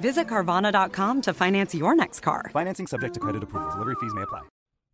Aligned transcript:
Visit 0.00 0.26
Carvana.com 0.26 1.22
to 1.22 1.32
finance 1.34 1.74
your 1.74 1.94
next 1.94 2.20
car. 2.20 2.50
Financing 2.52 2.86
subject 2.86 3.14
to 3.14 3.20
credit 3.20 3.42
approval. 3.42 3.70
Delivery 3.70 3.96
fees 4.00 4.14
may 4.14 4.22
apply. 4.22 4.42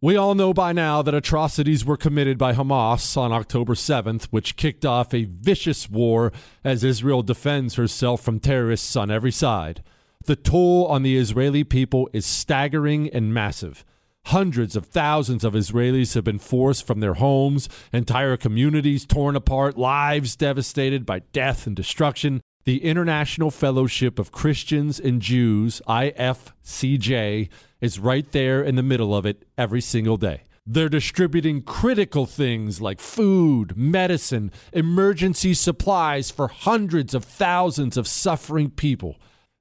We 0.05 0.17
all 0.17 0.35
know 0.35 0.53
by 0.53 0.73
now 0.73 1.01
that 1.03 1.15
atrocities 1.15 1.85
were 1.85 1.97
committed 1.97 2.37
by 2.37 2.55
Hamas 2.55 3.17
on 3.17 3.31
October 3.31 3.75
7th, 3.75 4.25
which 4.33 4.57
kicked 4.57 4.85
off 4.85 5.15
a 5.15 5.27
vicious 5.27 5.89
war 5.89 6.33
as 6.65 6.83
Israel 6.83 7.23
defends 7.23 7.77
herself 7.77 8.21
from 8.21 8.41
terrorists 8.41 8.97
on 8.97 9.13
every 9.13 9.31
side. 9.31 9.85
The 10.25 10.35
toll 10.35 10.87
on 10.87 11.05
the 11.05 11.17
Israeli 11.17 11.63
people 11.63 12.11
is 12.13 12.27
staggering 12.27 13.11
and 13.11 13.33
massive. 13.33 13.85
Hundreds 14.27 14.75
of 14.75 14.87
thousands 14.87 15.45
of 15.45 15.55
Israelis 15.55 16.15
have 16.15 16.25
been 16.25 16.39
forced 16.41 16.85
from 16.85 16.99
their 16.99 17.15
homes, 17.15 17.69
entire 17.93 18.37
communities 18.37 19.05
torn 19.05 19.37
apart, 19.37 19.79
lives 19.79 20.35
devastated 20.35 21.07
by 21.07 21.21
death 21.33 21.67
and 21.67 21.77
destruction. 21.77 22.41
The 22.65 22.85
International 22.85 23.51
Fellowship 23.51 24.21
of 24.21 24.31
Christians 24.31 25.01
and 25.01 25.21
Jews, 25.21 25.83
IFCJ, 25.89 27.49
is 27.81 27.99
right 27.99 28.31
there 28.31 28.63
in 28.63 28.77
the 28.77 28.85
middle 28.85 29.17
of 29.17 29.27
it 29.27 29.45
every 29.59 29.81
single 29.81 30.17
day. 30.17 30.43
They're 30.65 30.89
distributing 30.89 31.63
critical 31.63 32.25
things 32.25 32.81
like 32.81 33.01
food, 33.01 33.77
medicine, 33.77 34.53
emergency 34.73 35.55
supplies 35.55 36.31
for 36.31 36.47
hundreds 36.47 37.15
of 37.15 37.25
thousands 37.25 37.97
of 37.97 38.07
suffering 38.07 38.71
people. 38.71 39.17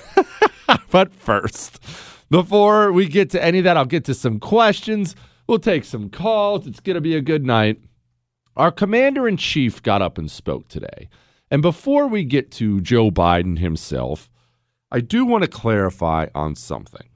but 0.91 1.13
first, 1.13 1.83
before 2.31 2.93
we 2.93 3.09
get 3.09 3.29
to 3.31 3.45
any 3.45 3.59
of 3.59 3.65
that, 3.65 3.77
I'll 3.77 3.85
get 3.85 4.05
to 4.05 4.15
some 4.15 4.39
questions. 4.39 5.17
We'll 5.49 5.59
take 5.59 5.85
some 5.85 6.09
calls. 6.09 6.69
It's 6.69 6.79
going 6.79 6.95
to 6.95 7.01
be 7.01 7.17
a 7.17 7.21
good 7.21 7.45
night. 7.45 7.81
Our 8.57 8.71
commander 8.71 9.27
in 9.27 9.37
chief 9.37 9.83
got 9.83 10.01
up 10.01 10.17
and 10.17 10.31
spoke 10.31 10.69
today. 10.69 11.09
And 11.51 11.61
before 11.61 12.07
we 12.07 12.23
get 12.23 12.53
to 12.53 12.81
Joe 12.81 13.11
Biden 13.11 13.59
himself, 13.59 14.31
I 14.93 15.01
do 15.01 15.25
want 15.25 15.43
to 15.43 15.51
clarify 15.51 16.29
on 16.37 16.55
something. 16.55 17.09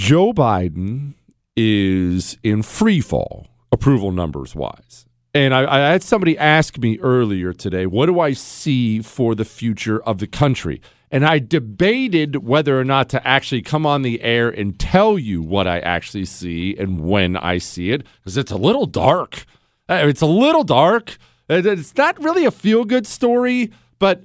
Joe 0.00 0.32
Biden 0.32 1.12
is 1.54 2.38
in 2.42 2.62
free 2.62 3.02
fall, 3.02 3.48
approval 3.70 4.12
numbers 4.12 4.54
wise. 4.54 5.04
And 5.34 5.52
I, 5.52 5.70
I, 5.70 5.90
had 5.90 6.02
somebody 6.02 6.38
ask 6.38 6.78
me 6.78 6.98
earlier 7.00 7.52
today, 7.52 7.84
what 7.84 8.06
do 8.06 8.18
I 8.18 8.32
see 8.32 9.02
for 9.02 9.34
the 9.34 9.44
future 9.44 10.02
of 10.04 10.18
the 10.18 10.26
country? 10.26 10.80
And 11.10 11.26
I 11.26 11.38
debated 11.38 12.36
whether 12.36 12.80
or 12.80 12.84
not 12.84 13.10
to 13.10 13.28
actually 13.28 13.60
come 13.60 13.84
on 13.84 14.00
the 14.00 14.22
air 14.22 14.48
and 14.48 14.78
tell 14.80 15.18
you 15.18 15.42
what 15.42 15.66
I 15.66 15.80
actually 15.80 16.24
see 16.24 16.74
and 16.78 17.00
when 17.02 17.36
I 17.36 17.58
see 17.58 17.90
it, 17.90 18.06
because 18.22 18.38
it's 18.38 18.50
a 18.50 18.56
little 18.56 18.86
dark. 18.86 19.44
Uh, 19.86 20.06
It's 20.06 20.22
a 20.22 20.26
little 20.26 20.64
dark. 20.64 21.18
It's 21.46 21.94
not 21.94 22.18
really 22.24 22.46
a 22.46 22.50
feel 22.50 22.86
good 22.86 23.06
story, 23.06 23.70
but 23.98 24.24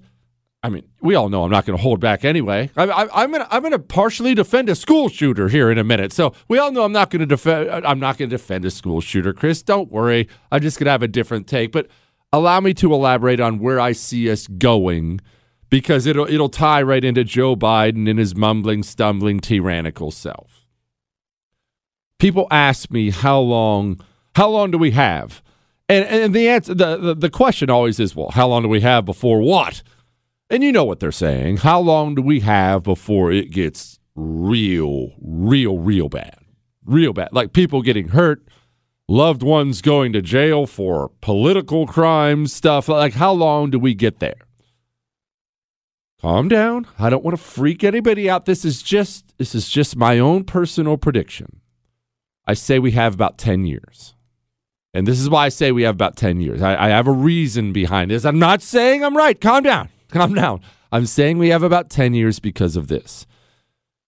I 0.65 0.69
mean, 0.69 0.81
we 0.99 1.13
all 1.13 1.29
know 1.29 1.43
I'm 1.43 1.51
not 1.51 1.67
going 1.67 1.77
to 1.77 1.83
hold 1.83 1.99
back 1.99 2.25
anyway. 2.25 2.71
I, 2.75 2.85
I, 2.85 3.23
I'm 3.23 3.29
going 3.29 3.43
to 3.43 3.53
I'm 3.53 3.61
going 3.61 3.71
to 3.71 3.77
partially 3.77 4.33
defend 4.33 4.67
a 4.67 4.73
school 4.73 5.09
shooter 5.09 5.47
here 5.47 5.69
in 5.69 5.77
a 5.77 5.83
minute. 5.83 6.11
So 6.11 6.33
we 6.47 6.57
all 6.57 6.71
know 6.71 6.83
I'm 6.83 6.91
not 6.91 7.11
going 7.11 7.19
to 7.19 7.27
defend 7.27 7.69
I'm 7.69 7.99
not 7.99 8.17
going 8.17 8.31
to 8.31 8.35
defend 8.35 8.65
a 8.65 8.71
school 8.71 8.99
shooter, 8.99 9.31
Chris. 9.31 9.61
Don't 9.61 9.91
worry. 9.91 10.27
I'm 10.51 10.63
just 10.63 10.79
going 10.79 10.85
to 10.85 10.91
have 10.91 11.03
a 11.03 11.07
different 11.07 11.45
take. 11.45 11.71
But 11.71 11.87
allow 12.33 12.59
me 12.61 12.73
to 12.73 12.91
elaborate 12.91 13.39
on 13.39 13.59
where 13.59 13.79
I 13.79 13.91
see 13.91 14.27
us 14.31 14.47
going, 14.47 15.21
because 15.69 16.07
it'll 16.07 16.27
it'll 16.27 16.49
tie 16.49 16.81
right 16.81 17.03
into 17.03 17.23
Joe 17.23 17.55
Biden 17.55 18.09
and 18.09 18.17
his 18.17 18.35
mumbling, 18.35 18.81
stumbling, 18.81 19.41
tyrannical 19.41 20.09
self. 20.09 20.65
People 22.17 22.47
ask 22.49 22.89
me 22.89 23.11
how 23.11 23.39
long 23.39 23.99
how 24.35 24.49
long 24.49 24.71
do 24.71 24.79
we 24.79 24.89
have? 24.91 25.43
And 25.87 26.05
and 26.05 26.33
the 26.33 26.49
answer 26.49 26.73
the, 26.73 26.97
the, 26.97 27.13
the 27.13 27.29
question 27.29 27.69
always 27.69 27.99
is, 27.99 28.15
well, 28.15 28.31
how 28.31 28.47
long 28.47 28.63
do 28.63 28.67
we 28.67 28.81
have 28.81 29.05
before 29.05 29.41
what? 29.43 29.83
And 30.49 30.63
you 30.63 30.71
know 30.71 30.85
what 30.85 30.99
they're 30.99 31.11
saying. 31.11 31.57
How 31.57 31.79
long 31.79 32.15
do 32.15 32.21
we 32.21 32.41
have 32.41 32.83
before 32.83 33.31
it 33.31 33.51
gets 33.51 33.99
real, 34.15 35.13
real, 35.19 35.79
real 35.79 36.09
bad? 36.09 36.37
Real 36.85 37.13
bad. 37.13 37.29
Like 37.31 37.51
people 37.51 37.81
getting 37.81 38.09
hurt, 38.09 38.47
loved 39.07 39.41
ones 39.41 39.81
going 39.81 40.13
to 40.13 40.21
jail 40.21 40.67
for 40.67 41.09
political 41.21 41.87
crimes, 41.87 42.53
stuff. 42.53 42.87
Like 42.87 43.13
how 43.13 43.31
long 43.31 43.71
do 43.71 43.79
we 43.79 43.95
get 43.95 44.19
there? 44.19 44.35
Calm 46.21 46.47
down. 46.47 46.87
I 46.99 47.09
don't 47.09 47.23
want 47.23 47.35
to 47.37 47.43
freak 47.43 47.83
anybody 47.83 48.29
out. 48.29 48.45
This 48.45 48.63
is 48.63 48.83
just 48.83 49.37
this 49.37 49.55
is 49.55 49.67
just 49.67 49.95
my 49.95 50.19
own 50.19 50.43
personal 50.43 50.97
prediction. 50.97 51.61
I 52.47 52.53
say 52.53 52.77
we 52.77 52.91
have 52.91 53.15
about 53.15 53.39
10 53.39 53.65
years. 53.65 54.13
And 54.93 55.07
this 55.07 55.19
is 55.19 55.29
why 55.29 55.45
I 55.45 55.49
say 55.49 55.71
we 55.71 55.83
have 55.83 55.95
about 55.95 56.15
10 56.15 56.39
years. 56.39 56.61
I, 56.61 56.85
I 56.85 56.89
have 56.89 57.07
a 57.07 57.11
reason 57.11 57.73
behind 57.73 58.11
this. 58.11 58.23
I'm 58.23 58.39
not 58.39 58.61
saying 58.61 59.03
I'm 59.03 59.17
right. 59.17 59.39
Calm 59.41 59.63
down. 59.63 59.89
Calm 60.15 60.33
down. 60.33 60.61
I'm 60.93 61.05
saying 61.05 61.39
we 61.39 61.49
have 61.49 61.61
about 61.61 61.89
10 61.89 62.13
years 62.13 62.39
because 62.39 62.77
of 62.77 62.87
this. 62.87 63.25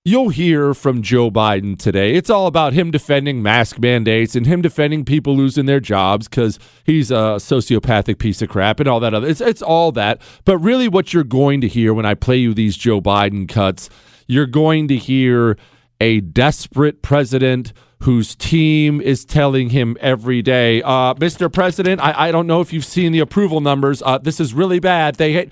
You'll 0.05 0.29
hear 0.29 0.73
from 0.73 1.01
Joe 1.01 1.29
Biden 1.29 1.77
today. 1.77 2.13
It's 2.13 2.29
all 2.29 2.47
about 2.47 2.71
him 2.71 2.91
defending 2.91 3.43
mask 3.43 3.77
mandates 3.77 4.33
and 4.33 4.47
him 4.47 4.61
defending 4.61 5.03
people 5.03 5.35
losing 5.35 5.65
their 5.65 5.81
jobs 5.81 6.29
because 6.29 6.59
he's 6.85 7.11
a 7.11 7.35
sociopathic 7.43 8.19
piece 8.19 8.41
of 8.41 8.47
crap 8.47 8.79
and 8.79 8.87
all 8.87 9.01
that 9.01 9.13
other. 9.13 9.27
It's, 9.27 9.41
it's 9.41 9.61
all 9.61 9.91
that. 9.91 10.21
But 10.45 10.59
really, 10.59 10.87
what 10.87 11.13
you're 11.13 11.25
going 11.25 11.59
to 11.59 11.67
hear 11.67 11.93
when 11.93 12.05
I 12.05 12.13
play 12.13 12.37
you 12.37 12.53
these 12.53 12.77
Joe 12.77 13.01
Biden 13.01 13.49
cuts, 13.49 13.89
you're 14.27 14.45
going 14.45 14.87
to 14.87 14.95
hear 14.95 15.57
a 15.99 16.21
desperate 16.21 17.01
president 17.01 17.73
whose 18.03 18.33
team 18.33 19.01
is 19.01 19.25
telling 19.25 19.71
him 19.71 19.97
every 19.99 20.41
day, 20.41 20.81
uh, 20.83 21.15
Mr. 21.15 21.51
President, 21.51 21.99
I, 21.99 22.29
I 22.29 22.31
don't 22.31 22.47
know 22.47 22.61
if 22.61 22.71
you've 22.71 22.85
seen 22.85 23.11
the 23.11 23.19
approval 23.19 23.59
numbers. 23.59 24.01
Uh, 24.05 24.19
this 24.19 24.39
is 24.39 24.53
really 24.53 24.79
bad. 24.79 25.15
They 25.15 25.33
hate 25.33 25.51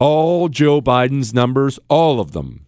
all 0.00 0.48
Joe 0.48 0.80
Biden's 0.80 1.32
numbers, 1.32 1.78
all 1.88 2.18
of 2.18 2.32
them. 2.32 2.66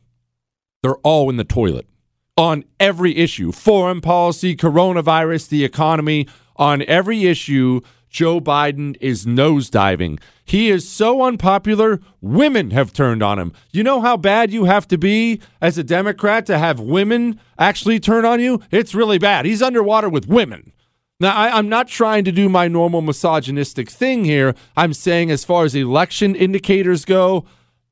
They're 0.82 0.96
all 0.98 1.28
in 1.30 1.36
the 1.38 1.44
toilet 1.44 1.88
on 2.36 2.64
every 2.78 3.16
issue 3.16 3.50
foreign 3.50 4.00
policy, 4.00 4.54
coronavirus, 4.54 5.48
the 5.48 5.64
economy. 5.64 6.28
On 6.56 6.82
every 6.82 7.24
issue, 7.24 7.80
Joe 8.10 8.40
Biden 8.40 8.96
is 9.00 9.24
nosediving. 9.24 10.20
He 10.44 10.68
is 10.68 10.86
so 10.86 11.22
unpopular, 11.22 12.00
women 12.20 12.70
have 12.72 12.92
turned 12.92 13.22
on 13.22 13.38
him. 13.38 13.52
You 13.72 13.82
know 13.82 14.02
how 14.02 14.18
bad 14.18 14.52
you 14.52 14.64
have 14.64 14.86
to 14.88 14.98
be 14.98 15.40
as 15.62 15.78
a 15.78 15.84
Democrat 15.84 16.44
to 16.46 16.58
have 16.58 16.78
women 16.78 17.40
actually 17.58 18.00
turn 18.00 18.26
on 18.26 18.38
you? 18.38 18.60
It's 18.70 18.94
really 18.94 19.18
bad. 19.18 19.46
He's 19.46 19.62
underwater 19.62 20.10
with 20.10 20.28
women. 20.28 20.72
Now, 21.20 21.36
I, 21.36 21.58
am 21.58 21.68
not 21.68 21.88
trying 21.88 22.24
to 22.24 22.32
do 22.32 22.48
my 22.48 22.66
normal 22.68 23.00
misogynistic 23.00 23.88
thing 23.88 24.24
here. 24.24 24.54
I'm 24.76 24.92
saying, 24.92 25.30
as 25.30 25.44
far 25.44 25.64
as 25.64 25.74
election 25.74 26.34
indicators 26.34 27.04
go, 27.04 27.44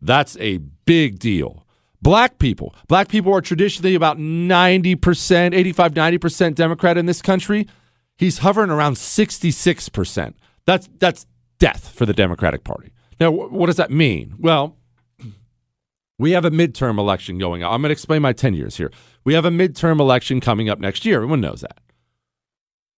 that's 0.03 0.37
a 0.39 0.59
big 0.85 1.19
deal. 1.19 1.65
Black 2.03 2.39
people, 2.39 2.75
black 2.89 3.09
people 3.09 3.33
are 3.33 3.43
traditionally 3.43 3.95
about 3.95 4.19
90%, 4.19 5.55
85, 5.55 5.95
90% 5.95 6.55
Democrat 6.55 6.97
in 6.97 7.07
this 7.07 7.21
country. 7.21 7.69
He's 8.17 8.39
hovering 8.39 8.71
around 8.71 8.95
66%. 8.95 10.35
That's, 10.67 10.89
that's 10.99 11.27
death 11.59 11.93
for 11.95 12.07
the 12.07 12.15
Democratic 12.15 12.65
Party. 12.65 12.93
Now, 13.21 13.31
what 13.31 13.67
does 13.67 13.77
that 13.77 13.91
mean? 13.91 14.35
Well, 14.39 14.77
we 16.19 16.33
have 16.33 16.45
a 16.45 16.51
midterm 16.51 16.99
election 16.99 17.39
going 17.39 17.63
on. 17.63 17.73
I'm 17.73 17.83
going 17.83 17.91
to 17.91 17.93
explain 17.93 18.23
my 18.23 18.33
10 18.33 18.55
years 18.55 18.77
here. 18.77 18.91
We 19.25 19.35
have 19.35 19.45
a 19.45 19.51
midterm 19.51 20.01
election 20.01 20.41
coming 20.41 20.69
up 20.69 20.79
next 20.79 21.05
year. 21.05 21.17
Everyone 21.17 21.41
knows 21.41 21.61
that. 21.61 21.79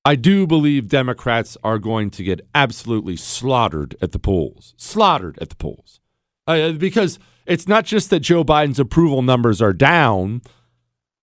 I 0.05 0.17
do 0.17 0.47
believe 0.47 0.89
Democrats 0.89 1.57
are 1.63 1.79
going 1.79 2.11
to 2.11 2.25
get 2.25 2.41
absolutely 2.55 3.17
slaughtered 3.17 3.95
at 4.03 4.13
the 4.13 4.19
polls. 4.19 4.75
Slaughtered 4.77 5.39
at 5.41 5.49
the 5.49 5.55
polls. 5.55 6.01
Uh, 6.47 6.73
because 6.73 7.21
it's 7.47 7.69
not 7.69 7.85
just 7.85 8.11
that 8.11 8.21
Joe 8.21 8.43
Biden's 8.43 8.81
approval 8.81 9.23
numbers 9.23 9.63
are 9.63 9.73
down. 9.73 10.43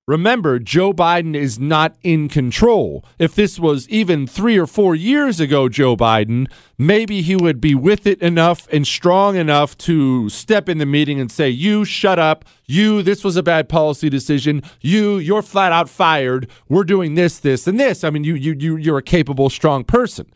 Remember, 0.09 0.57
Joe 0.57 0.91
Biden 0.91 1.35
is 1.35 1.59
not 1.59 1.95
in 2.01 2.29
control. 2.29 3.05
If 3.19 3.35
this 3.35 3.59
was 3.59 3.87
even 3.89 4.25
three 4.25 4.57
or 4.57 4.65
four 4.65 4.95
years 4.95 5.39
ago, 5.39 5.69
Joe 5.69 5.95
Biden, 5.95 6.51
maybe 6.79 7.21
he 7.21 7.35
would 7.35 7.61
be 7.61 7.75
with 7.75 8.07
it 8.07 8.19
enough 8.19 8.67
and 8.71 8.87
strong 8.87 9.35
enough 9.35 9.77
to 9.77 10.27
step 10.29 10.67
in 10.67 10.79
the 10.79 10.87
meeting 10.87 11.19
and 11.19 11.31
say, 11.31 11.47
You 11.47 11.85
shut 11.85 12.17
up. 12.17 12.43
You, 12.65 13.03
this 13.03 13.23
was 13.23 13.37
a 13.37 13.43
bad 13.43 13.69
policy 13.69 14.09
decision. 14.09 14.63
You, 14.81 15.19
you're 15.19 15.43
flat 15.43 15.71
out 15.71 15.89
fired. 15.89 16.49
We're 16.67 16.85
doing 16.85 17.13
this, 17.13 17.37
this, 17.37 17.67
and 17.67 17.79
this. 17.79 18.03
I 18.03 18.09
mean, 18.09 18.23
you, 18.23 18.33
you, 18.33 18.55
you, 18.57 18.77
you're 18.77 18.97
a 18.97 19.03
capable, 19.03 19.51
strong 19.51 19.83
person. 19.83 20.33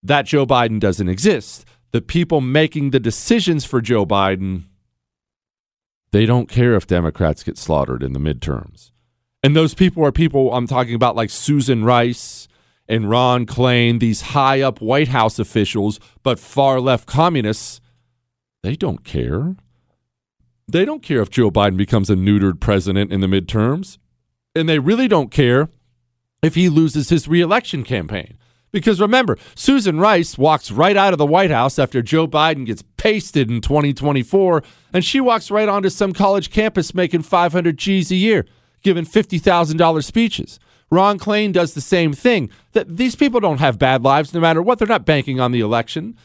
That 0.00 0.26
Joe 0.26 0.46
Biden 0.46 0.78
doesn't 0.78 1.08
exist. 1.08 1.64
The 1.90 2.00
people 2.00 2.40
making 2.40 2.90
the 2.90 3.00
decisions 3.00 3.64
for 3.64 3.80
Joe 3.80 4.06
Biden 4.06 4.66
they 6.12 6.26
don't 6.26 6.48
care 6.48 6.74
if 6.74 6.86
Democrats 6.86 7.42
get 7.42 7.58
slaughtered 7.58 8.02
in 8.02 8.12
the 8.12 8.18
midterms. 8.18 8.90
And 9.42 9.56
those 9.56 9.74
people 9.74 10.04
are 10.04 10.12
people 10.12 10.52
I'm 10.52 10.66
talking 10.66 10.94
about, 10.94 11.16
like 11.16 11.30
Susan 11.30 11.84
Rice 11.84 12.48
and 12.88 13.08
Ron 13.08 13.46
Klain, 13.46 14.00
these 14.00 14.20
high 14.20 14.60
up 14.60 14.80
White 14.80 15.08
House 15.08 15.38
officials, 15.38 16.00
but 16.22 16.38
far 16.38 16.80
left 16.80 17.06
communists. 17.06 17.80
They 18.62 18.76
don't 18.76 19.04
care. 19.04 19.56
They 20.68 20.84
don't 20.84 21.02
care 21.02 21.22
if 21.22 21.30
Joe 21.30 21.50
Biden 21.50 21.76
becomes 21.76 22.10
a 22.10 22.14
neutered 22.14 22.60
president 22.60 23.12
in 23.12 23.20
the 23.20 23.26
midterms. 23.26 23.98
And 24.54 24.68
they 24.68 24.78
really 24.78 25.08
don't 25.08 25.30
care 25.30 25.68
if 26.42 26.54
he 26.54 26.68
loses 26.68 27.08
his 27.08 27.28
reelection 27.28 27.84
campaign. 27.84 28.36
Because 28.72 29.00
remember, 29.00 29.36
Susan 29.54 29.98
Rice 29.98 30.38
walks 30.38 30.70
right 30.70 30.96
out 30.96 31.12
of 31.12 31.18
the 31.18 31.26
White 31.26 31.50
House 31.50 31.78
after 31.78 32.02
Joe 32.02 32.28
Biden 32.28 32.66
gets 32.66 32.84
pasted 32.96 33.50
in 33.50 33.60
2024, 33.60 34.62
and 34.92 35.04
she 35.04 35.20
walks 35.20 35.50
right 35.50 35.68
onto 35.68 35.88
some 35.90 36.12
college 36.12 36.50
campus 36.50 36.94
making 36.94 37.22
500 37.22 37.76
G's 37.76 38.10
a 38.12 38.16
year, 38.16 38.46
giving 38.82 39.04
$50,000 39.04 40.04
speeches. 40.04 40.60
Ron 40.90 41.18
Klain 41.18 41.52
does 41.52 41.74
the 41.74 41.80
same 41.80 42.12
thing. 42.12 42.50
That 42.72 42.96
these 42.96 43.14
people 43.16 43.40
don't 43.40 43.60
have 43.60 43.78
bad 43.78 44.02
lives 44.02 44.34
no 44.34 44.40
matter 44.40 44.62
what. 44.62 44.78
They're 44.78 44.88
not 44.88 45.06
banking 45.06 45.40
on 45.40 45.52
the 45.52 45.60
election. 45.60 46.16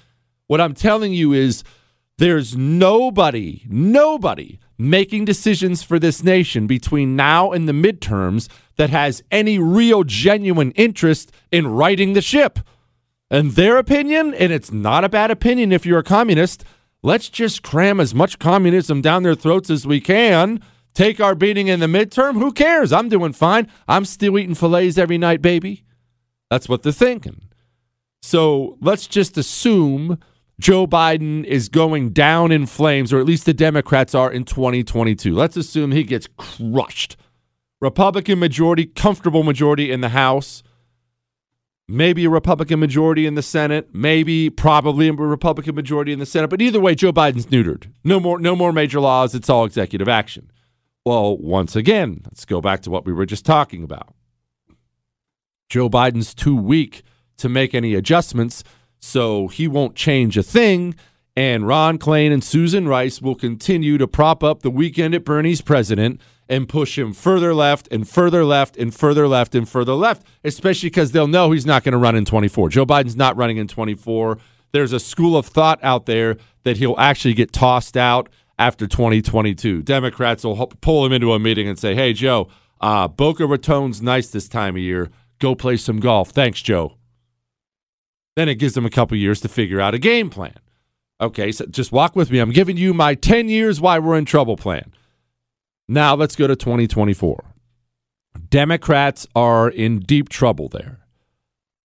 What 0.47 0.61
I'm 0.61 0.73
telling 0.73 1.13
you 1.13 1.33
is 1.33 1.63
there's 2.17 2.55
nobody, 2.55 3.63
nobody 3.67 4.59
making 4.77 5.25
decisions 5.25 5.83
for 5.83 5.99
this 5.99 6.23
nation 6.23 6.67
between 6.67 7.15
now 7.15 7.51
and 7.51 7.67
the 7.67 7.73
midterms 7.73 8.49
that 8.77 8.89
has 8.89 9.23
any 9.31 9.57
real 9.57 10.03
genuine 10.03 10.71
interest 10.71 11.31
in 11.51 11.67
righting 11.67 12.13
the 12.13 12.21
ship. 12.21 12.59
And 13.29 13.51
their 13.51 13.77
opinion, 13.77 14.33
and 14.33 14.51
it's 14.51 14.71
not 14.71 15.03
a 15.03 15.09
bad 15.09 15.31
opinion 15.31 15.71
if 15.71 15.85
you're 15.85 15.99
a 15.99 16.03
communist, 16.03 16.63
let's 17.01 17.29
just 17.29 17.63
cram 17.63 17.99
as 17.99 18.13
much 18.13 18.39
communism 18.39 19.01
down 19.01 19.23
their 19.23 19.35
throats 19.35 19.69
as 19.69 19.87
we 19.87 19.99
can. 19.99 20.61
Take 20.93 21.19
our 21.19 21.35
beating 21.35 21.67
in 21.67 21.79
the 21.79 21.87
midterm. 21.87 22.35
Who 22.35 22.53
cares? 22.53 22.93
I'm 22.93 23.09
doing 23.09 23.33
fine. 23.33 23.69
I'm 23.87 24.05
still 24.05 24.39
eating 24.39 24.55
fillets 24.55 24.97
every 24.97 25.17
night, 25.17 25.41
baby. 25.41 25.83
That's 26.49 26.69
what 26.69 26.83
they're 26.83 26.91
thinking. 26.91 27.41
So 28.21 28.77
let's 28.81 29.07
just 29.07 29.37
assume 29.37 30.19
Joe 30.59 30.87
Biden 30.87 31.43
is 31.43 31.67
going 31.67 32.11
down 32.11 32.51
in 32.51 32.65
flames, 32.65 33.11
or 33.11 33.19
at 33.19 33.25
least 33.25 33.45
the 33.45 33.53
Democrats 33.53 34.15
are 34.15 34.31
in 34.31 34.45
2022. 34.45 35.33
Let's 35.33 35.57
assume 35.57 35.91
he 35.91 36.03
gets 36.03 36.27
crushed. 36.37 37.17
Republican 37.81 38.39
majority, 38.39 38.85
comfortable 38.85 39.43
majority 39.43 39.91
in 39.91 39.99
the 40.01 40.09
House, 40.09 40.63
maybe 41.87 42.25
a 42.25 42.29
Republican 42.29 42.79
majority 42.79 43.25
in 43.25 43.35
the 43.35 43.41
Senate, 43.41 43.89
maybe 43.93 44.49
probably 44.49 45.09
a 45.09 45.13
Republican 45.13 45.75
majority 45.75 46.13
in 46.13 46.19
the 46.19 46.25
Senate. 46.25 46.49
But 46.49 46.61
either 46.61 46.79
way, 46.79 46.95
Joe 46.95 47.11
Biden's 47.11 47.47
neutered. 47.47 47.91
No 48.03 48.19
more, 48.19 48.39
no 48.39 48.55
more 48.55 48.71
major 48.71 49.01
laws. 49.01 49.35
It's 49.35 49.49
all 49.49 49.65
executive 49.65 50.07
action. 50.07 50.51
Well, 51.05 51.37
once 51.37 51.75
again, 51.75 52.21
let's 52.25 52.45
go 52.45 52.61
back 52.61 52.81
to 52.81 52.89
what 52.89 53.05
we 53.05 53.13
were 53.13 53.25
just 53.25 53.45
talking 53.45 53.83
about. 53.83 54.15
Joe 55.69 55.89
Biden's 55.89 56.33
too 56.33 56.55
weak 56.55 57.03
to 57.37 57.49
make 57.49 57.75
any 57.75 57.93
adjustments 57.93 58.63
so 59.05 59.47
he 59.47 59.67
won't 59.67 59.95
change 59.95 60.35
a 60.35 60.43
thing. 60.43 60.95
And 61.37 61.67
Ron 61.67 61.99
Klain 61.99 62.33
and 62.33 62.43
Susan 62.43 62.87
Rice 62.87 63.21
will 63.21 63.35
continue 63.35 63.97
to 63.97 64.07
prop 64.07 64.43
up 64.43 64.61
the 64.61 64.71
weekend 64.71 65.13
at 65.13 65.23
Bernie's 65.23 65.61
president 65.61 66.19
and 66.49 66.67
push 66.67 66.97
him 66.97 67.13
further 67.13 67.53
left 67.53 67.87
and 67.91 68.07
further 68.07 68.43
left 68.43 68.77
and 68.77 68.93
further 68.93 69.27
left 69.27 69.53
and 69.53 69.69
further 69.69 69.93
left, 69.93 70.25
especially 70.43 70.89
because 70.89 71.11
they'll 71.11 71.27
know 71.27 71.51
he's 71.51 71.65
not 71.65 71.83
going 71.83 71.93
to 71.93 71.97
run 71.99 72.15
in 72.15 72.25
24. 72.25 72.69
Joe 72.69 72.85
Biden's 72.85 73.15
not 73.15 73.37
running 73.37 73.57
in 73.57 73.67
24. 73.67 74.39
There's 74.71 74.93
a 74.93 74.99
school 74.99 75.37
of 75.37 75.45
thought 75.45 75.79
out 75.83 76.05
there 76.07 76.37
that 76.63 76.77
he'll 76.77 76.97
actually 76.97 77.33
get 77.35 77.51
tossed 77.51 77.95
out 77.95 78.29
after 78.57 78.87
2022. 78.87 79.83
Democrats 79.83 80.43
will 80.43 80.67
pull 80.81 81.05
him 81.05 81.11
into 81.11 81.33
a 81.33 81.39
meeting 81.39 81.67
and 81.67 81.77
say, 81.77 81.93
hey, 81.95 82.13
Joe, 82.13 82.47
uh, 82.81 83.07
Boca 83.07 83.45
Raton's 83.45 84.01
nice 84.01 84.29
this 84.29 84.47
time 84.47 84.75
of 84.75 84.81
year. 84.81 85.09
Go 85.39 85.53
play 85.53 85.77
some 85.77 85.99
golf. 85.99 86.29
Thanks, 86.31 86.61
Joe. 86.61 86.97
Then 88.35 88.49
it 88.49 88.55
gives 88.55 88.73
them 88.73 88.85
a 88.85 88.89
couple 88.89 89.17
years 89.17 89.39
to 89.41 89.47
figure 89.47 89.79
out 89.79 89.93
a 89.93 89.99
game 89.99 90.29
plan. 90.29 90.55
Okay, 91.21 91.51
so 91.51 91.65
just 91.65 91.91
walk 91.91 92.15
with 92.15 92.29
me. 92.29 92.39
I'm 92.39 92.51
giving 92.51 92.75
you 92.77 92.93
my 92.93 93.15
10 93.15 93.47
years 93.47 93.79
why 93.79 93.99
we're 93.99 94.17
in 94.17 94.25
trouble 94.25 94.57
plan. 94.57 94.91
Now 95.87 96.15
let's 96.15 96.35
go 96.35 96.47
to 96.47 96.55
2024. 96.55 97.43
Democrats 98.49 99.25
are 99.35 99.69
in 99.69 99.99
deep 99.99 100.27
trouble 100.27 100.67
there. 100.67 100.99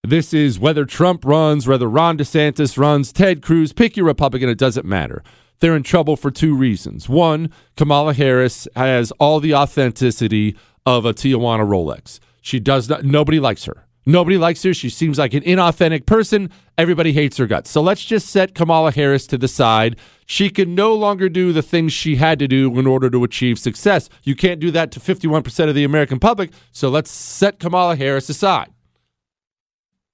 This 0.02 0.32
is 0.32 0.58
whether 0.58 0.84
Trump 0.84 1.24
runs, 1.24 1.68
whether 1.68 1.88
Ron 1.88 2.18
DeSantis 2.18 2.78
runs, 2.78 3.12
Ted 3.12 3.42
Cruz, 3.42 3.72
pick 3.72 3.96
your 3.96 4.06
Republican, 4.06 4.48
it 4.48 4.58
doesn't 4.58 4.86
matter. 4.86 5.22
They're 5.60 5.76
in 5.76 5.82
trouble 5.82 6.16
for 6.16 6.30
two 6.30 6.56
reasons. 6.56 7.08
One, 7.08 7.52
Kamala 7.76 8.14
Harris 8.14 8.66
has 8.74 9.12
all 9.12 9.40
the 9.40 9.54
authenticity 9.54 10.56
of 10.86 11.04
a 11.04 11.12
Tijuana 11.12 11.66
Rolex. 11.68 12.18
She 12.40 12.58
does 12.58 12.88
not, 12.88 13.04
nobody 13.04 13.38
likes 13.38 13.66
her. 13.66 13.86
Nobody 14.10 14.38
likes 14.38 14.62
her. 14.64 14.74
She 14.74 14.90
seems 14.90 15.18
like 15.18 15.34
an 15.34 15.42
inauthentic 15.42 16.04
person. 16.04 16.50
Everybody 16.76 17.12
hates 17.12 17.36
her 17.36 17.46
guts. 17.46 17.70
So 17.70 17.80
let's 17.80 18.04
just 18.04 18.28
set 18.28 18.54
Kamala 18.56 18.90
Harris 18.90 19.24
to 19.28 19.38
the 19.38 19.46
side. 19.46 19.96
She 20.26 20.50
can 20.50 20.74
no 20.74 20.94
longer 20.94 21.28
do 21.28 21.52
the 21.52 21.62
things 21.62 21.92
she 21.92 22.16
had 22.16 22.38
to 22.40 22.48
do 22.48 22.76
in 22.76 22.88
order 22.88 23.08
to 23.08 23.22
achieve 23.22 23.58
success. 23.58 24.08
You 24.24 24.34
can't 24.34 24.58
do 24.58 24.72
that 24.72 24.90
to 24.92 25.00
51% 25.00 25.68
of 25.68 25.74
the 25.76 25.84
American 25.84 26.18
public. 26.18 26.50
So 26.72 26.88
let's 26.88 27.10
set 27.10 27.60
Kamala 27.60 27.94
Harris 27.94 28.28
aside. 28.28 28.72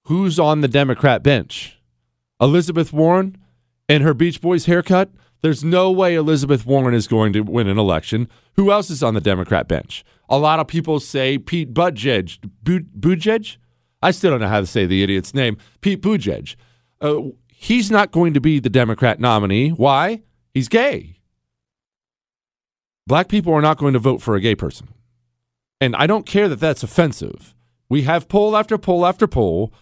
Who's 0.05 0.39
on 0.39 0.61
the 0.61 0.69
Democrat 0.69 1.23
bench? 1.23 1.81
Elizabeth 2.39 2.93
Warren 2.93 3.39
and 3.89 4.03
her 4.03 4.15
Beach 4.15 4.43
Boys 4.43 4.67
haircut? 4.67 5.11
There's 5.41 5.65
no 5.65 5.91
way 5.91 6.15
Elizabeth 6.17 6.67
Warren 6.67 6.95
is 6.95 7.09
going 7.09 7.33
to 7.33 7.41
win 7.41 7.67
an 7.67 7.79
election. 7.79 8.29
Who 8.57 8.71
else 8.71 8.91
is 8.91 9.03
on 9.03 9.15
the 9.15 9.21
Democrat 9.21 9.69
bench? 9.69 10.05
A 10.29 10.39
lot 10.39 10.61
of 10.61 10.67
people 10.67 11.01
say 11.01 11.39
Pete 11.39 11.73
Buttigieg. 11.73 12.39
Buttigieg? 12.63 13.57
I 14.03 14.11
still 14.11 14.31
don't 14.31 14.41
know 14.41 14.49
how 14.49 14.61
to 14.61 14.67
say 14.67 14.87
the 14.87 15.03
idiot's 15.03 15.35
name. 15.35 15.57
Pete 15.81 16.03
Buttigieg. 16.03 16.57
Uh, 17.01 17.23
he's 17.49 17.91
not 17.91 18.13
going 18.13 18.35
to 18.35 18.41
be 18.41 18.59
the 18.59 18.71
Democrat 18.71 19.21
nominee. 19.21 19.71
Why? 19.71 20.23
He's 20.55 20.69
gay. 20.69 21.21
Black 23.07 23.29
people 23.29 23.53
are 23.53 23.63
not 23.63 23.79
going 23.79 23.93
to 23.93 23.99
vote 23.99 24.21
for 24.21 24.35
a 24.35 24.41
gay 24.41 24.55
person. 24.55 24.89
And 25.81 25.95
I 25.97 26.07
don't 26.07 26.27
care 26.27 26.49
that 26.49 26.61
that's 26.61 26.83
offensive. 26.83 27.55
We 27.89 28.03
have 28.03 28.29
poll 28.29 28.57
after 28.57 28.79
poll 28.79 29.07
after 29.07 29.27
poll 29.27 29.73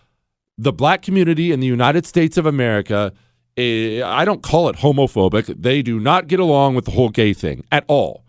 the 0.56 0.72
black 0.72 1.02
community 1.02 1.52
in 1.52 1.60
the 1.60 1.66
United 1.66 2.06
States 2.06 2.36
of 2.36 2.46
America, 2.46 3.12
eh, 3.56 4.02
I 4.04 4.24
don't 4.24 4.42
call 4.42 4.68
it 4.68 4.76
homophobic. 4.76 5.46
They 5.60 5.82
do 5.82 5.98
not 5.98 6.26
get 6.26 6.40
along 6.40 6.74
with 6.74 6.84
the 6.84 6.92
whole 6.92 7.08
gay 7.08 7.32
thing 7.32 7.64
at 7.72 7.84
all. 7.88 8.23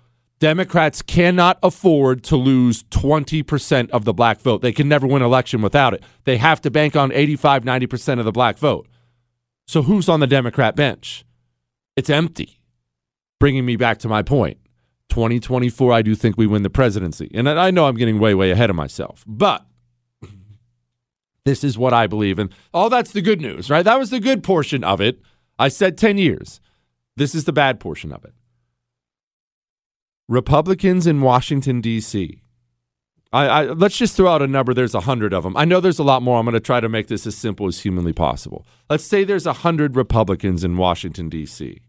Democrats 0.46 1.02
cannot 1.02 1.58
afford 1.64 2.22
to 2.26 2.36
lose 2.36 2.84
20% 2.84 3.90
of 3.90 4.06
the 4.06 4.14
black 4.14 4.40
vote. 4.40 4.62
They 4.62 4.72
can 4.72 4.88
never 4.88 5.08
win 5.08 5.24
election 5.24 5.64
without 5.64 5.96
it. 5.96 6.04
They 6.26 6.38
have 6.38 6.62
to 6.62 6.70
bank 6.70 6.96
on 6.96 7.12
85, 7.12 7.64
90% 7.64 8.20
of 8.20 8.26
the 8.26 8.32
black 8.32 8.60
vote. 8.60 8.88
So 9.66 9.82
who's 9.82 10.08
on 10.08 10.20
the 10.20 10.28
Democrat 10.28 10.76
bench? 10.76 11.26
It's 11.96 12.12
empty. 12.12 12.60
Bringing 13.40 13.66
me 13.66 13.76
back 13.76 13.98
to 13.98 14.08
my 14.08 14.22
point. 14.22 14.60
2024, 15.10 15.92
I 15.92 16.04
do 16.04 16.14
think 16.14 16.38
we 16.38 16.46
win 16.46 16.62
the 16.62 16.70
presidency. 16.70 17.32
And 17.34 17.50
I 17.50 17.72
know 17.72 17.88
I'm 17.88 17.96
getting 17.96 18.20
way, 18.20 18.36
way 18.36 18.52
ahead 18.52 18.70
of 18.70 18.76
myself. 18.76 19.24
But 19.26 19.66
this 21.44 21.64
is 21.64 21.76
what 21.76 21.92
I 21.92 22.06
believe. 22.06 22.38
And 22.38 22.52
all 22.72 22.92
that's 22.92 23.14
the 23.14 23.24
good 23.24 23.42
news, 23.42 23.72
right? 23.72 23.84
That 23.84 23.98
was 23.98 24.12
the 24.12 24.20
good 24.20 24.44
portion 24.44 24.84
of 24.84 25.02
it. 25.02 25.20
I 25.58 25.70
said 25.70 25.98
10 25.98 26.20
years. 26.20 26.62
This 27.16 27.34
is 27.34 27.46
the 27.46 27.52
bad 27.52 27.80
portion 27.80 28.14
of 28.14 28.24
it. 28.24 28.36
Republicans 30.28 31.08
in 31.08 31.22
Washington, 31.22 31.82
D.C. 31.82 32.42
I, 33.32 33.46
I, 33.48 33.64
let's 33.66 33.98
just 33.98 34.16
throw 34.16 34.30
out 34.30 34.42
a 34.42 34.48
number. 34.48 34.74
There's 34.74 34.96
a 34.96 35.02
hundred 35.02 35.34
of 35.34 35.44
them. 35.44 35.58
I 35.58 35.66
know 35.66 35.80
there's 35.80 36.00
a 36.00 36.04
lot 36.04 36.22
more. 36.22 36.40
I'm 36.40 36.46
going 36.46 36.54
to 36.54 36.60
try 36.60 36.80
to 36.80 36.90
make 36.90 37.08
this 37.08 37.28
as 37.28 37.36
simple 37.36 37.68
as 37.68 37.82
humanly 37.82 38.14
possible. 38.14 38.66
Let's 38.90 39.04
say 39.04 39.24
there's 39.24 39.46
a 39.46 39.54
hundred 39.54 39.96
Republicans 39.96 40.64
in 40.64 40.78
Washington 40.78 41.30
D.C. 41.30 41.82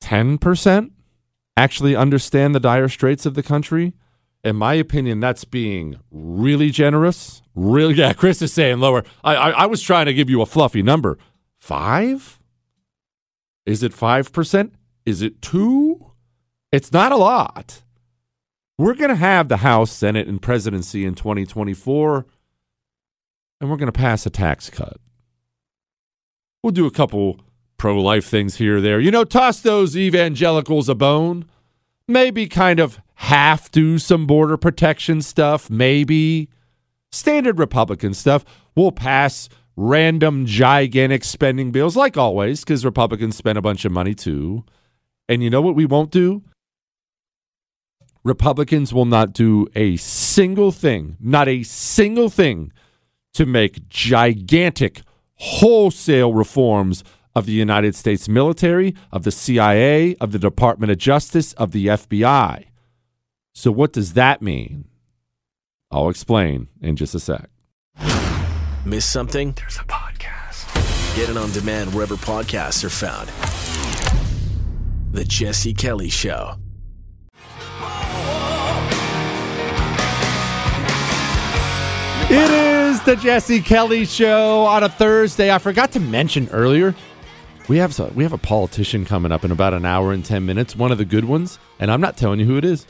Ten 0.00 0.38
percent 0.38 0.92
actually 1.56 1.94
understand 1.96 2.54
the 2.54 2.60
dire 2.60 2.88
straits 2.88 3.24
of 3.24 3.34
the 3.34 3.42
country 3.42 3.94
in 4.44 4.56
my 4.56 4.74
opinion, 4.74 5.20
that's 5.20 5.44
being 5.44 5.98
really 6.10 6.70
generous. 6.70 7.42
Really, 7.54 7.94
yeah. 7.94 8.12
Chris 8.12 8.42
is 8.42 8.52
saying 8.52 8.78
lower. 8.78 9.02
I, 9.24 9.34
I, 9.34 9.50
I 9.50 9.66
was 9.66 9.80
trying 9.80 10.06
to 10.06 10.14
give 10.14 10.28
you 10.28 10.42
a 10.42 10.46
fluffy 10.46 10.82
number. 10.82 11.18
Five? 11.58 12.38
Is 13.64 13.82
it 13.82 13.94
five 13.94 14.32
percent? 14.32 14.74
Is 15.06 15.22
it 15.22 15.40
two? 15.40 15.93
It's 16.74 16.92
not 16.92 17.12
a 17.12 17.16
lot. 17.16 17.82
We're 18.78 18.96
going 18.96 19.10
to 19.10 19.14
have 19.14 19.46
the 19.46 19.58
House, 19.58 19.92
Senate, 19.92 20.26
and 20.26 20.42
presidency 20.42 21.04
in 21.04 21.14
2024, 21.14 22.26
and 23.60 23.70
we're 23.70 23.76
going 23.76 23.86
to 23.86 23.92
pass 23.92 24.26
a 24.26 24.30
tax 24.30 24.70
cut. 24.70 24.96
We'll 26.64 26.72
do 26.72 26.86
a 26.86 26.90
couple 26.90 27.38
pro 27.76 28.02
life 28.02 28.26
things 28.26 28.56
here 28.56 28.78
or 28.78 28.80
there. 28.80 28.98
You 28.98 29.12
know, 29.12 29.22
toss 29.22 29.60
those 29.60 29.96
evangelicals 29.96 30.88
a 30.88 30.96
bone. 30.96 31.44
Maybe 32.08 32.48
kind 32.48 32.80
of 32.80 32.98
half 33.14 33.70
do 33.70 34.00
some 34.00 34.26
border 34.26 34.56
protection 34.56 35.22
stuff, 35.22 35.70
maybe. 35.70 36.48
Standard 37.12 37.60
Republican 37.60 38.14
stuff. 38.14 38.44
We'll 38.74 38.90
pass 38.90 39.48
random 39.76 40.44
gigantic 40.44 41.22
spending 41.22 41.70
bills, 41.70 41.94
like 41.94 42.16
always, 42.16 42.64
because 42.64 42.84
Republicans 42.84 43.36
spend 43.36 43.58
a 43.58 43.62
bunch 43.62 43.84
of 43.84 43.92
money 43.92 44.16
too. 44.16 44.64
And 45.28 45.40
you 45.40 45.50
know 45.50 45.62
what 45.62 45.76
we 45.76 45.86
won't 45.86 46.10
do? 46.10 46.42
Republicans 48.24 48.94
will 48.94 49.04
not 49.04 49.34
do 49.34 49.68
a 49.74 49.96
single 49.96 50.72
thing, 50.72 51.16
not 51.20 51.46
a 51.46 51.62
single 51.62 52.30
thing, 52.30 52.72
to 53.34 53.44
make 53.44 53.88
gigantic 53.88 55.02
wholesale 55.34 56.32
reforms 56.32 57.04
of 57.34 57.46
the 57.46 57.52
United 57.52 57.94
States 57.94 58.28
military, 58.28 58.94
of 59.12 59.24
the 59.24 59.30
CIA, 59.30 60.14
of 60.16 60.32
the 60.32 60.38
Department 60.38 60.90
of 60.90 60.98
Justice, 60.98 61.52
of 61.54 61.72
the 61.72 61.86
FBI. 61.88 62.64
So, 63.52 63.70
what 63.70 63.92
does 63.92 64.14
that 64.14 64.40
mean? 64.40 64.86
I'll 65.90 66.08
explain 66.08 66.68
in 66.80 66.96
just 66.96 67.14
a 67.14 67.20
sec. 67.20 67.50
Miss 68.84 69.04
something? 69.04 69.52
There's 69.52 69.76
a 69.76 69.84
podcast. 69.84 71.16
Get 71.16 71.28
it 71.28 71.36
on 71.36 71.50
demand 71.52 71.94
wherever 71.94 72.16
podcasts 72.16 72.84
are 72.84 72.90
found. 72.90 73.28
The 75.12 75.24
Jesse 75.24 75.74
Kelly 75.74 76.08
Show. 76.08 76.56
It 82.36 82.50
is 82.50 83.00
the 83.02 83.14
Jesse 83.14 83.60
Kelly 83.60 84.04
Show 84.04 84.64
on 84.64 84.82
a 84.82 84.88
Thursday. 84.88 85.54
I 85.54 85.58
forgot 85.58 85.92
to 85.92 86.00
mention 86.00 86.48
earlier. 86.48 86.92
We 87.68 87.76
have 87.76 87.96
we 88.16 88.24
have 88.24 88.32
a 88.32 88.38
politician 88.38 89.04
coming 89.04 89.30
up 89.30 89.44
in 89.44 89.52
about 89.52 89.72
an 89.72 89.84
hour 89.84 90.12
and 90.12 90.24
10 90.24 90.44
minutes, 90.44 90.74
one 90.74 90.90
of 90.90 90.98
the 90.98 91.04
good 91.04 91.26
ones, 91.26 91.60
and 91.78 91.92
I'm 91.92 92.00
not 92.00 92.16
telling 92.16 92.40
you 92.40 92.46
who 92.46 92.56
it 92.56 92.64
is. 92.64 92.88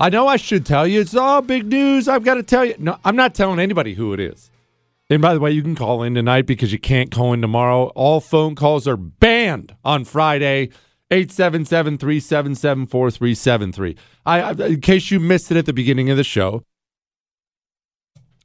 I 0.00 0.10
know 0.10 0.26
I 0.26 0.38
should 0.38 0.66
tell 0.66 0.88
you. 0.88 1.00
It's 1.00 1.14
all 1.14 1.40
big 1.40 1.66
news. 1.66 2.08
I've 2.08 2.24
got 2.24 2.34
to 2.34 2.42
tell 2.42 2.64
you. 2.64 2.74
No, 2.80 2.98
I'm 3.04 3.14
not 3.14 3.32
telling 3.32 3.60
anybody 3.60 3.94
who 3.94 4.12
it 4.12 4.18
is. 4.18 4.50
And 5.08 5.22
by 5.22 5.34
the 5.34 5.40
way, 5.40 5.52
you 5.52 5.62
can 5.62 5.76
call 5.76 6.02
in 6.02 6.16
tonight 6.16 6.46
because 6.46 6.72
you 6.72 6.80
can't 6.80 7.12
call 7.12 7.32
in 7.32 7.42
tomorrow. 7.42 7.92
All 7.94 8.20
phone 8.20 8.56
calls 8.56 8.88
are 8.88 8.96
banned 8.96 9.76
on 9.84 10.04
Friday. 10.04 10.70
877 11.12 11.98
377 11.98 12.86
4373. 12.86 13.96
In 14.66 14.80
case 14.80 15.12
you 15.12 15.20
missed 15.20 15.52
it 15.52 15.56
at 15.56 15.66
the 15.66 15.72
beginning 15.72 16.10
of 16.10 16.16
the 16.16 16.24
show, 16.24 16.64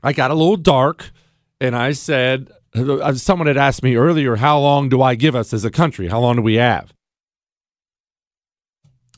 I 0.03 0.13
got 0.13 0.31
a 0.31 0.33
little 0.33 0.57
dark 0.57 1.11
and 1.59 1.75
I 1.75 1.91
said, 1.91 2.51
uh, 2.75 3.13
someone 3.13 3.47
had 3.47 3.57
asked 3.57 3.83
me 3.83 3.95
earlier, 3.95 4.37
how 4.37 4.59
long 4.59 4.89
do 4.89 5.01
I 5.01 5.15
give 5.15 5.35
us 5.35 5.53
as 5.53 5.65
a 5.65 5.71
country? 5.71 6.07
How 6.07 6.19
long 6.19 6.37
do 6.37 6.41
we 6.41 6.55
have? 6.55 6.93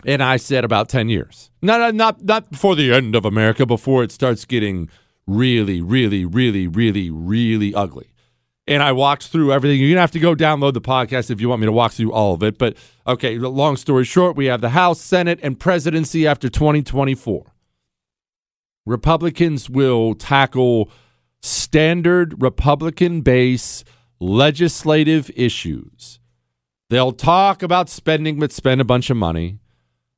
And 0.06 0.24
I 0.24 0.38
said 0.38 0.64
about 0.64 0.90
10 0.90 1.10
years. 1.10 1.52
Not, 1.62 1.94
not, 1.94 2.24
not 2.24 2.50
before 2.50 2.76
the 2.76 2.92
end 2.92 3.16
of 3.16 3.26
America, 3.26 3.66
before 3.66 4.04
it 4.04 4.12
starts 4.12 4.46
getting 4.46 4.90
really, 5.28 5.82
really, 5.82 6.26
really, 6.26 6.68
really, 6.68 7.12
really 7.12 7.76
ugly. 7.76 8.08
And 8.68 8.82
I 8.82 8.92
walked 8.94 9.28
through 9.28 9.52
everything. 9.52 9.80
You're 9.80 9.90
going 9.90 9.98
to 9.98 10.02
have 10.02 10.12
to 10.12 10.20
go 10.20 10.36
download 10.36 10.74
the 10.74 10.82
podcast 10.82 11.30
if 11.30 11.42
you 11.42 11.50
want 11.50 11.62
me 11.62 11.66
to 11.66 11.72
walk 11.72 11.92
through 11.92 12.14
all 12.14 12.34
of 12.34 12.42
it. 12.42 12.58
But 12.58 12.78
okay, 13.06 13.38
long 13.38 13.76
story 13.76 14.06
short, 14.06 14.36
we 14.36 14.46
have 14.46 14.62
the 14.62 14.70
House, 14.70 15.02
Senate, 15.02 15.40
and 15.44 15.60
presidency 15.60 16.26
after 16.26 16.48
2024. 16.48 17.51
Republicans 18.86 19.70
will 19.70 20.16
tackle 20.16 20.90
standard 21.42 22.42
Republican 22.42 23.22
base 23.22 23.84
legislative 24.20 25.32
issues. 25.36 26.20
They'll 26.90 27.14
talk 27.14 27.64
about 27.64 27.90
spending, 27.90 28.40
but 28.40 28.52
spend 28.52 28.82
a 28.82 28.86
bunch 28.86 29.10
of 29.10 29.18
money. 29.18 29.60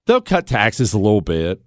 They'll 0.05 0.21
cut 0.21 0.47
taxes 0.47 0.93
a 0.93 0.97
little 0.97 1.21
bit. 1.21 1.61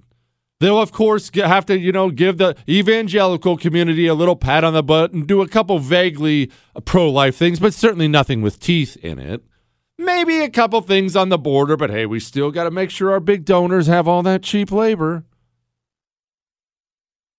They'll, 0.58 0.80
of 0.80 0.90
course, 0.90 1.30
have 1.34 1.66
to, 1.66 1.78
you 1.78 1.92
know, 1.92 2.10
give 2.10 2.38
the 2.38 2.56
evangelical 2.68 3.56
community 3.56 4.06
a 4.06 4.14
little 4.14 4.36
pat 4.36 4.64
on 4.64 4.72
the 4.72 4.82
butt 4.82 5.12
and 5.12 5.26
do 5.26 5.42
a 5.42 5.48
couple 5.48 5.78
vaguely 5.78 6.50
pro 6.84 7.10
life 7.10 7.36
things, 7.36 7.60
but 7.60 7.74
certainly 7.74 8.08
nothing 8.08 8.40
with 8.40 8.58
teeth 8.58 8.96
in 9.02 9.18
it. 9.18 9.42
Maybe 9.98 10.40
a 10.40 10.50
couple 10.50 10.80
things 10.80 11.14
on 11.14 11.28
the 11.28 11.38
border, 11.38 11.76
but 11.76 11.90
hey, 11.90 12.06
we 12.06 12.20
still 12.20 12.50
got 12.50 12.64
to 12.64 12.70
make 12.70 12.90
sure 12.90 13.12
our 13.12 13.20
big 13.20 13.44
donors 13.44 13.86
have 13.86 14.08
all 14.08 14.22
that 14.24 14.42
cheap 14.42 14.70
labor. 14.70 15.24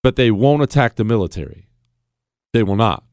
But 0.07 0.15
they 0.15 0.31
won't 0.31 0.63
attack 0.63 0.95
the 0.95 1.03
military. 1.03 1.67
They 2.53 2.63
will 2.63 2.77
not. 2.77 3.03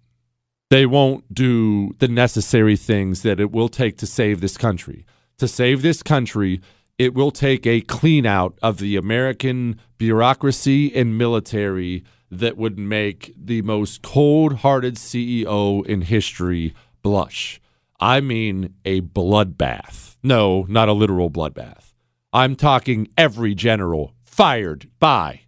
They 0.70 0.86
won't 0.86 1.34
do 1.34 1.92
the 1.98 2.06
necessary 2.06 2.76
things 2.76 3.22
that 3.22 3.40
it 3.40 3.50
will 3.50 3.68
take 3.68 3.98
to 3.98 4.06
save 4.06 4.40
this 4.40 4.56
country. 4.56 5.04
To 5.38 5.48
save 5.48 5.82
this 5.82 6.04
country, 6.04 6.60
it 6.96 7.12
will 7.12 7.32
take 7.32 7.66
a 7.66 7.80
clean 7.80 8.26
out 8.26 8.56
of 8.62 8.78
the 8.78 8.94
American 8.94 9.80
bureaucracy 9.98 10.94
and 10.94 11.18
military 11.18 12.04
that 12.30 12.56
would 12.56 12.78
make 12.78 13.34
the 13.36 13.62
most 13.62 14.02
cold 14.02 14.58
hearted 14.58 14.94
CEO 14.94 15.84
in 15.86 16.02
history 16.02 16.74
blush. 17.02 17.60
I 17.98 18.20
mean, 18.20 18.72
a 18.84 19.00
bloodbath. 19.00 20.14
No, 20.22 20.64
not 20.68 20.88
a 20.88 20.92
literal 20.92 21.28
bloodbath. 21.28 21.92
I'm 22.32 22.54
talking 22.54 23.08
every 23.18 23.56
general 23.56 24.14
fired 24.22 24.88
by, 25.00 25.40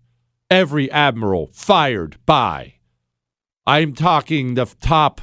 every 0.50 0.90
admiral 0.90 1.48
fired 1.52 2.16
by. 2.26 2.74
I'm 3.66 3.94
talking 3.94 4.54
the 4.54 4.66
top 4.80 5.20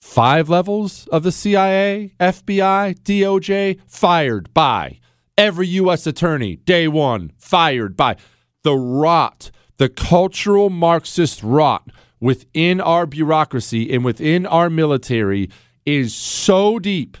five 0.00 0.48
levels 0.48 1.06
of 1.08 1.22
the 1.22 1.32
CIA, 1.32 2.12
FBI, 2.20 2.98
DOJ 3.00 3.80
fired 3.86 4.52
by. 4.52 4.98
Every 5.38 5.68
U.S. 5.68 6.06
attorney, 6.06 6.56
day 6.56 6.88
one, 6.88 7.32
fired 7.38 7.96
by. 7.96 8.16
The 8.62 8.74
rot, 8.74 9.50
the 9.78 9.88
cultural 9.88 10.68
Marxist 10.68 11.42
rot 11.42 11.88
within 12.20 12.80
our 12.80 13.06
bureaucracy 13.06 13.92
and 13.92 14.04
within 14.04 14.44
our 14.44 14.68
military 14.68 15.48
is 15.86 16.14
so 16.14 16.78
deep, 16.78 17.16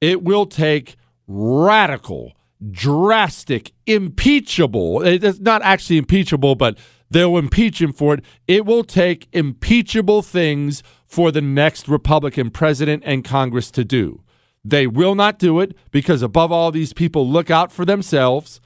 it 0.00 0.22
will 0.22 0.46
take 0.46 0.96
radical, 1.26 2.32
drastic, 2.70 3.72
impeachable. 3.86 5.02
Eh, 5.04 5.18
it's 5.22 5.40
not 5.40 5.62
actually 5.62 5.98
impeachable, 5.98 6.54
but 6.54 6.78
they'll 7.10 7.36
impeach 7.36 7.80
him 7.80 7.92
for 7.92 8.14
it. 8.14 8.24
It 8.46 8.64
will 8.64 8.84
take 8.84 9.28
impeachable 9.32 10.22
things 10.22 10.82
for 11.06 11.30
the 11.30 11.40
next 11.40 11.88
Republican 11.88 12.50
president 12.50 13.02
and 13.06 13.24
Congress 13.24 13.70
to 13.72 13.84
do. 13.84 14.22
They 14.64 14.86
will 14.86 15.14
not 15.14 15.38
do 15.38 15.60
it 15.60 15.76
because, 15.92 16.22
above 16.22 16.50
all, 16.50 16.72
these 16.72 16.92
people 16.92 17.28
look 17.28 17.50
out 17.50 17.70
for 17.70 17.84
themselves 17.84 18.60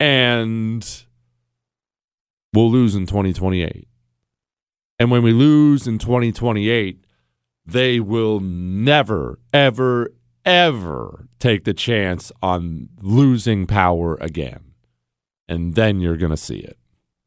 and 0.00 1.04
we'll 2.52 2.70
lose 2.70 2.96
in 2.96 3.06
2028. 3.06 3.86
And 4.98 5.10
when 5.10 5.22
we 5.22 5.32
lose 5.32 5.86
in 5.86 5.98
2028, 5.98 7.04
they 7.64 8.00
will 8.00 8.40
never, 8.40 9.38
ever, 9.52 10.12
ever 10.44 11.28
take 11.38 11.64
the 11.64 11.74
chance 11.74 12.30
on 12.42 12.88
losing 13.00 13.66
power 13.66 14.16
again. 14.20 14.72
And 15.48 15.74
then 15.74 16.00
you're 16.00 16.16
going 16.16 16.30
to 16.30 16.36
see 16.36 16.58
it. 16.58 16.78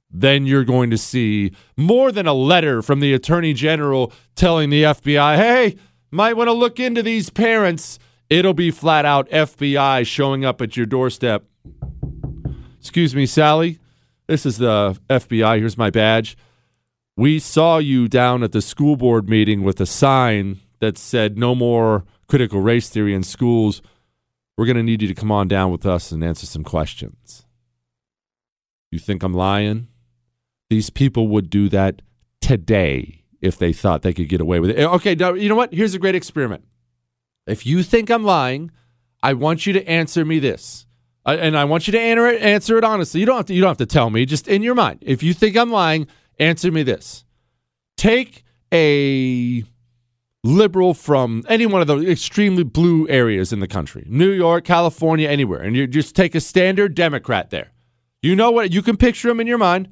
Then 0.10 0.46
you're 0.46 0.64
going 0.64 0.92
to 0.92 0.98
see 0.98 1.52
more 1.76 2.12
than 2.12 2.28
a 2.28 2.34
letter 2.34 2.82
from 2.82 3.00
the 3.00 3.14
attorney 3.14 3.54
general 3.54 4.14
telling 4.36 4.70
the 4.70 4.84
FBI, 4.84 5.36
hey, 5.36 5.76
might 6.12 6.38
want 6.38 6.48
to 6.48 6.54
look 6.54 6.80
into 6.80 7.02
these 7.02 7.32
parents. 7.32 7.98
It'll 8.30 8.54
be 8.54 8.70
flat 8.70 9.06
out 9.06 9.30
FBI 9.30 10.06
showing 10.06 10.46
up 10.46 10.62
at 10.62 10.78
your 10.78 10.86
doorstep. 10.86 11.46
Excuse 12.80 13.16
me, 13.16 13.26
Sally. 13.26 13.80
This 14.28 14.46
is 14.46 14.60
the 14.60 14.98
FBI. 15.10 15.58
Here's 15.58 15.78
my 15.78 15.90
badge. 15.90 16.38
We 17.18 17.40
saw 17.40 17.80
you 17.80 18.08
down 18.08 18.44
at 18.44 18.52
the 18.52 18.62
school 18.62 18.96
board 18.96 19.28
meeting 19.28 19.64
with 19.64 19.82
a 19.82 19.86
sign 19.86 20.60
that 20.80 20.98
said 20.98 21.38
no 21.38 21.56
more 21.56 22.06
critical 22.34 22.62
race 22.62 22.90
theory 22.90 23.14
in 23.14 23.22
schools. 23.22 23.84
We're 24.58 24.66
going 24.66 24.78
to 24.78 24.82
need 24.82 25.04
you 25.04 25.08
to 25.08 25.14
come 25.14 25.32
on 25.32 25.48
down 25.48 25.72
with 25.72 25.86
us 25.86 26.12
and 26.12 26.24
answer 26.24 26.48
some 26.48 26.64
questions. 26.64 27.46
You 28.90 28.98
think 28.98 29.22
I'm 29.22 29.36
lying? 29.36 29.88
These 30.68 30.90
people 30.90 31.28
would 31.28 31.52
do 31.52 31.70
that 31.70 32.02
today 32.42 33.24
if 33.40 33.60
they 33.60 33.72
thought 33.72 34.02
they 34.02 34.16
could 34.16 34.30
get 34.30 34.42
away 34.42 34.60
with 34.60 34.72
it. 34.72 34.80
Eh, 34.80 34.84
okay, 34.84 35.16
you 35.40 35.48
know 35.48 35.54
what? 35.54 35.72
Here's 35.72 35.94
a 35.94 36.00
great 36.00 36.16
experiment. 36.16 36.64
If 37.46 37.68
you 37.68 37.84
think 37.84 38.10
I'm 38.10 38.24
lying, 38.24 38.72
I 39.22 39.34
want 39.34 39.68
you 39.68 39.74
to 39.74 39.88
answer 39.88 40.26
me 40.26 40.40
this. 40.40 40.88
and 41.28 41.56
I 41.56 41.66
want 41.66 41.88
you 41.88 41.92
to 41.92 42.00
answer 42.00 42.26
it, 42.30 42.42
answer 42.42 42.80
it 42.80 42.84
honestly. 42.84 43.20
You 43.20 43.28
don't 43.28 43.38
have 43.38 43.46
to 43.46 43.54
you 43.54 43.62
don't 43.62 43.70
have 43.70 43.78
to 43.78 43.86
tell 43.86 44.10
me, 44.10 44.26
just 44.26 44.48
in 44.48 44.64
your 44.64 44.74
mind. 44.74 45.04
If 45.04 45.22
you 45.22 45.36
think 45.36 45.56
I'm 45.56 45.70
lying, 45.70 46.08
answer 46.40 46.72
me 46.72 46.82
this. 46.82 47.26
Take 47.96 48.44
a 48.74 49.64
liberal 50.44 50.94
from 50.94 51.44
any 51.48 51.66
one 51.66 51.82
of 51.82 51.88
the 51.88 52.10
extremely 52.10 52.64
blue 52.64 53.08
areas 53.08 53.54
in 53.54 53.60
the 53.62 53.68
country 53.68 54.06
New 54.08 54.32
York, 54.32 54.66
California, 54.66 55.30
anywhere 55.30 55.62
and 55.62 55.76
you 55.76 55.88
just 55.88 56.16
take 56.16 56.36
a 56.36 56.42
standard 56.42 56.96
Democrat 56.96 57.50
there. 57.50 57.72
You 58.22 58.36
know 58.36 58.52
what? 58.52 58.72
You 58.72 58.82
can 58.82 58.98
picture 58.98 59.28
them 59.28 59.40
in 59.40 59.48
your 59.48 59.58
mind. 59.58 59.90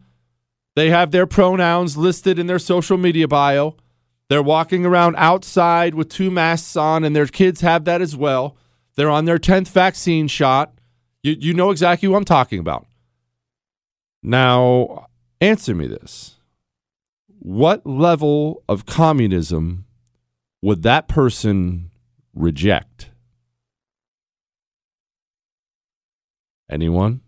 They 0.76 0.90
have 0.90 1.12
their 1.12 1.28
pronouns 1.28 1.98
listed 1.98 2.40
in 2.40 2.48
their 2.48 2.60
social 2.60 2.98
media 2.98 3.28
bio. 3.28 3.76
They're 4.30 4.42
walking 4.42 4.86
around 4.86 5.16
outside 5.18 5.94
with 5.94 6.08
two 6.08 6.32
masks 6.32 6.78
on, 6.78 7.04
and 7.04 7.14
their 7.14 7.28
kids 7.28 7.60
have 7.60 7.84
that 7.84 8.02
as 8.02 8.16
well. 8.16 8.56
They're 8.96 9.10
on 9.10 9.26
their 9.26 9.38
10th 9.38 9.68
vaccine 9.68 10.30
shot. 10.30 10.74
You, 11.22 11.36
you 11.38 11.54
know 11.54 11.72
exactly 11.72 12.08
who 12.08 12.16
I'm 12.16 12.24
talking 12.24 12.60
about. 12.60 12.88
Now, 14.24 15.08
answer 15.42 15.76
me 15.76 15.88
this. 15.88 16.38
What 17.40 17.86
level 17.86 18.64
of 18.70 18.86
communism 18.86 19.86
would 20.62 20.84
that 20.84 21.08
person 21.08 21.92
reject? 22.34 23.10
Anyone? 26.70 27.22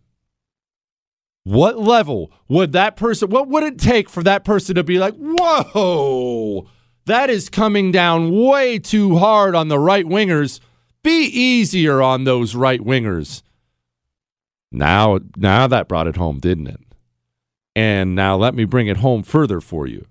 What 1.43 1.77
level 1.77 2.31
would 2.47 2.71
that 2.71 2.95
person, 2.95 3.29
what 3.29 3.49
would 3.49 3.63
it 3.63 3.77
take 3.77 4.09
for 4.09 4.23
that 4.23 4.45
person 4.45 4.75
to 4.75 4.83
be 4.83 4.97
like, 4.97 5.15
whoa, 5.17 6.69
that 7.05 7.29
is 7.29 7.49
coming 7.49 7.91
down 7.91 8.31
way 8.31 8.79
too 8.79 9.17
hard 9.17 9.53
on 9.53 9.67
the 9.67 9.79
right 9.79 10.05
wingers? 10.05 10.61
Be 11.03 11.25
easier 11.25 12.01
on 12.01 12.23
those 12.23 12.55
right 12.55 12.79
wingers. 12.79 13.41
Now, 14.71 15.19
now 15.35 15.67
that 15.67 15.89
brought 15.89 16.07
it 16.07 16.15
home, 16.15 16.39
didn't 16.39 16.67
it? 16.67 16.79
And 17.75 18.15
now 18.15 18.37
let 18.37 18.55
me 18.55 18.63
bring 18.63 18.87
it 18.87 18.97
home 18.97 19.21
further 19.23 19.59
for 19.59 19.85
you. 19.85 20.05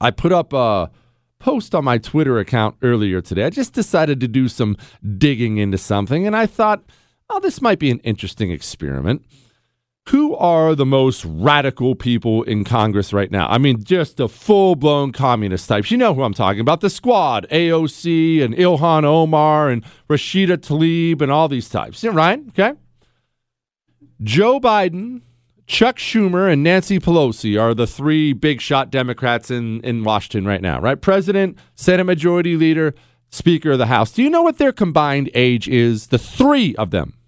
I 0.00 0.12
put 0.12 0.30
up 0.30 0.52
a 0.52 0.90
post 1.38 1.74
on 1.74 1.84
my 1.84 1.98
Twitter 1.98 2.38
account 2.38 2.76
earlier 2.82 3.20
today. 3.20 3.44
I 3.44 3.50
just 3.50 3.72
decided 3.72 4.20
to 4.20 4.28
do 4.28 4.48
some 4.48 4.76
digging 5.16 5.58
into 5.58 5.78
something, 5.78 6.26
and 6.26 6.36
I 6.36 6.46
thought, 6.46 6.82
oh, 7.30 7.40
this 7.40 7.60
might 7.60 7.78
be 7.78 7.90
an 7.90 8.00
interesting 8.00 8.50
experiment. 8.50 9.24
Who 10.08 10.34
are 10.36 10.74
the 10.74 10.86
most 10.86 11.22
radical 11.26 11.94
people 11.94 12.42
in 12.44 12.64
Congress 12.64 13.12
right 13.12 13.30
now? 13.30 13.46
I 13.48 13.58
mean, 13.58 13.84
just 13.84 14.16
the 14.16 14.26
full 14.26 14.74
blown 14.74 15.12
communist 15.12 15.68
types. 15.68 15.90
You 15.90 15.98
know 15.98 16.14
who 16.14 16.22
I'm 16.22 16.32
talking 16.32 16.60
about 16.60 16.80
the 16.80 16.88
squad, 16.88 17.46
AOC 17.50 18.42
and 18.42 18.54
Ilhan 18.54 19.04
Omar 19.04 19.68
and 19.68 19.84
Rashida 20.08 20.56
Tlaib 20.56 21.20
and 21.20 21.30
all 21.30 21.46
these 21.46 21.68
types. 21.68 22.02
Yeah, 22.02 22.12
right? 22.14 22.40
Okay. 22.48 22.72
Joe 24.22 24.58
Biden, 24.58 25.20
Chuck 25.68 25.98
Schumer, 25.98 26.50
and 26.50 26.62
Nancy 26.62 26.98
Pelosi 26.98 27.60
are 27.60 27.74
the 27.74 27.86
three 27.86 28.32
big 28.32 28.62
shot 28.62 28.90
Democrats 28.90 29.50
in, 29.50 29.82
in 29.82 30.02
Washington 30.02 30.46
right 30.46 30.62
now, 30.62 30.80
right? 30.80 30.98
President, 30.98 31.58
Senate 31.74 32.04
Majority 32.04 32.56
Leader, 32.56 32.94
Speaker 33.28 33.72
of 33.72 33.78
the 33.78 33.86
House. 33.86 34.10
Do 34.10 34.22
you 34.22 34.30
know 34.30 34.40
what 34.40 34.56
their 34.56 34.72
combined 34.72 35.30
age 35.34 35.68
is? 35.68 36.06
The 36.06 36.18
three 36.18 36.74
of 36.76 36.90
them. 36.90 37.18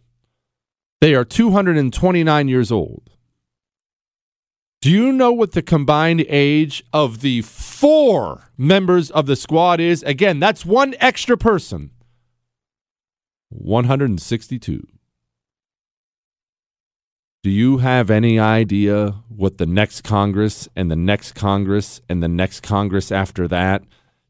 They 1.03 1.14
are 1.14 1.24
229 1.24 2.48
years 2.48 2.72
old. 2.72 3.11
Do 4.81 4.90
you 4.90 5.12
know 5.12 5.33
what 5.33 5.53
the 5.53 5.61
combined 5.61 6.24
age 6.26 6.83
of 6.94 7.20
the 7.20 7.42
four 7.42 8.50
members 8.57 9.11
of 9.11 9.26
the 9.26 9.37
squad 9.37 9.81
is? 9.81 10.03
Again, 10.05 10.40
that's 10.40 10.64
one 10.64 10.94
extra 10.98 11.37
person. 11.37 11.90
162. 13.50 14.87
Do 17.42 17.48
you 17.48 17.79
have 17.79 18.11
any 18.11 18.38
idea 18.38 19.14
what 19.31 19.57
the 19.57 19.64
next 19.64 20.03
Congress 20.03 20.68
and 20.76 20.90
the 20.90 20.96
next 20.96 21.33
Congress 21.33 22.03
and 22.07 22.22
the 22.22 22.29
next 22.29 22.61
Congress 22.61 23.11
after 23.11 23.48
that? 23.48 23.83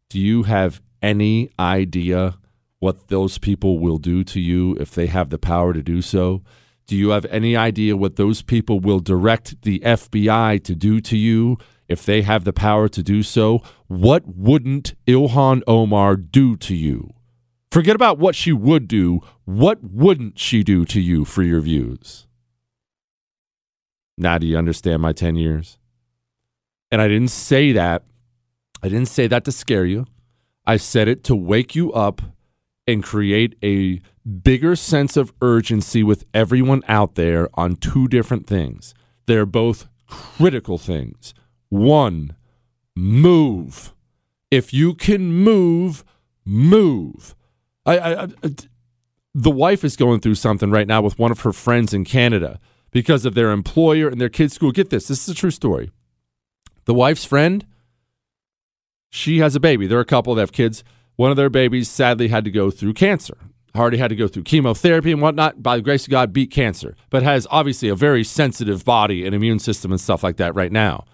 Do 0.08 0.20
you 0.20 0.44
have 0.44 0.80
any 1.02 1.50
idea 1.58 2.38
what 2.78 3.08
those 3.08 3.36
people 3.36 3.80
will 3.80 3.98
do 3.98 4.22
to 4.22 4.38
you 4.38 4.76
if 4.78 4.92
they 4.92 5.08
have 5.08 5.30
the 5.30 5.38
power 5.40 5.72
to 5.72 5.82
do 5.82 6.02
so? 6.02 6.44
Do 6.86 6.94
you 6.94 7.08
have 7.08 7.24
any 7.24 7.56
idea 7.56 7.96
what 7.96 8.14
those 8.14 8.42
people 8.42 8.78
will 8.78 9.00
direct 9.00 9.62
the 9.62 9.80
FBI 9.80 10.62
to 10.62 10.76
do 10.76 11.00
to 11.00 11.16
you 11.16 11.58
if 11.88 12.06
they 12.06 12.22
have 12.22 12.44
the 12.44 12.52
power 12.52 12.88
to 12.88 13.02
do 13.02 13.24
so? 13.24 13.60
What 13.88 14.22
wouldn't 14.36 14.94
Ilhan 15.08 15.62
Omar 15.66 16.14
do 16.14 16.56
to 16.58 16.76
you? 16.76 17.10
Forget 17.72 17.96
about 17.96 18.18
what 18.20 18.36
she 18.36 18.52
would 18.52 18.86
do. 18.86 19.20
What 19.46 19.82
wouldn't 19.82 20.38
she 20.38 20.62
do 20.62 20.84
to 20.84 21.00
you 21.00 21.24
for 21.24 21.42
your 21.42 21.60
views? 21.60 22.28
Now, 24.20 24.36
do 24.36 24.46
you 24.46 24.58
understand 24.58 25.00
my 25.00 25.12
10 25.12 25.36
years? 25.36 25.78
And 26.90 27.00
I 27.00 27.08
didn't 27.08 27.30
say 27.30 27.72
that. 27.72 28.04
I 28.82 28.90
didn't 28.90 29.08
say 29.08 29.26
that 29.26 29.44
to 29.46 29.52
scare 29.52 29.86
you. 29.86 30.06
I 30.66 30.76
said 30.76 31.08
it 31.08 31.24
to 31.24 31.34
wake 31.34 31.74
you 31.74 31.90
up 31.94 32.20
and 32.86 33.02
create 33.02 33.56
a 33.62 34.00
bigger 34.42 34.76
sense 34.76 35.16
of 35.16 35.32
urgency 35.40 36.02
with 36.02 36.26
everyone 36.34 36.82
out 36.86 37.14
there 37.14 37.48
on 37.54 37.76
two 37.76 38.08
different 38.08 38.46
things. 38.46 38.92
They're 39.24 39.46
both 39.46 39.88
critical 40.06 40.76
things. 40.76 41.32
One, 41.70 42.36
move. 42.94 43.94
If 44.50 44.74
you 44.74 44.94
can 44.94 45.32
move, 45.32 46.04
move. 46.44 47.34
I, 47.86 47.98
I, 47.98 48.22
I, 48.24 48.28
the 49.34 49.50
wife 49.50 49.82
is 49.82 49.96
going 49.96 50.20
through 50.20 50.34
something 50.34 50.70
right 50.70 50.86
now 50.86 51.00
with 51.00 51.18
one 51.18 51.30
of 51.30 51.40
her 51.40 51.54
friends 51.54 51.94
in 51.94 52.04
Canada 52.04 52.60
because 52.90 53.24
of 53.24 53.34
their 53.34 53.50
employer 53.50 54.08
and 54.08 54.20
their 54.20 54.28
kids' 54.28 54.54
school. 54.54 54.72
Get 54.72 54.90
this 54.90 55.08
this 55.08 55.28
is 55.28 55.28
a 55.28 55.38
true 55.38 55.50
story. 55.50 55.90
The 56.84 56.94
wife's 56.94 57.24
friend, 57.24 57.66
she 59.10 59.38
has 59.38 59.54
a 59.54 59.60
baby. 59.60 59.86
They're 59.86 60.00
a 60.00 60.04
couple 60.04 60.34
that 60.34 60.42
have 60.42 60.52
kids. 60.52 60.82
One 61.16 61.30
of 61.30 61.36
their 61.36 61.50
babies 61.50 61.90
sadly 61.90 62.28
had 62.28 62.44
to 62.44 62.50
go 62.50 62.70
through 62.70 62.94
cancer. 62.94 63.36
Hardy 63.74 63.98
had 63.98 64.08
to 64.08 64.16
go 64.16 64.26
through 64.26 64.44
chemotherapy 64.44 65.12
and 65.12 65.20
whatnot. 65.20 65.62
By 65.62 65.76
the 65.76 65.82
grace 65.82 66.04
of 66.04 66.10
God, 66.10 66.32
beat 66.32 66.50
cancer, 66.50 66.96
but 67.08 67.22
has 67.22 67.46
obviously 67.50 67.88
a 67.88 67.94
very 67.94 68.24
sensitive 68.24 68.84
body 68.84 69.24
and 69.24 69.34
immune 69.34 69.58
system 69.58 69.92
and 69.92 70.00
stuff 70.00 70.24
like 70.24 70.38
that 70.38 70.54
right 70.54 70.72
now. 70.72 71.04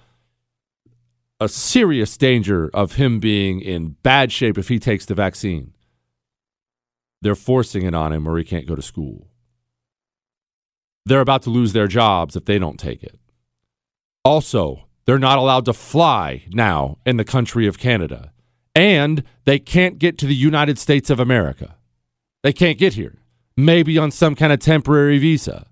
A 1.39 1.49
serious 1.49 2.17
danger 2.17 2.71
of 2.73 2.95
him 2.95 3.21
being 3.21 3.61
in 3.61 3.97
bad 4.03 4.33
shape 4.33 4.57
if 4.57 4.69
he 4.69 4.79
takes 4.79 5.05
the 5.05 5.15
vaccine. 5.15 5.75
They're 7.21 7.35
forcing 7.35 7.85
it 7.85 7.95
on 7.95 8.13
him 8.13 8.27
or 8.27 8.39
he 8.39 8.45
can't 8.45 8.67
go 8.67 8.75
to 8.75 8.83
school. 8.83 9.29
They're 11.07 11.21
about 11.21 11.43
to 11.43 11.51
lose 11.51 11.73
their 11.73 11.87
jobs 11.87 12.35
if 12.35 12.45
they 12.45 12.59
don't 12.59 12.79
take 12.79 13.05
it. 13.05 13.19
Also, 14.25 14.87
they're 15.05 15.21
not 15.21 15.39
allowed 15.39 15.65
to 15.67 15.73
fly 15.73 16.43
now 16.51 16.99
in 17.07 17.17
the 17.17 17.25
country 17.25 17.69
of 17.69 17.79
Canada. 17.79 18.33
And 18.75 19.23
they 19.45 19.61
can't 19.61 20.01
get 20.01 20.19
to 20.19 20.27
the 20.27 20.35
United 20.35 20.79
States 20.79 21.09
of 21.09 21.21
America. 21.21 21.77
They 22.43 22.53
can't 22.53 22.77
get 22.77 22.95
here. 22.95 23.19
Maybe 23.57 23.97
on 23.97 24.11
some 24.11 24.35
kind 24.35 24.53
of 24.53 24.59
temporary 24.59 25.19
visa. 25.19 25.69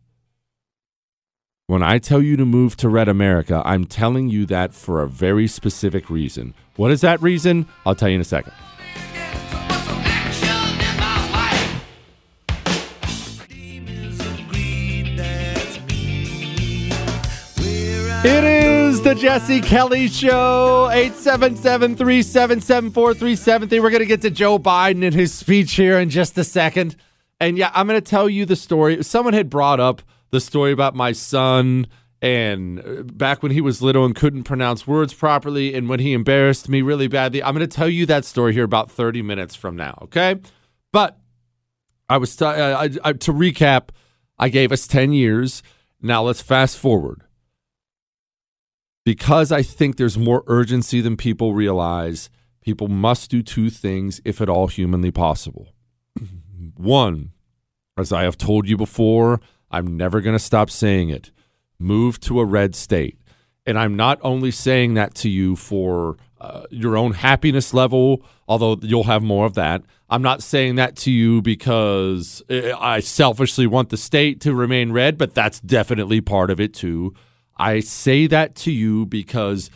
When 1.67 1.83
I 1.83 1.99
tell 1.99 2.23
you 2.23 2.37
to 2.37 2.45
move 2.45 2.77
to 2.77 2.89
Red 2.89 3.09
America, 3.09 3.61
I'm 3.65 3.87
telling 3.87 4.29
you 4.29 4.47
that 4.47 4.73
for 4.73 5.03
a 5.03 5.09
very 5.09 5.49
specific 5.49 6.09
reason. 6.09 6.55
What 6.77 6.93
is 6.93 7.01
that 7.01 7.21
reason? 7.21 7.67
I'll 7.85 7.95
tell 7.97 8.09
you 8.09 8.15
in 8.15 8.21
a 8.21 8.25
second. 8.25 8.53
It 18.27 18.43
is 18.43 19.03
the 19.03 19.15
Jesse 19.15 19.61
Kelly 19.61 20.09
Show, 20.09 20.89
877 20.91 21.95
377 21.95 22.91
4373. 22.91 23.81
We're 23.81 23.91
going 23.91 24.01
to 24.01 24.07
get 24.07 24.23
to 24.23 24.31
Joe 24.31 24.59
Biden 24.59 25.05
and 25.05 25.13
his 25.13 25.35
speech 25.35 25.75
here 25.75 25.99
in 25.99 26.09
just 26.09 26.39
a 26.39 26.45
second. 26.45 26.97
And 27.39 27.59
yeah, 27.59 27.71
I'm 27.75 27.87
going 27.87 28.01
to 28.01 28.11
tell 28.11 28.31
you 28.31 28.47
the 28.47 28.57
story. 28.57 29.05
Someone 29.05 29.35
had 29.35 29.51
brought 29.51 29.79
up 29.79 30.01
the 30.31 30.41
story 30.41 30.73
about 30.73 30.95
my 30.95 31.13
son 31.13 31.87
and 32.23 32.81
uh, 32.81 33.03
back 33.03 33.43
when 33.43 33.53
he 33.53 33.61
was 33.61 33.83
little 33.83 34.07
and 34.07 34.17
couldn't 34.17 34.45
pronounce 34.45 34.87
words 34.87 35.13
properly 35.13 35.75
and 35.75 35.91
when 35.91 36.01
he 36.01 36.15
embarrassed 36.15 36.67
me 36.67 36.81
really 36.81 37.09
badly. 37.09 37.43
I'm 37.43 37.55
going 37.55 37.69
to 37.69 37.77
tell 37.77 37.91
you 37.91 38.07
that 38.07 38.25
story 38.25 38.55
here 38.55 38.65
about 38.65 38.91
30 38.91 39.21
minutes 39.21 39.55
from 39.55 39.77
now, 39.77 39.99
okay? 40.01 40.37
But 40.93 41.19
I 42.09 42.17
was 42.17 42.41
I, 42.41 42.89
to 42.89 43.35
recap, 43.35 43.91
I 44.39 44.49
gave 44.49 44.73
us 44.73 44.87
10 44.87 45.13
years. 45.13 45.63
Now 46.01 46.23
let's 46.23 46.41
fast 46.41 46.79
forward 46.79 47.24
because 49.05 49.53
I 49.53 49.63
think 49.63 49.97
there's 49.97 50.19
more 50.19 50.43
urgency 50.47 51.01
than 51.01 51.17
people 51.17 51.55
realize, 51.55 52.31
people 52.61 52.89
must 52.89 53.31
do 53.31 53.43
two 53.43 53.71
things 53.71 54.21
if 54.25 54.41
at 54.41 54.49
all 54.49 54.69
humanly 54.69 55.11
possible. 55.11 55.69
One, 56.77 57.33
as 57.97 58.13
I 58.13 58.23
have 58.23 58.39
told 58.39 58.69
you 58.69 58.77
before, 58.77 59.41
I'm 59.71 59.97
never 59.97 60.21
going 60.21 60.35
to 60.35 60.43
stop 60.43 60.71
saying 60.71 61.11
it 61.11 61.31
move 61.79 62.21
to 62.21 62.41
a 62.41 62.45
red 62.45 62.75
state. 62.75 63.19
And 63.67 63.79
I'm 63.79 63.97
not 63.97 64.19
only 64.23 64.51
saying 64.51 64.95
that 64.95 65.15
to 65.17 65.29
you 65.29 65.57
for 65.57 66.17
uh, 66.41 66.65
your 66.71 66.97
own 66.97 67.13
happiness 67.13 67.73
level, 67.75 68.25
although 68.47 68.79
you'll 68.83 69.05
have 69.05 69.23
more 69.23 69.47
of 69.47 69.55
that. 69.55 69.83
I'm 70.09 70.23
not 70.23 70.43
saying 70.43 70.77
that 70.77 70.97
to 70.99 71.11
you 71.11 71.41
because 71.43 72.43
uh, 72.51 72.77
I 72.79 73.01
selfishly 73.01 73.67
want 73.67 73.89
the 73.89 73.97
state 73.97 74.41
to 74.43 74.55
remain 74.55 74.93
red, 74.93 75.17
but 75.17 75.35
that's 75.35 75.61
definitely 75.61 76.21
part 76.21 76.51
of 76.51 76.61
it 76.61 76.75
too. 76.75 77.15
I 77.57 77.81
say 77.81 78.27
that 78.27 78.55
to 78.57 78.73
you 78.73 79.07
because 79.07 79.71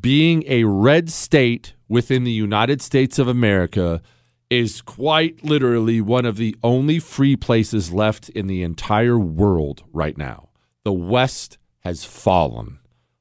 being 0.00 0.44
a 0.46 0.64
red 0.64 1.10
state 1.10 1.74
within 1.88 2.24
the 2.24 2.32
United 2.32 2.80
States 2.80 3.18
of 3.18 3.28
America 3.28 4.02
is 4.50 4.82
quite 4.82 5.42
literally 5.44 6.00
one 6.00 6.24
of 6.24 6.36
the 6.36 6.56
only 6.62 6.98
free 6.98 7.36
places 7.36 7.92
left 7.92 8.28
in 8.30 8.46
the 8.46 8.62
entire 8.62 9.18
world 9.18 9.82
right 9.92 10.16
now. 10.16 10.48
The 10.84 10.92
West 10.92 11.58
has 11.80 12.04
fallen. 12.04 12.78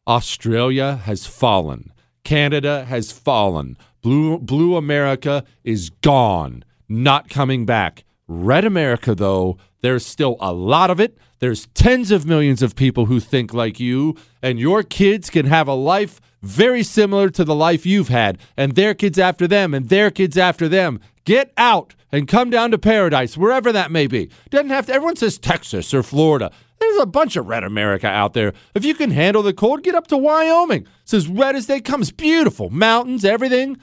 Australia 0.08 0.96
has 0.96 1.26
fallen. 1.26 1.92
Canada 2.24 2.86
has 2.86 3.12
fallen. 3.12 3.78
Blue, 4.02 4.38
blue 4.40 4.76
America 4.76 5.44
is 5.64 5.90
gone, 5.90 6.64
not 6.90 7.30
coming 7.30 7.66
back. 7.66 8.04
Red 8.28 8.66
America, 8.66 9.16
though, 9.16 9.58
there's 9.82 10.06
still 10.06 10.38
a 10.40 10.54
lot 10.54 10.90
of 10.90 11.00
it. 11.00 11.18
There's 11.44 11.66
tens 11.74 12.10
of 12.10 12.26
millions 12.26 12.62
of 12.62 12.74
people 12.74 13.08
who 13.08 13.20
think 13.20 13.54
like 13.54 13.78
you, 13.78 14.16
and 14.42 14.58
your 14.58 14.82
kids 14.82 15.30
can 15.30 15.46
have 15.48 15.68
a 15.68 15.74
life 15.74 16.22
very 16.42 16.84
similar 16.84 17.30
to 17.32 17.44
the 17.44 17.54
life 17.54 17.86
you've 17.86 18.08
had, 18.08 18.38
and 18.56 18.76
their 18.76 18.94
kids 18.94 19.20
after 19.20 19.46
them, 19.46 19.74
and 19.74 19.90
their 19.90 20.10
kids 20.10 20.38
after 20.38 20.70
them. 20.70 21.02
Get 21.26 21.52
out 21.58 21.96
and 22.14 22.30
come 22.30 22.50
down 22.50 22.72
to 22.72 22.78
paradise, 22.78 23.36
wherever 23.36 23.74
that 23.74 23.92
may 23.92 24.08
be. 24.08 24.30
Doesn't 24.52 24.70
have 24.70 24.86
to, 24.86 24.94
everyone 24.94 25.18
says 25.18 25.38
Texas 25.38 25.94
or 25.94 26.02
Florida. 26.02 26.50
There's 26.80 27.02
a 27.02 27.06
bunch 27.06 27.36
of 27.36 27.46
red 27.46 27.66
America 27.66 28.08
out 28.08 28.32
there. 28.32 28.54
If 28.74 28.86
you 28.86 28.94
can 28.96 29.12
handle 29.12 29.44
the 29.44 29.52
cold, 29.52 29.84
get 29.84 29.96
up 29.96 30.08
to 30.08 30.18
Wyoming. 30.18 30.88
It's 31.02 31.14
as 31.14 31.28
red 31.28 31.58
as 31.58 31.68
they 31.68 31.82
come. 31.82 32.04
It's 32.04 32.12
beautiful. 32.12 32.70
Mountains, 32.70 33.26
everything. 33.26 33.78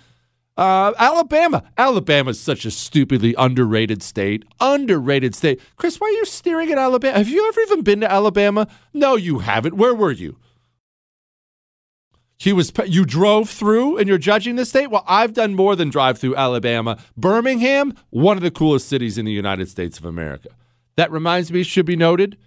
Uh, 0.57 0.93
Alabama. 0.99 1.63
Alabama 1.79 2.31
is 2.31 2.41
such 2.41 2.65
a 2.65 2.71
stupidly 2.71 3.35
underrated 3.39 4.03
state. 4.03 4.45
Underrated 4.61 5.35
state. 5.35 5.61
Chris, 5.77 5.99
why 5.99 6.09
are 6.09 6.11
you 6.11 6.25
staring 6.27 6.71
at 6.71 6.79
Alabama? 6.79 7.17
Have 7.17 7.29
you 7.29 7.49
ever 7.49 7.61
even 7.63 7.83
been 7.83 8.01
to 8.01 8.11
Alabama? 8.11 8.69
No, 8.93 9.17
you 9.17 9.39
haven't. 9.39 9.77
Where 9.77 9.95
were 9.95 10.13
you? 10.13 10.37
He 12.37 12.53
was. 12.53 12.73
You 12.87 13.05
drove 13.05 13.51
through, 13.51 13.99
and 13.99 14.09
you're 14.09 14.19
judging 14.19 14.57
the 14.57 14.65
state. 14.65 14.91
Well, 14.91 15.05
I've 15.07 15.35
done 15.35 15.55
more 15.55 15.77
than 15.77 15.91
drive 15.91 16.19
through 16.19 16.37
Alabama. 16.37 16.99
Birmingham, 17.17 17.95
one 18.09 18.39
of 18.39 18.43
the 18.43 18.51
coolest 18.51 18.89
cities 18.89 19.19
in 19.19 19.27
the 19.27 19.33
United 19.33 19.69
States 19.69 19.99
of 19.99 20.07
America. 20.07 20.49
That 20.97 21.11
reminds 21.11 21.53
me, 21.53 21.63
should 21.63 21.87
be 21.87 21.97
noted. 21.97 22.39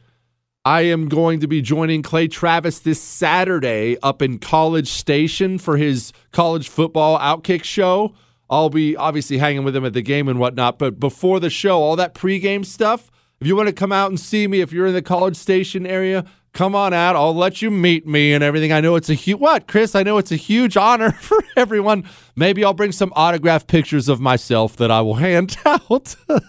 I 0.66 0.84
am 0.84 1.10
going 1.10 1.42
to 1.42 1.48
be 1.48 1.62
joining 1.62 2.04
Clay 2.04 2.30
Travis 2.30 2.80
this 2.80 3.02
Saturday 3.02 3.98
up 4.02 4.22
in 4.22 4.40
College 4.40 4.88
Station 4.88 5.58
for 5.58 5.76
his 5.76 6.14
college 6.32 6.70
football 6.70 7.20
outkick 7.20 7.66
show. 7.66 8.16
I'll 8.50 8.70
be 8.70 8.96
obviously 8.96 9.40
hanging 9.40 9.66
with 9.66 9.76
him 9.76 9.84
at 9.84 9.92
the 9.92 10.02
game 10.02 10.30
and 10.30 10.40
whatnot. 10.40 10.80
But 10.80 11.02
before 11.02 11.42
the 11.42 11.50
show, 11.50 11.82
all 11.82 11.98
that 11.98 12.14
pregame 12.14 12.66
stuff, 12.66 13.12
if 13.42 13.48
you 13.48 13.58
want 13.58 13.68
to 13.68 13.74
come 13.74 13.92
out 13.92 14.10
and 14.10 14.18
see 14.18 14.48
me, 14.48 14.62
if 14.62 14.72
you're 14.72 14.88
in 14.88 14.94
the 14.94 15.02
College 15.02 15.36
Station 15.36 15.86
area, 15.86 16.24
come 16.54 16.76
on 16.76 16.94
out. 16.94 17.18
I'll 17.18 17.36
let 17.36 17.62
you 17.62 17.70
meet 17.70 18.08
me 18.08 18.32
and 18.32 18.42
everything. 18.42 18.72
I 18.72 18.80
know 18.80 18.96
it's 18.96 19.10
a 19.10 19.16
huge, 19.16 19.42
what, 19.42 19.68
Chris? 19.68 19.96
I 19.96 20.04
know 20.04 20.18
it's 20.18 20.32
a 20.32 20.38
huge 20.38 20.78
honor 20.78 21.12
for 21.20 21.44
everyone. 21.58 22.06
Maybe 22.38 22.64
I'll 22.64 22.74
bring 22.74 22.94
some 22.94 23.12
autographed 23.18 23.68
pictures 23.68 24.08
of 24.08 24.22
myself 24.22 24.78
that 24.78 24.92
I 24.92 25.02
will 25.02 25.16
hand 25.16 25.58
out. 25.66 26.16
but 26.30 26.42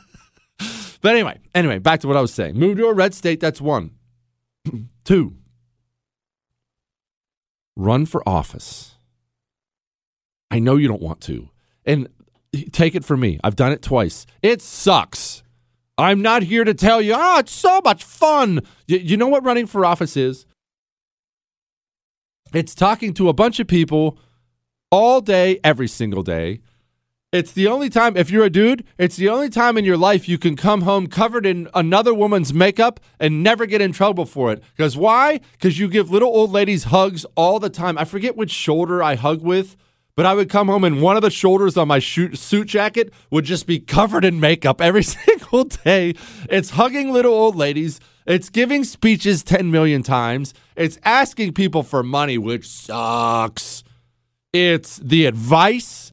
anyway, 1.05 1.41
anyway, 1.53 1.81
back 1.81 1.99
to 2.03 2.07
what 2.07 2.17
I 2.17 2.21
was 2.21 2.33
saying. 2.33 2.57
Move 2.57 2.77
to 2.77 2.87
a 2.87 2.95
red 2.95 3.13
state, 3.13 3.41
that's 3.41 3.61
one. 3.61 3.91
Two, 5.05 5.37
run 7.77 8.07
for 8.07 8.27
office. 8.29 8.97
I 10.51 10.59
know 10.59 10.77
you 10.77 10.89
don't 10.89 11.03
want 11.03 11.21
to. 11.23 11.51
And 11.85 12.09
take 12.73 12.95
it 12.95 13.05
from 13.05 13.21
me. 13.21 13.39
I've 13.43 13.57
done 13.57 13.73
it 13.73 13.83
twice. 13.83 14.27
It 14.43 14.63
sucks. 14.63 15.43
I'm 15.97 16.23
not 16.23 16.43
here 16.43 16.65
to 16.65 16.75
tell 16.75 17.01
you, 17.01 17.15
oh, 17.17 17.39
it's 17.39 17.53
so 17.53 17.81
much 17.85 18.03
fun. 18.03 18.61
You, 18.87 18.99
you 18.99 19.17
know 19.17 19.29
what 19.29 19.45
running 19.45 19.67
for 19.67 19.85
office 19.85 20.17
is? 20.17 20.47
It's 22.53 22.75
talking 22.75 23.15
to 23.15 23.29
a 23.29 23.33
bunch 23.33 23.61
of 23.61 23.67
people 23.67 24.19
all 24.91 25.21
day, 25.21 25.59
every 25.65 25.89
single 25.89 26.23
day 26.23 26.61
it's 27.35 27.51
the 27.51 27.67
only 27.67 27.91
time, 27.91 28.17
if 28.17 28.31
you're 28.31 28.45
a 28.45 28.49
dude, 28.49 28.85
it's 28.97 29.17
the 29.17 29.29
only 29.29 29.49
time 29.49 29.77
in 29.77 29.85
your 29.85 29.97
life 29.97 30.29
you 30.29 30.39
can 30.39 30.55
come 30.55 30.83
home 30.83 31.09
covered 31.09 31.45
in 31.45 31.69
another 31.75 32.15
woman's 32.15 32.55
makeup 32.55 33.01
and 33.19 33.43
never 33.43 33.67
get 33.67 33.81
in 33.81 33.91
trouble 33.91 34.25
for 34.25 34.53
it. 34.53 34.63
Because 34.77 34.97
why? 34.97 35.41
Because 35.51 35.77
you 35.77 35.89
give 35.89 36.13
little 36.13 36.29
old 36.29 36.53
ladies 36.53 36.85
hugs 36.85 37.27
all 37.35 37.59
the 37.59 37.69
time. 37.69 37.99
I 37.99 38.05
forget 38.05 38.37
which 38.37 38.53
shoulder 38.53 39.03
I 39.03 39.17
hug 39.17 39.43
with, 39.43 39.77
but 40.15 40.27
I 40.27 40.35
would 40.35 40.49
come 40.49 40.69
home 40.69 40.85
and 40.85 41.03
one 41.03 41.17
of 41.17 41.23
the 41.23 41.31
shoulders 41.31 41.77
on 41.77 41.89
my 41.89 41.99
suit 41.99 42.69
jacket 42.69 43.13
would 43.33 43.47
just 43.47 43.67
be 43.67 43.81
covered 43.81 44.25
in 44.25 44.39
makeup 44.39 44.81
every 44.81 45.03
single 45.03 45.65
day. 45.65 46.15
It's 46.49 46.71
hugging 46.71 47.13
little 47.13 47.35
old 47.35 47.57
ladies. 47.57 47.99
It's 48.29 48.49
giving 48.49 48.85
speeches 48.85 49.43
10 49.43 49.73
million 49.73 50.05
times. 50.05 50.55
It's 50.77 51.01
asking 51.03 51.55
people 51.55 51.83
for 51.83 52.05
money, 52.05 52.39
which 52.39 52.69
sucks. 52.69 53.83
It's 54.53 54.99
the 54.99 55.27
advice 55.27 56.13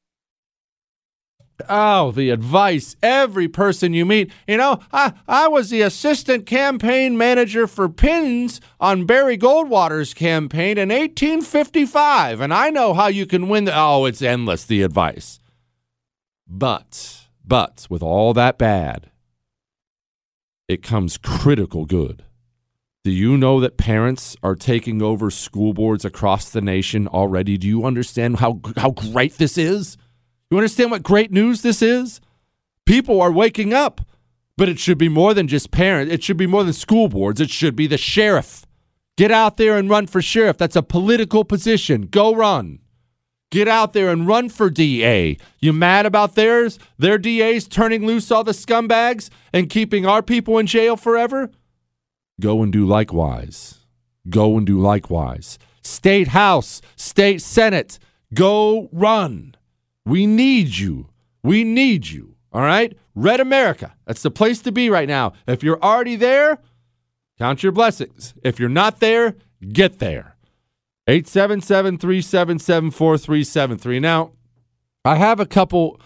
Oh, 1.70 2.12
the 2.12 2.30
advice. 2.30 2.96
Every 3.02 3.48
person 3.48 3.94
you 3.94 4.06
meet. 4.06 4.32
You 4.48 4.58
know, 4.58 4.80
I, 4.92 5.14
I 5.28 5.48
was 5.48 5.70
the 5.70 5.82
assistant 5.82 6.46
campaign 6.46 7.18
manager 7.18 7.68
for 7.68 7.90
pins 7.90 8.62
on 8.80 9.06
Barry 9.06 9.38
Goldwater's 9.38 10.14
campaign 10.14 10.78
in 10.78 10.90
1855, 10.90 12.42
and 12.42 12.54
I 12.54 12.70
know 12.70 12.94
how 12.94 13.08
you 13.08 13.26
can 13.26 13.50
win. 13.50 13.66
The, 13.66 13.74
oh, 13.76 14.06
it's 14.06 14.22
endless, 14.22 14.66
the 14.66 14.84
advice. 14.84 15.40
But, 16.48 17.28
but, 17.46 17.88
with 17.90 18.04
all 18.04 18.34
that 18.34 18.58
bad, 18.58 19.10
it 20.68 20.84
comes 20.84 21.18
critical 21.18 21.86
good. 21.86 22.24
Do 23.04 23.10
you 23.10 23.36
know 23.36 23.60
that 23.60 23.78
parents 23.78 24.36
are 24.44 24.56
taking 24.56 25.02
over 25.02 25.32
school 25.32 25.74
boards 25.74 26.06
across 26.06 26.50
the 26.52 26.62
nation 26.62 27.08
already? 27.08 27.58
Do 27.58 27.68
you 27.68 27.84
understand 27.84 28.38
how, 28.38 28.60
how 28.78 28.92
great 28.92 29.40
this 29.40 29.58
is? 29.58 29.98
You 30.52 30.58
understand 30.58 30.92
what 30.92 31.02
great 31.02 31.32
news 31.32 31.62
this 31.62 31.82
is? 31.82 32.20
People 32.86 33.22
are 33.22 33.32
waking 33.32 33.74
up, 33.74 34.02
but 34.58 34.68
it 34.68 34.80
should 34.80 34.98
be 34.98 35.08
more 35.08 35.34
than 35.34 35.48
just 35.48 35.72
parents. 35.72 36.14
It 36.14 36.24
should 36.24 36.36
be 36.36 36.46
more 36.46 36.66
than 36.66 36.74
school 36.74 37.08
boards. 37.08 37.40
It 37.40 37.50
should 37.50 37.74
be 37.74 37.88
the 37.88 37.98
sheriff. 37.98 38.66
Get 39.18 39.32
out 39.32 39.56
there 39.56 39.78
and 39.78 39.90
run 39.90 40.08
for 40.08 40.22
sheriff. 40.22 40.58
That's 40.58 40.76
a 40.76 40.84
political 40.84 41.46
position. 41.46 42.02
Go 42.04 42.36
run. 42.36 42.80
Get 43.50 43.70
out 43.70 43.94
there 43.94 44.10
and 44.10 44.28
run 44.28 44.50
for 44.50 44.70
DA. 44.70 45.38
You 45.60 45.72
mad 45.72 46.06
about 46.06 46.36
theirs? 46.36 46.80
Their 46.98 47.18
DAs 47.18 47.68
turning 47.68 48.06
loose 48.06 48.30
all 48.30 48.44
the 48.44 48.52
scumbags 48.52 49.30
and 49.54 49.70
keeping 49.70 50.06
our 50.06 50.22
people 50.22 50.58
in 50.58 50.68
jail 50.68 50.98
forever? 50.98 51.50
Go 52.42 52.62
and 52.62 52.74
do 52.74 52.86
likewise. 52.86 53.80
Go 54.30 54.58
and 54.58 54.68
do 54.68 54.80
likewise. 54.80 55.60
State 55.82 56.30
House, 56.30 56.82
State 56.98 57.42
Senate, 57.42 58.00
go 58.34 58.90
run. 58.92 59.56
We 60.06 60.26
need 60.26 60.78
you. 60.78 61.10
We 61.44 61.64
need 61.64 62.08
you. 62.08 62.36
All 62.52 62.62
right? 62.62 62.98
Red 63.16 63.40
America. 63.40 63.96
That's 64.06 64.22
the 64.22 64.32
place 64.32 64.62
to 64.62 64.72
be 64.72 64.90
right 64.90 65.08
now. 65.08 65.34
If 65.48 65.64
you're 65.64 65.82
already 65.82 66.16
there, 66.16 66.60
count 67.38 67.64
your 67.64 67.72
blessings. 67.72 68.34
If 68.44 68.60
you're 68.60 68.70
not 68.70 69.00
there, 69.00 69.36
get 69.72 70.00
there. 70.00 70.36
877 71.08 71.98
377 71.98 72.92
4373. 72.92 74.00
Now, 74.00 74.32
I 75.04 75.16
have 75.16 75.40
a 75.40 75.46
couple 75.46 76.00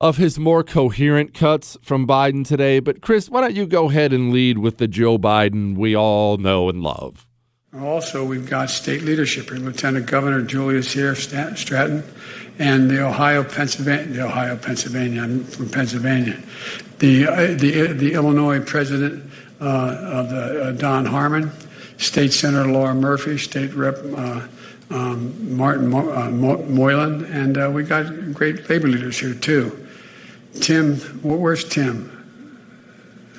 of 0.00 0.18
his 0.18 0.38
more 0.38 0.62
coherent 0.62 1.32
cuts 1.32 1.78
from 1.80 2.06
Biden 2.06 2.46
today, 2.46 2.78
but 2.80 3.00
Chris, 3.00 3.30
why 3.30 3.40
don't 3.40 3.54
you 3.54 3.66
go 3.66 3.88
ahead 3.88 4.12
and 4.12 4.32
lead 4.32 4.58
with 4.58 4.76
the 4.76 4.86
Joe 4.86 5.18
Biden 5.18 5.76
we 5.76 5.96
all 5.96 6.36
know 6.36 6.68
and 6.68 6.82
love? 6.82 7.26
Also, 7.80 8.24
we've 8.24 8.48
got 8.48 8.70
state 8.70 9.02
leadership 9.02 9.48
here 9.50 9.64
Lieutenant 9.64 10.06
Governor 10.06 10.42
Julius 10.42 10.92
here, 10.92 11.14
Stratton, 11.14 12.04
and 12.58 12.90
the 12.90 13.04
Ohio, 13.04 13.42
Pennsylvania, 13.42 14.06
the 14.06 14.24
Ohio, 14.24 14.56
Pennsylvania. 14.56 15.22
I'm 15.22 15.44
from 15.44 15.68
Pennsylvania. 15.68 16.40
The 16.98 17.26
uh, 17.26 17.36
the 17.54 17.92
the 17.92 18.12
Illinois 18.14 18.60
President 18.60 19.30
uh, 19.60 19.64
of 19.64 20.30
the 20.30 20.64
uh, 20.64 20.72
Don 20.72 21.04
Harmon, 21.04 21.50
State 21.98 22.32
Senator 22.32 22.70
Laura 22.70 22.94
Murphy, 22.94 23.38
State 23.38 23.74
Rep. 23.74 23.98
Uh, 24.16 24.46
um, 24.90 25.56
Martin 25.56 25.88
Mo- 25.88 26.12
uh, 26.12 26.30
Moylan, 26.30 27.24
and 27.24 27.56
uh, 27.56 27.70
we 27.72 27.84
got 27.84 28.32
great 28.34 28.68
labor 28.68 28.86
leaders 28.86 29.18
here 29.18 29.34
too. 29.34 29.86
Tim, 30.60 30.96
where's 31.22 31.64
Tim? 31.64 32.10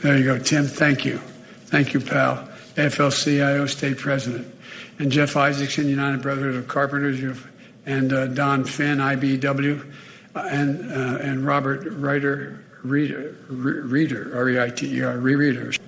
There 0.01 0.17
you 0.17 0.23
go, 0.25 0.39
Tim. 0.39 0.65
Thank 0.65 1.06
you, 1.06 1.19
thank 1.67 1.93
you, 1.93 1.99
pal. 1.99 2.49
AFL-CIO 2.75 3.67
State 3.67 3.97
President, 3.97 4.54
and 4.99 5.12
Jeff 5.12 5.38
Isaacson, 5.38 5.88
United 5.88 6.21
Brotherhood 6.21 6.56
of 6.56 6.67
Carpenters. 6.67 7.21
You've 7.21 7.49
and 7.86 8.12
uh, 8.12 8.28
Don 8.28 8.63
Finn, 8.65 8.98
IBW, 8.98 9.93
uh, 10.36 10.48
and 10.50 10.91
uh, 10.91 11.17
and 11.21 11.45
Robert 11.45 11.88
Reiter, 11.93 12.63
Reader, 12.84 13.36
Reader, 13.50 14.32
R-E-I-T-E-R, 14.36 15.17
readers. 15.17 15.80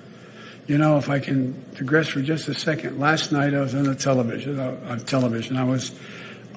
You 0.67 0.77
know, 0.77 0.97
if 0.97 1.09
I 1.09 1.19
can 1.19 1.63
digress 1.75 2.09
for 2.09 2.21
just 2.21 2.47
a 2.49 2.53
second, 2.53 2.99
last 2.99 3.31
night 3.31 3.53
I 3.53 3.61
was 3.61 3.73
on 3.73 3.83
the 3.83 3.95
television. 3.95 4.59
Uh, 4.59 4.77
on 4.87 4.99
television, 4.99 5.57
I 5.57 5.63
was 5.63 5.97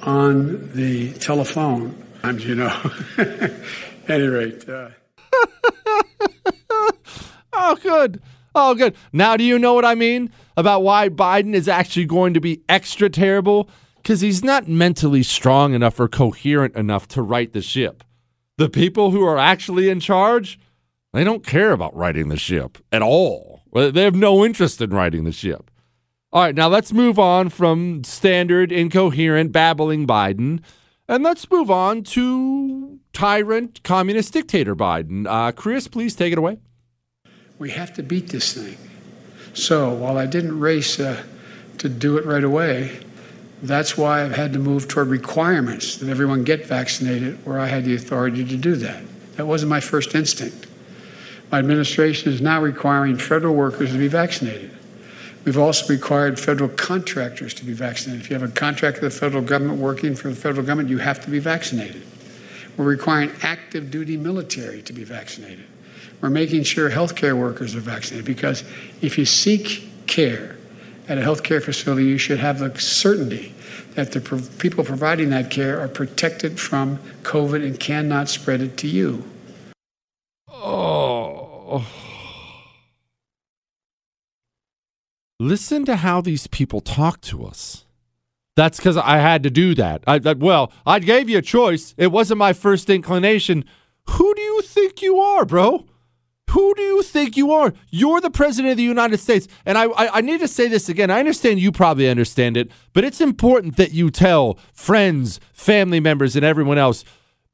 on 0.02 0.72
the 0.74 1.12
telephone. 1.14 2.06
And 2.22 2.42
you 2.42 2.54
know, 2.54 2.90
any 4.08 4.26
rate. 4.26 4.68
Uh, 4.68 4.90
oh, 7.52 7.76
good. 7.82 8.20
Oh, 8.54 8.74
good. 8.74 8.94
Now, 9.12 9.36
do 9.36 9.44
you 9.44 9.58
know 9.58 9.74
what 9.74 9.84
I 9.84 9.94
mean 9.94 10.32
about 10.56 10.82
why 10.82 11.08
Biden 11.08 11.54
is 11.54 11.68
actually 11.68 12.06
going 12.06 12.34
to 12.34 12.40
be 12.40 12.62
extra 12.68 13.08
terrible? 13.08 13.70
Because 14.02 14.20
he's 14.20 14.42
not 14.42 14.68
mentally 14.68 15.22
strong 15.22 15.74
enough 15.74 15.98
or 16.00 16.08
coherent 16.08 16.74
enough 16.76 17.06
to 17.08 17.22
right 17.22 17.52
the 17.52 17.62
ship. 17.62 18.04
The 18.56 18.68
people 18.68 19.10
who 19.10 19.22
are 19.24 19.38
actually 19.38 19.88
in 19.88 20.00
charge, 20.00 20.58
they 21.12 21.24
don't 21.24 21.46
care 21.46 21.72
about 21.72 21.96
righting 21.96 22.28
the 22.28 22.36
ship 22.36 22.78
at 22.92 23.02
all. 23.02 23.62
They 23.72 24.02
have 24.02 24.14
no 24.14 24.44
interest 24.44 24.80
in 24.80 24.90
righting 24.90 25.24
the 25.24 25.32
ship. 25.32 25.70
All 26.32 26.42
right, 26.42 26.54
now 26.54 26.68
let's 26.68 26.92
move 26.92 27.18
on 27.18 27.48
from 27.48 28.04
standard, 28.04 28.70
incoherent, 28.70 29.50
babbling 29.50 30.06
Biden, 30.06 30.60
and 31.08 31.24
let's 31.24 31.50
move 31.50 31.70
on 31.70 32.04
to 32.04 33.00
tyrant, 33.12 33.82
communist 33.82 34.32
dictator 34.32 34.76
Biden. 34.76 35.26
Uh, 35.26 35.50
Chris, 35.50 35.88
please 35.88 36.14
take 36.14 36.32
it 36.32 36.38
away. 36.38 36.58
We 37.58 37.70
have 37.70 37.92
to 37.94 38.02
beat 38.02 38.28
this 38.28 38.52
thing. 38.54 38.78
So 39.54 39.92
while 39.92 40.18
I 40.18 40.26
didn't 40.26 40.60
race 40.60 41.00
uh, 41.00 41.22
to 41.78 41.88
do 41.88 42.16
it 42.16 42.24
right 42.24 42.44
away, 42.44 43.00
that's 43.62 43.96
why 43.96 44.22
I've 44.22 44.34
had 44.34 44.52
to 44.54 44.58
move 44.58 44.88
toward 44.88 45.08
requirements 45.08 45.96
that 45.96 46.08
everyone 46.08 46.44
get 46.44 46.66
vaccinated, 46.66 47.44
where 47.44 47.58
I 47.58 47.66
had 47.66 47.84
the 47.84 47.94
authority 47.94 48.44
to 48.44 48.56
do 48.56 48.76
that. 48.76 49.02
That 49.36 49.46
wasn't 49.46 49.70
my 49.70 49.80
first 49.80 50.14
instinct. 50.14 50.66
My 51.50 51.58
administration 51.58 52.32
is 52.32 52.40
now 52.40 52.62
requiring 52.62 53.16
federal 53.16 53.54
workers 53.54 53.92
to 53.92 53.98
be 53.98 54.08
vaccinated. 54.08 54.70
We've 55.44 55.58
also 55.58 55.86
required 55.92 56.38
federal 56.38 56.68
contractors 56.70 57.54
to 57.54 57.64
be 57.64 57.72
vaccinated. 57.72 58.24
If 58.24 58.30
you 58.30 58.38
have 58.38 58.48
a 58.48 58.52
contract 58.52 59.00
with 59.00 59.12
the 59.12 59.18
federal 59.18 59.42
government 59.42 59.78
working 59.78 60.14
for 60.14 60.28
the 60.28 60.34
federal 60.34 60.64
government, 60.64 60.88
you 60.88 60.98
have 60.98 61.22
to 61.24 61.30
be 61.30 61.38
vaccinated. 61.38 62.02
We're 62.76 62.84
requiring 62.84 63.32
active 63.42 63.90
duty 63.90 64.16
military 64.16 64.82
to 64.82 64.92
be 64.92 65.04
vaccinated. 65.04 65.64
We're 66.20 66.30
making 66.30 66.64
sure 66.64 66.90
healthcare 66.90 67.36
workers 67.38 67.74
are 67.74 67.80
vaccinated 67.80 68.26
because 68.26 68.64
if 69.00 69.16
you 69.18 69.24
seek 69.24 70.06
care, 70.06 70.56
at 71.10 71.18
a 71.18 71.20
healthcare 71.22 71.60
facility, 71.60 72.04
you 72.04 72.16
should 72.16 72.38
have 72.38 72.60
the 72.60 72.78
certainty 72.78 73.52
that 73.94 74.12
the 74.12 74.20
pro- 74.20 74.40
people 74.58 74.84
providing 74.84 75.30
that 75.30 75.50
care 75.50 75.80
are 75.80 75.88
protected 75.88 76.58
from 76.58 76.98
COVID 77.22 77.66
and 77.66 77.80
cannot 77.80 78.28
spread 78.28 78.60
it 78.60 78.76
to 78.78 78.86
you. 78.86 79.24
Oh. 80.48 81.84
Listen 85.40 85.84
to 85.86 85.96
how 85.96 86.20
these 86.20 86.46
people 86.46 86.80
talk 86.80 87.20
to 87.22 87.44
us. 87.44 87.86
That's 88.54 88.78
because 88.78 88.96
I 88.96 89.16
had 89.16 89.42
to 89.42 89.50
do 89.50 89.74
that. 89.74 90.04
I, 90.06 90.20
I, 90.24 90.34
well, 90.34 90.70
I 90.86 91.00
gave 91.00 91.28
you 91.28 91.38
a 91.38 91.42
choice. 91.42 91.92
It 91.96 92.12
wasn't 92.12 92.38
my 92.38 92.52
first 92.52 92.88
inclination. 92.88 93.64
Who 94.10 94.32
do 94.34 94.42
you 94.42 94.62
think 94.62 95.02
you 95.02 95.18
are, 95.18 95.44
bro? 95.44 95.86
Who 96.50 96.74
do 96.74 96.82
you 96.82 97.02
think 97.02 97.36
you 97.36 97.52
are? 97.52 97.72
You're 97.90 98.20
the 98.20 98.30
president 98.30 98.72
of 98.72 98.76
the 98.76 98.82
United 98.82 99.18
States. 99.18 99.46
And 99.64 99.78
I, 99.78 99.84
I, 99.84 100.18
I, 100.18 100.20
need 100.20 100.40
to 100.40 100.48
say 100.48 100.66
this 100.66 100.88
again. 100.88 101.08
I 101.08 101.20
understand 101.20 101.60
you 101.60 101.70
probably 101.70 102.08
understand 102.08 102.56
it, 102.56 102.70
but 102.92 103.04
it's 103.04 103.20
important 103.20 103.76
that 103.76 103.92
you 103.92 104.10
tell 104.10 104.58
friends, 104.72 105.38
family 105.52 106.00
members, 106.00 106.34
and 106.34 106.44
everyone 106.44 106.76
else. 106.76 107.04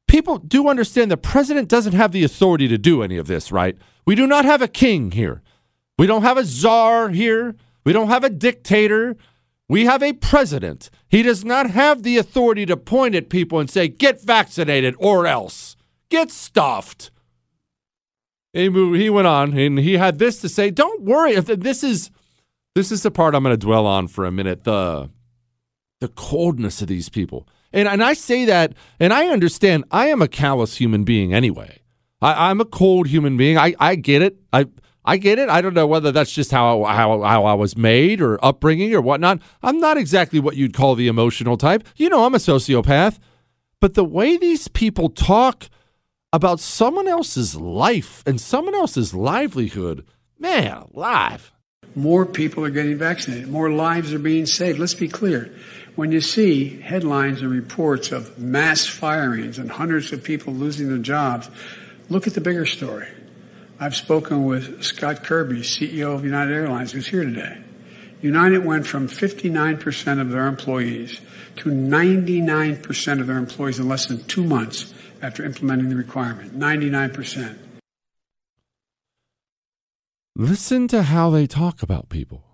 People 0.07 0.39
do 0.39 0.67
understand 0.67 1.11
the 1.11 1.17
president 1.17 1.69
doesn't 1.69 1.93
have 1.93 2.11
the 2.11 2.23
authority 2.23 2.67
to 2.69 2.77
do 2.77 3.03
any 3.03 3.17
of 3.17 3.27
this, 3.27 3.51
right? 3.51 3.77
We 4.05 4.15
do 4.15 4.25
not 4.25 4.45
have 4.45 4.63
a 4.63 4.67
king 4.67 5.11
here. 5.11 5.43
We 5.99 6.07
don't 6.07 6.23
have 6.23 6.37
a 6.37 6.45
czar 6.45 7.09
here. 7.09 7.55
We 7.83 7.93
don't 7.93 8.09
have 8.09 8.23
a 8.23 8.29
dictator. 8.31 9.15
We 9.69 9.85
have 9.85 10.01
a 10.01 10.13
president. 10.13 10.89
He 11.07 11.21
does 11.21 11.45
not 11.45 11.69
have 11.69 12.01
the 12.01 12.17
authority 12.17 12.65
to 12.65 12.77
point 12.77 13.13
at 13.13 13.29
people 13.29 13.59
and 13.59 13.69
say, 13.69 13.89
get 13.89 14.23
vaccinated 14.23 14.95
or 14.97 15.27
else. 15.27 15.75
Get 16.09 16.31
stuffed. 16.31 17.11
He, 18.53 18.69
he 18.97 19.09
went 19.09 19.27
on 19.27 19.57
and 19.57 19.79
he 19.79 19.97
had 19.97 20.19
this 20.19 20.41
to 20.41 20.49
say. 20.49 20.71
Don't 20.71 21.03
worry. 21.03 21.39
This 21.39 21.83
is 21.83 22.11
this 22.75 22.91
is 22.91 23.03
the 23.03 23.11
part 23.11 23.35
I'm 23.35 23.43
going 23.43 23.53
to 23.53 23.57
dwell 23.57 23.85
on 23.85 24.07
for 24.07 24.25
a 24.25 24.31
minute. 24.31 24.63
The 24.63 25.09
the 25.99 26.07
coldness 26.09 26.81
of 26.81 26.87
these 26.87 27.09
people. 27.09 27.47
And 27.73 27.87
and 27.87 28.03
I 28.03 28.13
say 28.13 28.45
that, 28.45 28.73
and 28.99 29.13
I 29.13 29.27
understand. 29.27 29.83
I 29.91 30.07
am 30.07 30.21
a 30.21 30.27
callous 30.27 30.77
human 30.77 31.03
being 31.03 31.33
anyway. 31.33 31.81
I, 32.21 32.49
I'm 32.49 32.61
a 32.61 32.65
cold 32.65 33.07
human 33.07 33.37
being. 33.37 33.57
I, 33.57 33.75
I 33.79 33.95
get 33.95 34.21
it. 34.21 34.37
I 34.53 34.67
I 35.03 35.17
get 35.17 35.39
it. 35.39 35.49
I 35.49 35.61
don't 35.61 35.73
know 35.73 35.87
whether 35.87 36.11
that's 36.11 36.31
just 36.31 36.51
how 36.51 36.83
how 36.83 37.21
how 37.21 37.45
I 37.45 37.53
was 37.53 37.77
made 37.77 38.21
or 38.21 38.43
upbringing 38.43 38.93
or 38.93 39.01
whatnot. 39.01 39.41
I'm 39.61 39.79
not 39.79 39.97
exactly 39.97 40.39
what 40.39 40.55
you'd 40.55 40.73
call 40.73 40.95
the 40.95 41.07
emotional 41.07 41.57
type. 41.57 41.87
You 41.95 42.09
know, 42.09 42.25
I'm 42.25 42.35
a 42.35 42.39
sociopath. 42.39 43.19
But 43.79 43.93
the 43.93 44.05
way 44.05 44.37
these 44.37 44.67
people 44.67 45.09
talk 45.09 45.69
about 46.33 46.59
someone 46.59 47.07
else's 47.07 47.55
life 47.55 48.23
and 48.25 48.39
someone 48.39 48.75
else's 48.75 49.13
livelihood, 49.13 50.05
man, 50.37 50.83
alive. 50.93 51.51
More 51.95 52.25
people 52.25 52.65
are 52.65 52.69
getting 52.69 52.97
vaccinated. 52.97 53.47
More 53.47 53.71
lives 53.71 54.13
are 54.13 54.19
being 54.19 54.45
saved. 54.45 54.77
Let's 54.77 54.93
be 54.93 55.07
clear. 55.07 55.53
When 55.95 56.11
you 56.11 56.21
see 56.21 56.79
headlines 56.79 57.41
and 57.41 57.49
reports 57.49 58.11
of 58.11 58.37
mass 58.37 58.85
firings 58.85 59.57
and 59.57 59.71
hundreds 59.71 60.11
of 60.11 60.23
people 60.23 60.53
losing 60.53 60.89
their 60.89 60.97
jobs, 60.99 61.49
look 62.09 62.27
at 62.27 62.33
the 62.33 62.41
bigger 62.41 62.65
story. 62.65 63.07
I've 63.79 63.95
spoken 63.95 64.45
with 64.45 64.83
Scott 64.83 65.23
Kirby, 65.23 65.61
CEO 65.61 66.13
of 66.13 66.25
United 66.25 66.53
Airlines, 66.53 66.91
who's 66.91 67.07
here 67.07 67.23
today. 67.23 67.57
United 68.21 68.65
went 68.65 68.85
from 68.85 69.07
59% 69.07 70.21
of 70.21 70.29
their 70.29 70.47
employees 70.47 71.21
to 71.57 71.69
99% 71.69 73.21
of 73.21 73.27
their 73.27 73.37
employees 73.37 73.79
in 73.79 73.87
less 73.87 74.07
than 74.07 74.23
two 74.25 74.43
months 74.43 74.93
after 75.21 75.45
implementing 75.45 75.89
the 75.89 75.95
requirement. 75.95 76.57
99%. 76.57 77.57
Listen 80.35 80.87
to 80.87 81.03
how 81.03 81.29
they 81.29 81.47
talk 81.47 81.81
about 81.81 82.09
people. 82.09 82.46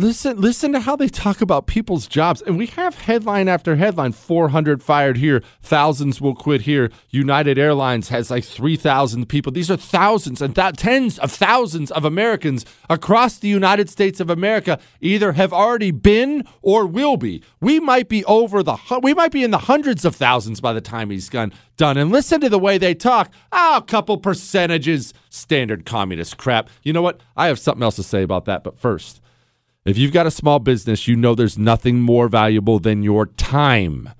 Listen, 0.00 0.40
listen 0.40 0.72
to 0.72 0.80
how 0.80 0.96
they 0.96 1.08
talk 1.08 1.42
about 1.42 1.66
people's 1.66 2.06
jobs. 2.06 2.40
And 2.40 2.56
we 2.56 2.68
have 2.68 2.94
headline 2.94 3.48
after 3.48 3.76
headline 3.76 4.12
400 4.12 4.82
fired 4.82 5.18
here, 5.18 5.42
thousands 5.60 6.22
will 6.22 6.34
quit 6.34 6.62
here. 6.62 6.90
United 7.10 7.58
Airlines 7.58 8.08
has 8.08 8.30
like 8.30 8.44
3,000 8.44 9.28
people. 9.28 9.52
These 9.52 9.70
are 9.70 9.76
thousands 9.76 10.40
and 10.40 10.56
th- 10.56 10.76
tens 10.76 11.18
of 11.18 11.30
thousands 11.30 11.90
of 11.90 12.06
Americans 12.06 12.64
across 12.88 13.38
the 13.38 13.48
United 13.48 13.90
States 13.90 14.20
of 14.20 14.30
America 14.30 14.78
either 15.02 15.32
have 15.32 15.52
already 15.52 15.90
been 15.90 16.44
or 16.62 16.86
will 16.86 17.18
be. 17.18 17.42
We 17.60 17.78
might 17.78 18.08
be 18.08 18.24
over 18.24 18.62
the 18.62 18.78
we 19.02 19.12
might 19.12 19.32
be 19.32 19.44
in 19.44 19.50
the 19.50 19.58
hundreds 19.58 20.06
of 20.06 20.16
thousands 20.16 20.62
by 20.62 20.72
the 20.72 20.80
time 20.80 21.10
he's 21.10 21.28
done. 21.28 21.52
Done. 21.76 21.98
And 21.98 22.10
listen 22.10 22.40
to 22.40 22.48
the 22.48 22.58
way 22.58 22.78
they 22.78 22.94
talk. 22.94 23.30
Oh, 23.52 23.76
a 23.76 23.82
couple 23.82 24.16
percentages, 24.16 25.12
standard 25.28 25.84
communist 25.84 26.38
crap. 26.38 26.70
You 26.82 26.94
know 26.94 27.02
what? 27.02 27.20
I 27.36 27.48
have 27.48 27.58
something 27.58 27.82
else 27.82 27.96
to 27.96 28.02
say 28.02 28.22
about 28.22 28.46
that, 28.46 28.64
but 28.64 28.78
first, 28.78 29.19
if 29.86 29.96
you've 29.96 30.12
got 30.12 30.26
a 30.26 30.30
small 30.30 30.58
business, 30.58 31.08
you 31.08 31.16
know 31.16 31.34
there's 31.34 31.56
nothing 31.56 32.00
more 32.00 32.28
valuable 32.28 32.78
than 32.78 33.02
your 33.02 33.26
time. 33.26 34.10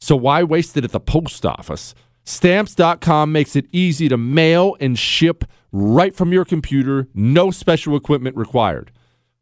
So 0.00 0.14
why 0.14 0.44
waste 0.44 0.76
it 0.76 0.84
at 0.84 0.92
the 0.92 1.00
post 1.00 1.44
office? 1.44 1.94
Stamps.com 2.24 3.32
makes 3.32 3.56
it 3.56 3.66
easy 3.72 4.08
to 4.08 4.16
mail 4.16 4.76
and 4.78 4.96
ship 4.96 5.44
right 5.72 6.14
from 6.14 6.32
your 6.32 6.44
computer, 6.44 7.08
no 7.12 7.50
special 7.50 7.96
equipment 7.96 8.36
required. 8.36 8.92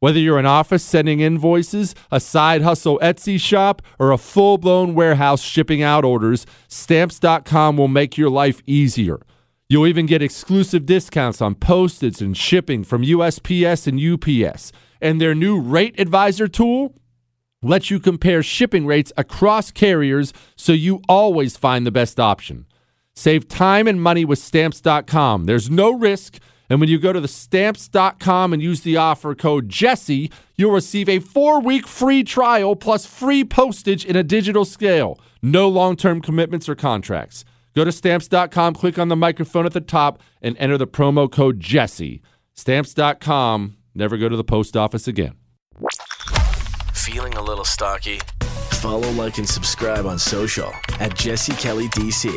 Whether 0.01 0.21
you're 0.21 0.39
an 0.39 0.47
office 0.47 0.83
sending 0.83 1.21
invoices, 1.21 1.95
a 2.11 2.21
side 2.21 2.63
hustle 2.63 2.99
Etsy 3.01 3.39
shop, 3.39 3.83
or 3.99 4.11
a 4.11 4.19
full 4.19 4.57
blown 4.57 4.95
warehouse 4.95 5.43
shipping 5.43 5.83
out 5.83 6.05
orders, 6.05 6.47
Stamps.com 6.69 7.77
will 7.77 7.89
make 7.89 8.17
your 8.17 8.31
life 8.31 8.63
easier. 8.65 9.21
You'll 9.69 9.87
even 9.87 10.07
get 10.07 10.23
exclusive 10.23 10.87
discounts 10.87 11.43
on 11.43 11.57
postage 11.57 12.23
and 12.23 12.35
shipping 12.35 12.85
from 12.85 13.03
USPS 13.03 13.87
and 13.87 14.01
UPS 14.01 14.73
and 15.01 15.21
their 15.21 15.35
new 15.35 15.61
rate 15.61 15.99
advisor 15.99 16.49
tool 16.49 16.95
lets 17.63 17.91
you 17.91 17.99
compare 17.99 18.43
shipping 18.43 18.87
rates 18.87 19.13
across 19.17 19.71
carriers 19.71 20.33
so 20.57 20.73
you 20.73 21.03
always 21.09 21.57
find 21.57 21.87
the 21.87 21.91
best 21.91 22.21
option. 22.21 22.67
Save 23.15 23.49
time 23.49 23.89
and 23.89 24.01
money 24.01 24.25
with 24.25 24.39
stamps.com. 24.39 25.47
There's 25.47 25.69
no 25.69 25.93
risk. 25.93 26.39
And 26.71 26.81
when 26.81 26.89
you 26.89 26.99
go 26.99 27.13
to 27.13 27.21
the 27.21 27.29
stamps.com 27.29 28.53
and 28.53 28.63
use 28.63 28.83
the 28.83 28.97
offer 28.97 29.35
code 29.35 29.69
Jesse, 29.69 30.31
you'll 30.57 30.73
receive 30.73 31.09
a 31.09 31.19
four 31.19 31.61
week 31.61 31.87
free 31.87 32.23
trial 32.23 32.77
plus 32.77 33.07
free 33.07 33.43
postage 33.43 34.05
in 34.05 34.17
a 34.17 34.23
digital 34.23 34.65
scale. 34.65 35.19
No 35.43 35.69
long 35.69 35.97
term 35.97 36.21
commitments 36.21 36.69
or 36.69 36.75
contracts. 36.75 37.45
Go 37.75 37.85
to 37.85 37.93
stamps.com, 37.93 38.75
click 38.75 38.99
on 38.99 39.09
the 39.09 39.17
microphone 39.17 39.67
at 39.67 39.73
the 39.73 39.81
top, 39.81 40.21
and 40.43 40.57
enter 40.59 40.77
the 40.77 40.87
promo 40.87 41.31
code 41.31 41.61
Jesse. 41.61 42.23
Stamps.com 42.55 43.78
Never 43.99 44.17
go 44.17 44.29
to 44.29 44.37
the 44.37 44.45
post 44.45 44.77
office 44.77 45.09
again. 45.09 45.35
Feeling 46.95 47.35
a 47.35 47.43
little 47.43 47.65
stocky? 47.65 48.21
Follow, 48.71 49.11
like, 49.11 49.39
and 49.39 49.49
subscribe 49.49 50.07
on 50.07 50.21
social 50.21 50.73
at 51.01 51.17
Jesse 51.17 51.53
Kelly 51.55 51.89
DC. 51.89 52.29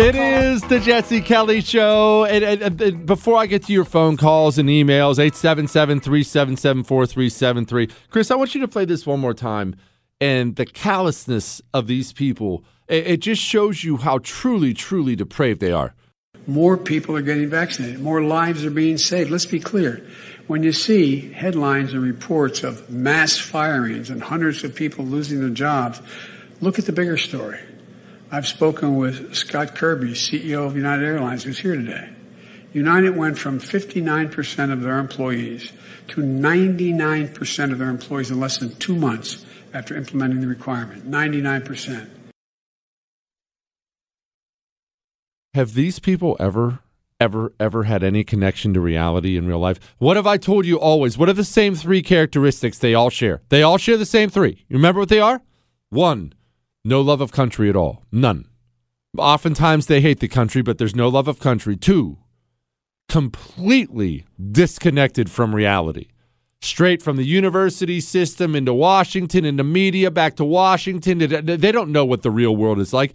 It 0.00 0.14
is 0.14 0.62
the 0.62 0.80
Jesse 0.80 1.20
Kelly 1.20 1.60
Show. 1.60 2.24
And, 2.24 2.42
and, 2.42 2.80
and, 2.80 3.04
before 3.04 3.36
I 3.36 3.44
get 3.44 3.64
to 3.64 3.72
your 3.74 3.84
phone 3.84 4.16
calls 4.16 4.56
and 4.56 4.70
emails, 4.70 5.18
877 5.18 6.00
377 6.00 6.84
4373. 6.84 7.88
Chris, 8.08 8.30
I 8.30 8.36
want 8.36 8.54
you 8.54 8.62
to 8.62 8.68
play 8.68 8.86
this 8.86 9.06
one 9.06 9.20
more 9.20 9.34
time. 9.34 9.76
And 10.18 10.56
the 10.56 10.64
callousness 10.64 11.60
of 11.74 11.88
these 11.88 12.14
people 12.14 12.64
it 12.88 13.18
just 13.18 13.42
shows 13.42 13.84
you 13.84 13.96
how 13.98 14.18
truly, 14.18 14.74
truly 14.74 15.14
depraved 15.14 15.60
they 15.60 15.72
are. 15.72 15.94
More 16.46 16.78
people 16.78 17.14
are 17.16 17.22
getting 17.22 17.50
vaccinated. 17.50 18.00
More 18.00 18.22
lives 18.22 18.64
are 18.64 18.70
being 18.70 18.96
saved. 18.96 19.30
Let's 19.30 19.46
be 19.46 19.60
clear. 19.60 20.06
When 20.46 20.62
you 20.62 20.72
see 20.72 21.30
headlines 21.32 21.92
and 21.92 22.02
reports 22.02 22.64
of 22.64 22.88
mass 22.88 23.36
firings 23.36 24.08
and 24.08 24.22
hundreds 24.22 24.64
of 24.64 24.74
people 24.74 25.04
losing 25.04 25.40
their 25.40 25.50
jobs, 25.50 26.00
look 26.62 26.78
at 26.78 26.86
the 26.86 26.92
bigger 26.92 27.18
story. 27.18 27.60
I've 28.30 28.46
spoken 28.46 28.96
with 28.96 29.34
Scott 29.34 29.74
Kirby, 29.74 30.12
CEO 30.12 30.66
of 30.66 30.74
United 30.76 31.04
Airlines, 31.04 31.44
who's 31.44 31.58
here 31.58 31.76
today. 31.76 32.08
United 32.72 33.16
went 33.16 33.38
from 33.38 33.58
59% 33.58 34.72
of 34.72 34.82
their 34.82 34.98
employees 34.98 35.72
to 36.08 36.22
99% 36.22 37.72
of 37.72 37.78
their 37.78 37.90
employees 37.90 38.30
in 38.30 38.40
less 38.40 38.58
than 38.58 38.74
two 38.76 38.94
months 38.94 39.44
after 39.74 39.96
implementing 39.96 40.40
the 40.40 40.46
requirement. 40.46 41.10
99%. 41.10 42.08
Have 45.54 45.74
these 45.74 45.98
people 45.98 46.36
ever, 46.38 46.80
ever, 47.18 47.52
ever 47.58 47.84
had 47.84 48.02
any 48.02 48.22
connection 48.22 48.74
to 48.74 48.80
reality 48.80 49.36
in 49.36 49.46
real 49.46 49.58
life? 49.58 49.78
What 49.98 50.16
have 50.16 50.26
I 50.26 50.36
told 50.36 50.66
you 50.66 50.78
always? 50.78 51.16
What 51.16 51.28
are 51.28 51.34
the 51.34 51.44
same 51.44 51.74
three 51.74 52.02
characteristics 52.02 52.78
they 52.78 52.94
all 52.94 53.10
share? 53.10 53.40
They 53.48 53.62
all 53.62 53.78
share 53.78 53.96
the 53.96 54.04
same 54.06 54.28
three. 54.28 54.64
You 54.68 54.76
remember 54.76 55.00
what 55.00 55.08
they 55.08 55.20
are? 55.20 55.40
One, 55.88 56.34
no 56.84 57.00
love 57.00 57.20
of 57.22 57.32
country 57.32 57.70
at 57.70 57.76
all. 57.76 58.04
None. 58.12 58.46
Oftentimes 59.16 59.86
they 59.86 60.02
hate 60.02 60.20
the 60.20 60.28
country, 60.28 60.60
but 60.60 60.76
there's 60.76 60.94
no 60.94 61.08
love 61.08 61.28
of 61.28 61.40
country. 61.40 61.76
Two, 61.76 62.18
completely 63.08 64.26
disconnected 64.52 65.30
from 65.30 65.54
reality. 65.54 66.08
Straight 66.60 67.02
from 67.02 67.16
the 67.16 67.24
university 67.24 68.00
system 68.00 68.54
into 68.54 68.74
Washington, 68.74 69.46
into 69.46 69.64
media, 69.64 70.10
back 70.10 70.36
to 70.36 70.44
Washington. 70.44 71.18
They 71.18 71.72
don't 71.72 71.90
know 71.90 72.04
what 72.04 72.22
the 72.22 72.30
real 72.30 72.54
world 72.54 72.80
is 72.80 72.92
like. 72.92 73.14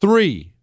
Three, 0.00 0.54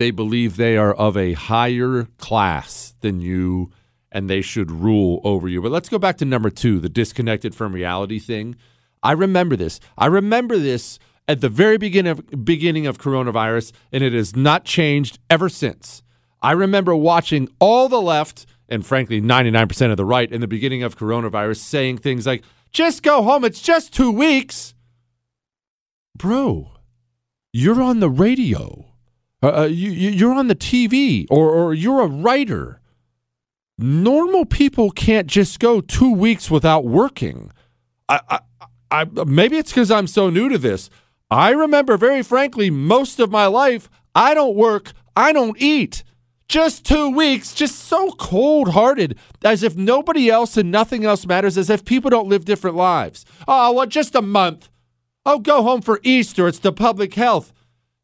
they 0.00 0.10
believe 0.10 0.56
they 0.56 0.78
are 0.78 0.94
of 0.94 1.14
a 1.14 1.34
higher 1.34 2.08
class 2.16 2.94
than 3.02 3.20
you 3.20 3.70
and 4.10 4.30
they 4.30 4.40
should 4.40 4.70
rule 4.70 5.20
over 5.24 5.46
you. 5.46 5.60
But 5.60 5.72
let's 5.72 5.90
go 5.90 5.98
back 5.98 6.16
to 6.16 6.24
number 6.24 6.48
two, 6.48 6.80
the 6.80 6.88
disconnected 6.88 7.54
from 7.54 7.74
reality 7.74 8.18
thing. 8.18 8.56
I 9.02 9.12
remember 9.12 9.56
this. 9.56 9.78
I 9.98 10.06
remember 10.06 10.56
this 10.56 10.98
at 11.28 11.42
the 11.42 11.50
very 11.50 11.76
beginning 11.76 12.12
of, 12.12 12.44
beginning 12.46 12.86
of 12.86 12.96
coronavirus, 12.96 13.72
and 13.92 14.02
it 14.02 14.14
has 14.14 14.34
not 14.34 14.64
changed 14.64 15.18
ever 15.28 15.50
since. 15.50 16.02
I 16.40 16.52
remember 16.52 16.96
watching 16.96 17.50
all 17.58 17.90
the 17.90 18.00
left, 18.00 18.46
and 18.70 18.86
frankly, 18.86 19.20
99% 19.20 19.90
of 19.90 19.98
the 19.98 20.06
right 20.06 20.32
in 20.32 20.40
the 20.40 20.48
beginning 20.48 20.82
of 20.82 20.96
coronavirus 20.96 21.58
saying 21.58 21.98
things 21.98 22.26
like, 22.26 22.42
just 22.72 23.02
go 23.02 23.22
home, 23.22 23.44
it's 23.44 23.60
just 23.60 23.92
two 23.92 24.10
weeks. 24.10 24.72
Bro, 26.16 26.70
you're 27.52 27.82
on 27.82 28.00
the 28.00 28.08
radio. 28.08 28.89
Uh, 29.42 29.62
uh 29.62 29.64
you, 29.64 29.90
you're 29.90 30.34
on 30.34 30.48
the 30.48 30.54
TV 30.54 31.26
or, 31.30 31.50
or 31.50 31.74
you're 31.74 32.00
a 32.00 32.06
writer. 32.06 32.80
Normal 33.78 34.44
people 34.44 34.90
can't 34.90 35.26
just 35.26 35.58
go 35.58 35.80
two 35.80 36.12
weeks 36.12 36.50
without 36.50 36.84
working. 36.84 37.50
I, 38.08 38.20
I, 38.28 38.40
I 38.90 39.24
maybe 39.24 39.56
it's 39.56 39.70
because 39.70 39.90
I'm 39.90 40.06
so 40.06 40.28
new 40.28 40.48
to 40.48 40.58
this. 40.58 40.90
I 41.30 41.50
remember 41.50 41.96
very 41.96 42.22
frankly, 42.22 42.70
most 42.70 43.20
of 43.20 43.30
my 43.30 43.46
life, 43.46 43.88
I 44.14 44.34
don't 44.34 44.56
work, 44.56 44.92
I 45.16 45.32
don't 45.32 45.56
eat. 45.60 46.02
Just 46.48 46.84
two 46.84 47.08
weeks, 47.10 47.54
just 47.54 47.76
so 47.78 48.10
cold 48.18 48.70
hearted, 48.70 49.16
as 49.44 49.62
if 49.62 49.76
nobody 49.76 50.28
else 50.28 50.56
and 50.56 50.68
nothing 50.68 51.04
else 51.04 51.24
matters, 51.24 51.56
as 51.56 51.70
if 51.70 51.84
people 51.84 52.10
don't 52.10 52.28
live 52.28 52.44
different 52.44 52.74
lives. 52.74 53.24
Oh, 53.46 53.72
well, 53.72 53.86
just 53.86 54.16
a 54.16 54.20
month. 54.20 54.68
Oh, 55.24 55.38
go 55.38 55.62
home 55.62 55.80
for 55.80 56.00
Easter. 56.02 56.48
It's 56.48 56.58
the 56.58 56.72
public 56.72 57.14
health. 57.14 57.52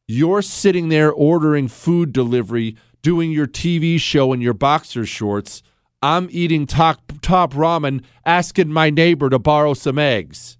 You're 0.08 0.42
sitting 0.42 0.88
there 0.88 1.12
ordering 1.12 1.66
food 1.66 2.12
delivery, 2.12 2.76
doing 3.02 3.32
your 3.32 3.48
TV 3.48 3.98
show 3.98 4.32
in 4.32 4.40
your 4.40 4.54
boxer 4.54 5.04
shorts. 5.04 5.64
I'm 6.00 6.28
eating 6.30 6.66
top, 6.66 7.12
top 7.22 7.54
ramen, 7.54 8.04
asking 8.24 8.72
my 8.72 8.88
neighbor 8.88 9.28
to 9.30 9.40
borrow 9.40 9.74
some 9.74 9.98
eggs. 9.98 10.58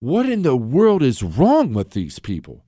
What 0.00 0.26
in 0.26 0.42
the 0.42 0.56
world 0.56 1.02
is 1.02 1.22
wrong 1.22 1.74
with 1.74 1.90
these 1.90 2.18
people? 2.18 2.64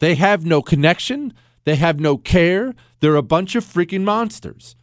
They 0.00 0.16
have 0.16 0.44
no 0.44 0.62
connection. 0.62 1.32
They 1.64 1.76
have 1.76 2.00
no 2.00 2.16
care. 2.16 2.74
They're 2.98 3.14
a 3.14 3.22
bunch 3.22 3.54
of 3.54 3.64
freaking 3.64 4.02
monsters. 4.02 4.74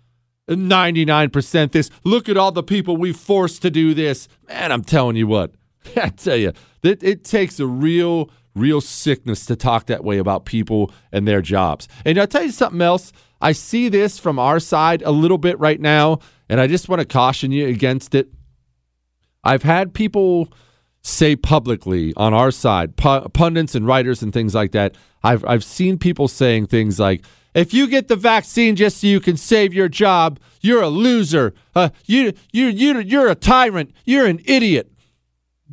99% 0.47 1.71
this. 1.71 1.89
Look 2.05 2.29
at 2.29 2.37
all 2.37 2.51
the 2.51 2.63
people 2.63 2.95
we 2.95 3.11
forced 3.11 3.61
to 3.63 3.69
do 3.69 3.93
this. 3.93 4.27
Man, 4.47 4.71
I'm 4.71 4.83
telling 4.83 5.17
you 5.17 5.27
what. 5.27 5.51
I 5.97 6.09
tell 6.09 6.37
you, 6.37 6.53
it, 6.83 7.03
it 7.03 7.23
takes 7.23 7.59
a 7.59 7.67
real 7.67 8.29
real 8.55 8.81
sickness 8.81 9.45
to 9.45 9.55
talk 9.55 9.85
that 9.87 10.03
way 10.03 10.17
about 10.17 10.45
people 10.45 10.91
and 11.11 11.27
their 11.27 11.41
jobs. 11.41 11.87
And 12.05 12.19
I'll 12.19 12.27
tell 12.27 12.43
you 12.43 12.51
something 12.51 12.81
else. 12.81 13.11
I 13.39 13.53
see 13.53 13.89
this 13.89 14.19
from 14.19 14.37
our 14.37 14.59
side 14.59 15.01
a 15.01 15.11
little 15.11 15.37
bit 15.37 15.59
right 15.59 15.79
now, 15.79 16.19
and 16.49 16.59
I 16.59 16.67
just 16.67 16.89
want 16.89 16.99
to 16.99 17.05
caution 17.05 17.51
you 17.51 17.67
against 17.67 18.13
it. 18.13 18.29
I've 19.43 19.63
had 19.63 19.93
people 19.93 20.51
say 21.01 21.35
publicly 21.35 22.13
on 22.15 22.33
our 22.33 22.51
side, 22.51 22.95
pu- 22.95 23.27
pundits 23.29 23.73
and 23.73 23.87
writers 23.87 24.21
and 24.21 24.31
things 24.31 24.53
like 24.53 24.71
that. 24.73 24.95
I've 25.23 25.43
I've 25.45 25.63
seen 25.63 25.97
people 25.97 26.27
saying 26.27 26.67
things 26.67 26.99
like, 26.99 27.25
"If 27.55 27.73
you 27.73 27.87
get 27.87 28.07
the 28.07 28.15
vaccine 28.15 28.75
just 28.75 29.01
so 29.01 29.07
you 29.07 29.19
can 29.19 29.37
save 29.37 29.73
your 29.73 29.89
job, 29.89 30.39
you're 30.61 30.81
a 30.81 30.89
loser. 30.89 31.53
Uh, 31.75 31.89
you 32.05 32.33
you 32.51 32.67
you 32.67 32.99
you're 32.99 33.29
a 33.29 33.35
tyrant. 33.35 33.91
You're 34.05 34.27
an 34.27 34.41
idiot." 34.45 34.91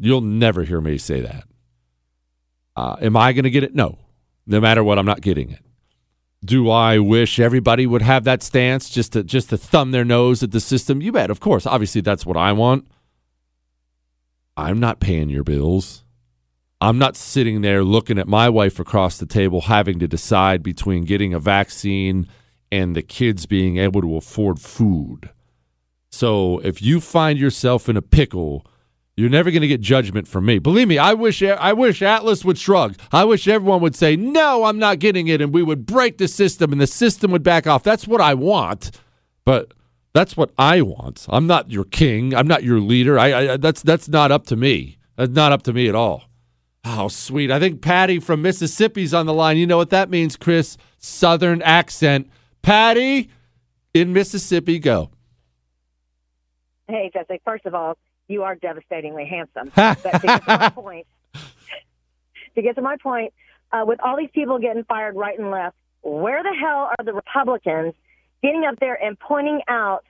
You'll 0.00 0.20
never 0.20 0.62
hear 0.62 0.80
me 0.80 0.96
say 0.96 1.20
that. 1.20 1.47
Uh, 2.78 2.96
am 3.00 3.16
I 3.16 3.32
going 3.32 3.42
to 3.42 3.50
get 3.50 3.64
it? 3.64 3.74
No. 3.74 3.98
No 4.46 4.60
matter 4.60 4.84
what, 4.84 5.00
I'm 5.00 5.06
not 5.06 5.20
getting 5.20 5.50
it. 5.50 5.64
Do 6.44 6.70
I 6.70 7.00
wish 7.00 7.40
everybody 7.40 7.88
would 7.88 8.02
have 8.02 8.22
that 8.22 8.40
stance 8.40 8.88
just 8.88 9.14
to 9.14 9.24
just 9.24 9.50
to 9.50 9.58
thumb 9.58 9.90
their 9.90 10.04
nose 10.04 10.44
at 10.44 10.52
the 10.52 10.60
system? 10.60 11.02
You 11.02 11.10
bet. 11.10 11.28
Of 11.28 11.40
course. 11.40 11.66
Obviously, 11.66 12.02
that's 12.02 12.24
what 12.24 12.36
I 12.36 12.52
want. 12.52 12.86
I'm 14.56 14.78
not 14.78 15.00
paying 15.00 15.28
your 15.28 15.42
bills. 15.42 16.04
I'm 16.80 16.98
not 16.98 17.16
sitting 17.16 17.62
there 17.62 17.82
looking 17.82 18.16
at 18.16 18.28
my 18.28 18.48
wife 18.48 18.78
across 18.78 19.18
the 19.18 19.26
table 19.26 19.62
having 19.62 19.98
to 19.98 20.06
decide 20.06 20.62
between 20.62 21.02
getting 21.02 21.34
a 21.34 21.40
vaccine 21.40 22.28
and 22.70 22.94
the 22.94 23.02
kids 23.02 23.46
being 23.46 23.78
able 23.78 24.02
to 24.02 24.16
afford 24.16 24.60
food. 24.60 25.30
So 26.12 26.60
if 26.60 26.80
you 26.80 27.00
find 27.00 27.40
yourself 27.40 27.88
in 27.88 27.96
a 27.96 28.02
pickle, 28.02 28.64
you're 29.18 29.28
never 29.28 29.50
going 29.50 29.62
to 29.62 29.68
get 29.68 29.80
judgment 29.80 30.28
from 30.28 30.46
me. 30.46 30.60
Believe 30.60 30.86
me, 30.86 30.96
I 30.96 31.12
wish 31.12 31.42
I 31.42 31.72
wish 31.72 32.02
Atlas 32.02 32.44
would 32.44 32.56
shrug. 32.56 32.96
I 33.10 33.24
wish 33.24 33.48
everyone 33.48 33.80
would 33.80 33.96
say, 33.96 34.14
"No, 34.14 34.64
I'm 34.64 34.78
not 34.78 35.00
getting 35.00 35.26
it," 35.26 35.40
and 35.40 35.52
we 35.52 35.62
would 35.62 35.86
break 35.86 36.18
the 36.18 36.28
system 36.28 36.70
and 36.70 36.80
the 36.80 36.86
system 36.86 37.32
would 37.32 37.42
back 37.42 37.66
off. 37.66 37.82
That's 37.82 38.06
what 38.06 38.20
I 38.20 38.34
want. 38.34 38.92
But 39.44 39.74
that's 40.14 40.36
what 40.36 40.52
I 40.56 40.82
want. 40.82 41.26
I'm 41.30 41.48
not 41.48 41.70
your 41.70 41.84
king. 41.84 42.32
I'm 42.32 42.46
not 42.46 42.62
your 42.62 42.78
leader. 42.78 43.18
I, 43.18 43.54
I 43.54 43.56
that's 43.56 43.82
that's 43.82 44.08
not 44.08 44.30
up 44.30 44.46
to 44.46 44.56
me. 44.56 44.98
That's 45.16 45.32
not 45.32 45.50
up 45.50 45.62
to 45.64 45.72
me 45.72 45.88
at 45.88 45.96
all. 45.96 46.24
Oh, 46.84 47.08
sweet. 47.08 47.50
I 47.50 47.58
think 47.58 47.82
Patty 47.82 48.20
from 48.20 48.40
Mississippi's 48.40 49.12
on 49.12 49.26
the 49.26 49.34
line. 49.34 49.56
You 49.56 49.66
know 49.66 49.76
what 49.76 49.90
that 49.90 50.10
means, 50.10 50.36
Chris? 50.36 50.76
Southern 50.98 51.60
accent. 51.62 52.30
Patty 52.62 53.30
in 53.92 54.12
Mississippi, 54.12 54.78
go. 54.78 55.10
Hey, 56.86 57.10
Jesse. 57.12 57.40
First 57.44 57.66
of 57.66 57.74
all, 57.74 57.98
you 58.28 58.42
are 58.42 58.54
devastatingly 58.54 59.26
handsome. 59.26 59.72
but 59.74 60.02
to 60.02 60.26
get 60.26 60.44
to 60.44 60.58
my 60.58 60.68
point, 60.68 61.06
to 62.54 62.62
get 62.62 62.76
to 62.76 62.82
my 62.82 62.96
point, 62.96 63.32
uh, 63.72 63.84
with 63.86 63.98
all 64.00 64.16
these 64.16 64.30
people 64.32 64.58
getting 64.58 64.84
fired 64.84 65.16
right 65.16 65.38
and 65.38 65.50
left, 65.50 65.76
where 66.02 66.42
the 66.42 66.54
hell 66.54 66.90
are 66.96 67.04
the 67.04 67.12
Republicans 67.12 67.94
getting 68.42 68.64
up 68.64 68.78
there 68.78 68.94
and 68.94 69.18
pointing 69.18 69.60
out 69.68 70.04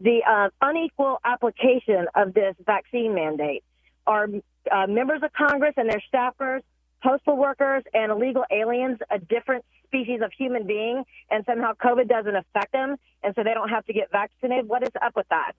the 0.00 0.20
uh, 0.28 0.48
unequal 0.60 1.18
application 1.24 2.06
of 2.14 2.34
this 2.34 2.54
vaccine 2.64 3.14
mandate? 3.14 3.64
Are 4.06 4.28
uh, 4.70 4.86
members 4.86 5.22
of 5.22 5.32
Congress 5.32 5.74
and 5.76 5.88
their 5.88 6.02
staffers, 6.12 6.62
postal 7.02 7.36
workers, 7.36 7.84
and 7.94 8.10
illegal 8.10 8.44
aliens 8.50 8.98
a 9.10 9.18
different 9.18 9.64
species 9.86 10.20
of 10.22 10.32
human 10.36 10.66
being, 10.66 11.04
and 11.30 11.44
somehow 11.44 11.72
COVID 11.74 12.08
doesn't 12.08 12.34
affect 12.34 12.72
them, 12.72 12.96
and 13.22 13.34
so 13.34 13.42
they 13.42 13.54
don't 13.54 13.68
have 13.68 13.84
to 13.86 13.92
get 13.92 14.10
vaccinated? 14.10 14.68
What 14.68 14.82
is 14.82 14.90
up 15.02 15.16
with 15.16 15.28
that? 15.30 15.52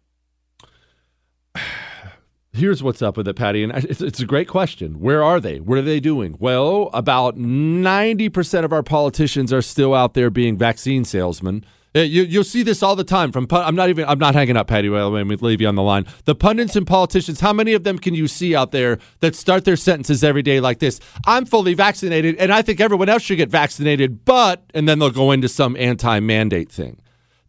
Here's 2.54 2.84
what's 2.84 3.02
up 3.02 3.16
with 3.16 3.30
it, 3.30 3.36
Patty. 3.36 3.64
And 3.64 3.72
it's, 3.72 4.02
it's, 4.02 4.20
a 4.20 4.26
great 4.26 4.50
question. 4.50 5.00
Where 5.00 5.24
are 5.24 5.40
they? 5.40 5.62
What 5.62 5.78
are 5.78 5.84
they 5.84 6.02
doing? 6.02 6.36
Well, 6.38 6.90
about 6.94 7.38
90% 7.38 8.66
of 8.66 8.74
our 8.74 8.84
politicians 8.84 9.54
are 9.54 9.62
still 9.62 9.94
out 9.94 10.16
there 10.16 10.30
being 10.30 10.58
vaccine 10.58 11.06
salesmen. 11.06 11.66
Uh, 11.96 12.00
you, 12.00 12.24
you'll 12.24 12.44
see 12.44 12.64
this 12.64 12.84
all 12.84 12.96
the 12.96 13.04
time 13.06 13.32
from. 13.32 13.48
I'm 13.52 13.76
not 13.76 13.90
even. 13.90 14.06
I'm 14.06 14.20
not 14.20 14.34
hanging 14.34 14.56
up, 14.56 14.68
Patty. 14.68 14.88
Well, 14.88 15.10
let 15.10 15.28
me 15.28 15.36
leave 15.36 15.60
you 15.60 15.68
on 15.68 15.76
the 15.76 15.82
line. 15.82 16.06
The 16.24 16.36
pundits 16.36 16.78
and 16.78 16.88
politicians. 16.88 17.42
How 17.42 17.52
many 17.52 17.74
of 17.74 17.84
them 17.84 18.00
can 18.00 18.14
you 18.14 18.30
see 18.30 18.56
out 18.56 18.72
there 18.72 18.98
that 19.20 19.36
start 19.36 19.66
their 19.66 19.76
sentences 19.76 20.24
every 20.24 20.42
day 20.42 20.62
like 20.62 20.80
this? 20.80 21.02
I'm 21.26 21.46
fully 21.46 21.74
vaccinated, 21.74 22.38
and 22.38 22.54
I 22.54 22.62
think 22.62 22.80
everyone 22.80 23.10
else 23.10 23.24
should 23.24 23.36
get 23.38 23.50
vaccinated. 23.50 24.24
But, 24.24 24.64
and 24.74 24.88
then 24.88 25.00
they'll 25.00 25.10
go 25.10 25.32
into 25.32 25.50
some 25.50 25.76
anti-mandate 25.76 26.72
thing. 26.72 27.01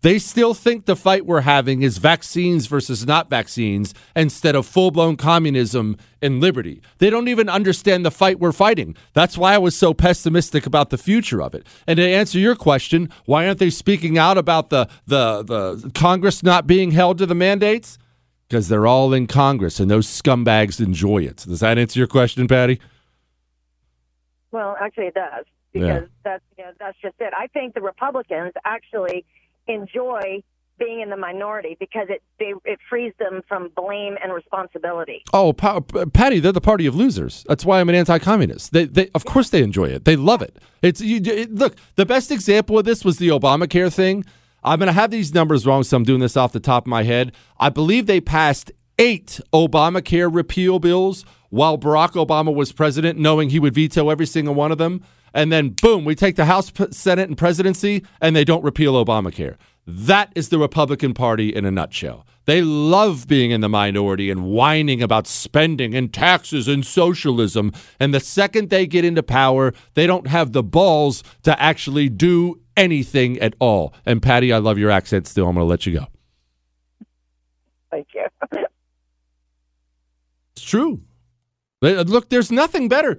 They 0.03 0.19
still 0.19 0.53
think 0.53 0.87
the 0.87 0.97
fight 0.97 1.27
we're 1.27 1.43
having 1.43 1.83
is 1.83 1.99
vaccines 1.99 2.67
versus 2.67 3.07
not 3.07 3.31
vaccines 3.31 3.95
instead 4.17 4.57
of 4.57 4.67
full 4.67 4.91
blown 4.91 5.17
communism 5.17 5.97
and 6.21 6.41
liberty. 6.41 6.83
They 6.99 7.09
don't 7.09 7.29
even 7.29 7.49
understand 7.49 8.05
the 8.05 8.11
fight 8.11 8.41
we're 8.41 8.53
fighting. 8.53 8.97
That's 9.13 9.39
why 9.39 9.55
I 9.55 9.59
was 9.59 9.77
so 9.77 9.95
pessimistic 9.95 10.67
about 10.67 10.91
the 10.91 10.99
future 10.99 11.41
of 11.41 11.55
it. 11.55 11.67
And 11.87 11.99
to 11.99 12.03
answer 12.03 12.41
your 12.41 12.57
question, 12.57 13.11
why 13.27 13.47
aren't 13.47 13.61
they 13.61 13.71
speaking 13.71 14.19
out 14.19 14.37
about 14.37 14.71
the, 14.71 14.89
the, 15.07 15.45
the 15.45 15.91
Congress 15.95 16.43
not 16.43 16.67
being 16.67 16.91
held 16.91 17.19
to 17.19 17.27
the 17.27 17.35
mandates? 17.37 17.97
Because 18.49 18.69
they're 18.69 18.89
all 18.89 19.15
in 19.15 19.29
Congress 19.29 19.79
and 19.79 19.89
those 19.91 20.09
scumbags 20.09 20.85
enjoy 20.85 21.19
it. 21.19 21.45
Does 21.49 21.61
that 21.61 21.79
answer 21.79 22.01
your 22.01 22.09
question, 22.09 22.49
Patty? 22.49 22.81
Well, 24.51 24.77
actually, 24.81 25.07
it 25.07 25.15
does 25.15 25.47
because 25.73 25.89
yeah. 25.89 26.07
that's 26.23 26.45
you 26.59 26.65
know, 26.65 26.73
that's 26.79 26.99
just 27.01 27.15
it. 27.21 27.33
I 27.35 27.47
think 27.47 27.75
the 27.75 27.81
Republicans 27.81 28.53
actually 28.65 29.25
enjoy 29.67 30.43
being 30.79 31.01
in 31.01 31.11
the 31.11 31.17
minority 31.17 31.77
because 31.79 32.09
it 32.09 32.23
they, 32.39 32.55
it 32.65 32.79
frees 32.89 33.13
them 33.19 33.43
from 33.47 33.71
blame 33.77 34.17
and 34.23 34.33
responsibility. 34.33 35.23
Oh, 35.33 35.53
pa- 35.53 35.81
Patty, 35.81 36.41
they're 36.41 36.53
the 36.53 36.61
party 36.61 36.87
of 36.87 36.95
losers. 36.97 37.45
That's 37.49 37.65
why 37.65 37.81
I'm 37.81 37.89
an 37.89 37.95
anti-communist. 37.95 38.73
They, 38.73 38.87
they 38.87 39.11
of 39.15 39.25
course, 39.25 39.51
they 39.51 39.63
enjoy 39.63 39.87
it. 39.87 40.05
They 40.05 40.17
love 40.17 40.43
it. 40.43 40.57
It's 40.81 41.01
you, 41.01 41.21
it, 41.25 41.55
look. 41.55 41.77
The 41.97 42.07
best 42.07 42.31
example 42.31 42.79
of 42.79 42.85
this 42.85 43.05
was 43.05 43.19
the 43.19 43.29
Obamacare 43.29 43.93
thing. 43.93 44.25
I'm 44.65 44.79
going 44.79 44.87
to 44.87 44.93
have 44.93 45.11
these 45.11 45.35
numbers 45.35 45.67
wrong, 45.67 45.83
so 45.83 45.97
I'm 45.97 46.05
doing 46.05 46.21
this 46.21 46.37
off 46.37 46.53
the 46.53 46.61
top 46.61 46.85
of 46.85 46.89
my 46.89 47.03
head. 47.03 47.33
I 47.59 47.69
believe 47.69 48.07
they 48.07 48.21
passed 48.21 48.71
eight 48.99 49.41
Obamacare 49.53 50.33
repeal 50.33 50.79
bills 50.79 51.25
while 51.51 51.77
Barack 51.77 52.13
Obama 52.13 52.55
was 52.55 52.73
president, 52.73 53.19
knowing 53.19 53.51
he 53.51 53.59
would 53.59 53.75
veto 53.75 54.09
every 54.09 54.27
single 54.27 54.55
one 54.55 54.73
of 54.73 54.79
them 54.79 55.03
and 55.35 55.53
then 55.53 55.71
boom, 55.71 56.05
we 56.05 56.15
take 56.15 56.37
the 56.37 56.45
House, 56.45 56.73
Senate, 56.91 57.29
and 57.29 57.39
presidency, 57.39 58.05
and 58.21 58.35
they 58.35 58.45
don't 58.45 58.65
repeal 58.65 59.03
Obamacare. 59.03 59.57
That 59.87 60.33
is 60.37 60.49
the 60.49 60.59
Republican 60.59 61.13
Party 61.13 61.55
in 61.55 61.65
a 61.65 61.71
nutshell. 61.71 62.25
They 62.45 62.63
love 62.63 63.27
being 63.27 63.51
in 63.51 63.61
the 63.61 63.69
minority 63.69 64.31
and 64.31 64.45
whining 64.45 65.03
about 65.03 65.27
spending 65.27 65.95
and 65.95 66.13
taxes 66.13 66.69
and 66.69 66.85
socialism. 66.85 67.73
And 67.99 68.13
the 68.13 68.21
second 68.21 68.71
they 68.71 68.87
get 68.87 69.05
into 69.05 69.23
power, 69.23 69.73
they 69.95 70.07
don't 70.07 70.27
have 70.27 70.53
the 70.53 70.63
balls 70.63 71.23
to 71.43 71.61
actually 71.61 72.09
do 72.09 72.61
anything 72.77 73.39
at 73.39 73.55
all. 73.59 73.95
And 74.07 74.23
Patty, 74.23 74.53
I 74.53 74.59
love 74.59 74.79
your 74.79 74.91
accent 74.91 75.27
still. 75.27 75.49
I'm 75.49 75.55
going 75.55 75.65
to 75.65 75.69
let 75.69 75.87
you 75.87 75.99
go. 75.99 76.07
Thank 77.91 78.09
you. 78.15 78.27
it's 80.53 80.65
true. 80.65 81.03
Look, 81.81 82.29
there's 82.29 82.53
nothing 82.53 82.89
better. 82.89 83.19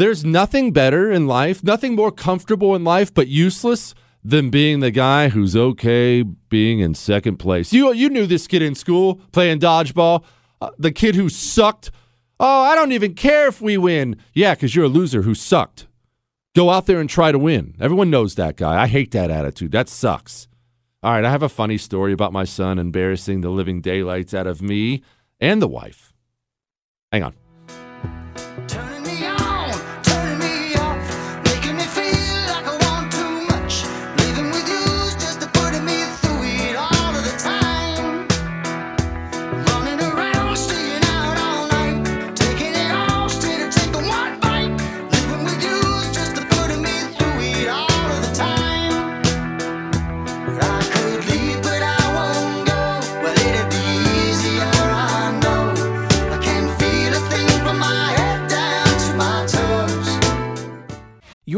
There's 0.00 0.24
nothing 0.24 0.72
better 0.72 1.12
in 1.12 1.26
life, 1.26 1.62
nothing 1.62 1.94
more 1.94 2.10
comfortable 2.10 2.74
in 2.74 2.84
life, 2.84 3.12
but 3.12 3.28
useless 3.28 3.94
than 4.24 4.48
being 4.48 4.80
the 4.80 4.90
guy 4.90 5.28
who's 5.28 5.54
okay 5.54 6.22
being 6.22 6.78
in 6.78 6.94
second 6.94 7.36
place. 7.36 7.70
You 7.70 7.92
you 7.92 8.08
knew 8.08 8.24
this 8.24 8.46
kid 8.46 8.62
in 8.62 8.74
school 8.74 9.16
playing 9.30 9.60
dodgeball, 9.60 10.24
uh, 10.62 10.70
the 10.78 10.90
kid 10.90 11.16
who 11.16 11.28
sucked. 11.28 11.90
Oh, 12.38 12.62
I 12.62 12.74
don't 12.76 12.92
even 12.92 13.12
care 13.12 13.46
if 13.46 13.60
we 13.60 13.76
win. 13.76 14.16
Yeah, 14.32 14.54
because 14.54 14.74
you're 14.74 14.86
a 14.86 14.88
loser 14.88 15.20
who 15.20 15.34
sucked. 15.34 15.86
Go 16.56 16.70
out 16.70 16.86
there 16.86 16.98
and 16.98 17.10
try 17.10 17.30
to 17.30 17.38
win. 17.38 17.76
Everyone 17.78 18.08
knows 18.08 18.36
that 18.36 18.56
guy. 18.56 18.82
I 18.82 18.86
hate 18.86 19.10
that 19.10 19.30
attitude. 19.30 19.72
That 19.72 19.90
sucks. 19.90 20.48
All 21.02 21.12
right, 21.12 21.26
I 21.26 21.30
have 21.30 21.42
a 21.42 21.50
funny 21.50 21.76
story 21.76 22.14
about 22.14 22.32
my 22.32 22.44
son 22.44 22.78
embarrassing 22.78 23.42
the 23.42 23.50
living 23.50 23.82
daylights 23.82 24.32
out 24.32 24.46
of 24.46 24.62
me 24.62 25.02
and 25.38 25.60
the 25.60 25.68
wife. 25.68 26.14
Hang 27.12 27.22
on. 27.22 27.34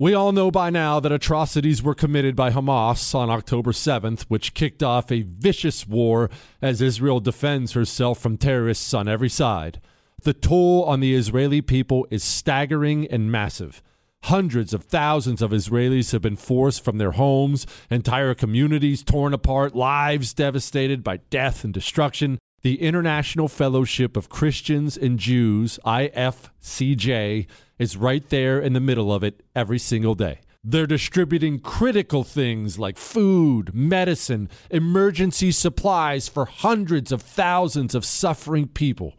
We 0.00 0.14
all 0.14 0.32
know 0.32 0.50
by 0.50 0.70
now 0.70 0.98
that 0.98 1.12
atrocities 1.12 1.82
were 1.82 1.94
committed 1.94 2.34
by 2.34 2.52
Hamas 2.52 3.14
on 3.14 3.28
October 3.28 3.70
7th, 3.72 4.22
which 4.28 4.54
kicked 4.54 4.82
off 4.82 5.12
a 5.12 5.26
vicious 5.28 5.86
war 5.86 6.30
as 6.62 6.80
Israel 6.80 7.20
defends 7.20 7.72
herself 7.72 8.18
from 8.18 8.38
terrorists 8.38 8.94
on 8.94 9.08
every 9.08 9.28
side. 9.28 9.78
The 10.22 10.32
toll 10.32 10.84
on 10.84 11.00
the 11.00 11.14
Israeli 11.14 11.60
people 11.60 12.06
is 12.10 12.24
staggering 12.24 13.08
and 13.08 13.30
massive. 13.30 13.82
Hundreds 14.22 14.72
of 14.72 14.84
thousands 14.84 15.42
of 15.42 15.50
Israelis 15.50 16.12
have 16.12 16.22
been 16.22 16.34
forced 16.34 16.82
from 16.82 16.96
their 16.96 17.12
homes, 17.12 17.66
entire 17.90 18.34
communities 18.34 19.02
torn 19.02 19.34
apart, 19.34 19.76
lives 19.76 20.32
devastated 20.32 21.04
by 21.04 21.18
death 21.28 21.62
and 21.62 21.74
destruction. 21.74 22.38
The 22.62 22.82
International 22.82 23.48
Fellowship 23.48 24.18
of 24.18 24.28
Christians 24.28 24.94
and 24.94 25.18
Jews, 25.18 25.78
IFCJ, 25.86 27.46
is 27.78 27.96
right 27.96 28.28
there 28.28 28.60
in 28.60 28.74
the 28.74 28.80
middle 28.80 29.10
of 29.10 29.24
it 29.24 29.42
every 29.54 29.78
single 29.78 30.14
day. 30.14 30.40
They're 30.62 30.86
distributing 30.86 31.60
critical 31.60 32.22
things 32.22 32.78
like 32.78 32.98
food, 32.98 33.74
medicine, 33.74 34.50
emergency 34.70 35.52
supplies 35.52 36.28
for 36.28 36.44
hundreds 36.44 37.12
of 37.12 37.22
thousands 37.22 37.94
of 37.94 38.04
suffering 38.04 38.68
people. 38.68 39.14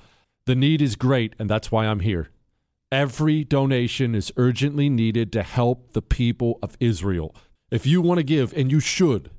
The 0.46 0.54
need 0.54 0.80
is 0.80 0.96
great, 0.96 1.34
and 1.40 1.50
that's 1.50 1.72
why 1.72 1.88
I'm 1.88 2.02
here. 2.02 2.30
Every 2.92 3.44
donation 3.44 4.14
is 4.14 4.32
urgently 4.38 4.88
needed 4.88 5.34
to 5.34 5.42
help 5.42 5.94
the 5.94 6.04
people 6.04 6.60
of 6.62 6.78
Israel. 6.80 7.36
If 7.72 7.88
you 7.88 8.02
want 8.02 8.20
to 8.20 8.24
give, 8.24 8.54
and 8.54 8.70
you 8.70 8.80
should, 8.80 9.32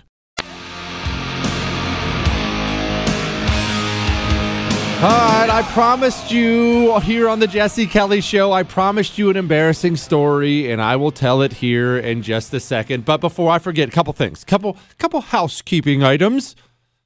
All 4.97 5.03
right, 5.03 5.47
I 5.47 5.61
promised 5.73 6.31
you 6.31 6.99
here 7.01 7.29
on 7.29 7.39
the 7.39 7.45
Jesse 7.45 7.85
Kelly 7.85 8.19
Show, 8.19 8.51
I 8.51 8.63
promised 8.63 9.19
you 9.19 9.29
an 9.29 9.37
embarrassing 9.37 9.95
story, 9.95 10.71
and 10.71 10.81
I 10.81 10.95
will 10.95 11.11
tell 11.11 11.43
it 11.43 11.53
here 11.53 11.99
in 11.99 12.23
just 12.23 12.51
a 12.55 12.59
second. 12.59 13.05
But 13.05 13.21
before 13.21 13.51
I 13.51 13.59
forget, 13.59 13.89
a 13.89 13.91
couple 13.91 14.11
things, 14.13 14.43
couple 14.43 14.75
couple 14.97 15.21
housekeeping 15.21 16.01
items. 16.01 16.55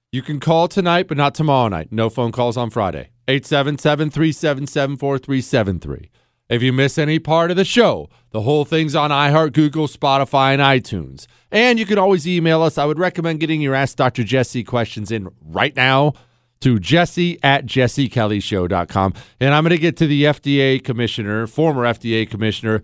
You 0.10 0.22
can 0.22 0.40
call 0.40 0.70
tonight, 0.70 1.10
but 1.10 1.18
not 1.18 1.36
tomorrow 1.36 1.68
night. 1.68 1.90
No 1.92 2.10
phone 2.10 2.32
calls 2.32 2.56
on 2.56 2.70
Friday. 2.70 3.10
877 3.28 4.10
377 4.10 4.96
4373. 4.96 6.10
If 6.48 6.64
you 6.64 6.72
miss 6.72 6.98
any 6.98 7.20
part 7.20 7.52
of 7.52 7.58
the 7.58 7.66
show, 7.66 8.08
the 8.30 8.44
whole 8.44 8.64
thing's 8.64 8.96
on 8.96 9.12
iHeart, 9.12 9.52
Google, 9.52 9.90
Spotify, 9.90 10.54
and 10.54 10.62
iTunes. 10.62 11.28
And 11.52 11.78
you 11.78 11.86
can 11.86 11.98
always 11.98 12.26
email 12.26 12.62
us. 12.62 12.78
I 12.78 12.86
would 12.86 13.00
recommend 13.00 13.42
getting 13.42 13.60
your 13.60 13.76
Ask 13.76 13.98
Dr. 13.98 14.24
Jesse 14.24 14.64
questions 14.64 15.12
in 15.12 15.28
right 15.42 15.76
now 15.76 16.14
to 16.62 16.80
jesse 16.80 17.38
at 17.44 17.66
jessekellyshow.com. 17.66 19.14
And 19.40 19.54
I'm 19.54 19.64
going 19.64 19.72
to 19.72 19.78
get 19.78 19.98
to 19.98 20.08
the 20.08 20.24
FDA 20.24 20.84
commissioner, 20.84 21.48
former 21.48 21.84
FDA 21.84 22.30
commissioner, 22.30 22.82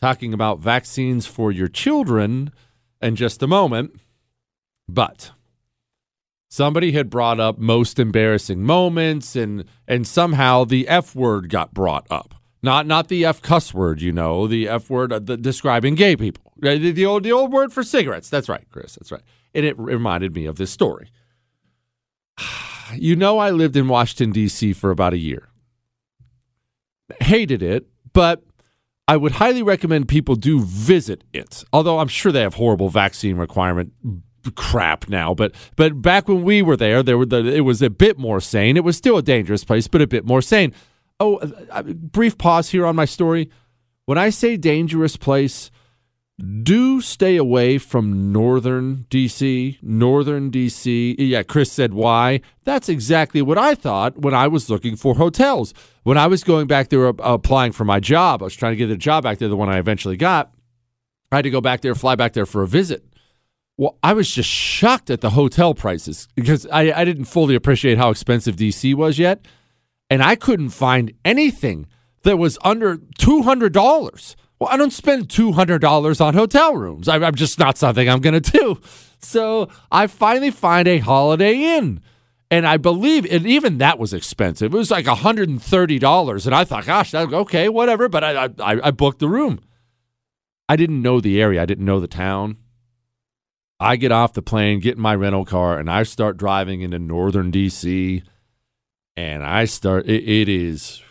talking 0.00 0.34
about 0.34 0.58
vaccines 0.58 1.26
for 1.26 1.50
your 1.50 1.68
children 1.68 2.52
in 3.00 3.16
just 3.16 3.42
a 3.42 3.46
moment. 3.46 3.98
But 4.88 5.30
somebody 6.48 6.92
had 6.92 7.08
brought 7.08 7.40
up 7.40 7.58
most 7.58 7.98
embarrassing 7.98 8.62
moments 8.62 9.34
and 9.36 9.64
and 9.88 10.06
somehow 10.06 10.64
the 10.64 10.86
f 10.88 11.14
word 11.14 11.48
got 11.48 11.72
brought 11.72 12.06
up. 12.10 12.34
Not 12.62 12.86
not 12.86 13.08
the 13.08 13.24
f 13.24 13.40
cuss 13.40 13.72
word 13.72 14.02
you 14.02 14.12
know 14.12 14.46
the 14.46 14.68
f 14.68 14.90
word 14.90 15.12
uh, 15.12 15.18
the, 15.18 15.36
describing 15.36 15.94
gay 15.94 16.16
people. 16.16 16.52
The, 16.58 16.92
the 16.92 17.06
old 17.06 17.22
the 17.22 17.32
old 17.32 17.52
word 17.52 17.72
for 17.72 17.82
cigarettes. 17.82 18.28
That's 18.28 18.48
right 18.48 18.66
chris 18.70 18.96
that's 18.96 19.12
right. 19.12 19.22
And 19.54 19.64
it 19.64 19.78
reminded 19.78 20.34
me 20.34 20.46
of 20.46 20.56
this 20.56 20.70
story 20.70 21.10
you 22.94 23.16
know 23.16 23.38
i 23.38 23.50
lived 23.50 23.76
in 23.76 23.88
washington 23.88 24.30
d.c 24.30 24.72
for 24.72 24.90
about 24.90 25.12
a 25.12 25.18
year 25.18 25.48
hated 27.20 27.62
it 27.62 27.86
but 28.12 28.42
I 29.08 29.16
would 29.16 29.32
highly 29.32 29.62
recommend 29.62 30.08
people 30.08 30.36
do 30.36 30.62
visit 30.62 31.24
it. 31.32 31.64
Although 31.72 31.98
I'm 31.98 32.08
sure 32.08 32.32
they 32.32 32.42
have 32.42 32.54
horrible 32.54 32.88
vaccine 32.88 33.36
requirement 33.36 33.92
crap 34.54 35.08
now, 35.08 35.34
but 35.34 35.54
but 35.76 36.00
back 36.00 36.28
when 36.28 36.42
we 36.42 36.62
were 36.62 36.76
there, 36.76 37.02
there 37.02 37.18
were 37.18 37.26
the, 37.26 37.44
it 37.44 37.60
was 37.60 37.82
a 37.82 37.90
bit 37.90 38.18
more 38.18 38.40
sane. 38.40 38.76
It 38.76 38.84
was 38.84 38.96
still 38.96 39.18
a 39.18 39.22
dangerous 39.22 39.64
place, 39.64 39.88
but 39.88 40.00
a 40.00 40.06
bit 40.06 40.24
more 40.24 40.40
sane. 40.40 40.72
Oh, 41.20 41.36
uh, 41.70 41.82
brief 41.82 42.38
pause 42.38 42.70
here 42.70 42.86
on 42.86 42.96
my 42.96 43.04
story. 43.04 43.50
When 44.06 44.18
I 44.18 44.30
say 44.30 44.56
dangerous 44.56 45.16
place, 45.16 45.70
do 46.42 47.00
stay 47.00 47.36
away 47.36 47.78
from 47.78 48.32
northern 48.32 49.06
DC. 49.10 49.78
Northern 49.80 50.50
DC. 50.50 51.14
Yeah, 51.18 51.42
Chris 51.44 51.70
said 51.70 51.94
why. 51.94 52.40
That's 52.64 52.88
exactly 52.88 53.42
what 53.42 53.58
I 53.58 53.74
thought 53.74 54.18
when 54.18 54.34
I 54.34 54.48
was 54.48 54.68
looking 54.68 54.96
for 54.96 55.14
hotels. 55.14 55.72
When 56.02 56.18
I 56.18 56.26
was 56.26 56.42
going 56.42 56.66
back 56.66 56.88
there 56.88 57.06
uh, 57.06 57.12
applying 57.20 57.72
for 57.72 57.84
my 57.84 58.00
job, 58.00 58.42
I 58.42 58.46
was 58.46 58.56
trying 58.56 58.72
to 58.72 58.76
get 58.76 58.90
a 58.90 58.96
job 58.96 59.22
back 59.22 59.38
there, 59.38 59.48
the 59.48 59.56
one 59.56 59.68
I 59.68 59.78
eventually 59.78 60.16
got. 60.16 60.52
I 61.30 61.36
had 61.36 61.42
to 61.42 61.50
go 61.50 61.60
back 61.60 61.80
there, 61.80 61.94
fly 61.94 62.16
back 62.16 62.32
there 62.32 62.46
for 62.46 62.62
a 62.62 62.68
visit. 62.68 63.04
Well, 63.76 63.98
I 64.02 64.12
was 64.12 64.30
just 64.30 64.48
shocked 64.48 65.10
at 65.10 65.20
the 65.20 65.30
hotel 65.30 65.74
prices 65.74 66.28
because 66.34 66.66
I, 66.66 66.92
I 66.92 67.04
didn't 67.04 67.24
fully 67.24 67.54
appreciate 67.54 67.98
how 67.98 68.10
expensive 68.10 68.56
DC 68.56 68.94
was 68.94 69.18
yet. 69.18 69.46
And 70.10 70.22
I 70.22 70.34
couldn't 70.34 70.70
find 70.70 71.12
anything 71.24 71.86
that 72.22 72.36
was 72.36 72.58
under 72.62 72.96
$200. 72.96 74.36
Well, 74.62 74.70
I 74.70 74.76
don't 74.76 74.92
spend 74.92 75.28
$200 75.28 76.20
on 76.20 76.34
hotel 76.34 76.76
rooms. 76.76 77.08
I, 77.08 77.16
I'm 77.16 77.34
just 77.34 77.58
not 77.58 77.76
something 77.76 78.08
I'm 78.08 78.20
going 78.20 78.40
to 78.40 78.52
do. 78.52 78.80
So 79.18 79.68
I 79.90 80.06
finally 80.06 80.52
find 80.52 80.86
a 80.86 80.98
Holiday 80.98 81.76
Inn. 81.76 82.00
And 82.48 82.64
I 82.64 82.76
believe, 82.76 83.26
and 83.28 83.44
even 83.44 83.78
that 83.78 83.98
was 83.98 84.14
expensive. 84.14 84.72
It 84.72 84.76
was 84.76 84.92
like 84.92 85.06
$130. 85.06 86.46
And 86.46 86.54
I 86.54 86.62
thought, 86.62 86.86
gosh, 86.86 87.10
that, 87.10 87.32
okay, 87.32 87.68
whatever. 87.68 88.08
But 88.08 88.22
I, 88.22 88.44
I, 88.44 88.80
I 88.86 88.90
booked 88.92 89.18
the 89.18 89.28
room. 89.28 89.58
I 90.68 90.76
didn't 90.76 91.02
know 91.02 91.20
the 91.20 91.42
area, 91.42 91.60
I 91.60 91.66
didn't 91.66 91.84
know 91.84 91.98
the 91.98 92.06
town. 92.06 92.56
I 93.80 93.96
get 93.96 94.12
off 94.12 94.32
the 94.32 94.42
plane, 94.42 94.78
get 94.78 94.94
in 94.94 95.02
my 95.02 95.16
rental 95.16 95.44
car, 95.44 95.76
and 95.76 95.90
I 95.90 96.04
start 96.04 96.36
driving 96.36 96.82
into 96.82 97.00
northern 97.00 97.50
DC. 97.50 98.22
And 99.16 99.42
I 99.42 99.64
start, 99.64 100.06
it, 100.06 100.22
it 100.22 100.48
is, 100.48 101.02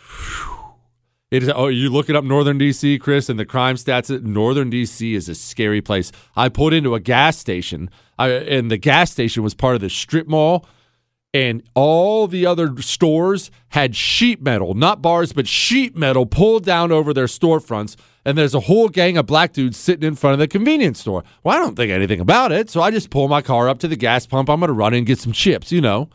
it 1.31 1.43
is, 1.43 1.49
oh, 1.55 1.67
you 1.67 1.89
looking 1.89 2.15
up 2.15 2.23
northern 2.23 2.59
DC, 2.59 2.99
Chris, 2.99 3.29
and 3.29 3.39
the 3.39 3.45
crime 3.45 3.75
stats. 3.75 4.21
Northern 4.21 4.69
DC 4.69 5.13
is 5.13 5.27
a 5.29 5.35
scary 5.35 5.81
place. 5.81 6.11
I 6.35 6.49
pulled 6.49 6.73
into 6.73 6.93
a 6.93 6.99
gas 6.99 7.37
station, 7.37 7.89
I, 8.19 8.29
and 8.29 8.69
the 8.69 8.77
gas 8.77 9.11
station 9.11 9.41
was 9.41 9.53
part 9.53 9.75
of 9.75 9.81
the 9.81 9.89
strip 9.89 10.27
mall 10.27 10.65
and 11.33 11.63
all 11.75 12.27
the 12.27 12.45
other 12.45 12.81
stores 12.81 13.51
had 13.69 13.95
sheet 13.95 14.41
metal, 14.41 14.73
not 14.73 15.01
bars, 15.01 15.31
but 15.31 15.47
sheet 15.47 15.95
metal 15.95 16.25
pulled 16.25 16.65
down 16.65 16.91
over 16.91 17.13
their 17.13 17.25
storefronts. 17.25 17.95
And 18.25 18.37
there's 18.37 18.53
a 18.53 18.59
whole 18.59 18.89
gang 18.89 19.17
of 19.17 19.25
black 19.25 19.53
dudes 19.53 19.77
sitting 19.77 20.07
in 20.07 20.15
front 20.15 20.33
of 20.33 20.39
the 20.39 20.47
convenience 20.47 20.99
store. 20.99 21.23
Well, 21.43 21.55
I 21.55 21.59
don't 21.59 21.75
think 21.75 21.91
anything 21.91 22.19
about 22.19 22.51
it. 22.51 22.69
So 22.69 22.81
I 22.81 22.91
just 22.91 23.09
pull 23.09 23.27
my 23.27 23.41
car 23.41 23.69
up 23.69 23.79
to 23.79 23.87
the 23.87 23.95
gas 23.95 24.27
pump. 24.27 24.49
I'm 24.49 24.59
going 24.59 24.67
to 24.67 24.73
run 24.73 24.93
in 24.93 24.99
and 24.99 25.07
get 25.07 25.19
some 25.19 25.31
chips, 25.31 25.71
you 25.71 25.81
know. 25.81 26.09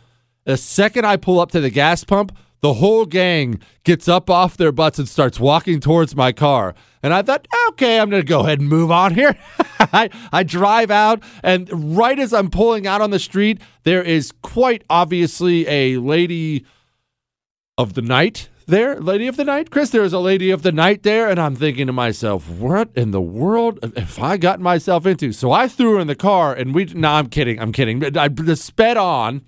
The 0.45 0.57
second 0.57 1.05
I 1.07 1.17
pull 1.17 1.41
up 1.41 1.51
to 1.53 1.61
the 1.61 1.71
gas 1.71 2.05
pump, 2.05 2.37
the 2.67 2.75
whole 2.75 3.07
gang 3.07 3.61
gets 3.85 4.09
up 4.09 4.29
off 4.29 4.57
their 4.57 4.73
butts 4.73 4.99
and 4.99 5.09
starts 5.09 5.39
walking 5.39 5.79
towards 5.79 6.17
my 6.17 6.33
car. 6.33 6.75
And 7.01 7.15
I 7.15 7.23
thought, 7.23 7.47
okay, 7.69 8.01
I'm 8.01 8.11
going 8.11 8.23
to 8.23 8.27
go 8.27 8.41
ahead 8.41 8.59
and 8.59 8.69
move 8.69 8.91
on 8.91 9.15
here. 9.15 9.37
I, 9.79 10.11
I 10.33 10.43
drive 10.43 10.91
out, 10.91 11.23
and 11.45 11.97
right 11.97 12.19
as 12.19 12.33
I'm 12.33 12.51
pulling 12.51 12.85
out 12.85 13.01
on 13.01 13.11
the 13.11 13.21
street, 13.21 13.61
there 13.85 14.03
is 14.03 14.33
quite 14.43 14.83
obviously 14.91 15.65
a 15.69 15.99
lady 15.99 16.67
of 17.79 17.95
the 17.95 18.03
night 18.03 18.49
there, 18.67 19.01
lady 19.01 19.29
of 19.29 19.37
the 19.37 19.45
night. 19.45 19.71
Chris, 19.71 19.91
there's 19.91 20.13
a 20.13 20.19
lady 20.19 20.51
of 20.51 20.63
the 20.63 20.73
night 20.73 21.05
there, 21.05 21.29
and 21.29 21.39
I'm 21.39 21.55
thinking 21.55 21.87
to 21.87 21.93
myself, 21.93 22.49
what 22.49 22.91
in 22.97 23.13
the 23.13 23.21
world 23.21 23.79
have 23.97 24.19
I 24.19 24.39
gotten 24.39 24.65
myself 24.65 25.07
into? 25.07 25.31
So 25.31 25.53
I 25.53 25.69
threw 25.69 25.95
her 25.95 26.01
in 26.01 26.09
the 26.09 26.17
car, 26.17 26.53
and 26.53 26.75
we. 26.75 26.87
No, 26.87 27.11
I'm 27.13 27.29
kidding. 27.29 27.61
I'm 27.61 27.71
kidding. 27.71 28.17
I 28.17 28.29
sped 28.55 28.97
on. 28.97 29.43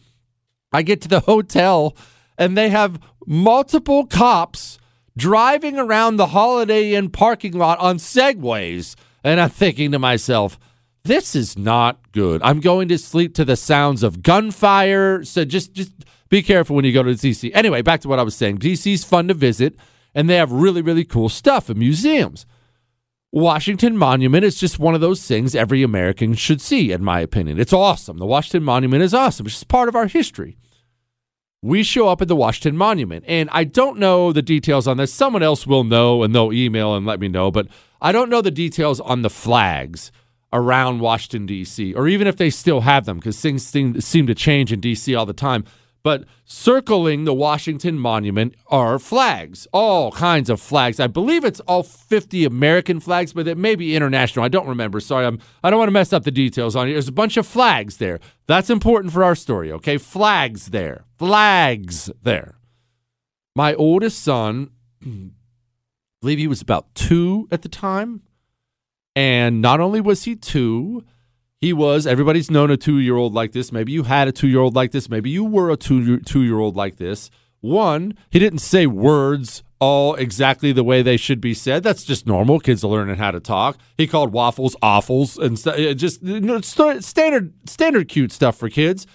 I 0.73 0.83
get 0.83 1.01
to 1.01 1.09
the 1.09 1.21
hotel, 1.21 1.97
and 2.39 2.57
they 2.57 2.71
have 2.71 3.01
multiple 3.27 4.07
cops 4.07 4.79
driving 5.17 5.79
around 5.79 6.17
the 6.17 6.29
Holiday 6.29 6.95
Inn 6.95 7.11
parking 7.11 7.53
lot 7.53 7.79
on 7.81 7.99
Segways. 7.99 8.95
And 9.25 9.41
I'm 9.41 9.51
thinking 9.51 9.91
to 9.93 9.99
myself, 9.99 10.59
this 11.03 11.35
is 11.35 11.59
not 11.59 12.13
good. 12.13 12.41
I'm 12.43 12.61
going 12.61 12.89
to 12.89 12.99
sleep 12.99 13.35
to 13.35 13.45
the 13.45 13.57
sounds 13.57 14.03
of 14.03 14.23
gunfire. 14.23 15.25
So 15.25 15.45
just 15.45 15.73
just 15.73 15.93
be 16.29 16.43
careful 16.43 16.77
when 16.77 16.85
you 16.85 16.93
go 16.93 17.03
to 17.03 17.11
DC. 17.11 17.51
Anyway, 17.53 17.83
back 17.83 18.01
to 18.03 18.09
what 18.09 18.19
I 18.19 18.23
was 18.23 18.37
saying. 18.37 18.59
DC's 18.59 19.05
fun 19.05 19.29
to 19.29 19.35
visit, 19.35 19.75
and 20.15 20.31
they 20.31 20.37
have 20.37 20.53
really, 20.53 20.83
really 20.83 21.05
cool 21.05 21.29
stuff 21.29 21.69
in 21.69 21.79
museums. 21.79 22.47
Washington 23.31 23.97
Monument 23.97 24.45
is 24.45 24.59
just 24.59 24.79
one 24.79 24.95
of 24.95 25.01
those 25.03 25.27
things 25.27 25.55
every 25.55 25.83
American 25.83 26.35
should 26.35 26.61
see, 26.61 26.93
in 26.93 27.05
my 27.05 27.21
opinion. 27.21 27.61
It's 27.61 27.75
awesome. 27.75 28.19
The 28.19 28.27
Washington 28.27 28.65
Monument 28.65 29.03
is 29.03 29.13
awesome. 29.13 29.47
It's 29.47 29.57
just 29.57 29.69
part 29.69 29.89
of 29.89 29.97
our 29.97 30.07
history 30.07 30.57
we 31.63 31.83
show 31.83 32.09
up 32.09 32.23
at 32.23 32.29
the 32.29 32.37
Washington 32.37 32.77
Monument. 32.77 33.25
And 33.27 33.49
I 33.53 33.65
don't 33.65 33.99
know 33.99 34.33
the 34.33 34.43
details 34.43 34.87
on 34.87 34.97
this. 34.97 35.13
Someone 35.13 35.43
else 35.43 35.67
will 35.67 35.85
know 35.85 36.23
and 36.23 36.35
they'll 36.35 36.53
email 36.53 36.95
and 36.95 37.05
let 37.05 37.21
me 37.21 37.29
know, 37.29 37.51
but 37.51 37.67
I 38.01 38.13
don't 38.13 38.31
know 38.31 38.41
the 38.41 38.51
details 38.51 39.01
on 39.01 39.23
the 39.23 39.31
flags 39.31 40.13
around 40.53 41.01
Washington, 41.01 41.47
D.C., 41.47 41.95
or 41.95 42.09
even 42.09 42.27
if 42.27 42.37
they 42.37 42.49
still 42.49 42.81
have 42.83 43.05
them, 43.05 43.19
because 43.19 43.41
things 43.41 43.67
seem, 43.67 43.95
to 43.95 44.35
change 44.35 44.73
in 44.73 44.81
D.C. 44.81 45.15
all 45.15 45.27
the 45.27 45.33
time. 45.33 45.65
But 46.03 46.25
circling 46.45 47.25
the 47.25 47.35
Washington 47.35 47.99
Monument 47.99 48.55
are 48.69 48.99
flags, 48.99 49.67
all 49.73 50.13
kinds 50.13 50.49
of 50.49 50.61
flags. 50.61 51.01
I 51.01 51.07
believe 51.07 51.45
it's 51.45 51.61
all 51.61 51.83
50 51.83 52.45
American 52.45 53.01
flags, 53.01 53.33
but 53.33 53.49
it 53.49 53.59
may 53.59 53.75
be 53.75 53.97
international. 53.97 54.45
I 54.45 54.49
don't 54.49 54.69
remember. 54.69 55.01
Sorry, 55.01 55.27
I'm, 55.27 55.41
I 55.63 55.71
don't 55.71 55.79
want 55.79 55.89
to 55.89 55.93
mess 55.93 56.13
up 56.13 56.25
the 56.25 56.31
details 56.31 56.77
on 56.77 56.89
it. 56.89 56.93
There's 56.93 57.09
a 57.09 57.13
bunch 57.13 57.37
of 57.37 57.47
flags 57.47 57.97
there. 57.97 58.21
That's 58.47 58.71
important 58.71 59.13
for 59.13 59.25
our 59.25 59.35
story, 59.35 59.73
okay? 59.73 59.99
Flags 59.99 60.67
there. 60.67 61.05
Flags 61.19 62.11
there. 62.23 62.59
My 63.57 63.75
oldest 63.75 64.23
son, 64.23 64.71
I 65.05 65.31
believe 66.21 66.39
he 66.39 66.47
was 66.47 66.63
about 66.63 66.95
two 66.95 67.49
at 67.51 67.63
the 67.63 67.69
time. 67.69 68.23
And 69.17 69.61
not 69.61 69.81
only 69.81 70.01
was 70.01 70.23
he 70.25 70.37
two, 70.37 71.05
he 71.61 71.73
was. 71.73 72.07
Everybody's 72.07 72.51
known 72.51 72.71
a 72.71 72.77
two-year-old 72.77 73.35
like 73.35 73.53
this. 73.53 73.73
Maybe 73.73 73.93
you 73.93 74.05
had 74.05 74.29
a 74.29 74.33
two-year-old 74.33 74.75
like 74.75 74.93
this. 74.93 75.09
Maybe 75.09 75.31
you 75.31 75.45
were 75.45 75.71
a 75.71 75.77
two 75.77 76.21
two-year-old 76.21 76.77
like 76.77 76.97
this. 76.97 77.31
One 77.61 78.15
he 78.31 78.39
didn't 78.39 78.61
say 78.61 78.87
words 78.87 79.65
all 79.81 80.15
exactly 80.15 80.73
the 80.73 80.85
way 80.85 81.03
they 81.03 81.17
should 81.17 81.41
be 81.41 81.55
said. 81.55 81.83
That's 81.83 82.05
just 82.05 82.27
normal. 82.27 82.61
Kids 82.61 82.83
are 82.85 82.91
learning 82.91 83.17
how 83.17 83.31
to 83.31 83.41
talk. 83.41 83.79
He 83.97 84.07
called 84.07 84.33
waffles 84.33 84.77
awfuls 84.83 85.39
and 85.39 85.59
st- 85.59 85.97
just 85.99 86.23
you 86.23 86.41
know, 86.41 86.61
standard 86.61 87.53
standard 87.69 88.09
cute 88.09 88.33
stuff 88.33 88.57
for 88.57 88.69
kids 88.69 89.07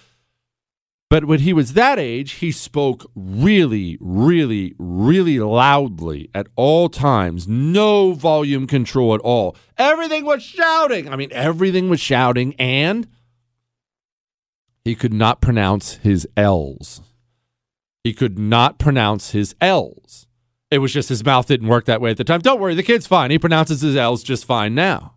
but 1.14 1.26
when 1.26 1.38
he 1.38 1.52
was 1.52 1.74
that 1.74 1.96
age, 1.96 2.32
he 2.32 2.50
spoke 2.50 3.08
really, 3.14 3.96
really, 4.00 4.74
really 4.80 5.38
loudly 5.38 6.28
at 6.34 6.48
all 6.56 6.88
times. 6.88 7.46
No 7.46 8.14
volume 8.14 8.66
control 8.66 9.14
at 9.14 9.20
all. 9.20 9.54
Everything 9.78 10.24
was 10.24 10.42
shouting. 10.42 11.08
I 11.08 11.14
mean, 11.14 11.28
everything 11.30 11.88
was 11.88 12.00
shouting, 12.00 12.56
and 12.58 13.06
he 14.84 14.96
could 14.96 15.14
not 15.14 15.40
pronounce 15.40 15.98
his 15.98 16.26
L's. 16.36 17.00
He 18.02 18.12
could 18.12 18.36
not 18.36 18.80
pronounce 18.80 19.30
his 19.30 19.54
L's. 19.60 20.26
It 20.72 20.78
was 20.78 20.92
just 20.92 21.10
his 21.10 21.24
mouth 21.24 21.46
didn't 21.46 21.68
work 21.68 21.84
that 21.84 22.00
way 22.00 22.10
at 22.10 22.16
the 22.16 22.24
time. 22.24 22.40
Don't 22.40 22.58
worry, 22.58 22.74
the 22.74 22.82
kid's 22.82 23.06
fine. 23.06 23.30
He 23.30 23.38
pronounces 23.38 23.82
his 23.82 23.94
L's 23.94 24.24
just 24.24 24.46
fine 24.46 24.74
now 24.74 25.14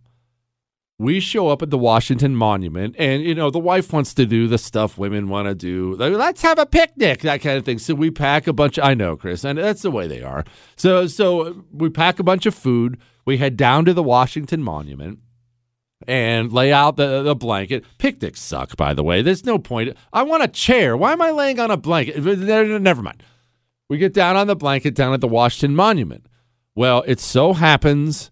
we 1.00 1.20
show 1.20 1.50
up 1.50 1.62
at 1.62 1.70
the 1.70 1.78
Washington 1.78 2.36
Monument, 2.36 2.96
and 2.98 3.22
you 3.22 3.36
know 3.36 3.50
the 3.50 3.60
wife 3.60 3.94
wants 3.94 4.14
to 4.16 4.26
do 4.26 4.48
the 4.48 4.58
stuff 4.58 4.98
women 4.98 5.30
want 5.30 5.48
to 5.48 5.54
do. 5.54 5.96
Let's 5.96 6.42
have 6.42 6.58
a 6.58 6.66
picnic, 6.66 7.22
that 7.22 7.42
kind 7.42 7.58
of 7.58 7.66
thing. 7.66 7.78
So 7.78 7.94
we 7.94 8.10
pack 8.10 8.48
a 8.48 8.54
bunch. 8.54 8.78
Of, 8.78 8.86
I 8.86 8.94
know, 8.94 9.16
Chris, 9.16 9.44
and 9.44 9.60
that's 9.60 9.84
the 9.84 9.92
way 9.92 10.08
they 10.08 10.24
are. 10.24 10.44
So 10.76 11.08
so 11.08 11.42
uh, 11.42 11.54
we 11.72 11.90
pack 11.90 12.20
a 12.20 12.24
bunch 12.24 12.46
of 12.46 12.56
food. 12.56 13.00
We 13.26 13.38
head 13.38 13.58
down 13.58 13.86
to 13.86 13.94
the 13.94 14.04
Washington 14.04 14.64
Monument 14.64 15.20
and 16.08 16.52
lay 16.54 16.72
out 16.72 16.96
the, 16.96 17.22
the 17.24 17.36
blanket. 17.36 17.84
Picnics 17.98 18.40
suck, 18.40 18.76
by 18.78 18.94
the 18.94 19.04
way. 19.04 19.22
There's 19.22 19.46
no 19.46 19.60
point. 19.60 19.96
I 20.14 20.24
want 20.24 20.44
a 20.44 20.48
chair. 20.48 20.96
Why 20.96 21.14
am 21.14 21.22
I 21.22 21.32
laying 21.32 21.60
on 21.60 21.70
a 21.70 21.78
blanket? 21.78 22.18
Uh, 22.18 22.78
never 22.80 23.02
mind. 23.02 23.22
We 23.90 23.98
get 23.98 24.14
down 24.14 24.36
on 24.36 24.48
the 24.48 24.56
blanket 24.56 24.96
down 24.96 25.14
at 25.14 25.22
the 25.22 25.28
Washington 25.28 25.76
Monument. 25.76 26.26
Well, 26.76 27.04
it 27.08 27.20
so 27.20 27.54
happens 27.54 28.32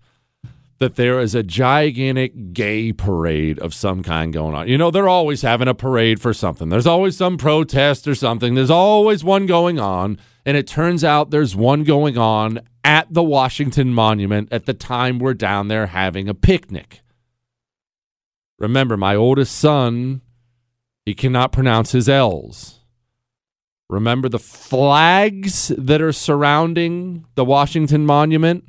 that 0.80 0.96
there 0.96 1.20
is 1.20 1.34
a 1.34 1.44
gigantic 1.44 2.54
gay 2.54 2.92
parade 2.92 3.60
of 3.60 3.74
some 3.74 4.04
kind 4.04 4.34
going 4.34 4.54
on. 4.54 4.68
You 4.68 4.78
know, 4.78 4.92
they're 4.92 5.08
always 5.08 5.42
having 5.42 5.68
a 5.68 5.74
parade 5.74 6.20
for 6.20 6.34
something. 6.34 6.70
There's 6.70 6.88
always 6.88 7.16
some 7.16 7.38
protest 7.38 8.08
or 8.08 8.16
something. 8.16 8.56
There's 8.56 8.70
always 8.70 9.24
one 9.24 9.46
going 9.46 9.80
on. 9.80 10.20
And 10.46 10.58
it 10.58 10.68
turns 10.68 11.04
out 11.04 11.32
there's 11.32 11.56
one 11.56 11.84
going 11.84 12.18
on 12.18 12.60
at 12.84 13.12
the 13.12 13.24
Washington 13.24 13.94
Monument 13.94 14.50
at 14.52 14.66
the 14.66 14.74
time 14.74 15.18
we're 15.18 15.34
down 15.34 15.70
there 15.70 15.88
having 15.88 16.28
a 16.28 16.36
picnic. 16.36 17.02
Remember, 18.60 18.96
my 18.96 19.16
oldest 19.16 19.56
son, 19.58 20.22
he 21.06 21.16
cannot 21.16 21.52
pronounce 21.52 21.94
his 21.94 22.08
L's. 22.08 22.80
Remember 23.90 24.30
the 24.30 24.40
flags 24.40 25.70
that 25.78 26.02
are 26.02 26.12
surrounding 26.12 27.26
the 27.36 27.46
Washington 27.46 28.06
Monument? 28.06 28.66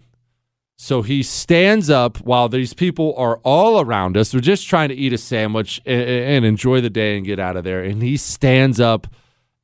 So 0.79 1.01
he 1.01 1.23
stands 1.23 1.89
up 1.89 2.19
while 2.19 2.51
these 2.51 2.75
people 2.75 3.15
are 3.17 3.39
all 3.39 3.81
around 3.81 4.17
us. 4.17 4.35
We're 4.35 4.41
just 4.41 4.69
trying 4.69 4.91
to 4.91 4.95
eat 4.95 5.15
a 5.15 5.19
sandwich 5.19 5.81
and, 5.87 6.45
enjoy 6.45 6.83
the 6.83 6.91
day 6.91 7.17
and 7.17 7.25
get 7.25 7.41
out 7.41 7.57
of 7.57 7.65
there. 7.65 7.83
And 7.83 8.03
he 8.03 8.19
stands 8.19 8.79
up 8.79 9.07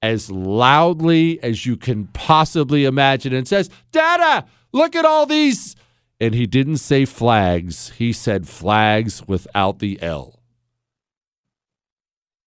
as 0.01 0.31
loudly 0.31 1.43
as 1.43 1.67
you 1.67 1.77
can 1.77 2.07
possibly 2.09 2.87
imagine 2.87 3.35
and 3.35 3.47
says, 3.47 3.69
Dada, 3.93 4.47
look 4.73 4.97
at 4.97 5.05
all 5.05 5.27
these. 5.27 5.77
And 6.19 6.35
he 6.35 6.47
didn't 6.47 6.79
say 6.79 7.05
flags, 7.05 7.91
he 7.91 8.13
said 8.13 8.49
flags 8.49 9.27
without 9.27 9.81
the 9.81 10.01
L. 10.03 10.42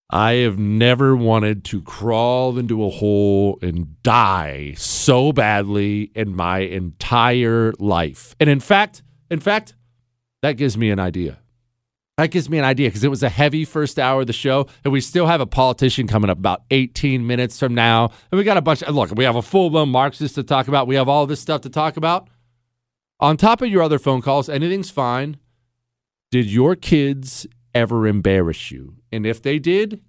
I 0.10 0.34
have 0.34 0.60
never 0.60 1.16
wanted 1.16 1.64
to 1.66 1.82
crawl 1.82 2.58
into 2.58 2.86
a 2.86 2.90
hole 2.90 3.58
and 3.62 4.02
die 4.04 4.74
so 4.78 5.34
badly 5.34 6.12
in 6.16 6.36
my 6.36 6.60
entire 6.60 7.74
life. 7.80 8.36
And 8.40 8.50
in 8.50 8.60
fact, 8.60 9.02
in 9.32 9.40
fact, 9.40 9.76
that 10.42 10.54
gives 10.54 10.78
me 10.78 10.92
an 10.92 11.00
idea. 11.00 11.40
That 12.18 12.32
gives 12.32 12.50
me 12.50 12.58
an 12.58 12.64
idea 12.64 12.88
because 12.88 13.04
it 13.04 13.10
was 13.10 13.24
a 13.24 13.30
heavy 13.30 13.66
first 13.66 14.00
hour 14.00 14.22
of 14.22 14.28
the 14.28 14.34
show, 14.34 14.68
and 14.86 14.94
we 14.94 15.02
still 15.02 15.28
have 15.28 15.42
a 15.42 15.46
politician 15.46 16.08
coming 16.08 16.30
up 16.30 16.38
about 16.38 16.62
18 16.72 17.28
minutes 17.28 17.60
from 17.60 17.76
now. 17.76 18.12
And 18.32 18.38
we 18.38 18.46
got 18.46 18.56
a 18.56 18.62
bunch 18.62 18.84
of 18.84 18.96
look, 18.96 19.12
we 19.12 19.26
have 19.26 19.36
a 19.36 19.42
full 19.42 19.70
blown 19.70 19.90
Marxist 19.90 20.36
to 20.36 20.44
talk 20.44 20.68
about. 20.68 20.88
We 20.88 20.96
have 20.96 21.10
all 21.10 21.26
this 21.26 21.42
stuff 21.42 21.62
to 21.62 21.70
talk 21.70 21.98
about. 21.98 22.30
On 23.20 23.36
top 23.36 23.62
of 23.62 23.70
your 23.70 23.82
other 23.82 24.00
phone 24.00 24.22
calls, 24.22 24.48
anything's 24.48 24.92
fine. 24.92 25.38
Did 26.32 26.46
your 26.46 26.76
kids 26.76 27.48
ever 27.74 28.08
embarrass 28.08 28.72
you? 28.72 28.96
And 29.16 29.26
if 29.26 29.42
they 29.42 29.60
did, 29.60 30.02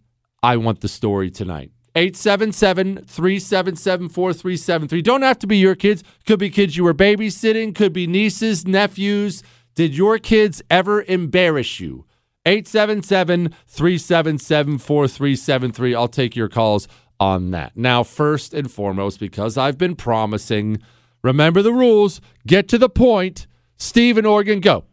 I 0.42 0.56
want 0.56 0.80
the 0.80 0.88
story 0.88 1.30
tonight. 1.30 1.70
877 1.94 3.04
377 3.06 4.08
4373. 4.10 5.02
Don't 5.02 5.22
have 5.22 5.38
to 5.38 5.46
be 5.46 5.56
your 5.56 5.74
kids. 5.74 6.04
Could 6.26 6.38
be 6.38 6.50
kids 6.50 6.76
you 6.76 6.84
were 6.84 6.92
babysitting, 6.92 7.74
could 7.74 7.94
be 7.94 8.06
nieces, 8.06 8.66
nephews. 8.66 9.42
Did 9.74 9.96
your 9.96 10.18
kids 10.18 10.60
ever 10.70 11.02
embarrass 11.02 11.80
you? 11.80 12.04
877 12.44 13.54
377 13.66 14.78
4373. 14.78 15.94
I'll 15.94 16.08
take 16.08 16.36
your 16.36 16.48
calls 16.48 16.86
on 17.18 17.50
that. 17.52 17.76
Now, 17.76 18.02
first 18.02 18.52
and 18.52 18.70
foremost, 18.70 19.18
because 19.18 19.56
I've 19.56 19.78
been 19.78 19.96
promising, 19.96 20.82
remember 21.22 21.62
the 21.62 21.72
rules, 21.72 22.20
get 22.46 22.68
to 22.68 22.78
the 22.78 22.90
point. 22.90 23.46
Steve 23.78 24.18
in 24.18 24.26
Oregon, 24.26 24.60
go. 24.60 24.84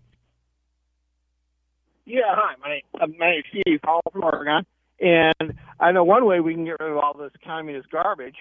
Yeah, 2.05 2.21
hi. 2.27 2.55
My 2.61 2.69
name, 2.69 2.81
uh, 2.99 3.07
my 3.17 3.31
name's 3.31 3.45
Steve, 3.49 3.79
calling 3.83 4.01
from 4.11 4.23
Oregon. 4.23 4.65
And 4.99 5.57
I 5.79 5.91
know 5.91 6.03
one 6.03 6.25
way 6.25 6.39
we 6.39 6.53
can 6.53 6.65
get 6.65 6.79
rid 6.79 6.91
of 6.91 6.97
all 6.97 7.13
this 7.13 7.31
communist 7.45 7.89
garbage. 7.91 8.35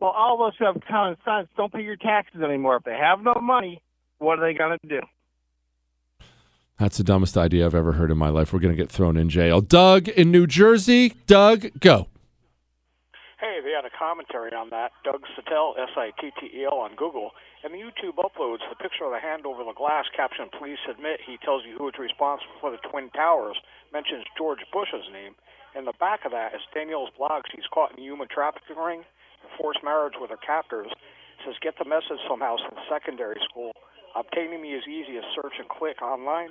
Well, 0.00 0.10
all 0.10 0.34
of 0.34 0.48
us 0.48 0.54
who 0.58 0.66
have 0.66 0.76
common 0.88 1.16
sense 1.24 1.48
don't 1.56 1.72
pay 1.72 1.82
your 1.82 1.96
taxes 1.96 2.42
anymore. 2.42 2.76
If 2.76 2.84
they 2.84 2.96
have 2.96 3.20
no 3.22 3.34
money, 3.40 3.80
what 4.18 4.38
are 4.38 4.42
they 4.42 4.56
going 4.56 4.78
to 4.78 4.88
do? 4.88 5.00
That's 6.78 6.98
the 6.98 7.04
dumbest 7.04 7.38
idea 7.38 7.64
I've 7.64 7.74
ever 7.74 7.92
heard 7.92 8.10
in 8.10 8.18
my 8.18 8.28
life. 8.28 8.52
We're 8.52 8.58
going 8.58 8.76
to 8.76 8.82
get 8.82 8.90
thrown 8.92 9.16
in 9.16 9.30
jail. 9.30 9.62
Doug 9.62 10.08
in 10.08 10.30
New 10.30 10.46
Jersey. 10.46 11.14
Doug, 11.26 11.66
go. 11.80 12.08
Hey, 13.40 13.60
they 13.64 13.70
had 13.70 13.86
a 13.86 13.98
commentary 13.98 14.50
on 14.52 14.68
that. 14.70 14.92
Doug 15.02 15.22
Sittel, 15.38 15.78
S 15.78 15.90
I 15.96 16.10
T 16.20 16.30
T 16.38 16.58
E 16.58 16.64
L, 16.64 16.78
on 16.78 16.94
Google. 16.94 17.30
And 17.66 17.74
the 17.74 17.82
YouTube 17.82 18.14
uploads 18.22 18.62
the 18.70 18.78
picture 18.78 19.02
of 19.02 19.10
the 19.10 19.18
hand 19.18 19.42
over 19.42 19.66
the 19.66 19.74
glass, 19.74 20.06
captioned 20.14 20.54
Police 20.54 20.78
Admit. 20.86 21.18
He 21.26 21.34
tells 21.42 21.66
you 21.66 21.74
who 21.74 21.88
is 21.90 21.98
responsible 21.98 22.54
for 22.62 22.70
the 22.70 22.78
Twin 22.78 23.10
Towers, 23.10 23.58
mentions 23.92 24.22
George 24.38 24.62
Bush's 24.72 25.10
name. 25.10 25.34
In 25.74 25.84
the 25.84 25.92
back 25.98 26.22
of 26.24 26.30
that 26.30 26.54
is 26.54 26.62
Danielle's 26.72 27.10
blog. 27.18 27.42
She's 27.50 27.66
caught 27.74 27.90
in 27.98 28.04
human 28.04 28.28
trafficking 28.30 28.78
ring, 28.78 29.02
forced 29.58 29.82
marriage 29.82 30.14
with 30.20 30.30
her 30.30 30.38
captors. 30.38 30.86
Says, 31.44 31.58
get 31.60 31.74
the 31.76 31.84
message 31.84 32.22
somehow 32.30 32.54
since 32.54 32.78
secondary 32.86 33.42
school. 33.50 33.72
Obtaining 34.14 34.62
me 34.62 34.78
is 34.78 34.86
easy 34.86 35.18
as 35.18 35.24
search 35.34 35.58
and 35.58 35.68
click 35.68 36.00
online. 36.00 36.50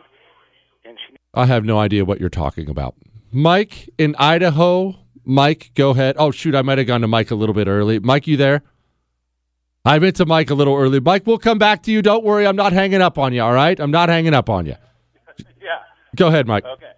And 0.83 0.99
she. 0.99 1.15
I 1.33 1.45
have 1.45 1.63
no 1.63 1.79
idea 1.79 2.03
what 2.03 2.19
you're 2.19 2.27
talking 2.27 2.67
about. 2.67 2.93
Mike 3.31 3.89
in 3.97 4.17
Idaho. 4.19 4.99
Mike, 5.23 5.71
go 5.75 5.91
ahead. 5.91 6.17
Oh, 6.19 6.31
shoot. 6.31 6.55
I 6.55 6.61
might 6.61 6.77
have 6.77 6.87
gone 6.87 6.99
to 7.01 7.07
Mike 7.07 7.31
a 7.31 7.35
little 7.35 7.55
bit 7.55 7.69
early. 7.69 7.99
Mike, 7.99 8.27
you 8.27 8.35
there? 8.35 8.63
I 9.85 9.99
went 9.99 10.15
to 10.15 10.25
Mike 10.25 10.49
a 10.49 10.55
little 10.55 10.75
early. 10.75 10.99
Mike, 10.99 11.27
we'll 11.27 11.37
come 11.37 11.59
back 11.59 11.83
to 11.83 11.91
you. 11.91 12.01
Don't 12.01 12.23
worry. 12.23 12.47
I'm 12.47 12.55
not 12.55 12.73
hanging 12.73 13.03
up 13.03 13.19
on 13.19 13.33
you, 13.33 13.43
all 13.43 13.53
right? 13.53 13.79
I'm 13.79 13.91
not 13.91 14.09
hanging 14.09 14.33
up 14.33 14.49
on 14.49 14.65
you. 14.65 14.75
yeah. 15.61 15.85
Go 16.15 16.27
ahead, 16.27 16.47
Mike. 16.47 16.65
Okay. 16.65 16.91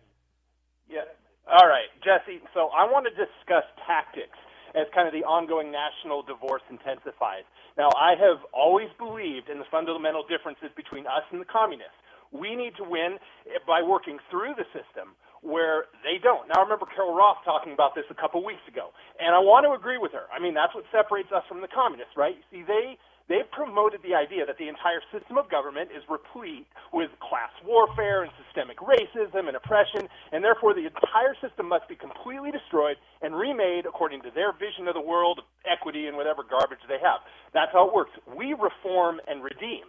Yeah. 0.90 1.04
All 1.52 1.68
right, 1.68 1.92
Jesse. 2.00 2.40
So 2.54 2.70
I 2.72 2.86
want 2.88 3.06
to 3.06 3.12
discuss 3.12 3.68
tactics 3.86 4.40
as 4.74 4.88
kind 4.96 5.06
of 5.06 5.14
the 5.14 5.28
ongoing 5.28 5.70
national 5.70 6.24
divorce 6.24 6.62
intensifies. 6.70 7.44
Now, 7.78 7.90
I 8.00 8.16
have 8.16 8.40
always 8.54 8.88
believed 8.98 9.50
in 9.50 9.60
the 9.60 9.68
fundamental 9.70 10.24
differences 10.24 10.72
between 10.76 11.06
us 11.08 11.28
and 11.32 11.42
the 11.42 11.46
communists. 11.46 12.00
We 12.32 12.56
need 12.56 12.72
to 12.78 12.88
win 12.88 13.20
by 13.68 13.84
working 13.84 14.18
through 14.32 14.56
the 14.56 14.66
system 14.72 15.16
where 15.42 15.86
they 16.04 16.18
don't. 16.22 16.48
Now, 16.50 16.62
I 16.62 16.64
remember 16.64 16.88
Carol 16.90 17.16
Roth 17.16 17.44
talking 17.46 17.74
about 17.74 17.96
this 17.96 18.06
a 18.10 18.18
couple 18.18 18.44
weeks 18.46 18.64
ago, 18.68 18.92
and 19.20 19.36
I 19.36 19.40
want 19.40 19.66
to 19.66 19.74
agree 19.74 19.98
with 19.98 20.14
her. 20.14 20.26
I 20.34 20.40
mean, 20.40 20.54
that's 20.54 20.74
what 20.76 20.86
separates 20.92 21.32
us 21.32 21.44
from 21.48 21.62
the 21.62 21.70
communists, 21.72 22.16
right? 22.18 22.36
You 22.52 22.64
See, 22.64 22.64
they 22.68 22.98
they've 23.30 23.50
promoted 23.52 24.02
the 24.04 24.16
idea 24.16 24.46
that 24.48 24.58
the 24.58 24.68
entire 24.70 25.04
system 25.12 25.38
of 25.38 25.50
government 25.52 25.92
is 25.92 26.04
replete 26.10 26.68
with 26.94 27.12
class 27.20 27.52
warfare 27.66 28.24
and 28.24 28.32
systemic 28.40 28.78
racism 28.80 29.48
and 29.48 29.56
oppression, 29.58 30.08
and 30.32 30.44
therefore 30.44 30.74
the 30.74 30.88
entire 30.88 31.36
system 31.44 31.68
must 31.68 31.88
be 31.90 31.96
completely 31.96 32.52
destroyed 32.52 32.98
and 33.22 33.36
remade 33.36 33.86
according 33.86 34.22
to 34.24 34.32
their 34.34 34.54
vision 34.56 34.88
of 34.88 34.96
the 34.96 35.04
world, 35.04 35.42
equity, 35.68 36.08
and 36.08 36.18
whatever 36.18 36.44
garbage 36.44 36.82
they 36.88 37.00
have. 37.04 37.22
That's 37.54 37.72
how 37.74 37.88
it 37.88 37.94
works. 37.94 38.12
We 38.32 38.56
reform 38.56 39.20
and 39.28 39.44
redeem, 39.44 39.86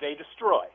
they 0.00 0.14
destroy. 0.16 0.66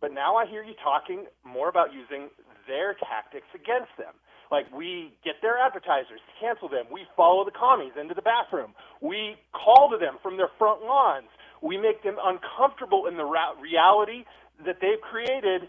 But 0.00 0.12
now 0.12 0.36
I 0.36 0.46
hear 0.46 0.62
you 0.62 0.74
talking 0.82 1.26
more 1.44 1.68
about 1.68 1.92
using 1.92 2.28
their 2.66 2.94
tactics 2.94 3.48
against 3.54 3.92
them. 3.96 4.12
Like 4.50 4.70
we 4.70 5.12
get 5.24 5.42
their 5.42 5.58
advertisers, 5.58 6.20
cancel 6.38 6.68
them. 6.68 6.86
We 6.92 7.06
follow 7.16 7.44
the 7.44 7.50
commies 7.50 7.92
into 7.98 8.14
the 8.14 8.22
bathroom. 8.22 8.74
We 9.00 9.34
call 9.52 9.90
to 9.90 9.98
them 9.98 10.18
from 10.22 10.36
their 10.36 10.50
front 10.58 10.82
lawns. 10.82 11.28
We 11.62 11.76
make 11.78 12.02
them 12.04 12.16
uncomfortable 12.22 13.06
in 13.06 13.16
the 13.16 13.24
ra- 13.24 13.58
reality 13.60 14.24
that 14.64 14.78
they've 14.80 15.00
created. 15.00 15.68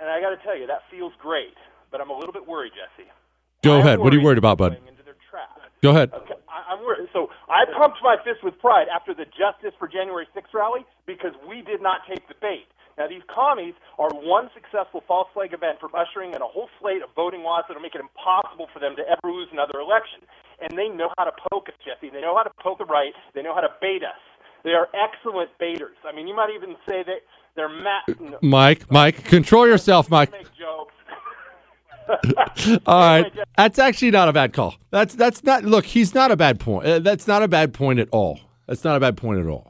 And 0.00 0.08
I 0.08 0.20
got 0.20 0.30
to 0.30 0.40
tell 0.40 0.56
you, 0.56 0.66
that 0.68 0.82
feels 0.90 1.12
great. 1.20 1.58
But 1.90 2.00
I'm 2.00 2.08
a 2.08 2.16
little 2.16 2.32
bit 2.32 2.46
worried, 2.46 2.72
Jesse. 2.72 3.10
Go 3.62 3.74
am 3.74 3.80
ahead. 3.80 3.98
What 3.98 4.12
are 4.12 4.16
you 4.16 4.22
worried 4.22 4.38
about, 4.38 4.56
bud? 4.56 4.78
into 4.88 5.02
their 5.02 5.18
trap. 5.28 5.58
Go 5.82 5.90
ahead. 5.90 6.12
Okay, 6.14 6.38
I, 6.48 6.72
I'm 6.72 6.80
worried. 6.84 7.08
So 7.12 7.28
I 7.48 7.64
pumped 7.76 7.98
my 8.02 8.16
fist 8.24 8.42
with 8.42 8.58
pride 8.58 8.86
after 8.88 9.12
the 9.12 9.26
Justice 9.26 9.74
for 9.78 9.88
January 9.88 10.26
6th 10.34 10.54
rally 10.54 10.86
because 11.06 11.32
we 11.48 11.62
did 11.62 11.82
not 11.82 12.02
take 12.08 12.26
the 12.28 12.34
bait. 12.40 12.66
Now, 12.98 13.06
these 13.06 13.22
commies 13.30 13.74
are 13.98 14.10
one 14.10 14.50
successful 14.52 15.02
false 15.06 15.28
flag 15.32 15.54
event 15.54 15.78
from 15.78 15.94
ushering 15.94 16.34
in 16.34 16.42
a 16.42 16.50
whole 16.50 16.68
slate 16.82 17.00
of 17.02 17.10
voting 17.14 17.42
laws 17.46 17.62
that 17.68 17.74
will 17.74 17.82
make 17.82 17.94
it 17.94 18.02
impossible 18.02 18.66
for 18.74 18.80
them 18.80 18.96
to 18.96 19.02
ever 19.06 19.32
lose 19.32 19.48
another 19.52 19.78
election. 19.78 20.26
And 20.60 20.76
they 20.76 20.88
know 20.88 21.08
how 21.16 21.24
to 21.24 21.32
poke 21.50 21.68
us, 21.68 21.78
Jesse. 21.86 22.10
They 22.10 22.20
know 22.20 22.34
how 22.36 22.42
to 22.42 22.50
poke 22.60 22.78
the 22.78 22.84
right. 22.84 23.14
They 23.34 23.42
know 23.42 23.54
how 23.54 23.60
to 23.62 23.70
bait 23.80 24.02
us. 24.02 24.18
They 24.64 24.74
are 24.74 24.88
excellent 24.90 25.50
baiters. 25.60 25.96
I 26.04 26.10
mean, 26.14 26.26
you 26.26 26.34
might 26.34 26.50
even 26.50 26.74
say 26.88 27.04
that 27.06 27.22
they're 27.54 27.68
ma- 27.68 28.38
Mike, 28.42 28.90
Mike, 28.90 29.24
control 29.24 29.66
yourself, 29.66 30.10
Mike. 30.10 30.32
All 32.86 33.00
right, 33.00 33.32
that's 33.56 33.78
actually 33.78 34.10
not 34.10 34.28
a 34.28 34.32
bad 34.32 34.52
call. 34.54 34.74
That's 34.90 35.14
that's 35.14 35.44
not. 35.44 35.64
Look, 35.64 35.84
he's 35.84 36.14
not 36.14 36.30
a 36.30 36.36
bad 36.36 36.58
point. 36.58 36.86
Uh, 36.86 36.98
that's 37.00 37.26
not 37.26 37.42
a 37.42 37.48
bad 37.48 37.74
point 37.74 37.98
at 37.98 38.08
all. 38.12 38.40
That's 38.66 38.82
not 38.82 38.96
a 38.96 39.00
bad 39.00 39.18
point 39.18 39.40
at 39.40 39.46
all. 39.46 39.67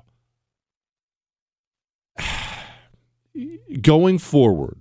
Going 3.83 4.19
forward, 4.19 4.79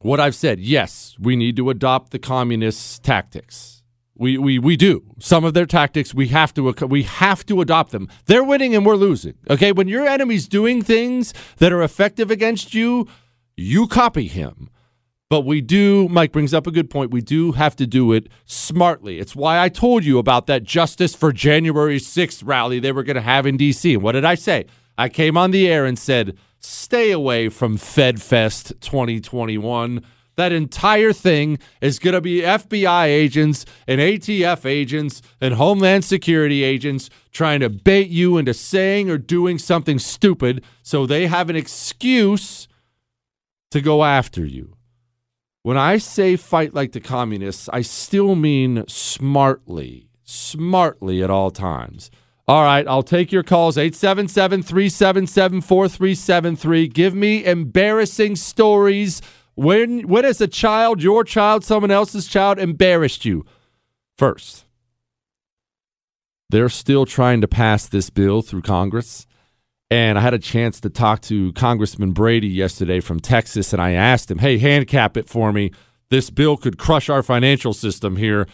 what 0.00 0.18
I've 0.18 0.34
said, 0.34 0.60
yes, 0.60 1.16
we 1.20 1.36
need 1.36 1.56
to 1.56 1.70
adopt 1.70 2.10
the 2.10 2.18
communist 2.18 3.02
tactics. 3.02 3.82
We, 4.14 4.36
we 4.36 4.58
we 4.58 4.76
do 4.76 5.02
some 5.18 5.44
of 5.44 5.54
their 5.54 5.64
tactics. 5.64 6.12
We 6.12 6.28
have 6.28 6.52
to 6.54 6.72
we 6.86 7.04
have 7.04 7.46
to 7.46 7.60
adopt 7.62 7.92
them. 7.92 8.08
They're 8.26 8.44
winning 8.44 8.74
and 8.74 8.84
we're 8.84 8.96
losing. 8.96 9.34
Okay, 9.48 9.72
when 9.72 9.88
your 9.88 10.06
enemy's 10.06 10.46
doing 10.46 10.82
things 10.82 11.32
that 11.56 11.72
are 11.72 11.82
effective 11.82 12.30
against 12.30 12.74
you, 12.74 13.08
you 13.56 13.86
copy 13.86 14.26
him. 14.26 14.68
But 15.30 15.42
we 15.42 15.60
do, 15.60 16.08
Mike 16.08 16.32
brings 16.32 16.52
up 16.52 16.66
a 16.66 16.72
good 16.72 16.90
point. 16.90 17.12
We 17.12 17.20
do 17.20 17.52
have 17.52 17.76
to 17.76 17.86
do 17.86 18.12
it 18.12 18.28
smartly. 18.46 19.20
It's 19.20 19.36
why 19.36 19.60
I 19.60 19.68
told 19.68 20.04
you 20.04 20.18
about 20.18 20.48
that 20.48 20.64
Justice 20.64 21.14
for 21.14 21.32
January 21.32 21.98
6th 21.98 22.42
rally 22.44 22.80
they 22.80 22.90
were 22.90 23.04
going 23.04 23.14
to 23.14 23.22
have 23.22 23.46
in 23.46 23.56
D.C. 23.56 23.94
And 23.94 24.02
what 24.02 24.12
did 24.12 24.24
I 24.24 24.34
say? 24.34 24.66
I 24.98 25.08
came 25.08 25.36
on 25.36 25.52
the 25.52 25.68
air 25.68 25.86
and 25.86 25.96
said, 25.96 26.36
stay 26.60 27.10
away 27.10 27.48
from 27.48 27.76
FedFest 27.76 28.80
2021. 28.80 30.04
That 30.36 30.52
entire 30.52 31.12
thing 31.12 31.58
is 31.80 31.98
going 31.98 32.14
to 32.14 32.20
be 32.20 32.40
FBI 32.40 33.06
agents 33.06 33.66
and 33.86 34.00
ATF 34.00 34.64
agents 34.64 35.20
and 35.40 35.54
Homeland 35.54 36.04
Security 36.04 36.62
agents 36.62 37.10
trying 37.32 37.60
to 37.60 37.68
bait 37.68 38.08
you 38.08 38.38
into 38.38 38.54
saying 38.54 39.10
or 39.10 39.18
doing 39.18 39.58
something 39.58 39.98
stupid 39.98 40.64
so 40.82 41.04
they 41.04 41.26
have 41.26 41.50
an 41.50 41.56
excuse 41.56 42.68
to 43.70 43.80
go 43.80 44.04
after 44.04 44.44
you. 44.44 44.76
When 45.62 45.76
I 45.76 45.98
say 45.98 46.36
fight 46.36 46.72
like 46.72 46.92
the 46.92 47.00
communists, 47.00 47.68
I 47.70 47.82
still 47.82 48.34
mean 48.34 48.84
smartly, 48.88 50.08
smartly 50.24 51.22
at 51.22 51.28
all 51.28 51.50
times. 51.50 52.10
All 52.50 52.64
right, 52.64 52.84
I'll 52.88 53.04
take 53.04 53.30
your 53.30 53.44
calls 53.44 53.78
877 53.78 54.64
377 54.64 55.60
4373. 55.60 56.88
Give 56.88 57.14
me 57.14 57.44
embarrassing 57.44 58.34
stories. 58.34 59.22
When, 59.54 60.08
when 60.08 60.24
has 60.24 60.40
a 60.40 60.48
child, 60.48 61.00
your 61.00 61.22
child, 61.22 61.62
someone 61.64 61.92
else's 61.92 62.26
child, 62.26 62.58
embarrassed 62.58 63.24
you? 63.24 63.44
First, 64.18 64.64
they're 66.48 66.68
still 66.68 67.06
trying 67.06 67.40
to 67.40 67.46
pass 67.46 67.86
this 67.86 68.10
bill 68.10 68.42
through 68.42 68.62
Congress. 68.62 69.28
And 69.88 70.18
I 70.18 70.20
had 70.20 70.34
a 70.34 70.38
chance 70.40 70.80
to 70.80 70.90
talk 70.90 71.20
to 71.22 71.52
Congressman 71.52 72.10
Brady 72.10 72.48
yesterday 72.48 72.98
from 72.98 73.20
Texas, 73.20 73.72
and 73.72 73.80
I 73.80 73.92
asked 73.92 74.28
him, 74.28 74.38
hey, 74.38 74.58
handicap 74.58 75.16
it 75.16 75.28
for 75.28 75.52
me. 75.52 75.70
This 76.08 76.30
bill 76.30 76.56
could 76.56 76.78
crush 76.78 77.08
our 77.08 77.22
financial 77.22 77.72
system 77.72 78.16
here. 78.16 78.48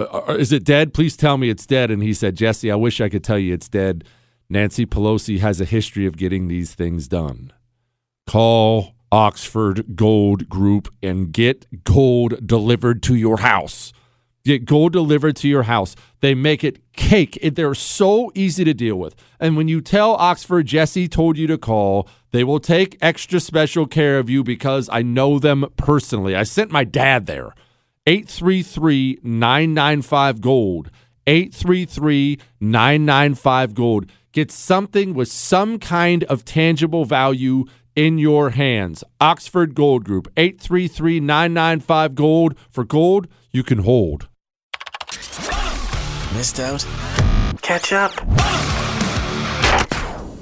Uh, 0.00 0.36
is 0.38 0.52
it 0.52 0.64
dead? 0.64 0.94
Please 0.94 1.16
tell 1.16 1.36
me 1.36 1.50
it's 1.50 1.66
dead. 1.66 1.90
And 1.90 2.02
he 2.02 2.14
said, 2.14 2.36
Jesse, 2.36 2.70
I 2.70 2.76
wish 2.76 3.00
I 3.00 3.08
could 3.08 3.24
tell 3.24 3.38
you 3.38 3.54
it's 3.54 3.68
dead. 3.68 4.04
Nancy 4.48 4.86
Pelosi 4.86 5.38
has 5.40 5.60
a 5.60 5.64
history 5.64 6.06
of 6.06 6.16
getting 6.16 6.48
these 6.48 6.74
things 6.74 7.06
done. 7.06 7.52
Call 8.26 8.94
Oxford 9.12 9.96
Gold 9.96 10.48
Group 10.48 10.92
and 11.02 11.32
get 11.32 11.84
gold 11.84 12.46
delivered 12.46 13.02
to 13.04 13.14
your 13.14 13.38
house. 13.38 13.92
Get 14.44 14.64
gold 14.64 14.92
delivered 14.92 15.36
to 15.36 15.48
your 15.48 15.64
house. 15.64 15.94
They 16.20 16.34
make 16.34 16.64
it 16.64 16.92
cake. 16.92 17.38
They're 17.42 17.74
so 17.74 18.32
easy 18.34 18.64
to 18.64 18.72
deal 18.72 18.96
with. 18.96 19.14
And 19.38 19.56
when 19.56 19.68
you 19.68 19.80
tell 19.80 20.14
Oxford 20.14 20.66
Jesse 20.66 21.08
told 21.08 21.36
you 21.36 21.46
to 21.46 21.58
call, 21.58 22.08
they 22.32 22.42
will 22.42 22.60
take 22.60 22.96
extra 23.02 23.38
special 23.38 23.86
care 23.86 24.18
of 24.18 24.30
you 24.30 24.42
because 24.42 24.88
I 24.90 25.02
know 25.02 25.38
them 25.38 25.66
personally. 25.76 26.34
I 26.34 26.44
sent 26.44 26.70
my 26.70 26.84
dad 26.84 27.26
there. 27.26 27.54
833 28.10 29.20
995 29.22 30.40
Gold. 30.40 30.90
833 31.28 32.40
995 32.58 33.74
Gold. 33.74 34.10
Get 34.32 34.50
something 34.50 35.14
with 35.14 35.28
some 35.28 35.78
kind 35.78 36.24
of 36.24 36.44
tangible 36.44 37.04
value 37.04 37.66
in 37.94 38.18
your 38.18 38.50
hands. 38.50 39.04
Oxford 39.20 39.76
Gold 39.76 40.04
Group, 40.04 40.26
833 40.36 41.20
995 41.20 42.16
Gold. 42.16 42.58
For 42.68 42.82
gold 42.82 43.28
you 43.52 43.62
can 43.62 43.78
hold. 43.78 44.28
Missed 46.34 46.58
out? 46.58 46.84
Catch 47.62 47.92
up. 47.92 48.10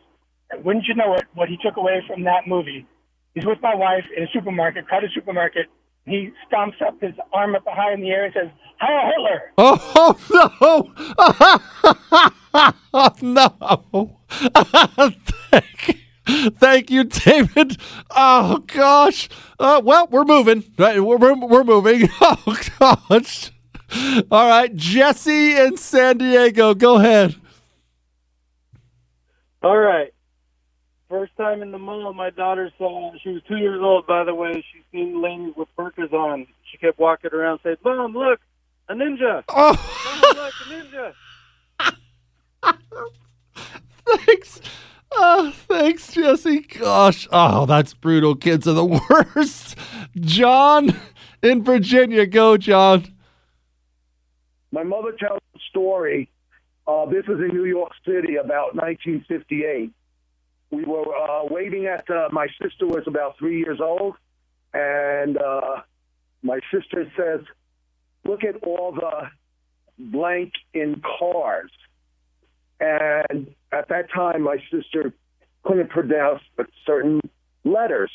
And 0.50 0.64
wouldn't 0.64 0.86
you 0.86 0.94
know 0.94 1.14
it, 1.14 1.24
what 1.34 1.48
he 1.48 1.56
took 1.62 1.76
away 1.76 2.02
from 2.06 2.24
that 2.24 2.46
movie? 2.46 2.86
He's 3.38 3.46
with 3.46 3.62
my 3.62 3.72
wife 3.72 4.02
in 4.16 4.24
a 4.24 4.26
supermarket, 4.34 4.88
crowded 4.88 5.12
supermarket. 5.14 5.66
He 6.06 6.32
stomps 6.50 6.82
up 6.84 7.00
his 7.00 7.12
arm 7.32 7.54
up 7.54 7.62
high 7.68 7.92
in 7.92 8.00
the 8.00 8.10
air 8.10 8.24
and 8.24 8.34
says, 8.34 8.48
Heil 8.80 9.12
Hitler! 9.12 9.52
Oh, 9.60 10.18
no. 10.32 10.92
oh, 12.92 13.14
no. 13.22 14.16
thank, 15.50 15.98
thank 16.58 16.90
you, 16.90 17.04
David. 17.04 17.76
Oh, 18.10 18.64
gosh. 18.66 19.28
Uh, 19.60 19.80
well, 19.84 20.08
we're 20.10 20.24
moving. 20.24 20.64
Right, 20.76 20.98
We're, 21.00 21.16
we're, 21.16 21.36
we're 21.46 21.62
moving. 21.62 22.08
Oh, 22.20 22.58
gosh. 22.80 23.52
All 24.32 24.48
right. 24.48 24.74
Jesse 24.74 25.54
in 25.54 25.76
San 25.76 26.18
Diego, 26.18 26.74
go 26.74 26.96
ahead. 26.96 27.36
All 29.62 29.78
right. 29.78 30.12
First 31.08 31.34
time 31.38 31.62
in 31.62 31.70
the 31.72 31.78
mall, 31.78 32.12
my 32.12 32.28
daughter 32.28 32.70
saw. 32.76 33.12
She 33.22 33.30
was 33.30 33.40
two 33.48 33.56
years 33.56 33.80
old, 33.82 34.06
by 34.06 34.24
the 34.24 34.34
way. 34.34 34.52
She 34.72 34.82
seen 34.92 35.22
ladies 35.22 35.54
with 35.56 35.68
burkas 35.78 36.12
on. 36.12 36.46
She 36.70 36.76
kept 36.76 36.98
walking 36.98 37.30
around, 37.32 37.60
saying, 37.62 37.76
"Mom, 37.82 38.12
look, 38.12 38.40
a 38.88 38.94
ninja! 38.94 39.42
Oh, 39.50 40.20
Mom, 40.22 40.36
look, 40.36 40.52
a 40.66 40.68
ninja!" 42.74 43.08
thanks. 44.26 44.60
Oh, 45.12 45.50
thanks, 45.54 46.12
Jesse. 46.12 46.60
Gosh. 46.60 47.26
Oh, 47.32 47.64
that's 47.64 47.94
brutal. 47.94 48.34
Kids 48.34 48.68
are 48.68 48.74
the 48.74 48.84
worst. 49.10 49.76
John 50.20 50.94
in 51.42 51.64
Virginia, 51.64 52.26
go, 52.26 52.58
John. 52.58 53.06
My 54.72 54.82
mother 54.82 55.12
tells 55.12 55.40
a 55.56 55.58
story. 55.70 56.28
Uh, 56.86 57.06
this 57.06 57.26
was 57.26 57.38
in 57.38 57.48
New 57.48 57.64
York 57.64 57.92
City 58.04 58.36
about 58.36 58.74
1958. 58.74 59.90
We 60.70 60.84
were 60.84 61.04
uh, 61.16 61.44
waiting 61.44 61.86
at, 61.86 62.08
uh, 62.10 62.28
my 62.30 62.48
sister 62.60 62.86
was 62.86 63.04
about 63.06 63.38
three 63.38 63.58
years 63.58 63.80
old, 63.80 64.16
and 64.74 65.38
uh, 65.38 65.82
my 66.42 66.60
sister 66.72 67.10
says, 67.16 67.40
Look 68.24 68.44
at 68.44 68.56
all 68.62 68.92
the 68.92 69.30
blank 69.98 70.52
in 70.74 71.02
cars. 71.18 71.70
And 72.80 73.54
at 73.72 73.88
that 73.88 74.10
time, 74.14 74.42
my 74.42 74.58
sister 74.70 75.12
couldn't 75.64 75.90
pronounce 75.90 76.42
certain 76.86 77.20
letters. 77.64 78.10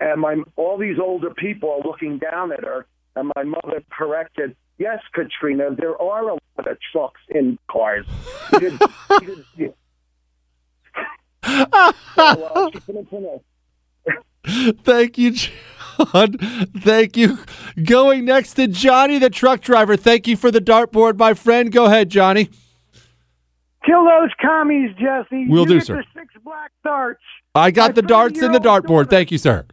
And 0.00 0.20
my 0.20 0.36
all 0.56 0.78
these 0.78 0.98
older 0.98 1.30
people 1.30 1.70
are 1.70 1.88
looking 1.88 2.18
down 2.18 2.52
at 2.52 2.64
her, 2.64 2.86
and 3.14 3.30
my 3.36 3.44
mother 3.44 3.82
corrected, 3.90 4.56
"Yes, 4.78 5.00
Katrina, 5.12 5.74
there 5.76 6.00
are 6.00 6.22
a 6.22 6.34
lot 6.34 6.40
of 6.58 6.76
trucks 6.92 7.20
in 7.28 7.58
cars." 7.70 8.06
She 8.50 8.58
did, 8.58 8.82
she 9.20 9.26
did. 9.56 9.74
So, 11.44 12.70
she 12.72 12.80
couldn't 12.80 13.08
pronounce. 13.08 13.42
Thank 14.84 15.18
you, 15.18 15.30
John. 15.32 15.52
Thank 16.78 17.16
you. 17.16 17.38
Going 17.82 18.24
next 18.24 18.54
to 18.54 18.66
Johnny, 18.68 19.18
the 19.18 19.30
truck 19.30 19.60
driver. 19.60 19.96
Thank 19.96 20.26
you 20.26 20.36
for 20.36 20.50
the 20.50 20.60
dartboard, 20.60 21.18
my 21.18 21.34
friend. 21.34 21.70
Go 21.72 21.86
ahead, 21.86 22.10
Johnny. 22.10 22.50
Kill 23.84 24.04
those 24.04 24.30
commies, 24.40 24.90
Jesse. 24.96 25.48
We'll 25.48 25.62
you 25.62 25.66
do, 25.66 25.78
get 25.78 25.86
sir. 25.86 25.96
the 25.96 26.20
six 26.20 26.34
black 26.44 26.70
darts. 26.84 27.22
I 27.54 27.70
got 27.70 27.90
My 27.90 27.92
the 27.92 28.02
darts 28.02 28.40
and 28.40 28.54
the 28.54 28.58
30-year-old 28.58 28.84
dartboard. 28.84 29.10
Thank 29.10 29.32
you, 29.32 29.38
sir. 29.38 29.66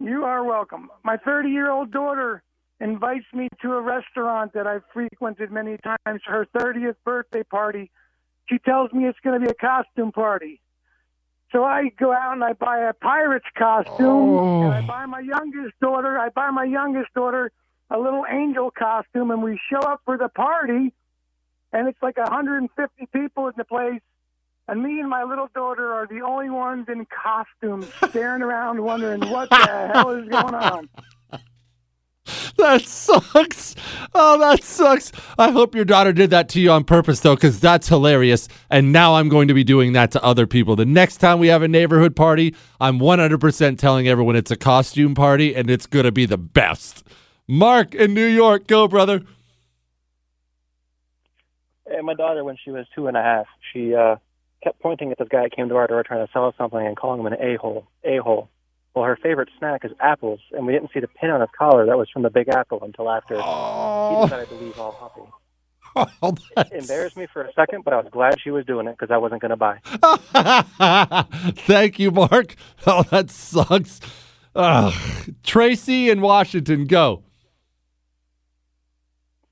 You 0.00 0.24
are 0.24 0.44
welcome. 0.44 0.90
My 1.04 1.16
30 1.16 1.50
year 1.50 1.70
old 1.70 1.90
daughter 1.90 2.42
invites 2.80 3.26
me 3.32 3.48
to 3.62 3.72
a 3.72 3.80
restaurant 3.80 4.52
that 4.54 4.66
I've 4.66 4.82
frequented 4.92 5.50
many 5.50 5.78
times 5.78 6.20
for 6.24 6.32
her 6.32 6.46
30th 6.56 6.96
birthday 7.04 7.42
party. 7.42 7.90
She 8.48 8.58
tells 8.58 8.92
me 8.92 9.06
it's 9.06 9.18
going 9.20 9.40
to 9.40 9.44
be 9.44 9.50
a 9.50 9.54
costume 9.54 10.12
party. 10.12 10.60
So 11.52 11.64
I 11.64 11.90
go 11.98 12.12
out 12.12 12.32
and 12.32 12.44
I 12.44 12.52
buy 12.52 12.80
a 12.80 12.92
pirate's 12.92 13.46
costume, 13.56 14.64
and 14.64 14.74
I 14.74 14.82
oh. 14.82 14.86
buy 14.86 15.06
my 15.06 15.20
youngest 15.20 15.78
daughter. 15.80 16.18
I 16.18 16.28
buy 16.28 16.50
my 16.50 16.64
youngest 16.64 17.14
daughter 17.14 17.52
a 17.90 17.98
little 17.98 18.24
angel 18.28 18.70
costume, 18.70 19.30
and 19.30 19.42
we 19.42 19.60
show 19.70 19.78
up 19.78 20.00
for 20.04 20.16
the 20.16 20.28
party, 20.28 20.92
and 21.72 21.88
it's 21.88 22.02
like 22.02 22.16
150 22.16 23.06
people 23.12 23.46
in 23.46 23.54
the 23.56 23.64
place, 23.64 24.00
and 24.68 24.82
me 24.82 24.98
and 24.98 25.08
my 25.08 25.22
little 25.22 25.48
daughter 25.54 25.92
are 25.92 26.06
the 26.06 26.20
only 26.22 26.50
ones 26.50 26.88
in 26.88 27.06
costumes, 27.06 27.86
staring 28.08 28.42
around, 28.42 28.82
wondering 28.82 29.20
what 29.30 29.48
the 29.50 29.90
hell 29.92 30.10
is 30.10 30.28
going 30.28 30.54
on. 30.54 30.88
That 32.56 32.82
sucks. 32.82 33.74
Oh, 34.14 34.38
that 34.38 34.64
sucks. 34.64 35.12
I 35.38 35.50
hope 35.50 35.74
your 35.74 35.84
daughter 35.84 36.12
did 36.12 36.30
that 36.30 36.48
to 36.50 36.60
you 36.60 36.70
on 36.70 36.84
purpose, 36.84 37.20
though, 37.20 37.34
because 37.34 37.60
that's 37.60 37.88
hilarious. 37.88 38.48
And 38.70 38.92
now 38.92 39.16
I'm 39.16 39.28
going 39.28 39.48
to 39.48 39.54
be 39.54 39.62
doing 39.62 39.92
that 39.92 40.10
to 40.12 40.24
other 40.24 40.46
people. 40.46 40.74
The 40.74 40.86
next 40.86 41.18
time 41.18 41.38
we 41.38 41.48
have 41.48 41.62
a 41.62 41.68
neighborhood 41.68 42.16
party, 42.16 42.54
I'm 42.80 42.98
100% 42.98 43.78
telling 43.78 44.08
everyone 44.08 44.36
it's 44.36 44.50
a 44.50 44.56
costume 44.56 45.14
party 45.14 45.54
and 45.54 45.70
it's 45.70 45.86
going 45.86 46.04
to 46.06 46.12
be 46.12 46.26
the 46.26 46.38
best. 46.38 47.04
Mark 47.46 47.94
in 47.94 48.14
New 48.14 48.26
York, 48.26 48.66
go, 48.66 48.88
brother. 48.88 49.22
And 51.86 52.06
my 52.06 52.14
daughter, 52.14 52.42
when 52.42 52.56
she 52.64 52.70
was 52.70 52.86
two 52.94 53.06
and 53.06 53.16
a 53.16 53.22
half, 53.22 53.46
she 53.72 53.94
uh, 53.94 54.16
kept 54.64 54.80
pointing 54.80 55.12
at 55.12 55.18
this 55.18 55.28
guy 55.28 55.42
that 55.42 55.54
came 55.54 55.68
to 55.68 55.76
our 55.76 55.86
door 55.86 56.02
trying 56.02 56.26
to 56.26 56.32
sell 56.32 56.46
us 56.46 56.54
something 56.58 56.84
and 56.84 56.96
calling 56.96 57.20
him 57.20 57.26
an 57.26 57.34
a-hole, 57.34 57.86
a-hole. 58.02 58.48
Well, 58.96 59.04
her 59.04 59.16
favorite 59.22 59.50
snack 59.58 59.84
is 59.84 59.92
apples, 60.00 60.40
and 60.52 60.66
we 60.66 60.72
didn't 60.72 60.90
see 60.94 61.00
the 61.00 61.06
pin 61.06 61.28
on 61.28 61.42
his 61.42 61.50
collar 61.56 61.84
that 61.84 61.98
was 61.98 62.08
from 62.10 62.22
the 62.22 62.30
Big 62.30 62.48
Apple 62.48 62.78
until 62.82 63.10
after 63.10 63.34
he 63.34 63.40
decided 63.42 64.48
to 64.48 64.54
leave 64.54 64.80
all 64.80 64.92
happy. 64.98 65.20
Oh, 66.22 66.34
It 66.58 66.72
embarrassed 66.72 67.16
me 67.16 67.26
for 67.32 67.40
a 67.42 67.50
second, 67.54 67.82
but 67.84 67.94
I 67.94 67.98
was 67.98 68.08
glad 68.10 68.38
she 68.38 68.50
was 68.50 68.66
doing 68.66 68.86
it 68.86 68.98
because 68.98 69.10
I 69.10 69.16
wasn't 69.16 69.40
going 69.40 69.50
to 69.50 69.56
buy. 69.56 69.78
Thank 71.66 71.98
you, 71.98 72.10
Mark. 72.10 72.54
Oh, 72.86 73.02
that 73.04 73.30
sucks. 73.30 74.00
Ugh. 74.54 74.92
Tracy 75.42 76.10
in 76.10 76.20
Washington, 76.20 76.86
go. 76.86 77.22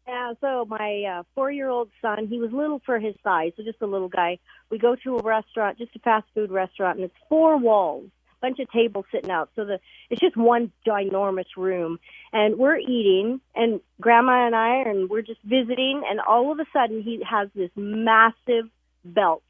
Yeah, 0.07 0.35
so 0.41 0.67
my 0.69 1.05
uh, 1.19 1.23
four-year-old 1.35 1.89
son, 2.03 2.27
he 2.27 2.39
was 2.39 2.51
little 2.53 2.83
for 2.85 2.99
his 2.99 3.15
size, 3.25 3.53
so 3.57 3.63
just 3.63 3.81
a 3.81 3.87
little 3.87 4.09
guy. 4.09 4.39
We 4.71 4.79
go 4.79 4.97
to 4.97 5.17
a 5.17 5.23
restaurant, 5.23 5.79
just 5.79 5.97
a 5.97 5.99
fast 6.01 6.27
food 6.35 6.51
restaurant, 6.51 6.97
and 6.99 7.07
it's 7.07 7.15
four 7.31 7.57
walls, 7.57 8.11
bunch 8.45 8.59
of 8.59 8.71
tables 8.71 9.07
sitting 9.11 9.31
out. 9.31 9.49
So 9.57 9.65
the 9.65 9.81
it's 10.11 10.21
just 10.21 10.37
one 10.37 10.71
ginormous 10.87 11.47
room, 11.57 11.99
and 12.33 12.59
we're 12.59 12.77
eating, 12.77 13.41
and 13.55 13.81
Grandma 14.01 14.47
and 14.47 14.55
I, 14.55 14.83
and 14.87 15.09
we're 15.09 15.23
just 15.23 15.41
visiting, 15.45 16.03
and 16.09 16.21
all 16.21 16.53
of 16.53 16.59
a 16.59 16.67
sudden 16.71 17.03
he 17.03 17.23
has 17.29 17.49
this 17.55 17.71
massive 17.75 18.69
belch. 19.05 19.43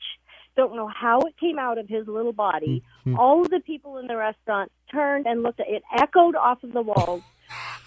Don't 0.56 0.76
know 0.76 0.86
how 0.86 1.18
it 1.22 1.34
came 1.40 1.58
out 1.58 1.78
of 1.78 1.88
his 1.88 2.06
little 2.06 2.32
body. 2.32 2.84
All 3.18 3.42
of 3.42 3.50
the 3.50 3.58
people 3.58 3.98
in 3.98 4.06
the 4.06 4.16
restaurant 4.16 4.70
turned 4.88 5.26
and 5.26 5.42
looked 5.42 5.58
at 5.58 5.68
it. 5.68 5.82
Echoed 5.92 6.36
off 6.36 6.62
of 6.62 6.72
the 6.72 6.82
walls. 6.82 7.22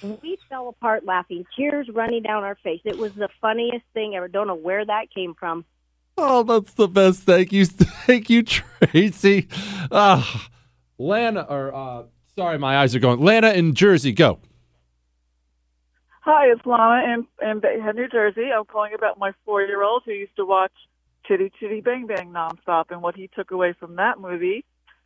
We 0.03 0.37
fell 0.49 0.67
apart 0.67 1.05
laughing, 1.05 1.45
tears 1.55 1.87
running 1.91 2.23
down 2.23 2.43
our 2.43 2.55
face. 2.55 2.81
It 2.83 2.97
was 2.97 3.13
the 3.13 3.29
funniest 3.39 3.85
thing 3.93 4.15
ever. 4.15 4.27
Don't 4.27 4.47
know 4.47 4.55
where 4.55 4.85
that 4.85 5.13
came 5.15 5.33
from. 5.33 5.63
Oh, 6.17 6.43
that's 6.43 6.73
the 6.73 6.89
best. 6.89 7.23
Thank 7.23 7.53
you. 7.53 7.65
Thank 8.07 8.29
you, 8.29 8.43
Tracy. 8.43 9.47
Uh, 9.89 10.23
Lana, 10.97 11.45
or 11.47 11.73
uh, 11.73 12.03
sorry, 12.35 12.57
my 12.57 12.77
eyes 12.77 12.95
are 12.95 12.99
going. 12.99 13.19
Lana 13.19 13.51
in 13.51 13.73
Jersey, 13.73 14.11
go. 14.11 14.39
Hi, 16.21 16.47
it's 16.47 16.65
Lana 16.65 17.13
in, 17.13 17.27
in 17.47 17.61
Bayhead, 17.61 17.95
New 17.95 18.07
Jersey. 18.09 18.49
I'm 18.55 18.65
calling 18.65 18.93
about 18.93 19.17
my 19.17 19.31
four-year-old 19.45 20.03
who 20.05 20.11
used 20.11 20.35
to 20.35 20.45
watch 20.45 20.73
Chitty 21.25 21.51
Chitty 21.59 21.81
Bang 21.81 22.07
Bang 22.07 22.33
nonstop, 22.33 22.85
and 22.89 23.01
what 23.01 23.15
he 23.15 23.29
took 23.33 23.51
away 23.51 23.73
from 23.79 23.95
that 23.95 24.19
movie 24.19 24.65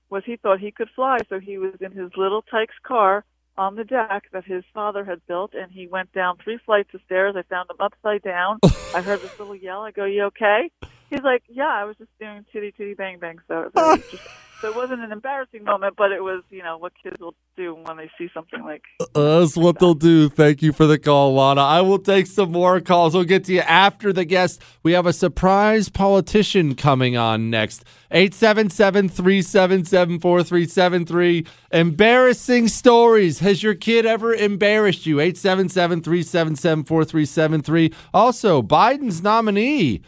was 0.10 0.24
he 0.26 0.36
thought 0.36 0.60
he 0.60 0.72
could 0.72 0.90
fly, 0.96 1.18
so 1.30 1.40
he 1.40 1.58
was 1.58 1.76
in 1.80 1.92
his 1.92 2.12
Little 2.18 2.42
Tikes 2.42 2.76
car 2.84 3.24
on 3.58 3.76
the 3.76 3.84
deck 3.84 4.24
that 4.32 4.46
his 4.46 4.64
father 4.74 5.06
had 5.06 5.26
built, 5.28 5.54
and 5.54 5.72
he 5.72 5.88
went 5.88 6.12
down 6.14 6.38
three 6.44 6.58
flights 6.66 6.94
of 6.94 7.02
stairs. 7.06 7.36
I 7.38 7.44
found 7.44 7.70
him 7.70 7.78
upside 7.80 8.22
down. 8.22 8.60
I 8.96 9.02
heard 9.02 9.22
this 9.22 9.38
little 9.40 9.56
yell. 9.56 9.82
I 9.82 9.92
go, 9.92 10.06
"You 10.06 10.24
okay?" 10.26 10.72
He's 11.10 11.22
like, 11.22 11.44
"Yeah, 11.50 11.70
I 11.70 11.84
was 11.86 11.98
just 11.98 12.10
doing 12.20 12.46
Chitty 12.52 12.74
Chitty 12.78 12.94
Bang 12.96 13.20
Bang." 13.20 13.40
So, 13.48 13.70
so, 13.76 13.94
it 13.94 13.98
was 13.98 14.12
just, 14.12 14.28
so 14.62 14.68
it 14.68 14.76
wasn't 14.76 15.02
an 15.02 15.12
embarrassing 15.12 15.64
moment, 15.64 15.96
but 15.98 16.12
it 16.12 16.22
was, 16.22 16.44
you 16.52 16.62
know, 16.62 16.78
what 16.78 16.94
kids 17.02 17.20
will 17.20 17.34
do 17.58 17.74
when 17.74 17.98
they 17.98 18.10
see 18.18 18.30
something 18.32 18.64
like 18.64 18.84
uh, 19.00 19.40
That's 19.40 19.58
what 19.58 19.80
they'll 19.80 19.96
do. 19.96 20.30
Thank 20.30 20.62
you 20.62 20.72
for 20.72 20.86
the 20.86 21.00
call, 21.00 21.34
Lana. 21.34 21.62
I 21.62 21.82
will 21.82 21.98
take 21.98 22.28
some 22.28 22.52
more 22.52 22.80
calls. 22.80 23.16
We'll 23.16 23.24
get 23.24 23.46
to 23.46 23.54
you 23.54 23.62
after 23.62 24.14
the 24.14 24.24
guest. 24.24 24.62
We 24.84 24.92
have 24.92 25.08
a 25.08 25.14
surprise 25.14 25.90
politician 25.90 26.76
coming 26.76 27.18
on 27.18 27.50
next. 27.50 27.84
877 28.12 29.10
377 29.10 30.20
4373. 30.20 31.46
Embarrassing 31.72 32.68
stories. 32.68 33.40
Has 33.40 33.64
your 33.64 33.74
kid 33.74 34.06
ever 34.06 34.34
embarrassed 34.34 35.08
you? 35.08 35.20
877 35.20 36.04
377 36.04 36.84
4373. 36.84 37.94
Also, 38.14 38.62
Biden's 38.62 39.24
nominee. 39.24 40.02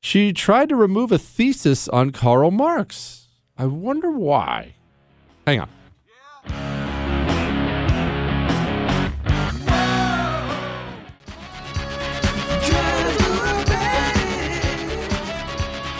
She 0.00 0.32
tried 0.32 0.68
to 0.68 0.76
remove 0.76 1.10
a 1.10 1.18
thesis 1.18 1.88
on 1.88 2.10
Karl 2.10 2.50
Marx. 2.50 3.21
I 3.62 3.66
wonder 3.66 4.10
why. 4.10 4.74
Hang 5.46 5.60
on. 5.60 5.68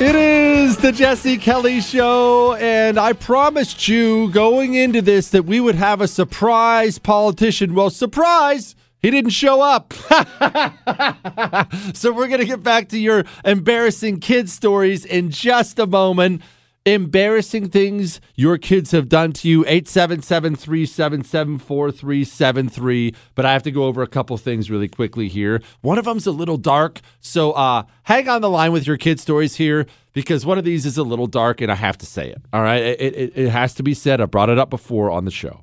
It 0.01 0.17
is 0.17 0.79
the 0.79 0.91
Jesse 0.91 1.39
Kelly 1.39 1.81
Show, 1.81 2.55
and 2.55 2.99
I 2.99 3.13
promised 3.13 3.87
you 3.87 4.29
going 4.33 4.75
into 4.75 5.01
this 5.01 5.31
that 5.31 5.45
we 5.45 5.61
would 5.61 5.77
have 5.77 6.01
a 6.01 6.09
surprise 6.09 6.99
politician. 6.99 7.77
Well, 7.77 7.91
surprise! 7.91 8.75
He 8.99 9.13
didn't 9.13 9.31
show 9.31 9.61
up. 9.61 9.93
so 11.95 12.13
we're 12.13 12.27
going 12.27 12.41
to 12.41 12.45
get 12.45 12.65
back 12.65 12.89
to 12.89 12.99
your 12.99 13.23
embarrassing 13.45 14.19
kid 14.19 14.51
stories 14.51 15.05
in 15.05 15.31
just 15.31 15.79
a 15.79 15.87
moment. 15.87 16.43
Embarrassing 16.85 17.69
things 17.69 18.21
your 18.35 18.59
kids 18.59 18.91
have 18.91 19.09
done 19.09 19.33
to 19.35 19.49
you. 19.49 19.61
877 19.67 20.57
377 20.57 21.59
4373. 21.59 23.15
But 23.37 23.45
I 23.45 23.53
have 23.53 23.63
to 23.63 23.71
go 23.71 23.85
over 23.85 24.03
a 24.03 24.09
couple 24.09 24.37
things 24.37 24.69
really 24.69 24.89
quickly 24.89 25.29
here. 25.29 25.63
One 25.81 25.97
of 25.97 26.07
them's 26.07 26.27
a 26.27 26.33
little 26.33 26.57
dark. 26.57 27.01
So 27.21 27.53
uh, 27.53 27.85
hang 28.03 28.29
on 28.29 28.41
the 28.41 28.51
line 28.51 28.73
with 28.73 28.87
your 28.87 28.97
kid 28.97 29.21
stories 29.21 29.57
here 29.57 29.87
because 30.13 30.45
one 30.45 30.59
of 30.59 30.65
these 30.65 30.85
is 30.85 30.99
a 30.99 31.05
little 31.05 31.29
dark 31.29 31.61
and 31.61 31.71
I 31.71 31.77
have 31.77 31.99
to 31.99 32.07
say 32.07 32.29
it. 32.29 32.43
All 32.53 32.63
right. 32.63 32.83
It, 32.83 33.01
it, 33.01 33.33
it 33.37 33.49
has 33.51 33.75
to 33.75 33.85
be 33.85 33.95
said. 33.95 34.21
I 34.21 34.27
brought 34.27 34.51
it 34.51 34.59
up 34.59 34.71
before 34.71 35.09
on 35.09 35.25
the 35.25 35.31
show. 35.31 35.63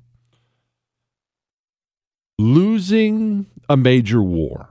Losing 2.38 3.46
a 3.68 3.76
major 3.76 4.24
war. 4.24 4.70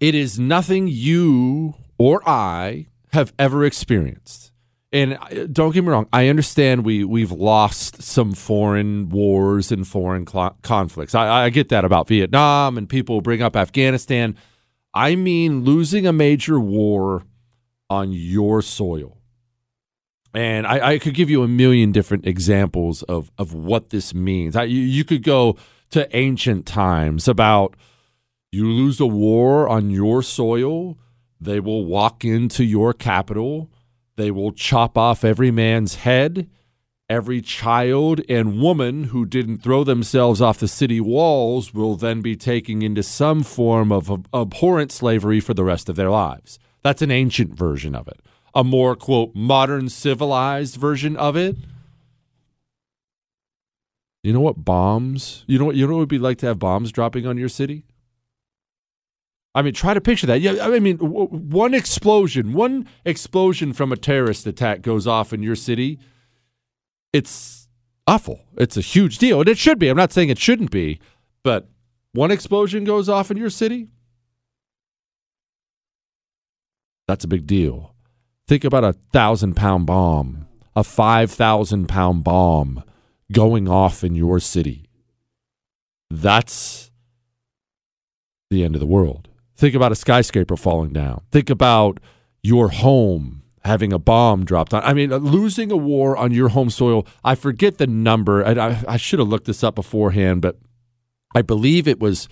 It 0.00 0.14
is 0.14 0.38
nothing 0.38 0.88
you 0.88 1.74
or 1.98 2.26
I 2.26 2.86
have 3.12 3.34
ever 3.38 3.64
experienced. 3.66 4.47
And 4.90 5.18
uh, 5.20 5.46
don't 5.52 5.72
get 5.72 5.84
me 5.84 5.90
wrong, 5.90 6.08
I 6.12 6.28
understand 6.28 6.84
we 6.84 7.04
we've 7.04 7.32
lost 7.32 8.02
some 8.02 8.32
foreign 8.32 9.10
wars 9.10 9.70
and 9.70 9.86
foreign 9.86 10.26
cl- 10.26 10.56
conflicts. 10.62 11.14
I, 11.14 11.44
I 11.44 11.50
get 11.50 11.68
that 11.68 11.84
about 11.84 12.08
Vietnam, 12.08 12.78
and 12.78 12.88
people 12.88 13.20
bring 13.20 13.42
up 13.42 13.54
Afghanistan. 13.54 14.36
I 14.94 15.14
mean, 15.14 15.64
losing 15.64 16.06
a 16.06 16.12
major 16.12 16.58
war 16.58 17.24
on 17.90 18.12
your 18.12 18.62
soil. 18.62 19.18
And 20.34 20.66
I, 20.66 20.92
I 20.92 20.98
could 20.98 21.14
give 21.14 21.30
you 21.30 21.42
a 21.42 21.48
million 21.48 21.92
different 21.92 22.26
examples 22.26 23.02
of 23.04 23.30
of 23.36 23.52
what 23.52 23.90
this 23.90 24.14
means. 24.14 24.56
I, 24.56 24.64
you, 24.64 24.80
you 24.80 25.04
could 25.04 25.22
go 25.22 25.56
to 25.90 26.16
ancient 26.16 26.64
times 26.64 27.28
about 27.28 27.74
you 28.50 28.66
lose 28.66 29.00
a 29.00 29.06
war 29.06 29.68
on 29.68 29.90
your 29.90 30.22
soil, 30.22 30.98
they 31.38 31.60
will 31.60 31.84
walk 31.84 32.24
into 32.24 32.64
your 32.64 32.94
capital 32.94 33.70
they 34.18 34.30
will 34.30 34.52
chop 34.52 34.98
off 34.98 35.24
every 35.24 35.50
man's 35.50 35.94
head. 35.94 36.50
Every 37.08 37.40
child 37.40 38.20
and 38.28 38.60
woman 38.60 39.04
who 39.04 39.24
didn't 39.24 39.62
throw 39.62 39.82
themselves 39.84 40.42
off 40.42 40.58
the 40.58 40.68
city 40.68 41.00
walls 41.00 41.72
will 41.72 41.96
then 41.96 42.20
be 42.20 42.36
taken 42.36 42.82
into 42.82 43.02
some 43.02 43.42
form 43.42 43.90
of 43.90 44.10
ab- 44.10 44.28
abhorrent 44.34 44.92
slavery 44.92 45.40
for 45.40 45.54
the 45.54 45.64
rest 45.64 45.88
of 45.88 45.96
their 45.96 46.10
lives. 46.10 46.58
That's 46.82 47.00
an 47.00 47.10
ancient 47.10 47.54
version 47.54 47.94
of 47.94 48.08
it. 48.08 48.20
A 48.54 48.62
more, 48.62 48.94
quote, 48.94 49.34
modern 49.34 49.88
civilized 49.88 50.76
version 50.76 51.16
of 51.16 51.36
it. 51.36 51.56
You 54.22 54.32
know 54.32 54.40
what 54.40 54.64
bombs? 54.64 55.44
You 55.46 55.58
know 55.58 55.64
what 55.64 55.76
you 55.76 55.86
know 55.86 55.94
what 55.94 55.98
it 55.98 56.00
would 56.00 56.08
be 56.08 56.18
like 56.18 56.38
to 56.38 56.46
have 56.46 56.58
bombs 56.58 56.92
dropping 56.92 57.26
on 57.26 57.38
your 57.38 57.48
city? 57.48 57.84
I 59.58 59.62
mean, 59.62 59.74
try 59.74 59.92
to 59.92 60.00
picture 60.00 60.28
that. 60.28 60.40
Yeah, 60.40 60.54
I 60.60 60.78
mean, 60.78 60.98
w- 60.98 61.26
one 61.26 61.74
explosion, 61.74 62.52
one 62.52 62.86
explosion 63.04 63.72
from 63.72 63.90
a 63.90 63.96
terrorist 63.96 64.46
attack 64.46 64.82
goes 64.82 65.04
off 65.04 65.32
in 65.32 65.42
your 65.42 65.56
city. 65.56 65.98
It's 67.12 67.66
awful. 68.06 68.38
It's 68.56 68.76
a 68.76 68.80
huge 68.80 69.18
deal, 69.18 69.40
and 69.40 69.48
it 69.48 69.58
should 69.58 69.80
be. 69.80 69.88
I'm 69.88 69.96
not 69.96 70.12
saying 70.12 70.28
it 70.28 70.38
shouldn't 70.38 70.70
be, 70.70 71.00
but 71.42 71.68
one 72.12 72.30
explosion 72.30 72.84
goes 72.84 73.08
off 73.08 73.32
in 73.32 73.36
your 73.36 73.50
city. 73.50 73.88
That's 77.08 77.24
a 77.24 77.28
big 77.28 77.44
deal. 77.44 77.96
Think 78.46 78.62
about 78.62 78.84
a 78.84 78.92
thousand 79.12 79.56
pound 79.56 79.86
bomb, 79.86 80.46
a 80.76 80.84
5,000 80.84 81.88
pound 81.88 82.22
bomb 82.22 82.84
going 83.32 83.68
off 83.68 84.04
in 84.04 84.14
your 84.14 84.38
city. 84.38 84.84
That's 86.10 86.92
the 88.50 88.62
end 88.62 88.76
of 88.76 88.80
the 88.80 88.86
world. 88.86 89.27
Think 89.58 89.74
about 89.74 89.90
a 89.90 89.96
skyscraper 89.96 90.56
falling 90.56 90.92
down. 90.92 91.22
Think 91.32 91.50
about 91.50 91.98
your 92.44 92.68
home 92.68 93.42
having 93.64 93.92
a 93.92 93.98
bomb 93.98 94.44
dropped 94.44 94.72
on. 94.72 94.84
I 94.84 94.94
mean, 94.94 95.12
uh, 95.12 95.16
losing 95.16 95.72
a 95.72 95.76
war 95.76 96.16
on 96.16 96.30
your 96.30 96.50
home 96.50 96.70
soil. 96.70 97.04
I 97.24 97.34
forget 97.34 97.78
the 97.78 97.88
number. 97.88 98.46
I, 98.46 98.52
I, 98.52 98.84
I 98.86 98.96
should 98.96 99.18
have 99.18 99.28
looked 99.28 99.46
this 99.46 99.64
up 99.64 99.74
beforehand, 99.74 100.42
but 100.42 100.58
I 101.34 101.42
believe 101.42 101.88
it 101.88 101.98
was 101.98 102.28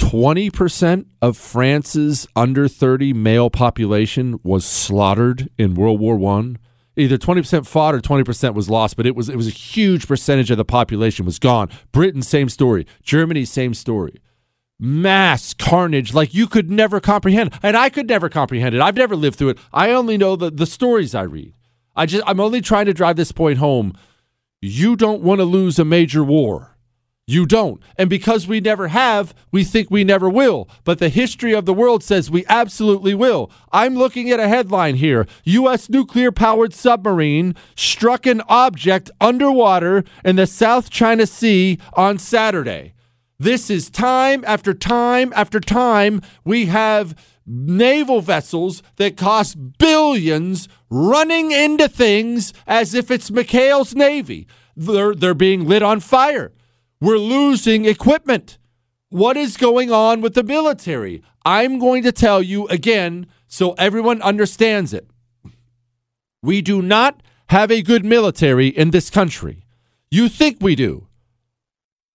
20% 0.00 1.04
of 1.20 1.36
France's 1.36 2.26
under 2.34 2.66
30 2.66 3.12
male 3.12 3.50
population 3.50 4.40
was 4.42 4.64
slaughtered 4.64 5.50
in 5.58 5.74
World 5.74 6.00
War 6.00 6.16
One. 6.16 6.58
Either 6.96 7.18
20% 7.18 7.66
fought 7.66 7.94
or 7.94 8.00
20% 8.00 8.54
was 8.54 8.68
lost, 8.68 8.96
but 8.96 9.06
it 9.06 9.14
was 9.14 9.28
it 9.28 9.36
was 9.36 9.46
a 9.46 9.50
huge 9.50 10.08
percentage 10.08 10.50
of 10.50 10.56
the 10.56 10.64
population 10.64 11.26
was 11.26 11.38
gone. 11.38 11.68
Britain, 11.92 12.22
same 12.22 12.48
story. 12.48 12.86
Germany, 13.02 13.44
same 13.44 13.74
story. 13.74 14.14
Mass 14.78 15.54
carnage 15.54 16.14
like 16.14 16.34
you 16.34 16.46
could 16.46 16.70
never 16.70 17.00
comprehend. 17.00 17.52
And 17.62 17.76
I 17.76 17.90
could 17.90 18.08
never 18.08 18.28
comprehend 18.28 18.74
it. 18.74 18.80
I've 18.80 18.96
never 18.96 19.16
lived 19.16 19.38
through 19.38 19.50
it. 19.50 19.58
I 19.72 19.90
only 19.90 20.16
know 20.16 20.36
the, 20.36 20.50
the 20.50 20.66
stories 20.66 21.14
I 21.14 21.22
read. 21.22 21.54
I 21.96 22.06
just 22.06 22.22
I'm 22.26 22.40
only 22.40 22.60
trying 22.60 22.86
to 22.86 22.94
drive 22.94 23.16
this 23.16 23.32
point 23.32 23.58
home. 23.58 23.96
You 24.60 24.96
don't 24.96 25.22
want 25.22 25.40
to 25.40 25.44
lose 25.44 25.78
a 25.78 25.84
major 25.84 26.22
war. 26.22 26.76
You 27.26 27.44
don't. 27.44 27.82
And 27.98 28.08
because 28.08 28.46
we 28.46 28.58
never 28.58 28.88
have, 28.88 29.34
we 29.52 29.62
think 29.62 29.90
we 29.90 30.02
never 30.02 30.30
will. 30.30 30.66
But 30.84 30.98
the 30.98 31.10
history 31.10 31.52
of 31.52 31.66
the 31.66 31.74
world 31.74 32.02
says 32.02 32.30
we 32.30 32.46
absolutely 32.48 33.14
will. 33.14 33.50
I'm 33.70 33.96
looking 33.96 34.30
at 34.30 34.40
a 34.40 34.48
headline 34.48 34.94
here 34.94 35.26
U.S. 35.44 35.90
nuclear 35.90 36.32
powered 36.32 36.72
submarine 36.72 37.54
struck 37.76 38.24
an 38.24 38.40
object 38.48 39.10
underwater 39.20 40.04
in 40.24 40.36
the 40.36 40.46
South 40.46 40.88
China 40.88 41.26
Sea 41.26 41.78
on 41.92 42.16
Saturday. 42.16 42.94
This 43.40 43.70
is 43.70 43.88
time 43.88 44.42
after 44.46 44.74
time 44.74 45.32
after 45.36 45.60
time. 45.60 46.22
We 46.44 46.66
have 46.66 47.14
naval 47.46 48.20
vessels 48.20 48.82
that 48.96 49.16
cost 49.16 49.78
billions 49.78 50.68
running 50.90 51.52
into 51.52 51.88
things 51.88 52.52
as 52.66 52.94
if 52.94 53.12
it's 53.12 53.30
McHale's 53.30 53.94
Navy. 53.94 54.48
They're, 54.76 55.14
they're 55.14 55.34
being 55.34 55.66
lit 55.66 55.82
on 55.82 56.00
fire. 56.00 56.52
We're 57.00 57.18
losing 57.18 57.84
equipment. 57.84 58.58
What 59.08 59.36
is 59.36 59.56
going 59.56 59.92
on 59.92 60.20
with 60.20 60.34
the 60.34 60.42
military? 60.42 61.22
I'm 61.44 61.78
going 61.78 62.02
to 62.02 62.12
tell 62.12 62.42
you 62.42 62.66
again 62.68 63.26
so 63.46 63.72
everyone 63.74 64.20
understands 64.20 64.92
it. 64.92 65.08
We 66.42 66.60
do 66.60 66.82
not 66.82 67.22
have 67.50 67.70
a 67.70 67.82
good 67.82 68.04
military 68.04 68.68
in 68.68 68.90
this 68.90 69.10
country. 69.10 69.64
You 70.10 70.28
think 70.28 70.58
we 70.60 70.74
do 70.74 71.07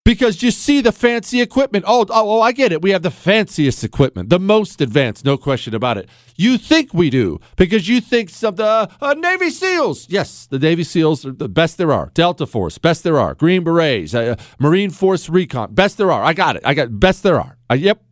because 0.05 0.43
you 0.43 0.51
see 0.51 0.81
the 0.81 0.91
fancy 0.91 1.41
equipment. 1.41 1.85
Oh, 1.87 2.05
oh, 2.09 2.37
oh, 2.37 2.41
I 2.41 2.51
get 2.51 2.71
it. 2.71 2.81
We 2.81 2.91
have 2.91 3.03
the 3.03 3.11
fanciest 3.11 3.83
equipment, 3.83 4.29
the 4.29 4.39
most 4.39 4.81
advanced, 4.81 5.23
no 5.23 5.37
question 5.37 5.73
about 5.73 5.97
it. 5.97 6.09
You 6.35 6.57
think 6.57 6.93
we 6.93 7.09
do 7.09 7.39
because 7.55 7.87
you 7.87 8.01
think 8.01 8.29
some 8.29 8.55
the 8.55 8.89
uh, 9.01 9.13
Navy 9.17 9.49
SEALs. 9.49 10.07
Yes, 10.09 10.45
the 10.47 10.59
Navy 10.59 10.83
SEALs 10.83 11.25
are 11.25 11.31
the 11.31 11.49
best 11.49 11.77
there 11.77 11.91
are. 11.91 12.11
Delta 12.13 12.45
Force, 12.45 12.77
best 12.77 13.03
there 13.03 13.19
are. 13.19 13.33
Green 13.33 13.63
Berets, 13.63 14.13
uh, 14.13 14.35
Marine 14.59 14.89
Force 14.89 15.29
Recon, 15.29 15.73
best 15.73 15.97
there 15.97 16.11
are. 16.11 16.23
I 16.23 16.33
got 16.33 16.55
it. 16.55 16.63
I 16.65 16.73
got 16.73 16.99
best 16.99 17.23
there 17.23 17.39
are. 17.39 17.57
Uh, 17.69 17.75
yep. 17.75 18.03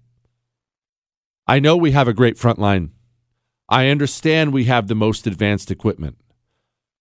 I 1.48 1.60
know 1.60 1.76
we 1.76 1.92
have 1.92 2.08
a 2.08 2.14
great 2.14 2.38
front 2.38 2.60
line. 2.60 2.92
I 3.68 3.88
understand 3.88 4.54
we 4.54 4.66
have 4.66 4.88
the 4.88 4.96
most 4.96 5.28
advanced 5.28 5.72
equipment. 5.72 6.18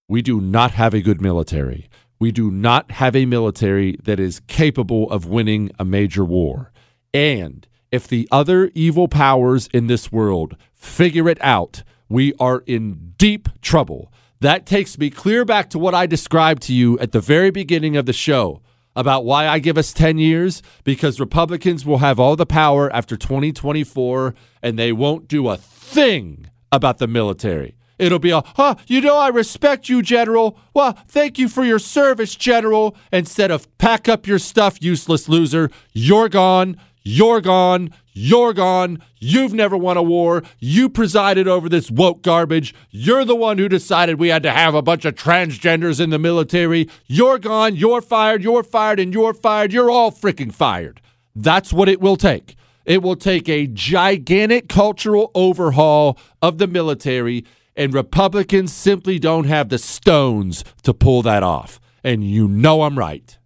We 0.09 0.22
do 0.22 0.41
not 0.41 0.72
have 0.72 0.95
a 0.95 1.01
good 1.01 1.20
military. 1.20 1.88
We 2.20 2.30
do 2.30 2.50
not 2.50 2.90
have 2.92 3.16
a 3.16 3.24
military 3.24 3.96
that 4.04 4.20
is 4.20 4.42
capable 4.46 5.10
of 5.10 5.24
winning 5.24 5.70
a 5.78 5.86
major 5.86 6.24
war. 6.24 6.70
And 7.14 7.66
if 7.90 8.06
the 8.06 8.28
other 8.30 8.70
evil 8.74 9.08
powers 9.08 9.68
in 9.72 9.86
this 9.86 10.12
world 10.12 10.56
figure 10.74 11.28
it 11.30 11.38
out, 11.40 11.82
we 12.10 12.34
are 12.38 12.62
in 12.66 13.14
deep 13.16 13.48
trouble. 13.62 14.12
That 14.40 14.66
takes 14.66 14.98
me 14.98 15.08
clear 15.08 15.46
back 15.46 15.70
to 15.70 15.78
what 15.78 15.94
I 15.94 16.06
described 16.06 16.62
to 16.64 16.74
you 16.74 16.98
at 16.98 17.12
the 17.12 17.20
very 17.20 17.50
beginning 17.50 17.96
of 17.96 18.04
the 18.04 18.12
show 18.12 18.60
about 18.94 19.24
why 19.24 19.48
I 19.48 19.58
give 19.58 19.78
us 19.78 19.92
10 19.94 20.18
years 20.18 20.62
because 20.84 21.20
Republicans 21.20 21.86
will 21.86 21.98
have 21.98 22.20
all 22.20 22.36
the 22.36 22.46
power 22.46 22.92
after 22.92 23.16
2024 23.16 24.34
and 24.62 24.78
they 24.78 24.92
won't 24.92 25.26
do 25.26 25.48
a 25.48 25.56
thing 25.56 26.50
about 26.70 26.98
the 26.98 27.06
military. 27.06 27.76
It'll 28.01 28.18
be 28.18 28.30
a, 28.30 28.42
huh, 28.57 28.76
you 28.86 29.01
know, 29.01 29.16
I 29.16 29.28
respect 29.28 29.88
you, 29.88 30.03
General. 30.03 30.59
Well, 30.74 30.98
thank 31.07 31.38
you 31.38 31.48
for 31.48 31.64
your 31.64 31.78
service, 31.78 32.34
General. 32.34 32.96
Instead 33.12 33.51
of 33.51 33.66
pack 33.78 34.09
up 34.09 34.26
your 34.26 34.38
stuff, 34.38 34.82
useless 34.82 35.28
loser. 35.28 35.70
You're 35.92 36.28
gone. 36.28 36.78
You're 37.03 37.40
gone. 37.40 37.94
You're 38.12 38.53
gone. 38.53 39.03
You've 39.18 39.55
never 39.55 39.76
won 39.76 39.96
a 39.96 40.03
war. 40.03 40.42
You 40.59 40.88
presided 40.88 41.46
over 41.46 41.68
this 41.68 41.90
woke 41.90 42.22
garbage. 42.22 42.74
You're 42.90 43.24
the 43.24 43.36
one 43.36 43.59
who 43.59 43.68
decided 43.68 44.18
we 44.18 44.28
had 44.28 44.42
to 44.42 44.51
have 44.51 44.74
a 44.74 44.82
bunch 44.82 45.05
of 45.05 45.14
transgenders 45.14 46.01
in 46.01 46.11
the 46.11 46.18
military. 46.18 46.88
You're 47.07 47.38
gone. 47.38 47.76
You're 47.76 48.03
fired. 48.03 48.42
You're 48.42 48.62
fired. 48.62 48.98
And 48.98 49.14
you're 49.14 49.34
fired. 49.34 49.72
You're 49.72 49.90
all 49.90 50.11
freaking 50.11 50.53
fired. 50.53 51.01
That's 51.34 51.72
what 51.72 51.88
it 51.88 52.01
will 52.01 52.16
take. 52.16 52.57
It 52.84 53.03
will 53.03 53.16
take 53.16 53.48
a 53.48 53.66
gigantic 53.66 54.68
cultural 54.68 55.30
overhaul 55.34 56.18
of 56.42 56.59
the 56.59 56.66
military 56.66 57.44
and 57.76 57.94
Republicans 57.94 58.72
simply 58.72 59.18
don't 59.18 59.46
have 59.46 59.68
the 59.68 59.78
stones 59.78 60.64
to 60.82 60.94
pull 60.94 61.22
that 61.22 61.42
off. 61.42 61.80
And 62.02 62.24
you 62.24 62.48
know 62.48 62.82
I'm 62.82 62.98
right. 62.98 63.38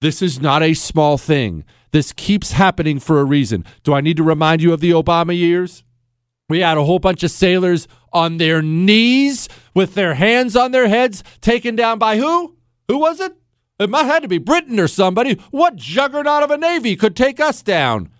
This 0.00 0.20
is 0.20 0.40
not 0.40 0.62
a 0.62 0.74
small 0.74 1.18
thing. 1.18 1.64
This 1.92 2.12
keeps 2.12 2.52
happening 2.52 2.98
for 2.98 3.20
a 3.20 3.24
reason. 3.24 3.64
Do 3.82 3.94
I 3.94 4.00
need 4.00 4.16
to 4.16 4.22
remind 4.22 4.62
you 4.62 4.72
of 4.72 4.80
the 4.80 4.90
Obama 4.90 5.36
years? 5.36 5.84
We 6.48 6.60
had 6.60 6.76
a 6.76 6.84
whole 6.84 6.98
bunch 6.98 7.22
of 7.22 7.30
sailors 7.30 7.88
on 8.12 8.36
their 8.36 8.60
knees 8.62 9.48
with 9.74 9.94
their 9.94 10.14
hands 10.14 10.56
on 10.56 10.72
their 10.72 10.88
heads, 10.88 11.24
taken 11.40 11.74
down 11.74 11.98
by 11.98 12.18
who? 12.18 12.56
Who 12.88 12.98
was 12.98 13.20
it? 13.20 13.36
It 13.78 13.90
might 13.90 14.04
have 14.04 14.22
to 14.22 14.28
be 14.28 14.38
Britain 14.38 14.78
or 14.78 14.88
somebody. 14.88 15.34
What 15.50 15.76
juggernaut 15.76 16.42
of 16.42 16.50
a 16.50 16.58
navy 16.58 16.96
could 16.96 17.16
take 17.16 17.40
us 17.40 17.62
down? 17.62 18.10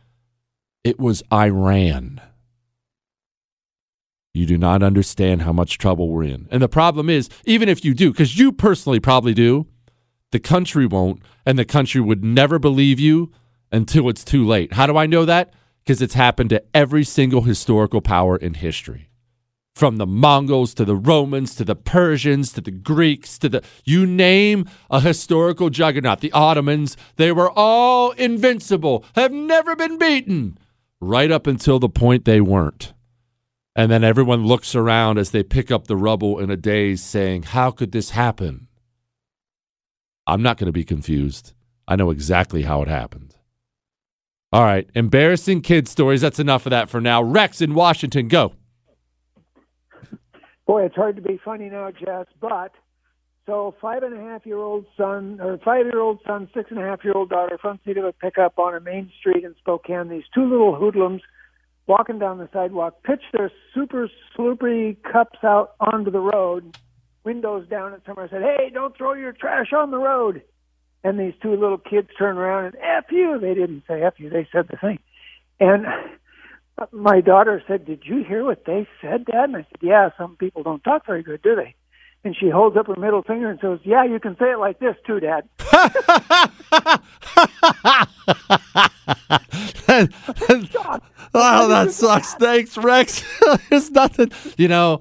It 0.82 0.99
was 0.99 1.22
Iran. 1.32 2.20
You 4.35 4.47
do 4.47 4.59
not 4.59 4.82
understand 4.82 5.43
how 5.43 5.53
much 5.53 5.78
trouble 5.78 6.09
we're 6.09 6.24
in. 6.24 6.49
And 6.51 6.61
the 6.61 6.68
problem 6.68 7.09
is, 7.09 7.28
even 7.45 7.68
if 7.68 7.85
you 7.85 7.95
do, 7.95 8.11
because 8.11 8.37
you 8.37 8.51
personally 8.51 8.99
probably 8.99 9.32
do, 9.32 9.68
the 10.32 10.41
country 10.41 10.87
won't, 10.87 11.22
and 11.47 11.57
the 11.57 11.64
country 11.64 12.01
would 12.01 12.24
never 12.24 12.59
believe 12.59 12.99
you 12.99 13.30
until 13.70 14.09
it's 14.09 14.24
too 14.24 14.45
late. 14.45 14.72
How 14.72 14.89
do 14.89 14.97
I 14.97 15.07
know 15.07 15.24
that? 15.24 15.55
Because 15.85 16.03
it's 16.03 16.14
happened 16.14 16.51
to 16.51 16.64
every 16.74 17.05
single 17.05 17.43
historical 17.43 18.01
power 18.01 18.37
in 18.37 18.55
history. 18.55 19.09
From 19.76 19.99
the 19.99 20.07
Mongols 20.07 20.74
to 20.74 20.85
the 20.85 20.97
Romans 20.97 21.55
to 21.55 21.64
the 21.64 21.76
Persians 21.76 22.53
to 22.55 22.61
the 22.61 22.72
Greeks 22.72 23.39
to 23.39 23.49
the, 23.49 23.62
you 23.85 24.05
name 24.05 24.68
a 24.91 25.01
historical 25.01 25.70
juggernaut, 25.70 26.20
the 26.20 26.32
Ottomans, 26.32 26.97
they 27.16 27.30
were 27.30 27.51
all 27.51 28.11
invincible, 28.12 29.05
have 29.14 29.32
never 29.32 29.76
been 29.76 29.97
beaten, 29.97 30.59
right 31.01 31.30
up 31.30 31.47
until 31.47 31.78
the 31.78 31.89
point 31.89 32.24
they 32.24 32.41
weren't. 32.41 32.93
And 33.77 33.91
then 33.91 34.05
everyone 34.05 34.47
looks 34.47 34.75
around 34.75 35.18
as 35.18 35.31
they 35.31 35.43
pick 35.43 35.70
up 35.70 35.87
the 35.87 35.97
rubble 35.97 36.39
in 36.39 36.51
a 36.51 36.57
daze, 36.57 37.03
saying, 37.03 37.45
How 37.45 37.70
could 37.70 37.93
this 37.93 38.11
happen? 38.11 38.68
I'm 40.27 40.43
not 40.43 40.59
going 40.59 40.66
to 40.66 40.72
be 40.72 40.85
confused. 40.85 41.55
I 41.87 41.97
know 41.97 42.11
exactly 42.11 42.62
how 42.62 42.83
it 42.83 42.89
happened. 42.89 43.35
All 44.53 44.62
right, 44.62 44.89
embarrassing 44.95 45.62
kid 45.62 45.89
stories. 45.89 46.20
That's 46.20 46.39
enough 46.39 46.66
of 46.66 46.70
that 46.70 46.89
for 46.89 47.01
now. 47.01 47.22
Rex 47.22 47.61
in 47.61 47.75
Washington, 47.75 48.29
go. 48.29 48.55
Boy, 50.66 50.85
it's 50.85 50.95
hard 50.95 51.16
to 51.16 51.22
be 51.22 51.39
funny 51.45 51.68
now, 51.68 51.91
Jess, 51.91 52.27
but 52.41 52.72
so 53.47 53.75
five 53.81 54.03
and 54.03 54.14
a 54.14 54.20
half 54.20 54.47
year 54.47 54.59
old 54.59 54.87
son 54.97 55.39
or 55.43 55.59
five 55.59 55.85
year 55.85 56.01
old 56.01 56.20
son, 56.27 56.49
six 56.55 56.70
and 56.70 56.79
a 56.79 56.83
half 56.83 57.05
year 57.05 57.12
old 57.14 57.31
daughter, 57.31 57.59
front 57.59 57.81
seat 57.85 57.99
of 57.99 58.05
a 58.05 58.12
pickup 58.12 58.59
on 58.59 58.75
a 58.75 58.81
main 58.81 59.11
street 59.18 59.45
in 59.45 59.55
Spokane. 59.59 60.09
These 60.09 60.25
two 60.33 60.49
little 60.49 60.75
hoodlums 60.75 61.20
walking 61.87 62.18
down 62.18 62.39
the 62.39 62.49
sidewalk, 62.53 63.03
pitch 63.03 63.22
their 63.32 63.51
super 63.74 64.09
slippery 64.35 64.97
cups 65.11 65.39
out 65.43 65.74
onto 65.80 66.11
the 66.11 66.20
road, 66.20 66.76
windows 67.24 67.68
down 67.68 67.93
at 67.93 68.05
somewhere, 68.07 68.28
said, 68.30 68.43
Hey, 68.43 68.70
don't 68.72 68.97
throw 68.97 69.14
your 69.14 69.32
trash 69.32 69.72
on 69.72 69.91
the 69.91 69.99
road. 69.99 70.43
And 71.03 71.20
these 71.20 71.35
two 71.43 71.55
little 71.55 71.78
kids 71.78 72.09
turned 72.19 72.39
around 72.39 72.66
and 72.66 72.77
F 72.77 73.05
you. 73.11 73.39
They 73.39 73.55
didn't 73.55 73.85
say 73.86 74.02
F 74.02 74.15
you, 74.19 74.31
they 74.31 74.48
said 74.51 74.69
the 74.70 74.78
thing. 74.78 74.98
And 75.61 75.86
my 76.93 77.20
daughter 77.20 77.62
said, 77.69 77.85
Did 77.85 78.02
you 78.05 78.24
hear 78.24 78.44
what 78.44 78.65
they 78.65 78.89
said, 79.01 79.27
Dad? 79.27 79.44
And 79.44 79.56
I 79.56 79.61
said, 79.61 79.82
Yeah, 79.82 80.11
some 80.16 80.36
people 80.36 80.62
don't 80.62 80.82
talk 80.82 81.06
very 81.06 81.23
good, 81.23 81.43
do 81.43 81.55
they? 81.55 81.74
And 82.25 82.35
she 82.35 82.49
holds 82.49 82.77
up 82.77 82.87
her 82.87 82.97
middle 82.97 83.23
finger 83.23 83.51
and 83.51 83.61
says, 83.61 83.81
Yeah, 83.85 84.05
you 84.05 84.19
can 84.19 84.37
say 84.39 84.53
it 84.53 84.59
like 84.59 84.79
this 84.79 84.97
too, 85.07 85.21
Dad. 85.21 85.47
oh, 91.35 91.69
that 91.69 91.89
sucks. 91.91 92.35
Thanks, 92.35 92.79
Rex. 92.79 93.23
There's 93.71 93.91
nothing. 93.91 94.33
You 94.57 94.69
know, 94.69 95.01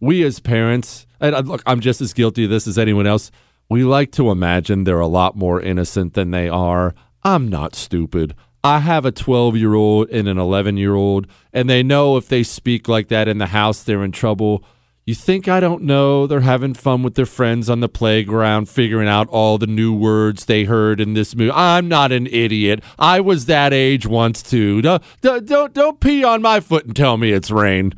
we 0.00 0.24
as 0.24 0.40
parents, 0.40 1.06
and 1.20 1.34
uh, 1.34 1.40
look, 1.40 1.62
I'm 1.66 1.80
just 1.80 2.00
as 2.00 2.14
guilty 2.14 2.44
of 2.44 2.50
this 2.50 2.66
as 2.66 2.78
anyone 2.78 3.06
else. 3.06 3.30
We 3.68 3.84
like 3.84 4.12
to 4.12 4.30
imagine 4.30 4.84
they're 4.84 5.00
a 5.00 5.06
lot 5.06 5.36
more 5.36 5.60
innocent 5.60 6.14
than 6.14 6.30
they 6.30 6.48
are. 6.48 6.94
I'm 7.22 7.48
not 7.48 7.74
stupid. 7.74 8.34
I 8.64 8.78
have 8.78 9.04
a 9.04 9.12
12 9.12 9.56
year 9.56 9.74
old 9.74 10.08
and 10.08 10.26
an 10.26 10.38
11 10.38 10.78
year 10.78 10.94
old, 10.94 11.26
and 11.52 11.68
they 11.68 11.82
know 11.82 12.16
if 12.16 12.28
they 12.28 12.42
speak 12.42 12.88
like 12.88 13.08
that 13.08 13.28
in 13.28 13.36
the 13.36 13.46
house, 13.46 13.82
they're 13.82 14.02
in 14.02 14.12
trouble. 14.12 14.64
You 15.08 15.14
think 15.14 15.48
I 15.48 15.58
don't 15.58 15.84
know? 15.84 16.26
They're 16.26 16.40
having 16.40 16.74
fun 16.74 17.02
with 17.02 17.14
their 17.14 17.24
friends 17.24 17.70
on 17.70 17.80
the 17.80 17.88
playground, 17.88 18.68
figuring 18.68 19.08
out 19.08 19.26
all 19.30 19.56
the 19.56 19.66
new 19.66 19.90
words 19.90 20.44
they 20.44 20.64
heard 20.64 21.00
in 21.00 21.14
this 21.14 21.34
movie. 21.34 21.50
I'm 21.50 21.88
not 21.88 22.12
an 22.12 22.26
idiot. 22.26 22.84
I 22.98 23.20
was 23.20 23.46
that 23.46 23.72
age 23.72 24.06
once 24.06 24.42
too. 24.42 24.82
Don't 24.82 25.02
don't 25.22 25.72
don't 25.72 25.98
pee 25.98 26.24
on 26.24 26.42
my 26.42 26.60
foot 26.60 26.84
and 26.84 26.94
tell 26.94 27.16
me 27.16 27.32
it's 27.32 27.50
rain. 27.50 27.94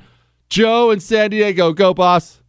Joe 0.50 0.92
in 0.92 1.00
San 1.00 1.30
Diego, 1.30 1.72
go 1.72 1.92
boss. 1.94 2.42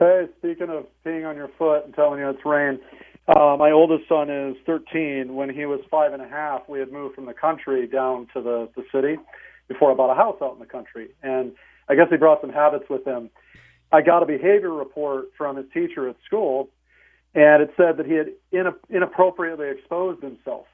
Hey, 0.00 0.26
speaking 0.38 0.68
of 0.68 0.86
peeing 1.06 1.28
on 1.28 1.36
your 1.36 1.50
foot 1.56 1.84
and 1.84 1.94
telling 1.94 2.18
you 2.18 2.28
it's 2.28 2.44
rain, 2.44 2.80
Uh, 3.28 3.54
my 3.56 3.70
oldest 3.70 4.08
son 4.08 4.28
is 4.28 4.56
13. 4.66 5.36
When 5.36 5.48
he 5.48 5.64
was 5.64 5.78
five 5.92 6.12
and 6.12 6.20
a 6.20 6.28
half, 6.28 6.68
we 6.68 6.80
had 6.80 6.90
moved 6.90 7.14
from 7.14 7.26
the 7.26 7.34
country 7.34 7.86
down 7.86 8.26
to 8.34 8.42
the, 8.42 8.68
the 8.74 8.82
city 8.90 9.16
before 9.68 9.92
I 9.92 9.94
bought 9.94 10.10
a 10.10 10.16
house 10.16 10.38
out 10.42 10.54
in 10.54 10.58
the 10.58 10.66
country. 10.66 11.10
And 11.22 11.52
I 11.88 11.94
guess 11.94 12.06
he 12.10 12.16
brought 12.16 12.40
some 12.40 12.50
habits 12.50 12.84
with 12.88 13.06
him. 13.06 13.30
I 13.92 14.02
got 14.02 14.22
a 14.22 14.26
behavior 14.26 14.72
report 14.72 15.26
from 15.36 15.56
his 15.56 15.66
teacher 15.72 16.08
at 16.08 16.16
school, 16.26 16.68
and 17.34 17.62
it 17.62 17.70
said 17.76 17.96
that 17.98 18.06
he 18.06 18.14
had 18.14 18.28
in, 18.52 18.72
inappropriately 18.90 19.68
exposed 19.70 20.22
himself. 20.22 20.66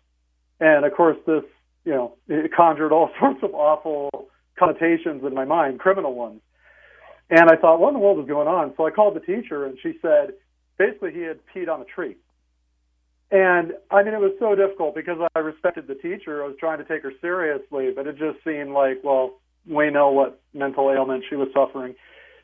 And 0.61 0.85
of 0.85 0.95
course, 0.95 1.17
this, 1.27 1.45
you 1.85 1.93
know, 1.93 2.17
it 2.29 2.53
conjured 2.55 2.93
all 2.93 3.11
sorts 3.21 3.41
of 3.43 3.55
awful 3.55 4.29
connotations 4.59 5.23
in 5.25 5.35
my 5.35 5.45
mind, 5.45 5.81
criminal 5.81 6.15
ones. 6.15 6.41
And 7.31 7.49
I 7.49 7.57
thought, 7.57 7.81
what 7.81 7.89
in 7.89 7.95
the 7.95 8.01
world 8.01 8.19
is 8.21 8.27
going 8.27 8.49
on? 8.49 8.75
So 8.77 8.87
I 8.87 8.91
called 8.91 9.15
the 9.15 9.21
teacher, 9.21 9.65
and 9.65 9.79
she 9.83 9.95
said, 10.03 10.35
basically, 10.79 11.13
he 11.13 11.21
had 11.21 11.39
peed 11.55 11.69
on 11.69 11.81
a 11.81 11.85
tree. 11.85 12.17
And 13.31 13.73
I 13.91 14.03
mean, 14.03 14.13
it 14.13 14.21
was 14.21 14.33
so 14.41 14.57
difficult 14.57 14.97
because 14.97 15.19
I 15.35 15.39
respected 15.39 15.87
the 15.87 15.95
teacher. 15.95 16.43
I 16.43 16.49
was 16.49 16.57
trying 16.59 16.79
to 16.79 16.85
take 16.85 17.03
her 17.03 17.13
seriously, 17.21 17.91
but 17.95 18.09
it 18.09 18.19
just 18.19 18.43
seemed 18.45 18.71
like, 18.71 18.99
well, 19.05 19.40
we 19.67 19.91
know 19.91 20.11
what 20.11 20.41
mental 20.53 20.91
ailment 20.91 21.25
she 21.29 21.37
was 21.37 21.49
suffering. 21.55 21.95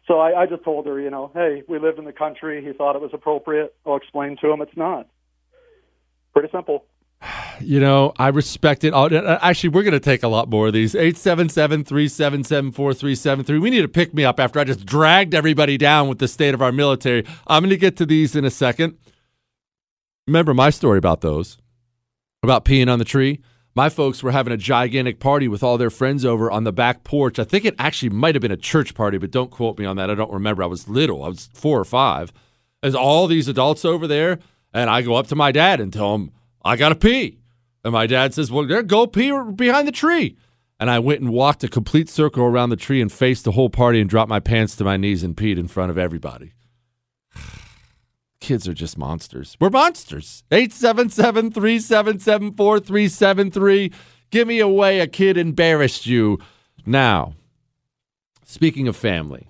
So 0.07 0.21
I, 0.21 0.43
I 0.43 0.47
just 0.47 0.63
told 0.63 0.87
her, 0.87 1.01
you 1.01 1.11
know, 1.11 1.31
hey, 1.35 1.63
we 1.69 1.79
lived 1.79 1.99
in 1.99 2.05
the 2.05 2.13
country. 2.13 2.65
He 2.65 2.73
thought 2.73 2.95
it 2.95 3.03
was 3.03 3.11
appropriate. 3.13 3.75
I'll 3.85 3.97
explain 3.97 4.37
to 4.41 4.51
him 4.51 4.61
it's 4.61 4.77
not. 4.77 5.09
Pretty 6.33 6.49
simple. 6.53 6.85
You 7.59 7.81
know, 7.81 8.13
I 8.19 8.29
respect 8.29 8.85
it. 8.85 8.93
Actually, 8.93 9.71
we're 9.71 9.83
going 9.83 9.93
to 9.93 9.99
take 9.99 10.23
a 10.23 10.29
lot 10.29 10.51
more 10.51 10.67
of 10.67 10.75
these. 10.75 10.95
877 10.95 11.85
377 11.85 12.73
4373. 12.73 13.59
We 13.59 13.71
need 13.71 13.81
to 13.81 13.89
pick 13.89 14.13
me 14.13 14.27
up 14.27 14.39
after 14.39 14.61
I 14.61 14.65
just 14.65 14.85
dragged 14.85 15.35
everybody 15.35 15.79
down 15.79 16.07
with 16.07 16.19
the 16.19 16.29
state 16.29 16.53
of 16.53 16.61
our 16.61 16.71
military. 16.71 17.25
I'm 17.47 17.63
going 17.63 17.71
to 17.71 17.79
get 17.79 17.97
to 17.97 18.05
these 18.05 18.37
in 18.37 18.45
a 18.45 18.51
second. 18.51 18.99
Remember 20.27 20.53
my 20.53 20.69
story 20.69 20.99
about 20.99 21.23
those, 21.23 21.57
about 22.43 22.67
peeing 22.67 22.93
on 22.93 22.99
the 22.99 23.07
tree? 23.07 23.41
My 23.77 23.91
folks 23.91 24.23
were 24.23 24.33
having 24.33 24.55
a 24.55 24.57
gigantic 24.57 25.21
party 25.21 25.49
with 25.49 25.63
all 25.63 25.77
their 25.77 25.91
friends 25.91 26.25
over 26.25 26.51
on 26.51 26.65
the 26.65 26.73
back 26.73 27.05
porch. 27.05 27.39
I 27.39 27.45
think 27.45 27.67
it 27.67 27.75
actually 27.79 28.09
might 28.09 28.35
have 28.35 28.41
been 28.41 28.51
a 28.51 28.57
church 28.57 28.95
party, 28.95 29.19
but 29.19 29.31
don't 29.31 29.51
quote 29.51 29.79
me 29.79 29.85
on 29.85 29.97
that. 29.97 30.09
I 30.09 30.15
don't 30.15 30.33
remember. 30.33 30.63
I 30.63 30.67
was 30.67 30.89
little, 30.89 31.23
I 31.23 31.29
was 31.29 31.51
four 31.53 31.79
or 31.79 31.85
five. 31.85 32.33
There's 32.81 32.95
all 32.95 33.27
these 33.27 33.49
adults 33.49 33.85
over 33.85 34.07
there, 34.07 34.39
and 34.73 34.89
I 34.89 35.03
go 35.03 35.17
up 35.17 35.27
to 35.27 35.37
my 35.37 35.53
dad 35.53 35.79
and 35.79 35.93
tell 35.93 36.15
him, 36.15 36.33
I 36.65 36.77
got 36.77 36.89
to 36.89 36.95
pee. 36.95 37.39
And 37.85 37.93
my 37.93 38.07
dad 38.07 38.33
says, 38.33 38.51
Well, 38.51 38.65
go 38.65 39.07
pee 39.07 39.31
behind 39.55 39.87
the 39.87 39.93
tree. 39.93 40.39
And 40.81 40.91
I 40.91 40.99
went 40.99 41.21
and 41.21 41.31
walked 41.31 41.63
a 41.63 41.69
complete 41.69 42.09
circle 42.09 42.45
around 42.45 42.71
the 42.71 42.77
tree 42.77 43.03
and 43.03 43.13
faced 43.13 43.45
the 43.45 43.53
whole 43.53 43.69
party 43.69 44.01
and 44.01 44.09
dropped 44.09 44.31
my 44.31 44.41
pants 44.41 44.75
to 44.77 44.85
my 44.85 44.97
knees 44.97 45.23
and 45.23 45.37
peed 45.37 45.59
in 45.59 45.69
front 45.69 45.91
of 45.91 45.99
everybody. 45.99 46.55
Kids 48.41 48.69
are 48.69 48.75
just 48.75 48.99
monsters. 48.99 49.57
We're 49.61 49.71
monsters. 49.71 50.45
877 50.51 51.53
377 51.53 52.53
4373. 52.53 53.93
Give 54.31 54.47
me 54.47 54.61
away. 54.61 55.01
A 55.01 55.07
kid 55.07 55.37
embarrassed 55.37 56.07
you. 56.07 56.39
Now, 56.85 57.35
speaking 58.45 58.89
of 58.89 58.97
family, 58.97 59.49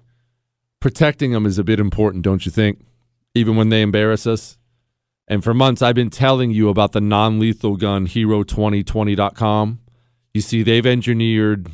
protecting 0.81 1.33
them 1.33 1.47
is 1.47 1.59
a 1.59 1.65
bit 1.65 1.81
important, 1.81 2.25
don't 2.25 2.47
you 2.47 2.53
think? 2.53 2.81
Even 3.35 3.57
when 3.57 3.69
they 3.69 3.83
embarrass 3.83 4.27
us? 4.27 4.57
And 5.29 5.43
for 5.43 5.53
months, 5.53 5.83
I've 5.83 5.95
been 5.95 6.11
telling 6.11 6.53
you 6.53 6.69
about 6.69 6.93
the 6.93 7.01
non 7.01 7.41
lethal 7.41 7.77
gun, 7.77 8.07
Hero2020.com. 8.07 9.81
You 10.33 10.41
see, 10.41 10.63
they've 10.63 10.87
engineered 10.87 11.69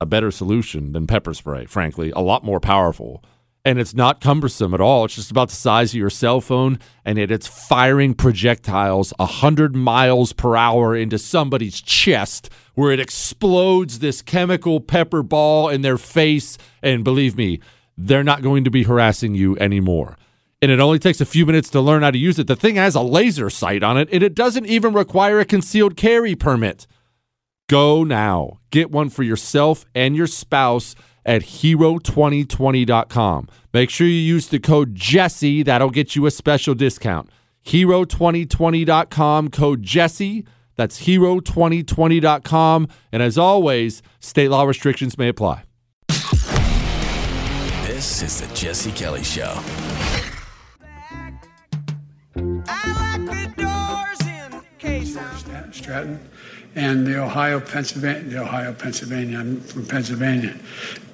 a 0.00 0.06
better 0.06 0.30
solution 0.30 0.92
than 0.92 1.06
pepper 1.06 1.34
spray, 1.34 1.66
frankly, 1.66 2.10
a 2.10 2.20
lot 2.20 2.44
more 2.44 2.60
powerful 2.60 3.22
and 3.68 3.78
it's 3.78 3.92
not 3.92 4.22
cumbersome 4.22 4.72
at 4.72 4.80
all. 4.80 5.04
It's 5.04 5.16
just 5.16 5.30
about 5.30 5.50
the 5.50 5.54
size 5.54 5.92
of 5.92 5.98
your 5.98 6.08
cell 6.08 6.40
phone, 6.40 6.78
and 7.04 7.18
it, 7.18 7.30
it's 7.30 7.46
firing 7.46 8.14
projectiles 8.14 9.12
100 9.18 9.76
miles 9.76 10.32
per 10.32 10.56
hour 10.56 10.96
into 10.96 11.18
somebody's 11.18 11.82
chest 11.82 12.48
where 12.74 12.92
it 12.92 12.98
explodes 12.98 13.98
this 13.98 14.22
chemical 14.22 14.80
pepper 14.80 15.22
ball 15.22 15.68
in 15.68 15.82
their 15.82 15.98
face. 15.98 16.56
And 16.82 17.04
believe 17.04 17.36
me, 17.36 17.60
they're 17.94 18.24
not 18.24 18.40
going 18.40 18.64
to 18.64 18.70
be 18.70 18.84
harassing 18.84 19.34
you 19.34 19.58
anymore. 19.58 20.16
And 20.62 20.70
it 20.70 20.80
only 20.80 20.98
takes 20.98 21.20
a 21.20 21.26
few 21.26 21.44
minutes 21.44 21.68
to 21.70 21.82
learn 21.82 22.02
how 22.02 22.10
to 22.10 22.18
use 22.18 22.38
it. 22.38 22.46
The 22.46 22.56
thing 22.56 22.76
has 22.76 22.94
a 22.94 23.02
laser 23.02 23.50
sight 23.50 23.82
on 23.82 23.98
it, 23.98 24.08
and 24.10 24.22
it 24.22 24.34
doesn't 24.34 24.64
even 24.64 24.94
require 24.94 25.40
a 25.40 25.44
concealed 25.44 25.94
carry 25.94 26.34
permit. 26.34 26.86
Go 27.68 28.02
now. 28.02 28.60
Get 28.70 28.90
one 28.90 29.10
for 29.10 29.24
yourself 29.24 29.84
and 29.94 30.16
your 30.16 30.26
spouse 30.26 30.94
at 31.28 31.42
hero2020.com. 31.42 33.48
Make 33.72 33.90
sure 33.90 34.06
you 34.06 34.14
use 34.14 34.48
the 34.48 34.58
code 34.58 34.94
Jesse. 34.94 35.62
That'll 35.62 35.90
get 35.90 36.16
you 36.16 36.26
a 36.26 36.30
special 36.30 36.74
discount. 36.74 37.28
Hero2020.com, 37.66 39.50
code 39.50 39.82
Jesse. 39.82 40.46
That's 40.76 41.02
hero2020.com. 41.02 42.88
And 43.12 43.22
as 43.22 43.36
always, 43.36 44.02
state 44.20 44.48
law 44.48 44.64
restrictions 44.64 45.18
may 45.18 45.28
apply. 45.28 45.64
This 47.86 48.22
is 48.22 48.40
the 48.40 48.54
Jesse 48.54 48.92
Kelly 48.92 49.22
Show. 49.22 49.60
Stratton 55.88 56.20
and 56.74 57.06
the 57.06 57.20
Ohio, 57.22 57.60
Pennsylvania, 57.60 58.22
the 58.22 58.42
Ohio, 58.42 58.72
Pennsylvania. 58.72 59.38
I'm 59.38 59.60
from 59.60 59.86
Pennsylvania. 59.86 60.56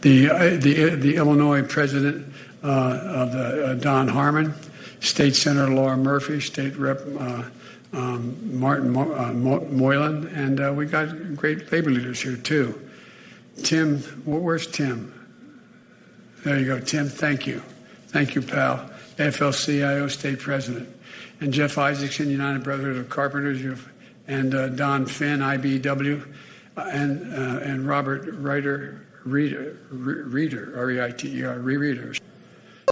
The 0.02 0.30
uh, 0.30 0.38
the 0.56 0.96
the 0.96 1.16
Illinois 1.16 1.62
president 1.62 2.32
uh, 2.62 2.66
of 2.66 3.32
the 3.32 3.66
uh, 3.66 3.74
Don 3.74 4.08
Harmon, 4.08 4.54
State 5.00 5.36
Senator 5.36 5.72
Laura 5.72 5.96
Murphy, 5.96 6.40
State 6.40 6.76
Rep. 6.76 7.00
Uh, 7.18 7.44
um, 7.94 8.58
Martin 8.58 8.90
Mo- 8.90 9.14
uh, 9.14 9.32
Mo- 9.32 9.66
Moylan, 9.70 10.26
and 10.34 10.60
uh, 10.60 10.72
we 10.74 10.86
got 10.86 11.36
great 11.36 11.70
labor 11.70 11.90
leaders 11.90 12.20
here 12.20 12.36
too. 12.36 12.80
Tim, 13.62 13.98
where's 14.24 14.66
Tim? 14.66 15.12
There 16.44 16.58
you 16.58 16.66
go, 16.66 16.80
Tim. 16.80 17.08
Thank 17.08 17.46
you, 17.46 17.62
thank 18.08 18.34
you, 18.34 18.42
pal. 18.42 18.90
AFL-CIO 19.16 20.08
State 20.08 20.40
President, 20.40 20.88
and 21.40 21.52
Jeff 21.52 21.78
Isaacson, 21.78 22.28
United 22.28 22.64
Brotherhood 22.64 22.96
of 22.96 23.08
Carpenters. 23.08 23.62
You've 23.62 23.88
and 24.26 24.54
uh, 24.54 24.68
Don 24.68 25.06
Finn, 25.06 25.40
IBW, 25.40 26.34
uh, 26.76 26.80
and 26.92 27.34
uh, 27.34 27.60
and 27.62 27.86
Robert 27.86 28.28
Reiter, 28.34 29.06
Reader, 29.24 29.78
Reader, 29.90 30.74
R-E-I-T-E-R, 30.76 31.56
rereaders. 31.58 32.20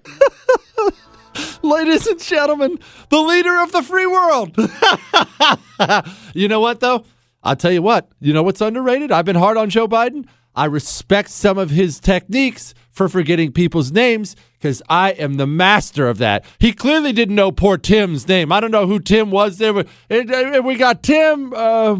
Ladies 1.62 2.06
and 2.06 2.20
gentlemen, 2.20 2.78
the 3.08 3.20
leader 3.20 3.58
of 3.58 3.72
the 3.72 3.82
free 3.82 4.06
world. 4.06 4.56
you 6.34 6.48
know 6.48 6.60
what, 6.60 6.80
though? 6.80 7.04
I'll 7.42 7.56
tell 7.56 7.72
you 7.72 7.82
what. 7.82 8.08
You 8.20 8.32
know 8.32 8.42
what's 8.42 8.60
underrated? 8.60 9.10
I've 9.12 9.24
been 9.24 9.36
hard 9.36 9.56
on 9.56 9.70
Joe 9.70 9.88
Biden. 9.88 10.26
I 10.54 10.66
respect 10.66 11.30
some 11.30 11.58
of 11.58 11.70
his 11.70 11.98
techniques 11.98 12.74
for 12.90 13.08
forgetting 13.08 13.52
people's 13.52 13.90
names 13.90 14.36
because 14.58 14.82
I 14.88 15.12
am 15.12 15.34
the 15.34 15.46
master 15.46 16.08
of 16.08 16.18
that. 16.18 16.44
He 16.58 16.72
clearly 16.72 17.12
didn't 17.12 17.34
know 17.34 17.50
poor 17.50 17.78
Tim's 17.78 18.28
name. 18.28 18.52
I 18.52 18.60
don't 18.60 18.70
know 18.70 18.86
who 18.86 19.00
Tim 19.00 19.30
was 19.30 19.58
there. 19.58 19.72
We 19.72 20.74
got 20.74 21.02
Tim. 21.02 21.54
Uh, 21.54 21.94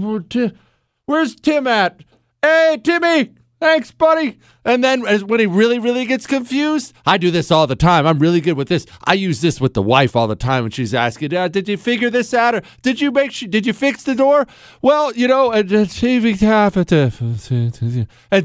where's 1.07 1.35
Tim 1.35 1.67
at? 1.67 2.05
Hey, 2.43 2.79
Timmy. 2.83 3.31
Thanks, 3.63 3.93
buddy. 3.93 4.41
And 4.65 4.83
then 4.83 5.03
when 5.29 5.39
he 5.39 5.47
really, 5.47 5.79
really 5.79 6.05
gets 6.05 6.27
confused, 6.27 6.93
I 7.07 7.17
do 7.17 7.31
this 7.31 7.53
all 7.53 7.69
the 7.69 7.77
time. 7.77 8.09
I'm 8.09 8.19
really 8.19 8.41
good 8.41 8.57
with 8.57 8.67
this. 8.67 8.87
I 9.05 9.15
use 9.15 9.41
this 9.41 9.61
with 9.61 9.75
the 9.75 9.83
wife 9.83 10.17
all 10.17 10.27
the 10.27 10.35
time 10.35 10.65
when 10.65 10.73
she's 10.73 10.93
asking, 10.93 11.29
"Did 11.29 11.69
you 11.69 11.77
figure 11.77 12.11
this 12.11 12.35
out, 12.35 12.57
or 12.57 12.63
did 12.83 13.01
you 13.01 13.13
make 13.13 13.31
sure? 13.31 13.49
Did 13.49 13.65
you 13.65 13.73
fix 13.73 14.03
the 14.03 14.17
door?" 14.17 14.49
Well, 14.83 15.15
you 15.15 15.29
know, 15.29 15.53
and 15.53 15.71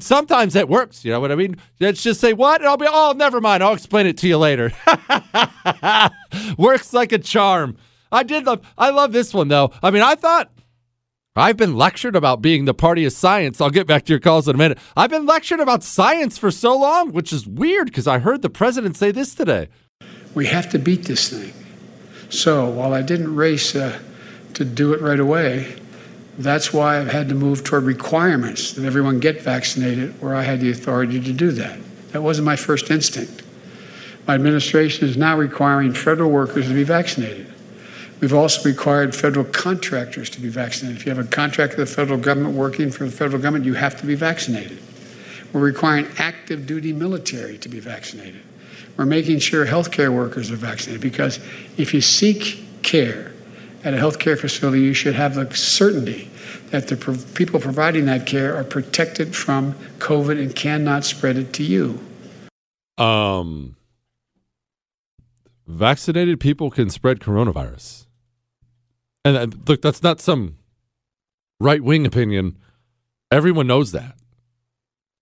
sometimes 0.03 0.53
that 0.53 0.69
works. 0.69 1.03
You 1.03 1.13
know 1.13 1.19
what 1.19 1.31
I 1.31 1.35
mean? 1.35 1.57
Let's 1.79 2.03
just 2.03 2.21
say 2.21 2.33
what, 2.33 2.61
and 2.61 2.69
I'll 2.69 2.77
be, 2.77 2.85
"Oh, 2.87 3.15
never 3.17 3.41
mind. 3.41 3.63
I'll 3.63 3.73
explain 3.73 4.05
it 4.05 4.19
to 4.19 4.27
you 4.27 4.37
later." 4.37 4.71
works 6.59 6.93
like 6.93 7.11
a 7.11 7.17
charm. 7.17 7.75
I 8.11 8.21
did 8.21 8.45
love. 8.45 8.61
I 8.77 8.91
love 8.91 9.13
this 9.13 9.33
one 9.33 9.47
though. 9.47 9.71
I 9.81 9.89
mean, 9.89 10.03
I 10.03 10.13
thought 10.13 10.51
I've 11.37 11.55
been 11.55 11.75
lectured 11.75 12.15
about 12.15 12.41
being 12.41 12.65
the 12.65 12.73
party 12.73 13.05
of 13.05 13.13
science. 13.13 13.61
I'll 13.61 13.69
get 13.69 13.85
back 13.85 14.05
to 14.05 14.13
your 14.13 14.19
calls 14.19 14.47
in 14.47 14.55
a 14.55 14.57
minute. 14.57 14.79
I've 14.95 15.11
been 15.11 15.27
lectured 15.27 15.59
about 15.59 15.83
science 15.83 16.37
for 16.37 16.49
so 16.49 16.77
long, 16.77 17.11
which 17.11 17.31
is 17.31 17.45
weird 17.45 17.87
because 17.87 18.07
I 18.07 18.17
heard 18.17 18.41
the 18.41 18.49
president 18.49 18.97
say 18.97 19.11
this 19.11 19.35
today. 19.35 19.69
We 20.33 20.47
have 20.47 20.69
to 20.71 20.79
beat 20.79 21.03
this 21.03 21.29
thing. 21.29 21.53
So 22.29 22.67
while 22.69 22.93
I 22.93 23.03
didn't 23.03 23.35
race 23.35 23.75
uh, 23.75 23.99
to 24.55 24.65
do 24.65 24.93
it 24.93 25.01
right 25.01 25.19
away, 25.19 25.79
that's 26.39 26.73
why 26.73 26.99
I've 26.99 27.11
had 27.11 27.29
to 27.29 27.35
move 27.35 27.63
toward 27.63 27.83
requirements 27.83 28.73
that 28.73 28.85
everyone 28.85 29.19
get 29.19 29.41
vaccinated 29.41 30.19
where 30.21 30.35
I 30.35 30.41
had 30.41 30.59
the 30.59 30.71
authority 30.71 31.19
to 31.21 31.33
do 31.33 31.51
that. 31.51 31.79
That 32.11 32.23
wasn't 32.23 32.45
my 32.45 32.55
first 32.55 32.89
instinct. 32.89 33.43
My 34.27 34.35
administration 34.35 35.07
is 35.07 35.17
now 35.17 35.37
requiring 35.37 35.93
federal 35.93 36.31
workers 36.31 36.67
to 36.67 36.73
be 36.73 36.83
vaccinated. 36.83 37.53
We've 38.19 38.33
also 38.33 38.63
required 38.63 39.15
federal 39.15 39.45
contractors 39.45 40.29
to 40.31 40.41
be 40.41 40.49
vaccinated. 40.49 40.97
If 40.99 41.05
you 41.05 41.13
have 41.13 41.23
a 41.23 41.29
contract 41.29 41.77
with 41.77 41.89
the 41.89 41.95
federal 41.95 42.19
government 42.19 42.55
working 42.55 42.89
for 42.89 43.05
the 43.05 43.11
federal 43.11 43.41
government, 43.41 43.65
you 43.65 43.75
have 43.75 43.99
to 43.99 44.07
be 44.07 44.15
vaccinated. 44.15 44.79
We're 45.53 45.61
requiring 45.61 46.07
active 46.17 46.65
duty 46.65 46.93
military 46.93 47.57
to 47.59 47.69
be 47.69 47.79
vaccinated. 47.79 48.41
We're 48.97 49.05
making 49.05 49.39
sure 49.39 49.65
healthcare 49.65 50.13
workers 50.13 50.49
are 50.49 50.55
vaccinated 50.55 51.01
because 51.01 51.39
if 51.77 51.93
you 51.93 52.01
seek 52.01 52.63
care 52.81 53.31
at 53.83 53.93
a 53.93 53.97
healthcare 53.97 54.37
facility, 54.37 54.81
you 54.81 54.93
should 54.93 55.13
have 55.13 55.35
the 55.35 55.53
certainty 55.55 56.31
that 56.71 56.87
the 56.87 56.97
pro- 56.97 57.17
people 57.35 57.59
providing 57.59 58.05
that 58.05 58.25
care 58.25 58.55
are 58.55 58.63
protected 58.63 59.35
from 59.35 59.73
COVID 59.99 60.41
and 60.41 60.55
cannot 60.55 61.05
spread 61.05 61.37
it 61.37 61.53
to 61.53 61.63
you. 61.63 61.99
Um, 62.97 63.75
vaccinated 65.67 66.39
people 66.39 66.71
can 66.71 66.89
spread 66.89 67.19
coronavirus. 67.19 68.06
And 69.25 69.37
uh, 69.37 69.47
look, 69.67 69.81
that's 69.81 70.03
not 70.03 70.21
some 70.21 70.55
right 71.59 71.81
wing 71.81 72.05
opinion. 72.05 72.57
Everyone 73.31 73.67
knows 73.67 73.91
that. 73.91 74.15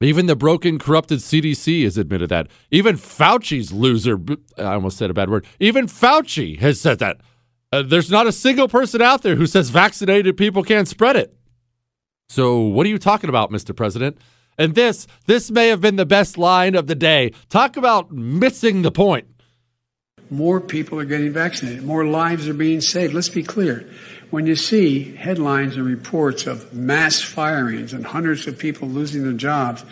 Even 0.01 0.25
the 0.25 0.35
broken, 0.35 0.77
corrupted 0.77 1.19
CDC 1.19 1.83
has 1.83 1.97
admitted 1.97 2.29
that. 2.29 2.47
Even 2.69 2.97
Fauci's 2.97 3.71
loser, 3.71 4.19
I 4.57 4.73
almost 4.73 4.97
said 4.97 5.09
a 5.09 5.13
bad 5.13 5.29
word. 5.29 5.45
Even 5.59 5.87
Fauci 5.87 6.59
has 6.59 6.79
said 6.81 6.99
that. 6.99 7.21
Uh, 7.71 7.81
there's 7.81 8.11
not 8.11 8.27
a 8.27 8.31
single 8.31 8.67
person 8.67 9.01
out 9.01 9.21
there 9.21 9.35
who 9.35 9.47
says 9.47 9.69
vaccinated 9.69 10.37
people 10.37 10.63
can't 10.63 10.87
spread 10.87 11.15
it. 11.15 11.35
So 12.27 12.59
what 12.59 12.85
are 12.85 12.89
you 12.89 12.97
talking 12.97 13.29
about, 13.29 13.51
Mr. 13.51 13.75
President? 13.75 14.17
And 14.57 14.75
this, 14.75 15.07
this 15.27 15.49
may 15.51 15.69
have 15.69 15.81
been 15.81 15.95
the 15.95 16.05
best 16.05 16.37
line 16.37 16.75
of 16.75 16.87
the 16.87 16.95
day. 16.95 17.31
Talk 17.49 17.77
about 17.77 18.11
missing 18.11 18.81
the 18.81 18.91
point. 18.91 19.27
More 20.29 20.59
people 20.59 20.99
are 20.99 21.05
getting 21.05 21.31
vaccinated. 21.31 21.83
More 21.83 22.05
lives 22.05 22.47
are 22.47 22.53
being 22.53 22.81
saved. 22.81 23.13
Let's 23.13 23.29
be 23.29 23.43
clear. 23.43 23.89
When 24.31 24.47
you 24.47 24.55
see 24.55 25.15
headlines 25.15 25.77
and 25.77 25.85
reports 25.85 26.47
of 26.47 26.73
mass 26.73 27.21
firings 27.21 27.93
and 27.93 28.05
hundreds 28.05 28.47
of 28.47 28.57
people 28.57 28.87
losing 28.87 29.23
their 29.23 29.33
jobs, 29.33 29.85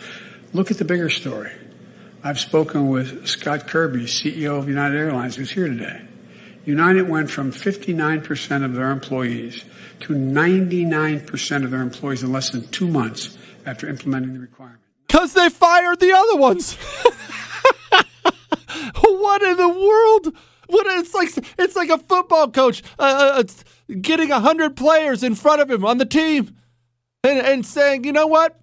look 0.52 0.70
at 0.70 0.78
the 0.78 0.84
bigger 0.84 1.08
story. 1.08 1.52
I've 2.22 2.40
spoken 2.40 2.88
with 2.88 3.26
Scott 3.28 3.68
Kirby, 3.68 4.06
CEO 4.06 4.58
of 4.58 4.68
United 4.68 4.96
Airlines, 4.96 5.36
who's 5.36 5.50
here 5.50 5.68
today. 5.68 6.02
United 6.64 7.08
went 7.08 7.30
from 7.30 7.52
59% 7.52 8.64
of 8.64 8.74
their 8.74 8.90
employees 8.90 9.64
to 10.00 10.14
99% 10.14 11.64
of 11.64 11.70
their 11.70 11.82
employees 11.82 12.22
in 12.22 12.32
less 12.32 12.50
than 12.50 12.66
two 12.68 12.88
months 12.88 13.36
after 13.66 13.88
implementing 13.88 14.34
the 14.34 14.40
requirement. 14.40 14.80
Because 15.06 15.34
they 15.34 15.48
fired 15.48 16.00
the 16.00 16.12
other 16.12 16.36
ones. 16.36 16.76
what 19.02 19.42
in 19.42 19.56
the 19.56 19.68
world? 19.68 20.36
What 20.66 20.86
it's 20.98 21.14
like? 21.14 21.30
It's 21.58 21.76
like 21.76 21.90
a 21.90 21.98
football 21.98 22.50
coach 22.50 22.82
uh, 22.98 23.42
uh, 23.42 23.94
getting 24.00 24.30
a 24.30 24.40
hundred 24.40 24.76
players 24.76 25.22
in 25.22 25.34
front 25.34 25.60
of 25.60 25.70
him 25.70 25.84
on 25.84 25.98
the 25.98 26.06
team, 26.06 26.56
and, 27.22 27.38
and 27.38 27.66
saying, 27.66 28.04
"You 28.04 28.12
know 28.12 28.26
what? 28.26 28.60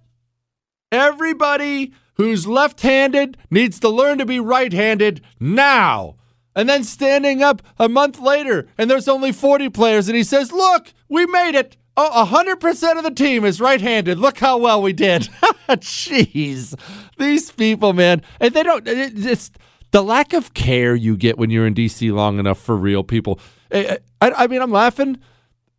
Everybody 0.90 1.92
who's 2.14 2.46
left-handed 2.46 3.38
needs 3.50 3.80
to 3.80 3.88
learn 3.88 4.18
to 4.18 4.26
be 4.26 4.40
right-handed 4.40 5.22
now." 5.38 6.16
And 6.54 6.68
then 6.68 6.84
standing 6.84 7.42
up 7.42 7.62
a 7.78 7.88
month 7.88 8.20
later, 8.20 8.68
and 8.76 8.90
there's 8.90 9.08
only 9.08 9.32
40 9.32 9.70
players, 9.70 10.08
and 10.08 10.16
he 10.16 10.22
says, 10.22 10.52
Look, 10.52 10.92
we 11.08 11.24
made 11.26 11.54
it. 11.54 11.76
Oh, 11.96 12.26
100% 12.30 12.96
of 12.96 13.04
the 13.04 13.10
team 13.10 13.44
is 13.44 13.60
right 13.60 13.80
handed. 13.80 14.18
Look 14.18 14.38
how 14.38 14.56
well 14.56 14.80
we 14.80 14.94
did. 14.94 15.22
Jeez. 15.68 16.74
These 17.18 17.52
people, 17.52 17.92
man. 17.92 18.22
And 18.40 18.54
they 18.54 18.62
don't, 18.62 18.86
it's 18.86 19.50
the 19.92 20.02
lack 20.02 20.32
of 20.32 20.54
care 20.54 20.94
you 20.94 21.16
get 21.16 21.38
when 21.38 21.50
you're 21.50 21.66
in 21.66 21.74
DC 21.74 22.12
long 22.12 22.38
enough 22.38 22.58
for 22.58 22.76
real 22.76 23.04
people. 23.04 23.38
I, 23.70 23.98
I, 24.20 24.30
I 24.32 24.46
mean, 24.48 24.60
I'm 24.60 24.72
laughing. 24.72 25.18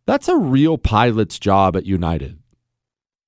That's 0.06 0.28
a 0.28 0.36
real 0.36 0.78
pilot's 0.78 1.38
job 1.38 1.76
at 1.76 1.84
United. 1.84 2.38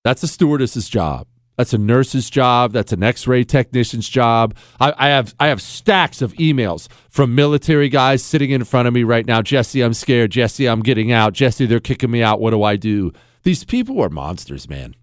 That's 0.04 0.22
a 0.22 0.28
stewardess's 0.28 0.88
job. 0.88 1.26
That's 1.56 1.72
a 1.72 1.78
nurse's 1.78 2.28
job. 2.28 2.72
That's 2.72 2.92
an 2.92 3.02
X-ray 3.02 3.44
technician's 3.44 4.08
job. 4.08 4.54
I, 4.78 4.92
I, 4.96 5.08
have 5.08 5.34
I 5.40 5.46
have 5.48 5.62
stacks 5.62 6.20
of 6.20 6.34
emails 6.34 6.88
from 7.08 7.34
military 7.34 7.88
guys 7.88 8.22
sitting 8.22 8.50
in 8.50 8.64
front 8.64 8.88
of 8.88 8.94
me 8.94 9.04
right 9.04 9.26
now. 9.26 9.40
Jesse, 9.42 9.80
I'm 9.80 9.94
scared. 9.94 10.30
Jesse, 10.30 10.66
I'm 10.66 10.82
getting 10.82 11.12
out. 11.12 11.32
Jesse, 11.32 11.66
they're 11.66 11.80
kicking 11.80 12.10
me 12.10 12.22
out. 12.22 12.40
What 12.40 12.50
do 12.50 12.62
I 12.62 12.76
do? 12.76 13.12
These 13.42 13.64
people 13.64 14.00
are 14.02 14.10
monsters, 14.10 14.68
man. 14.68 14.94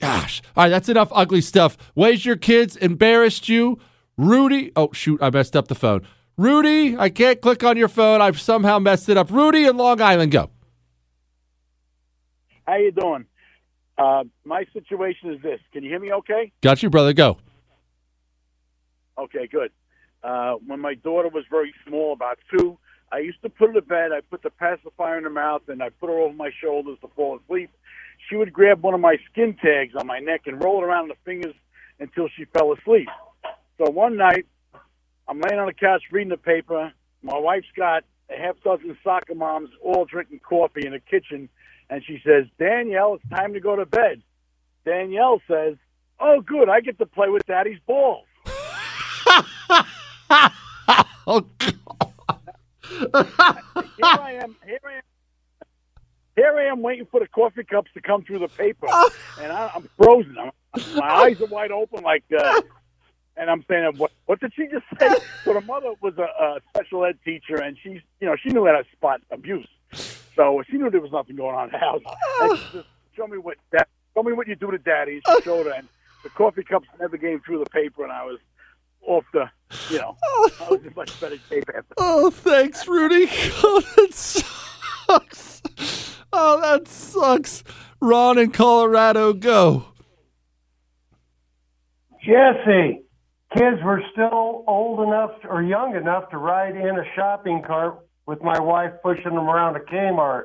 Gosh. 0.00 0.42
All 0.56 0.64
right, 0.64 0.68
that's 0.68 0.88
enough 0.88 1.08
ugly 1.12 1.40
stuff. 1.40 1.76
Ways 1.94 2.26
your 2.26 2.36
kids 2.36 2.76
embarrassed 2.76 3.48
you. 3.48 3.78
Rudy. 4.16 4.72
Oh 4.76 4.90
shoot, 4.92 5.22
I 5.22 5.30
messed 5.30 5.56
up 5.56 5.68
the 5.68 5.74
phone. 5.74 6.06
Rudy, 6.36 6.96
I 6.96 7.08
can't 7.10 7.40
click 7.40 7.62
on 7.62 7.76
your 7.76 7.88
phone. 7.88 8.20
I've 8.20 8.40
somehow 8.40 8.78
messed 8.78 9.08
it 9.08 9.16
up. 9.16 9.30
Rudy 9.30 9.64
in 9.64 9.76
Long 9.76 10.00
Island, 10.00 10.32
go. 10.32 10.50
How 12.66 12.76
you 12.76 12.92
doing? 12.92 13.26
Uh, 13.98 14.24
my 14.44 14.64
situation 14.72 15.32
is 15.32 15.42
this. 15.42 15.60
Can 15.72 15.82
you 15.82 15.90
hear 15.90 16.00
me 16.00 16.12
okay? 16.12 16.52
Got 16.62 16.82
you, 16.82 16.90
brother. 16.90 17.12
Go. 17.12 17.38
Okay, 19.18 19.46
good. 19.46 19.70
Uh, 20.24 20.54
when 20.66 20.80
my 20.80 20.94
daughter 20.94 21.28
was 21.28 21.44
very 21.50 21.74
small, 21.86 22.12
about 22.12 22.38
two, 22.56 22.78
I 23.10 23.18
used 23.18 23.42
to 23.42 23.50
put 23.50 23.68
her 23.68 23.74
to 23.74 23.82
bed. 23.82 24.12
I 24.12 24.20
put 24.20 24.42
the 24.42 24.50
pacifier 24.50 25.18
in 25.18 25.24
her 25.24 25.30
mouth, 25.30 25.62
and 25.68 25.82
I 25.82 25.90
put 25.90 26.08
her 26.08 26.18
over 26.18 26.34
my 26.34 26.50
shoulders 26.62 26.98
to 27.02 27.08
fall 27.08 27.38
asleep. 27.44 27.70
She 28.28 28.36
would 28.36 28.52
grab 28.52 28.82
one 28.82 28.94
of 28.94 29.00
my 29.00 29.16
skin 29.30 29.54
tags 29.60 29.94
on 29.98 30.06
my 30.06 30.20
neck 30.20 30.42
and 30.46 30.62
roll 30.62 30.82
it 30.82 30.86
around 30.86 31.08
the 31.08 31.16
fingers 31.24 31.54
until 32.00 32.28
she 32.34 32.46
fell 32.46 32.72
asleep. 32.72 33.08
So 33.82 33.90
one 33.90 34.16
night, 34.16 34.46
I'm 35.26 35.40
laying 35.40 35.58
on 35.58 35.66
the 35.66 35.72
couch 35.72 36.04
reading 36.12 36.28
the 36.28 36.36
paper. 36.36 36.92
My 37.22 37.36
wife's 37.36 37.66
got 37.76 38.04
a 38.30 38.38
half 38.38 38.54
dozen 38.62 38.96
soccer 39.02 39.34
moms 39.34 39.70
all 39.82 40.04
drinking 40.04 40.38
coffee 40.48 40.86
in 40.86 40.92
the 40.92 41.00
kitchen 41.00 41.48
and 41.90 42.04
she 42.04 42.22
says, 42.24 42.44
Danielle, 42.60 43.14
it's 43.14 43.28
time 43.28 43.54
to 43.54 43.60
go 43.60 43.74
to 43.74 43.84
bed. 43.84 44.22
Danielle 44.84 45.40
says, 45.48 45.74
Oh, 46.20 46.40
good, 46.40 46.68
I 46.68 46.80
get 46.80 46.98
to 46.98 47.06
play 47.06 47.28
with 47.28 47.44
Daddy's 47.46 47.80
balls. 47.84 48.24
oh, 51.26 51.44
here 51.58 53.10
I 54.04 54.38
am. 54.40 54.56
Here 54.64 54.78
I 54.84 54.92
am. 54.92 55.02
Here 56.36 56.56
I 56.56 56.66
am 56.66 56.82
waiting 56.82 57.06
for 57.10 57.18
the 57.18 57.26
coffee 57.26 57.64
cups 57.64 57.90
to 57.94 58.00
come 58.00 58.22
through 58.22 58.38
the 58.38 58.48
paper, 58.48 58.86
and 59.40 59.50
I, 59.50 59.72
I'm 59.74 59.88
frozen. 59.96 60.36
I'm, 60.38 60.52
my 60.96 61.08
eyes 61.08 61.40
are 61.40 61.46
wide 61.46 61.72
open, 61.72 62.04
like, 62.04 62.24
uh, 62.38 62.62
and 63.36 63.50
I'm 63.50 63.64
saying, 63.68 63.92
"What? 63.96 64.12
What 64.26 64.40
did 64.40 64.52
she 64.54 64.66
just 64.66 64.84
say?" 64.98 65.14
So 65.44 65.54
the 65.54 65.60
mother 65.62 65.92
was 66.00 66.14
a, 66.18 66.22
a 66.22 66.60
special 66.68 67.04
ed 67.04 67.18
teacher, 67.24 67.56
and 67.56 67.76
she's, 67.82 68.00
you 68.20 68.28
know, 68.28 68.36
she 68.40 68.50
knew 68.50 68.64
how 68.66 68.72
to 68.72 68.84
spot 68.92 69.20
abuse. 69.32 69.66
So 70.36 70.62
she 70.70 70.76
knew 70.76 70.88
there 70.88 71.00
was 71.00 71.10
nothing 71.10 71.36
going 71.36 71.56
on 71.56 71.66
in 71.66 71.72
the 71.72 71.78
house. 71.78 72.02
And 72.40 72.58
she 72.58 72.64
just 72.74 72.88
show 73.16 73.26
me 73.26 73.38
what 73.38 73.56
that, 73.72 73.88
show 74.14 74.22
me 74.22 74.32
what 74.32 74.46
you 74.46 74.54
do 74.54 74.70
to 74.70 74.78
daddy. 74.78 75.14
And 75.14 75.22
she 75.38 75.42
showed 75.44 75.66
her, 75.66 75.72
and 75.72 75.88
the 76.22 76.30
coffee 76.30 76.62
cups 76.62 76.86
never 77.00 77.18
came 77.18 77.40
through 77.40 77.58
the 77.58 77.70
paper, 77.70 78.04
and 78.04 78.12
I 78.12 78.24
was 78.24 78.38
off 79.02 79.24
the, 79.32 79.50
you 79.90 79.98
know, 79.98 80.16
oh. 80.24 80.50
I 80.60 80.68
was 80.70 80.84
in 80.84 80.92
much 80.94 81.20
better 81.20 81.38
shape 81.48 81.68
after. 81.68 81.94
Oh, 81.98 82.30
thanks, 82.30 82.86
Rudy. 82.86 83.28
Oh, 83.64 83.82
that 83.96 84.14
sucks. 84.14 85.62
Oh, 86.32 86.60
that 86.60 86.88
sucks. 86.88 87.64
Ron 88.00 88.38
in 88.38 88.50
Colorado, 88.50 89.32
go. 89.32 89.86
Jesse, 92.24 93.02
kids 93.56 93.82
were 93.82 94.02
still 94.12 94.64
old 94.66 95.00
enough 95.06 95.32
or 95.48 95.62
young 95.62 95.96
enough 95.96 96.30
to 96.30 96.38
ride 96.38 96.76
in 96.76 96.98
a 96.98 97.04
shopping 97.14 97.62
cart 97.66 97.98
with 98.26 98.42
my 98.42 98.58
wife 98.60 98.92
pushing 99.02 99.34
them 99.34 99.48
around 99.48 99.76
a 99.76 99.80
Kmart. 99.80 100.44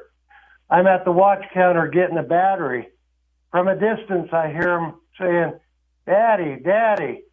I'm 0.69 0.87
at 0.87 1.05
the 1.05 1.11
watch 1.11 1.43
counter 1.53 1.87
getting 1.87 2.17
a 2.17 2.23
battery. 2.23 2.89
From 3.51 3.67
a 3.67 3.73
distance, 3.73 4.29
I 4.33 4.49
hear 4.49 4.77
them 4.77 4.95
saying, 5.19 5.53
Daddy, 6.05 6.61
Daddy. 6.63 7.23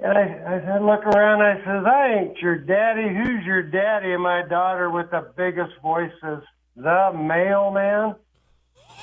And 0.00 0.16
I, 0.16 0.76
I 0.76 0.78
look 0.78 1.04
around. 1.04 1.42
I 1.42 1.56
says, 1.58 1.84
I 1.84 2.20
ain't 2.20 2.38
your 2.38 2.56
daddy. 2.56 3.08
Who's 3.08 3.44
your 3.44 3.62
daddy? 3.62 4.12
And 4.12 4.22
my 4.22 4.42
daughter, 4.48 4.90
with 4.90 5.10
the 5.10 5.32
biggest 5.36 5.72
voice, 5.82 6.12
says, 6.22 6.38
the 6.76 7.10
mailman. 7.14 8.14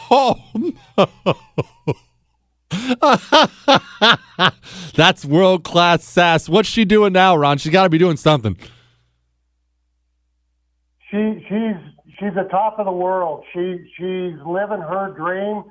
Oh, 0.09 0.39
no. 0.55 1.95
That's 4.95 5.25
world 5.25 5.63
class 5.63 6.03
sass. 6.03 6.49
What's 6.49 6.69
she 6.69 6.85
doing 6.85 7.13
now, 7.13 7.35
Ron? 7.35 7.57
She's 7.57 7.71
got 7.71 7.83
to 7.83 7.89
be 7.89 7.97
doing 7.97 8.17
something. 8.17 8.57
She 11.11 11.45
she's 11.47 11.75
she's 12.19 12.33
the 12.35 12.47
top 12.49 12.79
of 12.79 12.85
the 12.85 12.91
world. 12.91 13.43
She 13.53 13.77
she's 13.97 14.33
living 14.45 14.81
her 14.81 15.13
dream. 15.15 15.63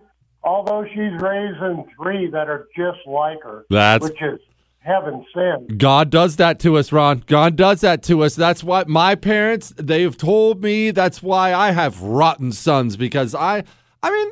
Although 0.43 0.85
she's 0.85 1.21
raising 1.23 1.87
three 1.97 2.31
that 2.31 2.49
are 2.51 2.69
just 2.77 2.99
like 3.07 3.43
her, 3.43 3.65
That's- 3.71 4.03
which 4.03 4.21
is 4.21 4.39
heaven 4.81 5.25
sent. 5.35 5.79
God 5.79 6.11
does 6.11 6.37
that 6.37 6.61
to 6.61 6.77
us, 6.77 6.93
Ron. 6.93 7.25
God 7.27 7.57
does 7.57 7.81
that 7.81 8.03
to 8.05 8.23
us. 8.23 8.35
That's 8.35 8.63
why 8.63 8.85
my 8.87 9.15
parents, 9.15 9.73
they've 9.79 10.15
told 10.15 10.63
me 10.63 10.91
that's 10.91 11.23
why 11.23 11.55
I 11.55 11.71
have 11.71 12.03
rotten 12.03 12.53
sons 12.53 12.99
because 12.99 13.35
I 13.35 13.65
I 14.03 14.11
mean 14.11 14.31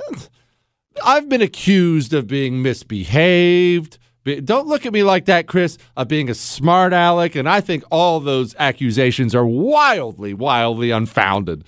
I've 1.05 1.29
been 1.29 1.43
accused 1.43 2.13
of 2.13 2.27
being 2.27 2.63
misbehaved. 2.63 3.99
Don't 4.45 4.69
look 4.69 4.87
at 4.87 4.93
me 4.93 5.03
like 5.03 5.25
that, 5.25 5.49
Chris, 5.49 5.79
of 5.97 6.09
being 6.09 6.31
a 6.31 6.35
smart 6.35 6.93
aleck. 6.93 7.35
And 7.35 7.49
I 7.49 7.61
think 7.61 7.85
all 7.91 8.21
those 8.21 8.55
accusations 8.59 9.35
are 9.35 9.47
wildly, 9.47 10.33
wildly 10.33 10.91
unfounded. 10.91 11.65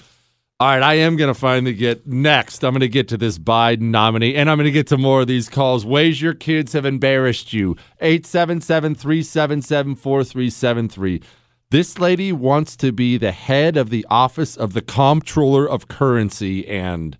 All 0.60 0.68
right, 0.68 0.82
I 0.82 0.94
am 0.94 1.16
going 1.16 1.34
to 1.34 1.38
finally 1.38 1.74
get 1.74 2.06
next. 2.06 2.62
I'm 2.62 2.72
going 2.72 2.80
to 2.80 2.88
get 2.88 3.08
to 3.08 3.16
this 3.16 3.38
Biden 3.38 3.90
nominee, 3.90 4.36
and 4.36 4.48
I'm 4.48 4.56
going 4.56 4.66
to 4.66 4.70
get 4.70 4.86
to 4.86 4.96
more 4.96 5.22
of 5.22 5.26
these 5.26 5.48
calls. 5.48 5.84
Ways 5.84 6.22
your 6.22 6.32
kids 6.32 6.72
have 6.74 6.86
embarrassed 6.86 7.52
you. 7.52 7.76
877 8.00 8.94
377 8.94 9.96
4373. 9.96 11.22
This 11.70 11.98
lady 11.98 12.30
wants 12.30 12.76
to 12.76 12.92
be 12.92 13.18
the 13.18 13.32
head 13.32 13.76
of 13.76 13.90
the 13.90 14.06
office 14.08 14.56
of 14.56 14.74
the 14.74 14.80
comptroller 14.80 15.68
of 15.68 15.88
currency. 15.88 16.66
And 16.68 17.18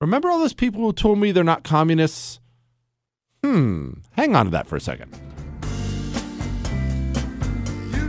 remember 0.00 0.30
all 0.30 0.38
those 0.38 0.54
people 0.54 0.82
who 0.82 0.92
told 0.92 1.18
me 1.18 1.32
they're 1.32 1.44
not 1.44 1.64
communists? 1.64 2.40
Hmm. 3.42 3.90
Hang 4.12 4.34
on 4.34 4.46
to 4.46 4.50
that 4.50 4.66
for 4.66 4.76
a 4.76 4.80
second. 4.80 5.14
You 7.92 8.08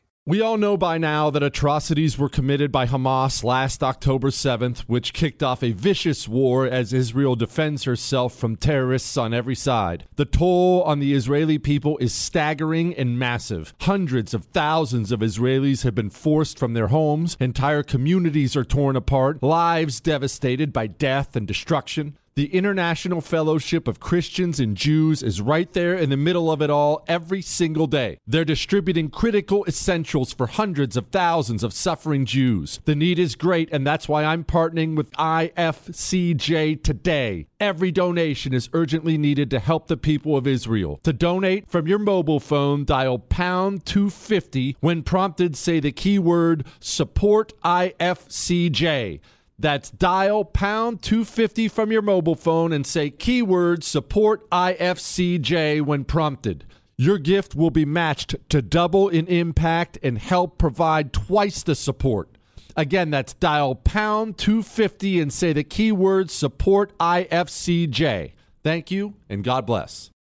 We 0.23 0.39
all 0.39 0.57
know 0.57 0.77
by 0.77 0.99
now 0.99 1.31
that 1.31 1.41
atrocities 1.41 2.15
were 2.15 2.29
committed 2.29 2.71
by 2.71 2.85
Hamas 2.85 3.43
last 3.43 3.81
October 3.81 4.29
7th, 4.29 4.81
which 4.81 5.13
kicked 5.13 5.41
off 5.41 5.63
a 5.63 5.71
vicious 5.71 6.27
war 6.27 6.67
as 6.67 6.93
Israel 6.93 7.35
defends 7.35 7.85
herself 7.85 8.35
from 8.35 8.55
terrorists 8.55 9.17
on 9.17 9.33
every 9.33 9.55
side. 9.55 10.05
The 10.17 10.25
toll 10.25 10.83
on 10.83 10.99
the 10.99 11.15
Israeli 11.15 11.57
people 11.57 11.97
is 11.97 12.13
staggering 12.13 12.93
and 12.93 13.17
massive. 13.17 13.73
Hundreds 13.81 14.35
of 14.35 14.45
thousands 14.45 15.11
of 15.11 15.21
Israelis 15.21 15.81
have 15.85 15.95
been 15.95 16.11
forced 16.11 16.59
from 16.59 16.73
their 16.73 16.89
homes, 16.89 17.35
entire 17.39 17.81
communities 17.81 18.55
are 18.55 18.63
torn 18.63 18.95
apart, 18.95 19.41
lives 19.41 19.99
devastated 19.99 20.71
by 20.71 20.85
death 20.85 21.35
and 21.35 21.47
destruction. 21.47 22.15
The 22.33 22.55
International 22.55 23.19
Fellowship 23.19 23.89
of 23.89 23.99
Christians 23.99 24.57
and 24.61 24.77
Jews 24.77 25.21
is 25.21 25.41
right 25.41 25.69
there 25.73 25.95
in 25.95 26.09
the 26.09 26.15
middle 26.15 26.49
of 26.49 26.61
it 26.61 26.69
all 26.69 27.03
every 27.05 27.41
single 27.41 27.87
day. 27.87 28.19
They're 28.25 28.45
distributing 28.45 29.09
critical 29.09 29.65
essentials 29.67 30.31
for 30.31 30.47
hundreds 30.47 30.95
of 30.95 31.07
thousands 31.07 31.61
of 31.61 31.73
suffering 31.73 32.25
Jews. 32.25 32.79
The 32.85 32.95
need 32.95 33.19
is 33.19 33.35
great, 33.35 33.67
and 33.73 33.85
that's 33.85 34.07
why 34.07 34.23
I'm 34.23 34.45
partnering 34.45 34.95
with 34.95 35.11
IFCJ 35.11 36.81
today. 36.81 37.47
Every 37.59 37.91
donation 37.91 38.53
is 38.53 38.69
urgently 38.71 39.17
needed 39.17 39.49
to 39.49 39.59
help 39.59 39.87
the 39.87 39.97
people 39.97 40.37
of 40.37 40.47
Israel. 40.47 41.01
To 41.03 41.11
donate 41.11 41.69
from 41.69 41.85
your 41.85 41.99
mobile 41.99 42.39
phone, 42.39 42.85
dial 42.85 43.19
pound 43.19 43.85
250. 43.85 44.77
When 44.79 45.03
prompted, 45.03 45.57
say 45.57 45.81
the 45.81 45.91
keyword 45.91 46.65
support 46.79 47.51
IFCJ. 47.61 49.19
That's 49.61 49.91
dial 49.91 50.43
pound 50.43 51.03
250 51.03 51.67
from 51.67 51.91
your 51.91 52.01
mobile 52.01 52.35
phone 52.35 52.73
and 52.73 52.85
say 52.85 53.11
keyword 53.11 53.83
support 53.83 54.49
IFCJ 54.49 55.83
when 55.83 56.03
prompted. 56.03 56.65
Your 56.97 57.19
gift 57.19 57.55
will 57.55 57.69
be 57.69 57.85
matched 57.85 58.35
to 58.49 58.61
double 58.61 59.07
in 59.07 59.27
impact 59.27 59.99
and 60.01 60.17
help 60.17 60.57
provide 60.57 61.13
twice 61.13 61.61
the 61.61 61.75
support. 61.75 62.29
Again, 62.75 63.11
that's 63.11 63.33
dial 63.33 63.75
pound 63.75 64.37
250 64.37 65.19
and 65.19 65.31
say 65.31 65.53
the 65.53 65.63
keyword 65.63 66.31
support 66.31 66.97
IFCJ. 66.97 68.33
Thank 68.63 68.91
you 68.91 69.15
and 69.29 69.43
God 69.43 69.65
bless. 69.65 70.10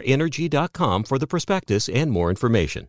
LabradorEnergy.com 0.00 1.04
for 1.04 1.18
the 1.18 1.26
prospectus 1.26 1.88
and 1.88 2.10
more 2.10 2.30
information. 2.30 2.88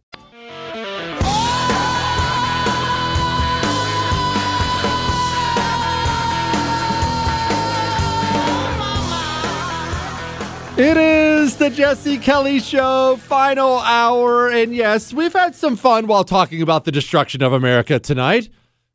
It 10.77 10.97
is 10.97 11.57
the 11.57 11.69
Jesse 11.69 12.17
Kelly 12.17 12.59
Show, 12.59 13.17
final 13.17 13.77
hour. 13.79 14.49
And 14.49 14.73
yes, 14.73 15.13
we've 15.13 15.33
had 15.33 15.53
some 15.53 15.75
fun 15.75 16.07
while 16.07 16.23
talking 16.23 16.61
about 16.61 16.85
the 16.85 16.91
destruction 16.91 17.43
of 17.43 17.53
America 17.53 17.99
tonight. 17.99 18.49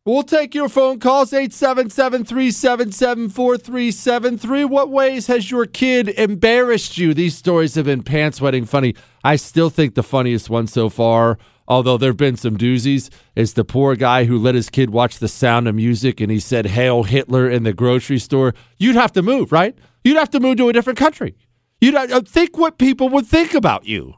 We'll 0.06 0.22
take 0.22 0.54
your 0.54 0.68
phone 0.68 1.00
calls 1.00 1.32
877 1.32 2.26
377 2.26 3.28
4373. 3.28 4.64
What 4.64 4.88
ways 4.88 5.26
has 5.26 5.50
your 5.50 5.66
kid 5.66 6.10
embarrassed 6.10 6.96
you? 6.96 7.12
These 7.12 7.36
stories 7.36 7.74
have 7.74 7.86
been 7.86 8.04
pants 8.04 8.40
wetting 8.40 8.66
funny. 8.66 8.94
I 9.24 9.34
still 9.34 9.68
think 9.68 9.96
the 9.96 10.04
funniest 10.04 10.48
one 10.48 10.68
so 10.68 10.88
far, 10.88 11.38
although 11.66 11.98
there 11.98 12.10
have 12.10 12.16
been 12.16 12.36
some 12.36 12.56
doozies, 12.56 13.10
is 13.34 13.54
the 13.54 13.64
poor 13.64 13.96
guy 13.96 14.26
who 14.26 14.38
let 14.38 14.54
his 14.54 14.70
kid 14.70 14.90
watch 14.90 15.18
the 15.18 15.26
sound 15.26 15.66
of 15.66 15.74
music 15.74 16.20
and 16.20 16.30
he 16.30 16.38
said, 16.38 16.66
Hail 16.66 17.02
Hitler 17.02 17.50
in 17.50 17.64
the 17.64 17.72
grocery 17.72 18.20
store. 18.20 18.54
You'd 18.78 18.94
have 18.94 19.10
to 19.14 19.22
move, 19.22 19.50
right? 19.50 19.76
You'd 20.04 20.18
have 20.18 20.30
to 20.30 20.38
move 20.38 20.58
to 20.58 20.68
a 20.68 20.72
different 20.72 21.00
country. 21.00 21.34
You'd 21.80 21.96
uh, 21.96 22.20
think 22.20 22.56
what 22.56 22.78
people 22.78 23.08
would 23.08 23.26
think 23.26 23.54
about 23.54 23.86
you. 23.86 24.14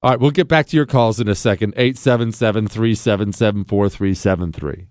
All 0.00 0.10
right, 0.10 0.20
we'll 0.20 0.30
get 0.30 0.46
back 0.46 0.68
to 0.68 0.76
your 0.76 0.86
calls 0.86 1.18
in 1.18 1.26
a 1.26 1.34
second. 1.34 1.74
877 1.76 2.68
377 2.68 3.64
4373. 3.64 4.86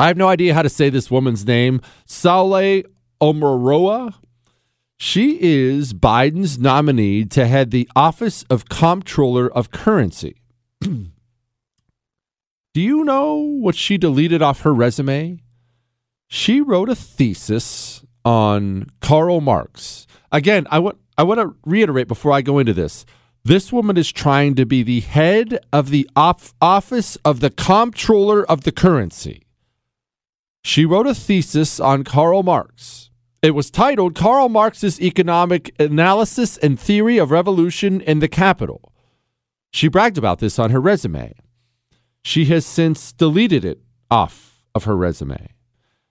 I 0.00 0.06
have 0.06 0.16
no 0.16 0.28
idea 0.28 0.54
how 0.54 0.62
to 0.62 0.70
say 0.70 0.88
this 0.88 1.10
woman's 1.10 1.46
name. 1.46 1.82
Saleh 2.06 2.86
Omarova. 3.20 4.14
She 4.96 5.38
is 5.42 5.92
Biden's 5.92 6.58
nominee 6.58 7.26
to 7.26 7.46
head 7.46 7.70
the 7.70 7.86
Office 7.94 8.42
of 8.44 8.66
Comptroller 8.70 9.52
of 9.52 9.70
Currency. 9.70 10.40
Do 10.80 11.10
you 12.72 13.04
know 13.04 13.34
what 13.34 13.74
she 13.74 13.98
deleted 13.98 14.40
off 14.40 14.62
her 14.62 14.72
resume? 14.72 15.42
She 16.28 16.62
wrote 16.62 16.88
a 16.88 16.94
thesis 16.94 18.02
on 18.24 18.86
Karl 19.02 19.42
Marx. 19.42 20.06
Again, 20.32 20.66
I 20.70 20.78
want 20.78 20.96
I 21.18 21.24
want 21.24 21.40
to 21.40 21.54
reiterate 21.66 22.08
before 22.08 22.32
I 22.32 22.40
go 22.40 22.58
into 22.58 22.72
this. 22.72 23.04
This 23.44 23.70
woman 23.70 23.98
is 23.98 24.10
trying 24.10 24.54
to 24.54 24.64
be 24.64 24.82
the 24.82 25.00
head 25.00 25.58
of 25.74 25.90
the 25.90 26.08
op- 26.16 26.40
office 26.62 27.16
of 27.16 27.40
the 27.40 27.50
comptroller 27.50 28.50
of 28.50 28.62
the 28.62 28.72
currency. 28.72 29.44
She 30.62 30.84
wrote 30.84 31.06
a 31.06 31.14
thesis 31.14 31.80
on 31.80 32.04
Karl 32.04 32.42
Marx. 32.42 33.10
It 33.42 33.54
was 33.54 33.70
titled 33.70 34.14
Karl 34.14 34.50
Marx's 34.50 35.00
Economic 35.00 35.74
Analysis 35.80 36.58
and 36.58 36.78
Theory 36.78 37.16
of 37.16 37.30
Revolution 37.30 38.02
in 38.02 38.18
the 38.18 38.28
Capital. 38.28 38.92
She 39.70 39.88
bragged 39.88 40.18
about 40.18 40.40
this 40.40 40.58
on 40.58 40.70
her 40.70 40.80
resume. 40.80 41.32
She 42.22 42.44
has 42.46 42.66
since 42.66 43.12
deleted 43.12 43.64
it 43.64 43.80
off 44.10 44.62
of 44.74 44.84
her 44.84 44.96
resume. 44.96 45.48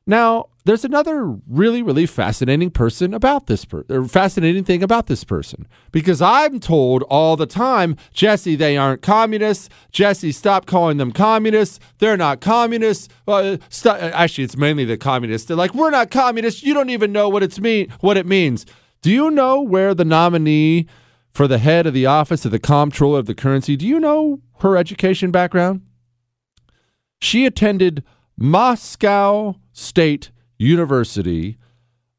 Now, 0.10 0.48
there's 0.66 0.84
another 0.84 1.24
really, 1.48 1.84
really 1.84 2.08
fascinating 2.08 2.72
person 2.72 3.14
about 3.14 3.46
this 3.46 3.64
person, 3.64 4.08
fascinating 4.08 4.64
thing 4.64 4.82
about 4.82 5.06
this 5.06 5.24
person, 5.24 5.68
because 5.92 6.20
I'm 6.20 6.60
told 6.60 7.04
all 7.12 7.36
the 7.36 7.46
time, 7.46 7.96
Jesse, 8.12 8.56
they 8.56 8.76
aren't 8.76 9.04
communists. 9.04 9.70
Jesse, 9.92 10.32
stop 10.32 10.66
calling 10.66 10.98
them 10.98 11.12
communists. 11.12 11.80
They're 12.00 12.18
not 12.18 12.42
communists. 12.42 13.08
Uh, 13.28 13.58
st- 13.70 14.02
actually, 14.02 14.46
it's 14.46 14.58
mainly 14.58 14.84
the 14.84 14.98
communists. 14.98 15.48
They're 15.48 15.56
like, 15.56 15.76
we're 15.76 15.92
not 15.92 16.10
communists. 16.10 16.64
You 16.64 16.74
don't 16.74 16.90
even 16.90 17.12
know 17.12 17.30
what 17.30 17.44
it's 17.44 17.60
mean, 17.60 17.94
what 18.00 18.18
it 18.18 18.26
means. 18.26 18.66
Do 19.04 19.12
you 19.12 19.30
know 19.30 19.62
where 19.62 19.94
the 19.94 20.06
nominee 20.06 20.88
for 21.30 21.48
the 21.48 21.60
head 21.60 21.86
of 21.86 21.94
the 21.94 22.08
office 22.08 22.46
of 22.46 22.52
the 22.52 22.58
comptroller 22.58 23.20
of 23.20 23.28
the 23.28 23.36
currency? 23.36 23.76
Do 23.76 23.86
you 23.86 24.00
know 24.00 24.42
her 24.62 24.76
education 24.76 25.30
background? 25.30 25.82
She 27.22 27.46
attended 27.46 28.04
Moscow 28.36 29.56
State 29.80 30.32
University 30.58 31.58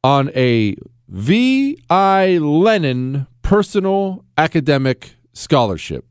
on 0.03 0.31
a 0.35 0.75
V.I. 1.09 2.39
Lenin 2.39 3.27
personal 3.43 4.25
academic 4.39 5.15
scholarship. 5.33 6.07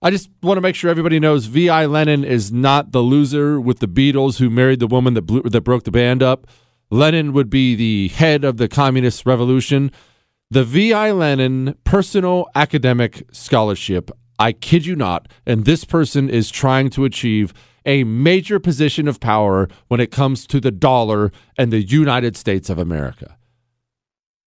I 0.00 0.10
just 0.10 0.30
want 0.42 0.56
to 0.56 0.60
make 0.60 0.74
sure 0.74 0.90
everybody 0.90 1.18
knows 1.18 1.46
V.I. 1.46 1.86
Lenin 1.86 2.24
is 2.24 2.52
not 2.52 2.92
the 2.92 3.00
loser 3.00 3.60
with 3.60 3.80
the 3.80 3.88
Beatles 3.88 4.38
who 4.38 4.50
married 4.50 4.80
the 4.80 4.86
woman 4.86 5.14
that 5.14 5.22
blew, 5.22 5.42
that 5.42 5.60
broke 5.62 5.84
the 5.84 5.90
band 5.90 6.22
up. 6.22 6.46
Lenin 6.90 7.32
would 7.32 7.50
be 7.50 7.74
the 7.74 8.08
head 8.08 8.44
of 8.44 8.56
the 8.56 8.68
communist 8.68 9.26
revolution. 9.26 9.90
The 10.50 10.64
V.I. 10.64 11.10
Lenin 11.12 11.76
personal 11.84 12.46
academic 12.54 13.26
scholarship. 13.32 14.10
I 14.38 14.52
kid 14.52 14.86
you 14.86 14.96
not, 14.96 15.28
and 15.46 15.64
this 15.64 15.84
person 15.84 16.28
is 16.28 16.50
trying 16.50 16.90
to 16.90 17.04
achieve 17.04 17.52
a 17.84 18.04
major 18.04 18.58
position 18.58 19.08
of 19.08 19.20
power 19.20 19.68
when 19.88 20.00
it 20.00 20.10
comes 20.10 20.46
to 20.46 20.60
the 20.60 20.70
dollar 20.70 21.32
and 21.56 21.72
the 21.72 21.82
United 21.82 22.36
States 22.36 22.70
of 22.70 22.78
America. 22.78 23.36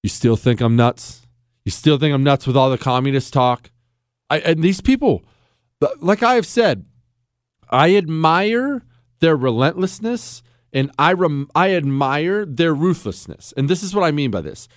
You 0.03 0.09
still 0.09 0.35
think 0.35 0.61
I'm 0.61 0.75
nuts? 0.75 1.27
You 1.63 1.71
still 1.71 1.97
think 1.97 2.13
I'm 2.13 2.23
nuts 2.23 2.45
with 2.45 2.55
all 2.55 2.69
the 2.69 2.77
communist 2.77 3.33
talk? 3.33 3.71
I, 4.29 4.39
and 4.39 4.63
these 4.63 4.81
people, 4.81 5.23
like 5.99 6.23
I 6.23 6.35
have 6.35 6.45
said, 6.45 6.85
I 7.69 7.95
admire 7.95 8.83
their 9.19 9.35
relentlessness 9.35 10.43
and 10.71 10.91
I 10.99 11.13
rem- 11.13 11.49
I 11.55 11.73
admire 11.73 12.45
their 12.45 12.73
ruthlessness. 12.73 13.53
And 13.57 13.69
this 13.69 13.81
is 13.81 13.95
what 13.95 14.03
I 14.03 14.11
mean 14.11 14.29
by 14.29 14.41
this. 14.41 14.67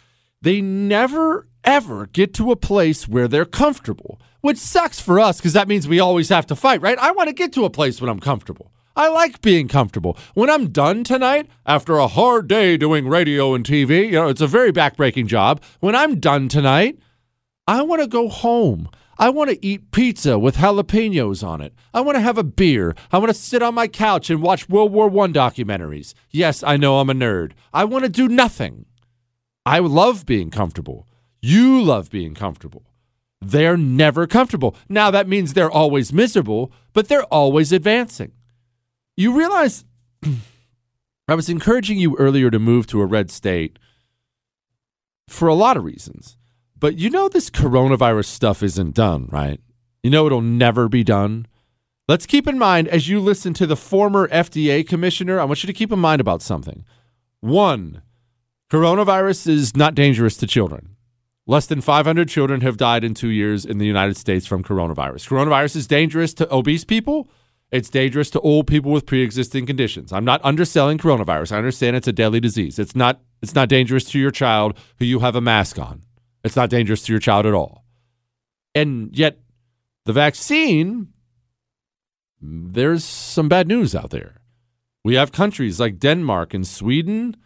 They 0.41 0.61
never 0.61 1.49
ever 1.65 2.07
get 2.07 2.33
to 2.35 2.51
a 2.51 2.57
place 2.57 3.09
where 3.09 3.29
they're 3.29 3.45
comfortable 3.45 4.21
which 4.41 4.59
sucks 4.59 5.01
for 5.01 5.19
us 5.21 5.39
because 5.39 5.53
that 5.53 5.69
means 5.69 5.89
we 5.89 6.01
always 6.01 6.29
have 6.29 6.47
to 6.47 6.57
fight, 6.57 6.81
right? 6.83 6.99
I 6.99 7.13
want 7.13 7.29
to 7.29 7.35
get 7.35 7.53
to 7.55 7.65
a 7.65 7.71
place 7.71 8.01
when 8.01 8.11
I'm 8.11 8.21
comfortable. 8.21 8.73
I 8.97 9.09
like 9.09 9.43
being 9.43 9.69
comfortable. 9.69 10.19
When 10.35 10.51
I'm 10.51 10.71
done 10.71 11.05
tonight, 11.05 11.49
after 11.65 11.99
a 11.99 12.09
hard 12.09 12.49
day 12.49 12.77
doing 12.77 13.07
radio 13.07 13.55
and 13.55 13.65
TV, 13.65 14.07
you 14.07 14.13
know, 14.13 14.29
it's 14.29 14.41
a 14.41 14.49
very 14.49 14.73
backbreaking 14.73 15.27
job. 15.27 15.63
When 15.79 15.95
I'm 15.95 16.19
done 16.19 16.49
tonight, 16.49 16.99
I 17.69 17.83
want 17.83 18.03
to 18.03 18.09
go 18.09 18.29
home. 18.29 18.89
I 19.17 19.31
want 19.31 19.51
to 19.51 19.65
eat 19.65 19.93
pizza 19.93 20.39
with 20.39 20.57
jalapenos 20.57 21.47
on 21.47 21.61
it. 21.61 21.75
I 21.95 22.01
want 22.01 22.17
to 22.17 22.21
have 22.21 22.39
a 22.39 22.45
beer. 22.45 22.97
I 23.13 23.19
want 23.19 23.31
to 23.31 23.35
sit 23.35 23.63
on 23.63 23.75
my 23.75 23.87
couch 23.87 24.31
and 24.31 24.43
watch 24.43 24.69
World 24.69 24.93
War 24.93 25.07
I 25.07 25.29
documentaries. 25.29 26.15
Yes, 26.31 26.65
I 26.65 26.77
know 26.77 26.99
I'm 26.99 27.11
a 27.11 27.15
nerd. 27.15 27.53
I 27.73 27.85
want 27.85 28.05
to 28.05 28.11
do 28.11 28.29
nothing. 28.29 28.87
I 29.67 29.79
love 29.79 30.27
being 30.27 30.51
comfortable. 30.51 31.07
You 31.41 31.83
love 31.83 32.11
being 32.11 32.35
comfortable. 32.35 32.88
They're 33.41 33.77
never 33.77 34.27
comfortable. 34.27 34.77
Now, 34.89 35.11
that 35.11 35.29
means 35.29 35.55
they're 35.55 35.71
always 35.71 36.13
miserable, 36.13 36.73
but 36.93 37.09
they're 37.09 37.25
always 37.25 37.73
advancing. 37.73 38.33
You 39.17 39.37
realize 39.37 39.85
I 41.29 41.35
was 41.35 41.49
encouraging 41.49 41.99
you 41.99 42.17
earlier 42.17 42.51
to 42.51 42.59
move 42.59 42.87
to 42.89 43.01
a 43.01 43.07
red 43.07 43.31
state 43.31 43.79
for 45.29 45.47
a 45.49 45.55
lot 45.55 45.77
of 45.77 45.85
reasons. 45.85 46.37
But 46.79 46.99
you 46.99 47.11
know, 47.11 47.29
this 47.29 47.51
coronavirus 47.51 48.27
stuff 48.27 48.63
isn't 48.63 48.95
done, 48.95 49.29
right? 49.31 49.61
You 50.03 50.11
know, 50.11 50.27
it'll 50.27 50.41
never 50.41 50.89
be 50.89 51.05
done. 51.05 51.47
Let's 52.07 52.27
keep 52.27 52.47
in 52.47 52.59
mind 52.59 52.89
as 52.89 53.09
you 53.09 53.21
listen 53.21 53.53
to 53.55 53.67
the 53.67 53.77
former 53.77 54.29
FDA 54.29 54.87
commissioner, 54.87 55.39
I 55.39 55.45
want 55.45 55.63
you 55.63 55.67
to 55.67 55.73
keep 55.73 55.93
in 55.93 55.99
mind 55.99 56.21
about 56.21 56.41
something. 56.41 56.85
One, 57.41 58.03
coronavirus 58.71 59.49
is 59.49 59.77
not 59.77 59.95
dangerous 59.95 60.37
to 60.39 60.47
children. 60.47 60.97
Less 61.49 61.65
than 61.65 61.81
500 61.81 62.29
children 62.29 62.61
have 62.61 62.77
died 62.77 63.03
in 63.03 63.15
two 63.15 63.31
years 63.31 63.65
in 63.65 63.79
the 63.79 63.87
United 63.87 64.19
States 64.19 64.47
from 64.47 64.63
coronavirus. 64.63 65.27
Coronavirus 65.27 65.77
is 65.77 65.87
dangerous 65.87 66.35
to 66.35 66.55
obese 66.55 66.85
people. 66.85 67.31
It's 67.73 67.89
dangerous 67.89 68.29
to 68.31 68.41
old 68.41 68.67
people 68.67 68.93
with 68.93 69.07
pre-existing 69.07 69.65
conditions. 69.65 70.13
I'm 70.13 70.27
not 70.27 70.43
underselling 70.45 70.99
coronavirus. 70.99 71.53
I 71.53 71.57
understand 71.57 71.97
it's 71.97 72.07
a 72.07 72.13
deadly 72.13 72.39
disease. 72.39 72.79
It's 72.79 72.95
not 72.95 73.23
it's 73.41 73.55
not 73.55 73.71
dangerous 73.71 74.05
to 74.11 74.19
your 74.19 74.31
child 74.31 74.77
who 74.99 75.07
you 75.07 75.21
have 75.21 75.35
a 75.35 75.41
mask 75.41 75.79
on. 75.79 76.03
It's 76.45 76.57
not 76.57 76.69
dangerous 76.69 77.03
to 77.05 77.13
your 77.15 77.21
child 77.21 77.47
at 77.47 77.55
all. 77.55 77.83
And 78.75 79.17
yet 79.17 79.39
the 80.05 80.13
vaccine 80.13 81.09
there's 82.43 83.05
some 83.05 83.49
bad 83.49 83.67
news 83.67 83.95
out 83.95 84.11
there. 84.11 84.37
We 85.03 85.15
have 85.15 85.33
countries 85.33 85.81
like 85.81 85.99
Denmark 85.99 86.53
and 86.53 86.67
Sweden 86.67 87.37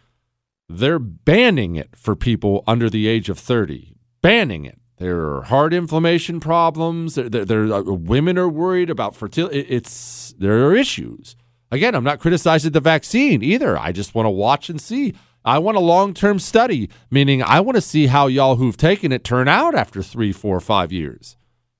they're 0.79 0.99
banning 0.99 1.75
it 1.75 1.95
for 1.95 2.15
people 2.15 2.63
under 2.67 2.89
the 2.89 3.07
age 3.07 3.29
of 3.29 3.39
30 3.39 3.93
banning 4.23 4.65
it. 4.65 4.79
There 4.97 5.19
are 5.19 5.43
heart 5.43 5.73
inflammation 5.73 6.39
problems. 6.39 7.13
There, 7.13 7.29
there, 7.29 7.45
there 7.45 7.73
uh, 7.73 7.81
women 7.83 8.39
are 8.39 8.49
worried 8.49 8.89
about 8.89 9.15
fertility. 9.15 9.59
It's 9.59 10.33
there 10.39 10.65
are 10.65 10.75
issues. 10.75 11.35
Again, 11.71 11.93
I'm 11.93 12.03
not 12.03 12.19
criticizing 12.19 12.71
the 12.71 12.79
vaccine 12.79 13.43
either. 13.43 13.77
I 13.77 13.91
just 13.91 14.15
want 14.15 14.25
to 14.25 14.31
watch 14.31 14.69
and 14.69 14.81
see. 14.81 15.13
I 15.45 15.59
want 15.59 15.75
a 15.77 15.81
long 15.81 16.13
term 16.13 16.39
study, 16.39 16.89
meaning 17.11 17.43
I 17.43 17.59
want 17.59 17.75
to 17.75 17.81
see 17.81 18.07
how 18.07 18.27
y'all 18.27 18.55
who've 18.55 18.77
taken 18.77 19.11
it 19.11 19.23
turn 19.23 19.47
out 19.47 19.75
after 19.75 20.01
three, 20.01 20.31
four, 20.31 20.59
five 20.59 20.91
years. 20.91 21.35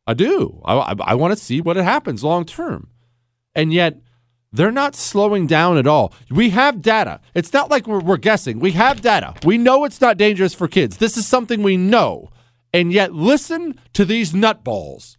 I 0.06 0.14
do. 0.14 0.62
I, 0.66 0.76
I, 0.76 0.96
I 1.00 1.16
want 1.16 1.38
to 1.38 1.44
see 1.44 1.62
what 1.62 1.78
it 1.78 1.84
happens 1.84 2.24
long 2.24 2.46
term. 2.46 2.90
And 3.56 3.72
yet, 3.72 4.02
they're 4.54 4.72
not 4.72 4.96
slowing 4.96 5.48
down 5.48 5.78
at 5.78 5.88
all. 5.88 6.14
We 6.30 6.52
have 6.52 6.82
data. 6.82 7.20
It's 7.34 7.52
not 7.52 7.72
like 7.72 7.88
we're, 7.88 8.00
we're, 8.00 8.18
guessing. 8.18 8.60
We 8.60 8.72
have 8.74 9.02
data. 9.02 9.34
We 9.44 9.58
know 9.58 9.84
it's 9.84 10.00
not 10.00 10.16
dangerous 10.16 10.54
for 10.54 10.68
kids. 10.68 10.98
This 10.98 11.18
is 11.18 11.28
something 11.28 11.64
we 11.64 11.76
know. 11.76 12.30
And 12.72 12.94
yet, 12.94 13.14
listen 13.14 13.80
to 13.94 14.06
these 14.06 14.32
nutballs. 14.34 15.18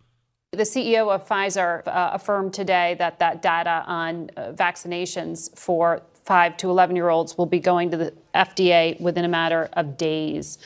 The 0.53 0.63
CEO 0.63 1.13
of 1.13 1.29
Pfizer 1.29 1.87
uh, 1.87 2.11
affirmed 2.13 2.55
today 2.55 2.95
that 2.99 3.19
that 3.19 3.43
data 3.43 3.83
on 3.87 4.31
uh, 4.37 4.53
vaccinations 4.53 5.57
for 5.59 6.03
5 6.25 6.57
to 6.59 6.71
11 6.71 6.97
year 6.97 7.09
olds 7.09 7.37
will 7.37 7.47
be 7.47 7.59
going 7.59 7.91
to 7.91 7.97
the 7.97 8.15
FDA 8.35 8.99
within 9.01 9.25
a 9.25 9.29
matter 9.29 9.69
of 9.75 9.97
days. 9.97 10.59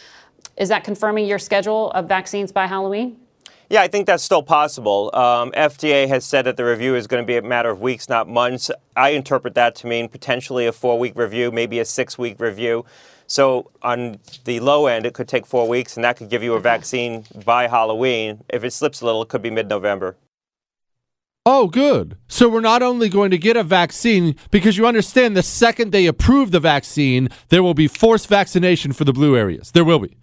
Is 0.56 0.68
that 0.68 0.84
confirming 0.84 1.26
your 1.26 1.38
schedule 1.38 1.90
of 1.92 2.06
vaccines 2.06 2.52
by 2.52 2.66
Halloween? 2.66 3.16
Yeah, 3.70 3.82
I 3.82 3.88
think 3.88 4.06
that's 4.06 4.22
still 4.22 4.42
possible. 4.42 5.10
Um, 5.12 5.52
FDA 5.52 6.08
has 6.08 6.24
said 6.24 6.46
that 6.46 6.56
the 6.56 6.64
review 6.64 6.94
is 6.94 7.06
going 7.06 7.22
to 7.22 7.26
be 7.26 7.36
a 7.36 7.42
matter 7.42 7.68
of 7.68 7.82
weeks, 7.82 8.08
not 8.08 8.26
months. 8.26 8.70
I 8.96 9.10
interpret 9.10 9.54
that 9.56 9.74
to 9.76 9.86
mean 9.86 10.08
potentially 10.08 10.66
a 10.66 10.72
four 10.72 10.98
week 10.98 11.16
review, 11.16 11.50
maybe 11.50 11.78
a 11.78 11.84
six 11.84 12.16
week 12.16 12.40
review. 12.40 12.86
So 13.26 13.70
on 13.82 14.20
the 14.44 14.60
low 14.60 14.86
end, 14.86 15.04
it 15.04 15.12
could 15.12 15.28
take 15.28 15.44
four 15.44 15.68
weeks, 15.68 15.96
and 15.96 16.04
that 16.04 16.16
could 16.16 16.30
give 16.30 16.42
you 16.42 16.54
a 16.54 16.60
vaccine 16.60 17.24
by 17.44 17.68
Halloween. 17.68 18.42
If 18.48 18.64
it 18.64 18.72
slips 18.72 19.02
a 19.02 19.04
little, 19.04 19.20
it 19.20 19.28
could 19.28 19.42
be 19.42 19.50
mid 19.50 19.68
November. 19.68 20.16
Oh, 21.44 21.66
good. 21.66 22.16
So 22.26 22.48
we're 22.48 22.60
not 22.60 22.82
only 22.82 23.10
going 23.10 23.30
to 23.30 23.38
get 23.38 23.56
a 23.56 23.62
vaccine, 23.62 24.34
because 24.50 24.78
you 24.78 24.86
understand 24.86 25.36
the 25.36 25.42
second 25.42 25.92
they 25.92 26.06
approve 26.06 26.52
the 26.52 26.60
vaccine, 26.60 27.28
there 27.50 27.62
will 27.62 27.74
be 27.74 27.88
forced 27.88 28.28
vaccination 28.28 28.92
for 28.92 29.04
the 29.04 29.12
blue 29.12 29.36
areas. 29.36 29.72
There 29.72 29.84
will 29.84 29.98
be. 29.98 30.16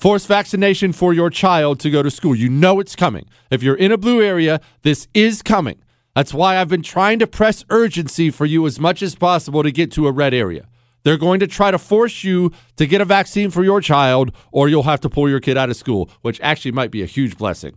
Force 0.00 0.24
vaccination 0.24 0.94
for 0.94 1.12
your 1.12 1.28
child 1.28 1.78
to 1.80 1.90
go 1.90 2.02
to 2.02 2.10
school. 2.10 2.34
You 2.34 2.48
know 2.48 2.80
it's 2.80 2.96
coming. 2.96 3.26
If 3.50 3.62
you're 3.62 3.74
in 3.74 3.92
a 3.92 3.98
blue 3.98 4.22
area, 4.22 4.62
this 4.80 5.08
is 5.12 5.42
coming. 5.42 5.82
That's 6.16 6.32
why 6.32 6.56
I've 6.56 6.70
been 6.70 6.80
trying 6.80 7.18
to 7.18 7.26
press 7.26 7.66
urgency 7.68 8.30
for 8.30 8.46
you 8.46 8.66
as 8.66 8.80
much 8.80 9.02
as 9.02 9.14
possible 9.14 9.62
to 9.62 9.70
get 9.70 9.92
to 9.92 10.06
a 10.06 10.12
red 10.12 10.32
area. 10.32 10.66
They're 11.02 11.18
going 11.18 11.38
to 11.40 11.46
try 11.46 11.70
to 11.70 11.76
force 11.76 12.24
you 12.24 12.50
to 12.76 12.86
get 12.86 13.02
a 13.02 13.04
vaccine 13.04 13.50
for 13.50 13.62
your 13.62 13.82
child, 13.82 14.32
or 14.52 14.70
you'll 14.70 14.84
have 14.84 15.00
to 15.00 15.10
pull 15.10 15.28
your 15.28 15.38
kid 15.38 15.58
out 15.58 15.68
of 15.68 15.76
school, 15.76 16.10
which 16.22 16.40
actually 16.40 16.72
might 16.72 16.90
be 16.90 17.02
a 17.02 17.06
huge 17.06 17.36
blessing. 17.36 17.76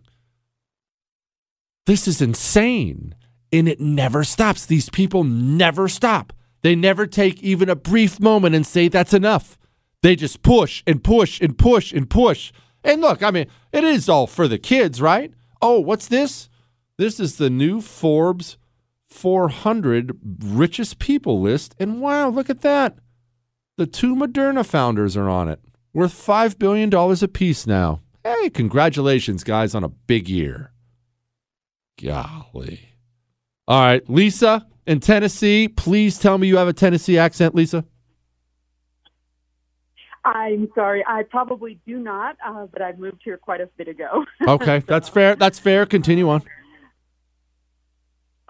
This 1.88 2.08
is 2.08 2.22
insane. 2.22 3.16
And 3.52 3.68
it 3.68 3.82
never 3.82 4.24
stops. 4.24 4.66
These 4.66 4.90
people 4.90 5.26
never 5.26 5.90
stop. 5.90 6.32
They 6.62 6.74
never 6.74 7.06
take 7.06 7.44
even 7.44 7.68
a 7.68 7.76
brief 7.76 8.22
moment 8.22 8.56
and 8.56 8.66
say 8.66 8.88
that's 8.88 9.14
enough. 9.14 9.58
They 10.04 10.18
just 10.18 10.44
push 10.44 10.84
and 10.86 11.02
push 11.02 11.42
and 11.42 11.58
push 11.58 11.94
and 11.94 12.10
push. 12.10 12.52
And 12.84 13.02
look, 13.02 13.24
I 13.24 13.32
mean, 13.32 13.48
it 13.72 13.86
is 13.86 14.10
all 14.10 14.28
for 14.28 14.50
the 14.50 14.60
kids, 14.60 15.02
right? 15.02 15.34
Oh, 15.62 15.80
what's 15.80 16.08
this? 16.08 16.50
This 16.98 17.22
is 17.22 17.38
the 17.38 17.50
new 17.50 17.80
Forbes 17.82 18.58
400 19.08 20.20
richest 20.44 21.00
people 21.00 21.40
list. 21.40 21.74
And 21.80 22.02
wow, 22.02 22.28
look 22.28 22.50
at 22.50 22.62
that. 22.62 22.98
The 23.78 23.88
two 23.88 24.14
Moderna 24.14 24.66
founders 24.66 25.16
are 25.16 25.30
on 25.30 25.48
it, 25.48 25.62
worth 25.94 26.14
$5 26.14 26.60
billion 26.60 26.94
apiece 26.94 27.66
now. 27.66 28.02
Hey, 28.26 28.50
congratulations, 28.50 29.44
guys, 29.46 29.74
on 29.74 29.86
a 29.86 29.90
big 29.90 30.28
year. 30.28 30.74
Golly. 32.02 32.90
All 33.70 33.82
right, 33.82 34.10
Lisa 34.10 34.68
in 34.86 35.00
Tennessee, 35.00 35.70
please 35.70 36.20
tell 36.20 36.38
me 36.38 36.48
you 36.48 36.58
have 36.58 36.68
a 36.68 36.74
Tennessee 36.74 37.18
accent, 37.18 37.56
Lisa. 37.56 37.86
I'm 40.26 40.70
sorry, 40.74 41.04
I 41.06 41.24
probably 41.24 41.80
do 41.86 41.98
not, 42.00 42.38
uh, 42.45 42.68
but 42.72 42.82
I 42.82 42.94
moved 42.94 43.22
here 43.24 43.38
quite 43.38 43.60
a 43.62 43.68
bit 43.78 43.88
ago. 43.88 44.26
Okay, 44.48 44.80
that's 44.80 45.10
fair. 45.10 45.36
That's 45.36 45.60
fair. 45.60 45.86
Continue 45.86 46.30
on. 46.30 46.44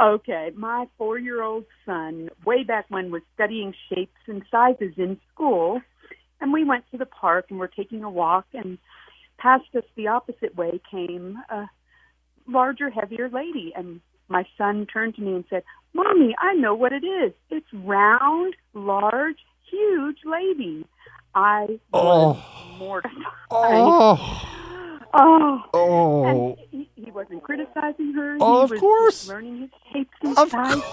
Okay, 0.02 0.52
my 0.56 0.88
four 0.98 1.18
year 1.18 1.42
old 1.42 1.66
son, 1.86 2.30
way 2.46 2.64
back 2.64 2.86
when, 2.90 3.12
was 3.12 3.22
studying 3.36 3.74
shapes 3.90 4.20
and 4.28 4.44
sizes 4.52 4.94
in 4.98 5.20
school. 5.34 5.82
And 6.42 6.52
we 6.52 6.64
went 6.64 6.84
to 6.92 6.98
the 6.98 7.06
park 7.06 7.46
and 7.50 7.60
were 7.60 7.70
taking 7.70 8.04
a 8.04 8.10
walk, 8.10 8.46
and 8.54 8.78
past 9.38 9.66
us 9.76 9.84
the 9.96 10.08
opposite 10.08 10.56
way 10.56 10.82
came 10.92 11.38
a 11.50 11.70
larger, 12.48 12.90
heavier 12.90 13.30
lady. 13.30 13.72
And 13.76 14.02
my 14.28 14.46
son 14.58 14.86
turned 14.92 15.16
to 15.16 15.22
me 15.22 15.36
and 15.36 15.46
said, 15.50 15.64
Mommy, 15.94 16.36
I 16.38 16.54
know 16.56 16.76
what 16.76 16.92
it 16.92 17.06
is. 17.06 17.34
It's 17.50 17.68
round, 17.72 18.56
large, 18.74 19.38
huge 19.70 20.18
lady. 20.26 20.86
I 21.36 21.66
was 21.68 21.80
Oh. 21.94 22.76
mortified. 22.78 23.24
Oh. 23.52 24.50
Oh. 25.14 25.62
Oh. 25.74 26.24
And 26.26 26.58
he, 26.72 26.90
he 26.96 27.12
wasn't 27.12 27.44
criticizing 27.44 28.14
her. 28.14 28.38
Oh, 28.40 28.60
he 28.60 28.64
of 28.64 28.72
was 28.72 28.80
course. 28.80 29.28
Learning 29.28 29.62
his 29.62 29.70
shapes 29.92 30.14
and 30.22 30.38
Of 30.38 30.50
sizes. 30.50 30.84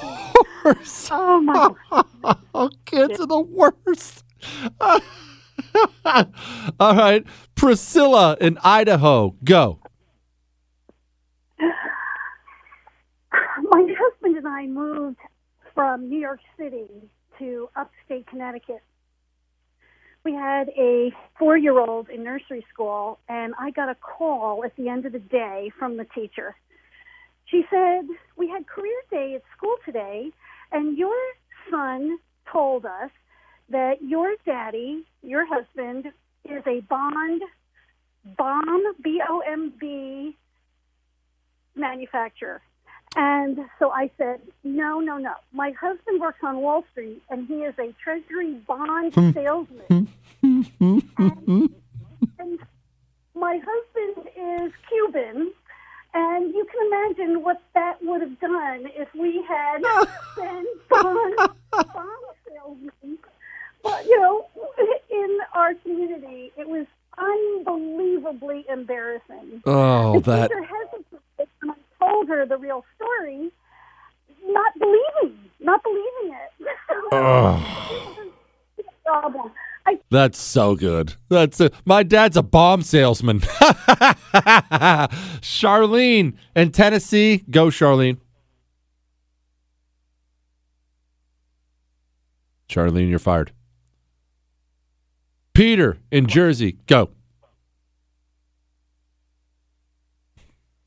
course. 0.62 1.08
Oh 1.10 1.40
my. 1.40 1.70
Oh, 2.54 2.70
kids 2.84 3.20
are 3.20 3.26
the 3.26 3.40
worst. 3.40 4.24
All 6.80 6.96
right, 6.96 7.24
Priscilla 7.54 8.36
in 8.40 8.58
Idaho, 8.64 9.36
go. 9.44 9.78
My 13.62 13.94
husband 13.98 14.36
and 14.36 14.48
I 14.48 14.66
moved 14.66 15.18
from 15.74 16.08
New 16.08 16.18
York 16.18 16.40
City 16.58 16.88
to 17.38 17.68
upstate 17.76 18.26
Connecticut. 18.26 18.82
We 20.24 20.34
had 20.34 20.68
a 20.70 21.12
four 21.38 21.56
year 21.56 21.78
old 21.78 22.08
in 22.10 22.22
nursery 22.22 22.64
school, 22.72 23.18
and 23.28 23.54
I 23.58 23.70
got 23.70 23.88
a 23.88 23.94
call 23.94 24.64
at 24.64 24.76
the 24.76 24.88
end 24.88 25.06
of 25.06 25.12
the 25.12 25.18
day 25.18 25.70
from 25.78 25.96
the 25.96 26.04
teacher. 26.04 26.56
She 27.46 27.64
said, 27.70 28.06
We 28.36 28.48
had 28.48 28.66
career 28.66 29.00
day 29.10 29.34
at 29.34 29.42
school 29.56 29.76
today, 29.84 30.30
and 30.72 30.96
your 30.96 31.16
son 31.70 32.18
told 32.52 32.84
us 32.84 33.10
that 33.70 34.02
your 34.02 34.34
daddy, 34.44 35.06
your 35.22 35.46
husband, 35.46 36.06
is 36.44 36.62
a 36.66 36.80
bond, 36.82 37.42
bomb, 38.36 38.82
B 39.02 39.22
O 39.26 39.40
M 39.40 39.72
B 39.80 40.36
manufacturer. 41.74 42.60
And 43.16 43.58
so 43.78 43.90
I 43.90 44.10
said, 44.16 44.40
no, 44.62 45.00
no, 45.00 45.18
no. 45.18 45.34
My 45.52 45.72
husband 45.72 46.20
works 46.20 46.38
on 46.42 46.60
Wall 46.60 46.84
Street, 46.92 47.20
and 47.28 47.46
he 47.48 47.64
is 47.64 47.74
a 47.78 47.92
Treasury 48.02 48.54
bond 48.66 49.14
hmm. 49.14 49.32
salesman. 49.32 50.08
Hmm. 50.40 51.66
and 52.38 52.58
my 53.34 53.60
husband 53.64 54.28
is 54.36 54.72
Cuban, 54.88 55.52
and 56.14 56.54
you 56.54 56.66
can 56.70 56.86
imagine 56.86 57.42
what 57.42 57.60
that 57.74 58.02
would 58.02 58.20
have 58.20 58.38
done 58.38 58.86
if 58.94 59.08
we 59.14 59.44
had 59.48 59.82
been 60.36 60.66
bond, 60.88 61.36
bond 61.72 62.08
salesmen. 62.48 63.18
But, 63.82 64.04
you 64.06 64.20
know, 64.20 64.46
in 65.10 65.38
our 65.54 65.74
community, 65.74 66.52
it 66.56 66.68
was 66.68 66.86
unbelievably 67.18 68.66
embarrassing. 68.68 69.62
Oh, 69.66 70.20
the 70.20 70.30
that- 70.30 70.50
teacher 70.50 70.62
hesitated 70.62 71.48
when 71.60 71.70
I 71.70 71.74
told 72.00 72.28
her 72.28 72.46
the 72.46 72.56
real 72.58 72.84
story, 72.96 73.50
not 74.46 74.72
believing, 74.78 75.38
not 75.60 75.82
believing 75.82 76.34
it. 76.34 76.52
Oh, 77.12 78.16
Problem. 79.04 79.50
That's 80.10 80.38
so 80.38 80.76
good. 80.76 81.14
That's 81.28 81.60
a, 81.60 81.70
my 81.84 82.02
dad's 82.04 82.36
a 82.36 82.42
bomb 82.42 82.82
salesman. 82.82 83.40
Charlene 85.40 86.34
in 86.54 86.70
Tennessee, 86.70 87.44
go, 87.50 87.66
Charlene. 87.66 88.18
Charlene, 92.68 93.08
you're 93.10 93.18
fired. 93.18 93.50
Peter 95.54 95.98
in 96.12 96.26
Jersey, 96.26 96.76
go. 96.86 97.10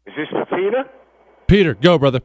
Is 0.06 0.14
this 0.16 0.28
for 0.30 0.46
Peter? 0.46 0.86
Peter, 1.54 1.76
go, 1.76 2.00
brother. 2.00 2.20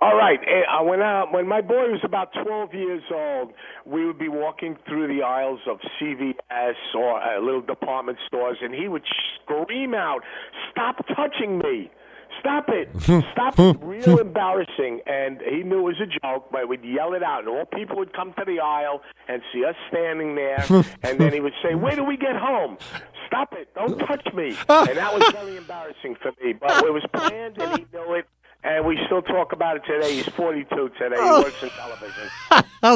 All 0.00 0.16
right. 0.16 0.40
eh, 0.42 0.82
When 0.82 1.00
uh, 1.00 1.26
when 1.30 1.46
my 1.46 1.60
boy 1.60 1.92
was 1.92 2.00
about 2.02 2.30
12 2.44 2.74
years 2.74 3.02
old, 3.14 3.52
we 3.86 4.04
would 4.04 4.18
be 4.18 4.28
walking 4.28 4.76
through 4.88 5.06
the 5.06 5.22
aisles 5.22 5.60
of 5.70 5.78
CVS 6.02 6.74
or 6.96 7.22
uh, 7.22 7.40
little 7.40 7.60
department 7.60 8.18
stores, 8.26 8.56
and 8.62 8.74
he 8.74 8.88
would 8.88 9.04
scream 9.44 9.94
out, 9.94 10.22
"Stop 10.72 11.06
touching 11.14 11.58
me! 11.58 11.88
Stop 12.38 12.68
it! 12.68 12.88
Stop 13.32 13.54
it!" 13.58 13.76
Real 13.80 14.18
embarrassing. 14.18 15.00
And 15.06 15.40
he 15.42 15.62
knew 15.62 15.80
it 15.80 15.82
was 15.82 16.00
a 16.00 16.06
joke, 16.06 16.48
but 16.52 16.68
we'd 16.68 16.84
yell 16.84 17.12
it 17.14 17.22
out, 17.22 17.40
and 17.40 17.48
all 17.48 17.64
people 17.66 17.96
would 17.96 18.12
come 18.12 18.32
to 18.38 18.44
the 18.46 18.60
aisle 18.60 19.02
and 19.28 19.42
see 19.52 19.64
us 19.64 19.74
standing 19.88 20.34
there, 20.34 20.64
and 21.02 21.18
then 21.18 21.32
he 21.32 21.40
would 21.40 21.54
say, 21.62 21.74
"Where 21.74 21.96
do 21.96 22.04
we 22.04 22.16
get 22.16 22.36
home?" 22.36 22.78
Stop 23.26 23.52
it! 23.52 23.72
Don't 23.74 23.98
touch 23.98 24.26
me! 24.34 24.56
And 24.68 24.96
that 24.96 25.14
was 25.14 25.32
very 25.32 25.56
embarrassing 25.56 26.16
for 26.20 26.32
me, 26.42 26.52
but 26.52 26.84
it 26.84 26.92
was 26.92 27.04
planned, 27.12 27.58
and 27.58 27.78
he 27.78 27.86
knew 27.92 28.14
it. 28.14 28.26
And 28.62 28.84
we 28.84 28.98
still 29.06 29.22
talk 29.22 29.52
about 29.52 29.76
it 29.76 29.82
today. 29.86 30.16
He's 30.16 30.28
42 30.34 30.90
today. 30.98 31.16
He 31.16 31.22
works 31.22 31.62
in 31.62 31.70
television. 31.70 32.28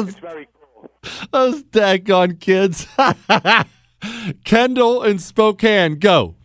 It's 0.09 0.19
very 0.19 0.47
cool. 0.59 0.91
Those 1.31 1.63
daggone 1.63 2.39
kids. 2.39 2.87
Kendall 4.43 5.03
in 5.03 5.19
Spokane, 5.19 5.95
go. 5.99 6.35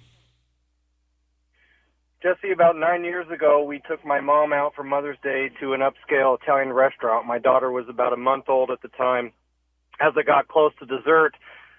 Jesse, 2.22 2.52
about 2.52 2.76
nine 2.76 3.02
years 3.02 3.26
ago, 3.30 3.64
we 3.64 3.80
took 3.88 4.04
my 4.04 4.20
mom 4.20 4.52
out 4.52 4.74
for 4.74 4.84
Mother's 4.84 5.16
Day 5.22 5.50
to 5.58 5.72
an 5.72 5.80
upscale 5.80 6.38
Italian 6.38 6.70
restaurant. 6.70 7.26
My 7.26 7.38
daughter 7.38 7.70
was 7.70 7.86
about 7.88 8.12
a 8.12 8.16
month 8.18 8.44
old 8.50 8.70
at 8.70 8.82
the 8.82 8.88
time. 8.88 9.32
As 10.00 10.12
I 10.18 10.22
got 10.22 10.46
close 10.46 10.72
to 10.80 10.86
dessert, 10.86 11.32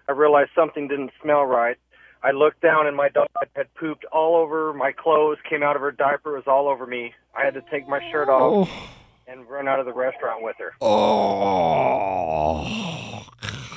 I 0.09 0.13
realized 0.13 0.49
something 0.55 0.87
didn't 0.87 1.11
smell 1.21 1.43
right. 1.43 1.77
I 2.23 2.31
looked 2.31 2.59
down 2.59 2.87
and 2.87 2.97
my 2.97 3.09
daughter 3.09 3.29
had 3.55 3.71
pooped 3.75 4.03
all 4.05 4.35
over 4.35 4.73
my 4.73 4.91
clothes, 4.91 5.37
came 5.47 5.61
out 5.61 5.75
of 5.75 5.83
her 5.83 5.91
diaper, 5.91 6.33
was 6.33 6.47
all 6.47 6.67
over 6.67 6.87
me. 6.87 7.13
I 7.35 7.45
had 7.45 7.53
to 7.53 7.61
take 7.71 7.87
my 7.87 7.99
shirt 8.11 8.27
off 8.27 8.67
oh. 8.67 8.89
and 9.27 9.47
run 9.47 9.67
out 9.67 9.79
of 9.79 9.85
the 9.85 9.93
restaurant 9.93 10.43
with 10.43 10.55
her. 10.57 10.73
Oh, 10.81 11.67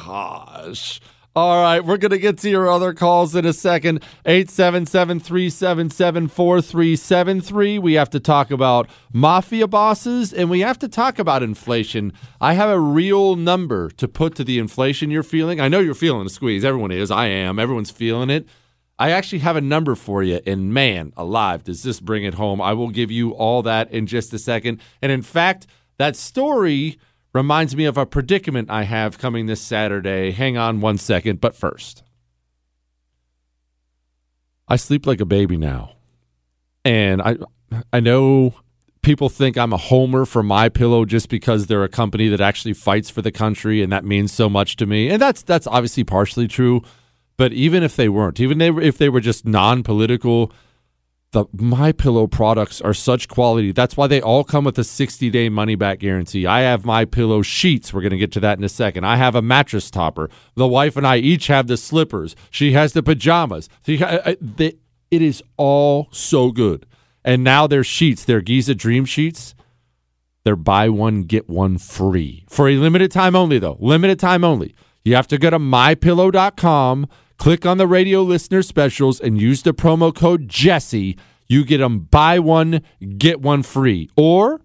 gosh. 0.06 0.98
All 1.36 1.60
right, 1.60 1.84
we're 1.84 1.96
going 1.96 2.12
to 2.12 2.18
get 2.18 2.38
to 2.38 2.48
your 2.48 2.70
other 2.70 2.94
calls 2.94 3.34
in 3.34 3.44
a 3.44 3.52
second. 3.52 4.04
877 4.24 5.18
377 5.18 6.28
4373. 6.28 7.78
We 7.80 7.94
have 7.94 8.08
to 8.10 8.20
talk 8.20 8.52
about 8.52 8.88
mafia 9.12 9.66
bosses 9.66 10.32
and 10.32 10.48
we 10.48 10.60
have 10.60 10.78
to 10.78 10.88
talk 10.88 11.18
about 11.18 11.42
inflation. 11.42 12.12
I 12.40 12.52
have 12.52 12.70
a 12.70 12.78
real 12.78 13.34
number 13.34 13.90
to 13.90 14.06
put 14.06 14.36
to 14.36 14.44
the 14.44 14.60
inflation 14.60 15.10
you're 15.10 15.24
feeling. 15.24 15.60
I 15.60 15.66
know 15.66 15.80
you're 15.80 15.94
feeling 15.94 16.24
a 16.24 16.30
squeeze. 16.30 16.64
Everyone 16.64 16.92
is. 16.92 17.10
I 17.10 17.26
am. 17.26 17.58
Everyone's 17.58 17.90
feeling 17.90 18.30
it. 18.30 18.46
I 18.96 19.10
actually 19.10 19.40
have 19.40 19.56
a 19.56 19.60
number 19.60 19.96
for 19.96 20.22
you, 20.22 20.40
and 20.46 20.72
man, 20.72 21.12
alive, 21.16 21.64
does 21.64 21.82
this 21.82 21.98
bring 21.98 22.22
it 22.22 22.34
home. 22.34 22.60
I 22.60 22.74
will 22.74 22.90
give 22.90 23.10
you 23.10 23.32
all 23.32 23.60
that 23.64 23.90
in 23.90 24.06
just 24.06 24.32
a 24.32 24.38
second. 24.38 24.80
And 25.02 25.10
in 25.10 25.22
fact, 25.22 25.66
that 25.98 26.14
story 26.14 26.96
reminds 27.34 27.76
me 27.76 27.84
of 27.84 27.98
a 27.98 28.06
predicament 28.06 28.70
I 28.70 28.84
have 28.84 29.18
coming 29.18 29.46
this 29.46 29.60
Saturday. 29.60 30.30
Hang 30.30 30.56
on 30.56 30.80
one 30.80 30.96
second, 30.96 31.40
but 31.40 31.54
first. 31.54 32.02
I 34.66 34.76
sleep 34.76 35.06
like 35.06 35.20
a 35.20 35.26
baby 35.26 35.58
now. 35.58 35.96
And 36.84 37.20
I 37.20 37.36
I 37.92 38.00
know 38.00 38.54
people 39.02 39.28
think 39.28 39.58
I'm 39.58 39.72
a 39.72 39.78
homer 39.78 40.24
for 40.24 40.42
my 40.42 40.68
pillow 40.68 41.04
just 41.04 41.28
because 41.28 41.66
they're 41.66 41.84
a 41.84 41.88
company 41.88 42.28
that 42.28 42.40
actually 42.40 42.72
fights 42.72 43.10
for 43.10 43.20
the 43.20 43.32
country 43.32 43.82
and 43.82 43.92
that 43.92 44.04
means 44.04 44.32
so 44.32 44.48
much 44.48 44.76
to 44.76 44.86
me. 44.86 45.10
And 45.10 45.20
that's 45.20 45.42
that's 45.42 45.66
obviously 45.66 46.04
partially 46.04 46.48
true, 46.48 46.82
but 47.36 47.52
even 47.52 47.82
if 47.82 47.96
they 47.96 48.08
weren't, 48.08 48.40
even 48.40 48.60
if 48.60 48.96
they 48.96 49.08
were 49.08 49.20
just 49.20 49.44
non-political, 49.44 50.52
the 51.34 51.44
my 51.52 51.92
pillow 51.92 52.26
products 52.26 52.80
are 52.80 52.94
such 52.94 53.28
quality. 53.28 53.72
That's 53.72 53.96
why 53.96 54.06
they 54.06 54.22
all 54.22 54.44
come 54.44 54.64
with 54.64 54.78
a 54.78 54.82
60-day 54.82 55.50
money 55.50 55.74
back 55.74 55.98
guarantee. 55.98 56.46
I 56.46 56.60
have 56.60 56.86
my 56.86 57.04
pillow 57.04 57.42
sheets. 57.42 57.92
We're 57.92 58.00
going 58.00 58.12
to 58.12 58.16
get 58.16 58.32
to 58.32 58.40
that 58.40 58.56
in 58.56 58.64
a 58.64 58.68
second. 58.68 59.04
I 59.04 59.16
have 59.16 59.34
a 59.34 59.42
mattress 59.42 59.90
topper. 59.90 60.30
The 60.54 60.66
wife 60.66 60.96
and 60.96 61.06
I 61.06 61.18
each 61.18 61.48
have 61.48 61.66
the 61.66 61.76
slippers. 61.76 62.34
She 62.50 62.72
has 62.72 62.94
the 62.94 63.02
pajamas. 63.02 63.68
I, 63.86 63.96
uh, 63.96 64.20
uh, 64.24 64.34
they, 64.40 64.74
it 65.10 65.20
is 65.20 65.42
all 65.58 66.08
so 66.10 66.50
good. 66.50 66.86
And 67.24 67.44
now 67.44 67.66
their 67.66 67.84
sheets, 67.84 68.24
their 68.24 68.40
Giza 68.40 68.74
Dream 68.74 69.04
sheets, 69.04 69.54
they're 70.44 70.56
buy 70.56 70.88
one 70.88 71.22
get 71.22 71.48
one 71.48 71.78
free 71.78 72.44
for 72.48 72.68
a 72.68 72.76
limited 72.76 73.10
time 73.10 73.34
only 73.34 73.58
though. 73.58 73.78
Limited 73.80 74.18
time 74.18 74.44
only. 74.44 74.74
You 75.04 75.16
have 75.16 75.28
to 75.28 75.38
go 75.38 75.50
to 75.50 75.58
mypillow.com, 75.58 77.08
click 77.44 77.66
on 77.66 77.76
the 77.76 77.86
radio 77.86 78.22
listener 78.22 78.62
specials 78.62 79.20
and 79.20 79.38
use 79.38 79.62
the 79.64 79.74
promo 79.74 80.14
code 80.14 80.48
Jesse. 80.48 81.18
You 81.46 81.62
get 81.62 81.76
them 81.76 81.98
buy 81.98 82.38
one 82.38 82.80
get 83.18 83.42
one 83.42 83.62
free 83.62 84.08
or 84.16 84.62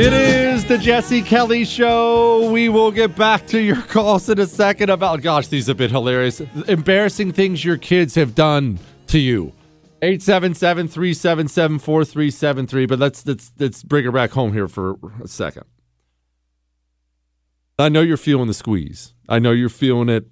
It 0.00 0.12
is 0.12 0.64
the 0.64 0.78
Jesse 0.78 1.22
Kelly 1.22 1.64
Show. 1.64 2.52
We 2.52 2.68
will 2.68 2.92
get 2.92 3.16
back 3.16 3.48
to 3.48 3.60
your 3.60 3.82
calls 3.88 4.28
in 4.28 4.38
a 4.38 4.46
second 4.46 4.90
about, 4.90 5.22
gosh, 5.22 5.48
these 5.48 5.66
have 5.66 5.76
been 5.76 5.90
hilarious. 5.90 6.38
Embarrassing 6.68 7.32
things 7.32 7.64
your 7.64 7.78
kids 7.78 8.14
have 8.14 8.32
done 8.36 8.78
to 9.08 9.18
you. 9.18 9.52
877 10.00 10.86
377 10.86 11.80
4373. 11.80 12.86
But 12.86 13.00
let's, 13.00 13.26
let's, 13.26 13.50
let's 13.58 13.82
bring 13.82 14.04
her 14.04 14.12
back 14.12 14.30
home 14.30 14.52
here 14.52 14.68
for 14.68 14.98
a 15.20 15.26
second. 15.26 15.64
I 17.76 17.88
know 17.88 18.00
you're 18.00 18.16
feeling 18.16 18.46
the 18.46 18.54
squeeze. 18.54 19.14
I 19.28 19.40
know 19.40 19.50
you're 19.50 19.68
feeling 19.68 20.08
it 20.08 20.28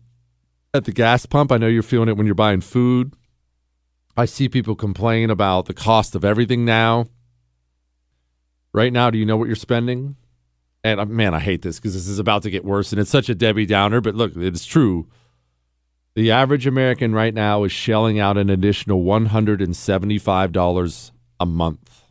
at 0.74 0.84
the 0.84 0.92
gas 0.92 1.26
pump. 1.26 1.50
I 1.50 1.56
know 1.56 1.66
you're 1.66 1.82
feeling 1.82 2.08
it 2.08 2.16
when 2.16 2.26
you're 2.26 2.36
buying 2.36 2.60
food. 2.60 3.14
I 4.16 4.26
see 4.26 4.48
people 4.48 4.76
complain 4.76 5.28
about 5.28 5.66
the 5.66 5.74
cost 5.74 6.14
of 6.14 6.24
everything 6.24 6.64
now. 6.64 7.08
Right 8.76 8.92
now, 8.92 9.08
do 9.08 9.16
you 9.16 9.24
know 9.24 9.38
what 9.38 9.46
you're 9.46 9.56
spending? 9.56 10.16
And 10.84 11.00
uh, 11.00 11.06
man, 11.06 11.32
I 11.32 11.40
hate 11.40 11.62
this 11.62 11.80
because 11.80 11.94
this 11.94 12.06
is 12.06 12.18
about 12.18 12.42
to 12.42 12.50
get 12.50 12.62
worse 12.62 12.92
and 12.92 13.00
it's 13.00 13.10
such 13.10 13.30
a 13.30 13.34
Debbie 13.34 13.64
Downer, 13.64 14.02
but 14.02 14.14
look, 14.14 14.36
it's 14.36 14.66
true. 14.66 15.08
The 16.14 16.30
average 16.30 16.66
American 16.66 17.14
right 17.14 17.32
now 17.32 17.64
is 17.64 17.72
shelling 17.72 18.20
out 18.20 18.36
an 18.36 18.50
additional 18.50 19.02
$175 19.02 21.10
a 21.40 21.46
month 21.46 22.02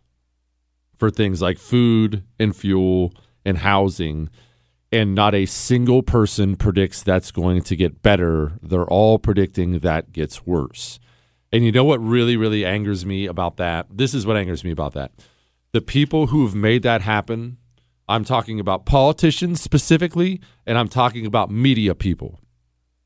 for 0.97 1.11
things 1.11 1.39
like 1.39 1.59
food 1.59 2.23
and 2.39 2.55
fuel 2.55 3.13
and 3.45 3.59
housing. 3.59 4.31
And 4.91 5.13
not 5.13 5.35
a 5.35 5.45
single 5.45 6.01
person 6.01 6.55
predicts 6.55 7.03
that's 7.03 7.29
going 7.29 7.61
to 7.61 7.75
get 7.75 8.01
better. 8.01 8.53
They're 8.63 8.87
all 8.87 9.19
predicting 9.19 9.77
that 9.79 10.11
gets 10.11 10.47
worse. 10.47 10.99
And 11.51 11.63
you 11.63 11.71
know 11.71 11.83
what 11.83 12.01
really, 12.01 12.37
really 12.37 12.65
angers 12.65 13.05
me 13.05 13.27
about 13.27 13.57
that? 13.57 13.85
This 13.91 14.15
is 14.15 14.25
what 14.25 14.35
angers 14.35 14.63
me 14.63 14.71
about 14.71 14.93
that 14.93 15.11
the 15.76 15.81
people 15.81 16.27
who've 16.27 16.56
made 16.56 16.84
that 16.84 17.02
happen, 17.02 17.57
I'm 18.07 18.23
talking 18.23 18.61
about 18.61 18.85
politicians 18.85 19.60
specifically, 19.60 20.39
and 20.65 20.77
I'm 20.77 20.88
talking 20.88 21.26
about 21.26 21.52
media 21.52 21.93
people. 21.93 22.39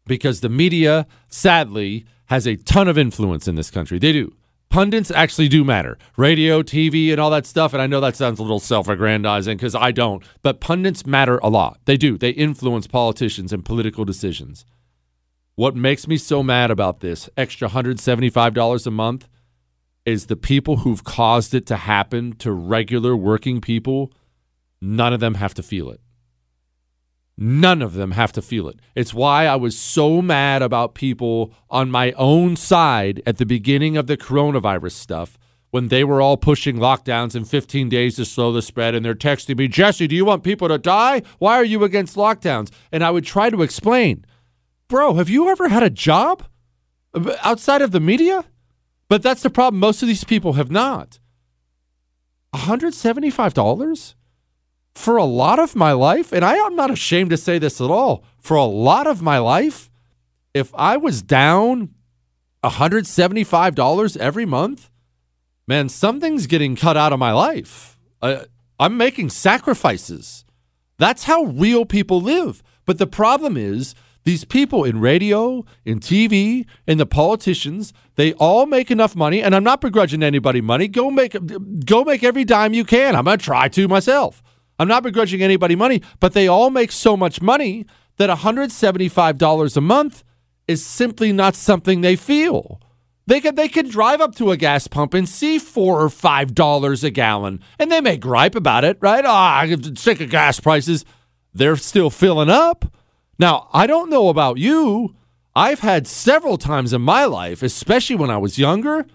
Because 0.06 0.42
the 0.42 0.50
media, 0.50 1.08
sadly, 1.28 2.06
has 2.28 2.46
a 2.46 2.58
ton 2.58 2.88
of 2.88 2.96
influence 2.96 3.48
in 3.48 3.56
this 3.56 3.72
country. 3.72 3.98
They 3.98 4.12
do. 4.12 4.36
Pundits 4.70 5.10
actually 5.10 5.48
do 5.48 5.64
matter. 5.64 5.98
Radio, 6.16 6.62
TV, 6.62 7.10
and 7.10 7.20
all 7.20 7.32
that 7.32 7.48
stuff. 7.48 7.74
And 7.74 7.82
I 7.82 7.88
know 7.88 8.00
that 8.02 8.16
sounds 8.16 8.38
a 8.38 8.44
little 8.44 8.60
self 8.60 8.88
aggrandizing 8.88 9.58
because 9.58 9.74
I 9.74 9.92
don't, 9.92 10.24
but 10.44 10.62
pundits 10.62 11.08
matter 11.08 11.40
a 11.40 11.50
lot. 11.50 11.80
They 11.86 11.98
do. 11.98 12.20
They 12.20 12.30
influence 12.30 12.86
politicians 12.86 13.52
and 13.52 13.66
political 13.66 14.06
decisions. 14.06 14.64
What 15.56 15.76
makes 15.76 16.08
me 16.08 16.18
so 16.18 16.44
mad 16.44 16.70
about 16.70 17.00
this 17.00 17.32
extra 17.36 17.68
$175 17.68 18.86
a 18.86 18.92
month 18.92 19.28
is 20.06 20.26
the 20.26 20.36
people 20.36 20.78
who've 20.78 21.04
caused 21.04 21.54
it 21.54 21.66
to 21.68 21.76
happen 21.76 22.34
to 22.38 22.52
regular 22.52 23.16
working 23.16 23.62
people, 23.62 24.12
none 24.82 25.14
of 25.14 25.20
them 25.20 25.36
have 25.36 25.54
to 25.56 25.64
feel 25.64 25.90
it. 25.90 26.02
None 27.42 27.82
of 27.82 27.94
them 27.94 28.12
have 28.12 28.34
to 28.34 28.42
feel 28.42 28.68
it. 28.68 28.80
It's 28.96 29.14
why 29.14 29.46
I 29.46 29.56
was 29.56 29.78
so 29.78 30.22
mad 30.22 30.62
about 30.62 30.94
people 30.94 31.54
on 31.70 31.90
my 31.90 32.12
own 32.14 32.58
side 32.58 33.22
at 33.26 33.38
the 33.38 33.46
beginning 33.46 33.96
of 33.96 34.08
the 34.08 34.18
coronavirus 34.18 34.92
stuff 34.92 35.38
when 35.72 35.88
they 35.88 36.04
were 36.04 36.22
all 36.22 36.36
pushing 36.36 36.78
lockdowns 36.78 37.36
in 37.36 37.46
15 37.46 37.88
days 37.88 38.18
to 38.18 38.26
slow 38.26 38.52
the 38.52 38.62
spread. 38.62 38.94
And 38.94 39.06
they're 39.06 39.16
texting 39.16 39.58
me, 39.58 39.70
Jesse, 39.70 40.08
do 40.08 40.18
you 40.18 40.26
want 40.26 40.44
people 40.44 40.68
to 40.68 40.78
die? 40.78 41.22
Why 41.38 41.56
are 41.56 41.64
you 41.64 41.86
against 41.86 42.18
lockdowns? 42.18 42.72
And 42.92 43.06
I 43.06 43.12
would 43.12 43.24
try 43.26 43.50
to 43.50 43.62
explain, 43.62 44.26
bro, 44.90 45.14
have 45.14 45.30
you 45.30 45.48
ever 45.50 45.70
had 45.70 45.84
a 45.84 45.90
job 45.90 46.44
outside 47.42 47.82
of 47.82 47.92
the 47.92 48.02
media? 48.02 48.44
But 49.10 49.24
that's 49.24 49.42
the 49.42 49.50
problem. 49.50 49.80
Most 49.80 50.02
of 50.02 50.08
these 50.08 50.24
people 50.24 50.54
have 50.54 50.72
not. 50.72 51.20
$175 52.56 54.16
for 54.96 55.18
a 55.18 55.24
lot 55.24 55.60
of 55.60 55.76
my 55.76 55.92
life, 55.92 56.32
and 56.32 56.44
I 56.46 56.56
am 56.56 56.76
not 56.76 56.92
ashamed 56.92 57.32
to 57.32 57.38
say 57.38 57.58
this 57.60 57.82
at 57.82 57.90
all. 57.90 58.24
For 58.38 58.56
a 58.56 58.64
lot 58.64 59.08
of 59.08 59.22
my 59.22 59.40
life, 59.40 59.90
if 60.54 60.74
I 60.76 60.98
was 60.98 61.22
down 61.22 61.94
$175 62.64 64.18
every 64.18 64.46
month, 64.46 64.90
man, 65.68 65.90
something's 65.90 66.48
getting 66.48 66.76
cut 66.76 66.98
out 66.98 67.14
of 67.14 67.20
my 67.20 67.32
life. 67.32 67.98
Uh, 68.22 68.44
I'm 68.80 68.98
making 68.98 69.30
sacrifices. 69.30 70.46
That's 70.98 71.26
how 71.26 71.44
real 71.44 71.86
people 71.86 72.22
live. 72.22 72.62
But 72.86 72.98
the 72.98 73.08
problem 73.08 73.56
is, 73.56 73.96
these 74.30 74.46
people 74.46 74.84
in 74.84 75.02
radio, 75.02 75.66
in 75.86 76.00
TV, 76.00 76.68
and 76.86 77.00
the 77.00 77.08
politicians, 77.08 77.94
they 78.14 78.34
all 78.34 78.68
make 78.68 78.92
enough 78.92 79.16
money, 79.16 79.42
and 79.42 79.56
I'm 79.56 79.64
not 79.64 79.82
begrudging 79.82 80.22
anybody 80.22 80.62
money. 80.62 80.88
Go 80.88 81.10
make 81.10 81.36
go 81.84 82.04
make 82.04 82.24
every 82.24 82.46
dime 82.46 82.76
you 82.76 82.86
can. 82.86 83.16
I'm 83.16 83.26
gonna 83.26 83.38
try 83.38 83.70
to 83.70 83.88
myself. 83.88 84.44
I'm 84.78 84.88
not 84.88 85.02
begrudging 85.02 85.42
anybody 85.42 85.76
money, 85.76 86.04
but 86.20 86.34
they 86.34 86.48
all 86.48 86.70
make 86.70 86.92
so 86.92 87.18
much 87.18 87.42
money 87.42 87.88
that 88.18 88.30
$175 88.30 89.78
a 89.78 89.82
month 89.82 90.24
is 90.68 90.86
simply 90.86 91.34
not 91.34 91.56
something 91.56 92.02
they 92.02 92.16
feel. 92.16 92.80
They 93.26 93.42
could 93.42 93.56
they 93.56 93.68
could 93.68 93.90
drive 93.90 94.22
up 94.22 94.36
to 94.36 94.52
a 94.52 94.58
gas 94.58 94.86
pump 94.86 95.16
and 95.16 95.28
see 95.28 95.58
four 95.58 96.02
or 96.02 96.10
five 96.12 96.54
dollars 96.54 97.04
a 97.04 97.10
gallon, 97.10 97.62
and 97.80 97.92
they 97.92 98.00
may 98.00 98.18
gripe 98.18 98.54
about 98.54 98.84
it, 98.84 99.00
right? 99.02 99.26
Ah, 99.26 99.66
oh, 99.68 99.94
sick 99.96 100.22
of 100.22 100.30
gas 100.30 100.60
prices. 100.60 101.04
They're 101.52 101.78
still 101.78 102.12
filling 102.12 102.52
up. 102.52 102.86
Now, 103.40 103.70
I 103.72 103.88
don't 103.88 104.10
know 104.10 104.28
about 104.28 104.58
you. 104.58 105.16
I've 105.56 105.80
had 105.80 106.08
several 106.08 106.58
times 106.58 106.92
in 106.94 107.02
my 107.02 107.24
life, 107.26 107.64
especially 107.64 108.18
when 108.18 108.30
I 108.30 108.38
was 108.38 108.60
younger, 108.60 109.06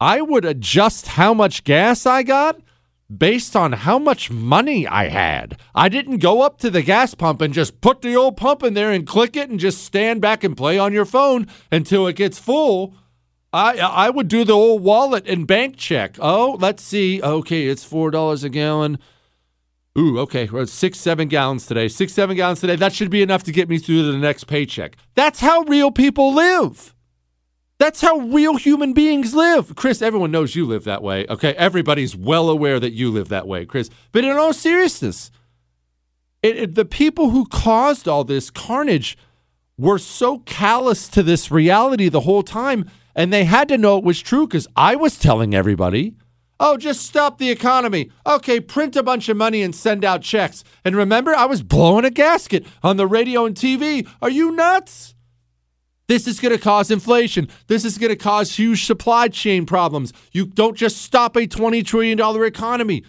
I 0.00 0.20
would 0.22 0.44
adjust 0.44 1.08
how 1.08 1.34
much 1.34 1.64
gas 1.64 2.06
I 2.06 2.22
got 2.22 2.60
based 3.14 3.54
on 3.54 3.72
how 3.72 3.98
much 3.98 4.30
money 4.30 4.86
I 4.86 5.08
had. 5.08 5.60
I 5.74 5.88
didn't 5.88 6.18
go 6.18 6.42
up 6.42 6.58
to 6.58 6.70
the 6.70 6.82
gas 6.82 7.14
pump 7.14 7.40
and 7.40 7.54
just 7.54 7.80
put 7.80 8.02
the 8.02 8.16
old 8.16 8.36
pump 8.36 8.62
in 8.62 8.74
there 8.74 8.90
and 8.90 9.06
click 9.06 9.36
it 9.36 9.48
and 9.50 9.60
just 9.60 9.84
stand 9.84 10.20
back 10.20 10.44
and 10.44 10.56
play 10.56 10.78
on 10.78 10.92
your 10.92 11.04
phone 11.04 11.46
until 11.70 12.06
it 12.06 12.16
gets 12.16 12.38
full. 12.38 12.94
I 13.52 13.78
I 13.78 14.10
would 14.10 14.28
do 14.28 14.44
the 14.44 14.52
old 14.52 14.82
wallet 14.82 15.26
and 15.28 15.46
bank 15.46 15.76
check. 15.76 16.16
Oh, 16.18 16.56
let's 16.60 16.82
see. 16.82 17.22
Okay, 17.22 17.68
it's 17.68 17.84
four 17.84 18.10
dollars 18.10 18.44
a 18.44 18.48
gallon. 18.48 18.98
Ooh, 19.98 20.18
okay. 20.20 20.46
We're 20.46 20.66
six, 20.66 20.98
seven 20.98 21.28
gallons 21.28 21.66
today. 21.66 21.88
Six, 21.88 22.12
seven 22.12 22.36
gallons 22.36 22.60
today. 22.60 22.76
That 22.76 22.92
should 22.92 23.10
be 23.10 23.22
enough 23.22 23.42
to 23.44 23.52
get 23.52 23.68
me 23.68 23.78
through 23.78 24.02
to 24.02 24.12
the 24.12 24.18
next 24.18 24.44
paycheck. 24.44 24.96
That's 25.14 25.40
how 25.40 25.62
real 25.62 25.90
people 25.90 26.34
live. 26.34 26.94
That's 27.78 28.00
how 28.00 28.18
real 28.18 28.56
human 28.56 28.92
beings 28.92 29.34
live. 29.34 29.74
Chris, 29.74 30.00
everyone 30.02 30.30
knows 30.30 30.54
you 30.54 30.66
live 30.66 30.84
that 30.84 31.02
way. 31.02 31.26
Okay. 31.28 31.54
Everybody's 31.54 32.16
well 32.16 32.48
aware 32.48 32.80
that 32.80 32.92
you 32.92 33.10
live 33.10 33.28
that 33.28 33.46
way, 33.46 33.64
Chris. 33.66 33.90
But 34.12 34.24
in 34.24 34.36
all 34.36 34.52
seriousness, 34.52 35.30
it, 36.42 36.56
it, 36.56 36.74
the 36.74 36.84
people 36.84 37.30
who 37.30 37.46
caused 37.46 38.06
all 38.06 38.24
this 38.24 38.50
carnage 38.50 39.16
were 39.78 39.98
so 39.98 40.38
callous 40.40 41.08
to 41.08 41.22
this 41.22 41.50
reality 41.50 42.08
the 42.08 42.20
whole 42.20 42.42
time, 42.42 42.90
and 43.14 43.32
they 43.32 43.44
had 43.44 43.68
to 43.68 43.78
know 43.78 43.98
it 43.98 44.04
was 44.04 44.20
true 44.20 44.46
because 44.46 44.66
I 44.76 44.96
was 44.96 45.18
telling 45.18 45.54
everybody. 45.54 46.14
Oh, 46.58 46.76
just 46.76 47.02
stop 47.02 47.38
the 47.38 47.50
economy. 47.50 48.10
Okay, 48.26 48.60
print 48.60 48.96
a 48.96 49.02
bunch 49.02 49.28
of 49.28 49.36
money 49.36 49.62
and 49.62 49.74
send 49.74 50.04
out 50.04 50.22
checks. 50.22 50.64
And 50.84 50.96
remember, 50.96 51.34
I 51.34 51.44
was 51.44 51.62
blowing 51.62 52.04
a 52.04 52.10
gasket 52.10 52.64
on 52.82 52.96
the 52.96 53.06
radio 53.06 53.44
and 53.44 53.54
TV. 53.54 54.08
Are 54.22 54.30
you 54.30 54.52
nuts? 54.52 55.14
This 56.08 56.26
is 56.26 56.38
going 56.38 56.56
to 56.56 56.62
cause 56.62 56.90
inflation. 56.90 57.48
This 57.66 57.84
is 57.84 57.98
going 57.98 58.10
to 58.10 58.16
cause 58.16 58.56
huge 58.56 58.84
supply 58.84 59.28
chain 59.28 59.66
problems. 59.66 60.12
You 60.32 60.46
don't 60.46 60.76
just 60.76 61.02
stop 61.02 61.36
a 61.36 61.46
$20 61.46 61.84
trillion 61.84 62.18
economy. 62.44 63.04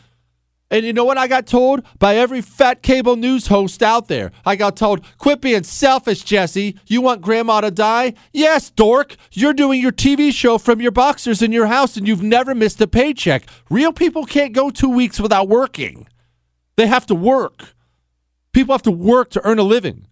And 0.70 0.86
you 0.86 0.92
know 0.92 1.06
what 1.06 1.18
I 1.18 1.28
got 1.28 1.48
told 1.48 1.84
by 1.98 2.16
every 2.18 2.42
fat 2.42 2.82
cable 2.82 3.16
news 3.16 3.48
host 3.48 3.82
out 3.82 4.10
there? 4.10 4.32
I 4.46 4.58
got 4.58 4.76
told, 4.76 5.06
quit 5.18 5.40
being 5.40 5.64
selfish, 5.64 6.24
Jesse. 6.24 6.78
You 6.88 7.02
want 7.02 7.22
grandma 7.22 7.62
to 7.62 7.72
die? 7.72 8.16
Yes, 8.34 8.70
dork. 8.70 9.16
You're 9.32 9.54
doing 9.54 9.82
your 9.82 9.94
TV 9.94 10.34
show 10.34 10.58
from 10.58 10.82
your 10.82 10.92
boxers 10.92 11.42
in 11.42 11.54
your 11.54 11.68
house 11.68 11.96
and 11.96 12.06
you've 12.06 12.24
never 12.24 12.54
missed 12.54 12.82
a 12.82 12.88
paycheck. 12.88 13.44
Real 13.70 13.94
people 13.94 14.26
can't 14.26 14.54
go 14.54 14.70
two 14.70 14.90
weeks 14.90 15.20
without 15.20 15.48
working, 15.48 16.08
they 16.76 16.88
have 16.88 17.06
to 17.08 17.16
work. 17.16 17.74
People 18.52 18.74
have 18.74 18.82
to 18.84 18.92
work 18.92 19.30
to 19.32 19.46
earn 19.46 19.60
a 19.60 19.64
living. 19.64 20.08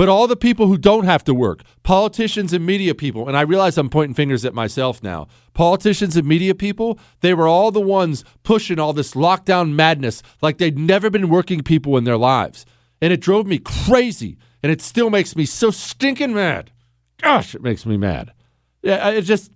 But 0.00 0.08
all 0.08 0.26
the 0.26 0.34
people 0.34 0.66
who 0.66 0.78
don't 0.78 1.04
have 1.04 1.24
to 1.24 1.34
work, 1.34 1.60
politicians 1.82 2.54
and 2.54 2.64
media 2.64 2.94
people, 2.94 3.28
and 3.28 3.36
I 3.36 3.42
realize 3.42 3.76
I'm 3.76 3.90
pointing 3.90 4.14
fingers 4.14 4.46
at 4.46 4.54
myself 4.54 5.02
now. 5.02 5.28
Politicians 5.52 6.16
and 6.16 6.26
media 6.26 6.54
people, 6.54 6.98
they 7.20 7.34
were 7.34 7.46
all 7.46 7.70
the 7.70 7.82
ones 7.82 8.24
pushing 8.42 8.78
all 8.78 8.94
this 8.94 9.12
lockdown 9.12 9.74
madness 9.74 10.22
like 10.40 10.56
they'd 10.56 10.78
never 10.78 11.10
been 11.10 11.28
working 11.28 11.60
people 11.60 11.98
in 11.98 12.04
their 12.04 12.16
lives. 12.16 12.64
And 13.02 13.12
it 13.12 13.20
drove 13.20 13.46
me 13.46 13.58
crazy. 13.58 14.38
And 14.62 14.72
it 14.72 14.80
still 14.80 15.10
makes 15.10 15.36
me 15.36 15.44
so 15.44 15.70
stinking 15.70 16.32
mad. 16.32 16.70
Gosh, 17.20 17.54
it 17.54 17.62
makes 17.62 17.84
me 17.84 17.98
mad. 17.98 18.32
Yeah, 18.80 19.10
it 19.10 19.20
just. 19.26 19.52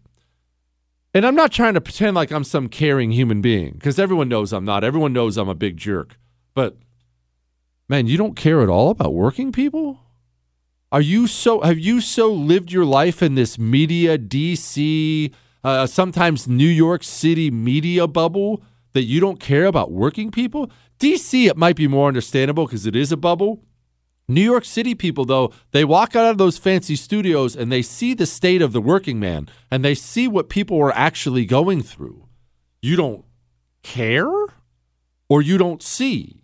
And 1.14 1.24
I'm 1.24 1.36
not 1.36 1.52
trying 1.52 1.72
to 1.72 1.80
pretend 1.80 2.16
like 2.16 2.30
I'm 2.30 2.44
some 2.44 2.68
caring 2.68 3.12
human 3.12 3.40
being 3.40 3.72
because 3.72 3.98
everyone 3.98 4.28
knows 4.28 4.52
I'm 4.52 4.66
not. 4.66 4.84
Everyone 4.84 5.14
knows 5.14 5.38
I'm 5.38 5.48
a 5.48 5.54
big 5.54 5.78
jerk. 5.78 6.18
But 6.52 6.76
man, 7.88 8.08
you 8.08 8.18
don't 8.18 8.36
care 8.36 8.60
at 8.60 8.68
all 8.68 8.90
about 8.90 9.14
working 9.14 9.50
people? 9.50 10.00
Are 10.94 11.00
you 11.00 11.26
so 11.26 11.60
have 11.62 11.80
you 11.80 12.00
so 12.00 12.32
lived 12.32 12.70
your 12.70 12.84
life 12.84 13.20
in 13.20 13.34
this 13.34 13.58
media 13.58 14.16
DC 14.16 15.34
uh, 15.64 15.88
sometimes 15.88 16.46
New 16.46 16.68
York 16.68 17.02
City 17.02 17.50
media 17.50 18.06
bubble 18.06 18.62
that 18.92 19.02
you 19.02 19.18
don't 19.18 19.40
care 19.40 19.64
about 19.64 19.90
working 19.90 20.30
people? 20.30 20.70
DC 21.00 21.48
it 21.48 21.56
might 21.56 21.74
be 21.74 21.88
more 21.88 22.06
understandable 22.06 22.66
because 22.66 22.86
it 22.86 22.94
is 22.94 23.10
a 23.10 23.16
bubble. 23.16 23.64
New 24.28 24.40
York 24.40 24.64
City 24.64 24.94
people 24.94 25.24
though, 25.24 25.52
they 25.72 25.84
walk 25.84 26.14
out 26.14 26.30
of 26.30 26.38
those 26.38 26.58
fancy 26.58 26.94
studios 26.94 27.56
and 27.56 27.72
they 27.72 27.82
see 27.82 28.14
the 28.14 28.24
state 28.24 28.62
of 28.62 28.72
the 28.72 28.80
working 28.80 29.18
man 29.18 29.48
and 29.72 29.84
they 29.84 29.96
see 29.96 30.28
what 30.28 30.48
people 30.48 30.80
are 30.80 30.94
actually 30.94 31.44
going 31.44 31.82
through. 31.82 32.28
You 32.80 32.94
don't 32.94 33.24
care 33.82 34.30
or 35.28 35.42
you 35.42 35.58
don't 35.58 35.82
see. 35.82 36.43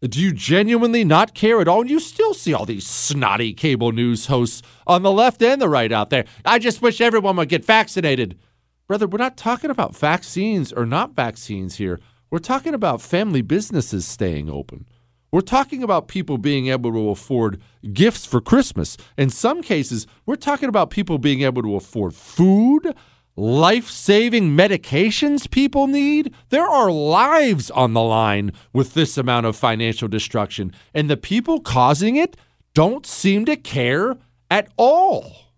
Do 0.00 0.20
you 0.20 0.32
genuinely 0.32 1.02
not 1.02 1.34
care 1.34 1.60
at 1.60 1.66
all? 1.66 1.80
And 1.80 1.90
you 1.90 1.98
still 1.98 2.32
see 2.32 2.54
all 2.54 2.64
these 2.64 2.86
snotty 2.86 3.52
cable 3.52 3.90
news 3.90 4.26
hosts 4.26 4.62
on 4.86 5.02
the 5.02 5.10
left 5.10 5.42
and 5.42 5.60
the 5.60 5.68
right 5.68 5.90
out 5.90 6.10
there. 6.10 6.24
I 6.44 6.60
just 6.60 6.80
wish 6.80 7.00
everyone 7.00 7.34
would 7.34 7.48
get 7.48 7.64
vaccinated. 7.64 8.38
Brother, 8.86 9.08
we're 9.08 9.18
not 9.18 9.36
talking 9.36 9.70
about 9.70 9.96
vaccines 9.96 10.72
or 10.72 10.86
not 10.86 11.16
vaccines 11.16 11.76
here. 11.78 11.98
We're 12.30 12.38
talking 12.38 12.74
about 12.74 13.02
family 13.02 13.42
businesses 13.42 14.06
staying 14.06 14.48
open. 14.48 14.86
We're 15.32 15.40
talking 15.40 15.82
about 15.82 16.06
people 16.06 16.38
being 16.38 16.68
able 16.68 16.92
to 16.92 17.10
afford 17.10 17.60
gifts 17.92 18.24
for 18.24 18.40
Christmas. 18.40 18.96
In 19.16 19.30
some 19.30 19.62
cases, 19.62 20.06
we're 20.26 20.36
talking 20.36 20.68
about 20.68 20.90
people 20.90 21.18
being 21.18 21.42
able 21.42 21.62
to 21.62 21.74
afford 21.74 22.14
food, 22.14 22.94
life 23.38 23.88
saving 23.88 24.56
medications 24.56 25.48
people 25.48 25.86
need. 25.86 26.34
There 26.48 26.66
are 26.66 26.90
lives 26.90 27.70
on 27.70 27.92
the 27.92 28.02
line 28.02 28.52
with 28.72 28.94
this 28.94 29.16
amount 29.16 29.46
of 29.46 29.54
financial 29.54 30.08
destruction, 30.08 30.72
and 30.92 31.08
the 31.08 31.16
people 31.16 31.60
causing 31.60 32.16
it 32.16 32.36
don't 32.74 33.06
seem 33.06 33.44
to 33.44 33.56
care 33.56 34.16
at 34.50 34.68
all. 34.76 35.52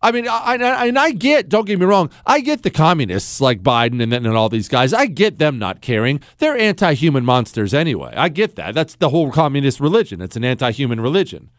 I 0.00 0.12
mean, 0.12 0.26
I, 0.28 0.54
I, 0.54 0.86
and 0.86 0.98
I 0.98 1.10
get, 1.10 1.48
don't 1.48 1.66
get 1.66 1.78
me 1.78 1.84
wrong, 1.84 2.10
I 2.24 2.40
get 2.40 2.62
the 2.62 2.70
communists 2.70 3.40
like 3.40 3.62
Biden 3.62 4.02
and, 4.02 4.12
and 4.14 4.26
all 4.28 4.48
these 4.48 4.68
guys. 4.68 4.94
I 4.94 5.06
get 5.06 5.38
them 5.38 5.58
not 5.58 5.82
caring. 5.82 6.20
They're 6.38 6.56
anti 6.56 6.94
human 6.94 7.24
monsters 7.24 7.74
anyway. 7.74 8.14
I 8.16 8.28
get 8.28 8.56
that. 8.56 8.74
That's 8.74 8.94
the 8.94 9.10
whole 9.10 9.30
communist 9.32 9.80
religion, 9.80 10.22
it's 10.22 10.36
an 10.36 10.44
anti 10.44 10.70
human 10.70 11.00
religion. 11.00 11.50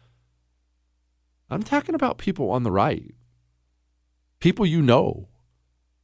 I'm 1.48 1.62
talking 1.62 1.94
about 1.94 2.18
people 2.18 2.50
on 2.50 2.62
the 2.62 2.70
right, 2.72 3.14
people 4.40 4.64
you 4.64 4.82
know 4.82 5.29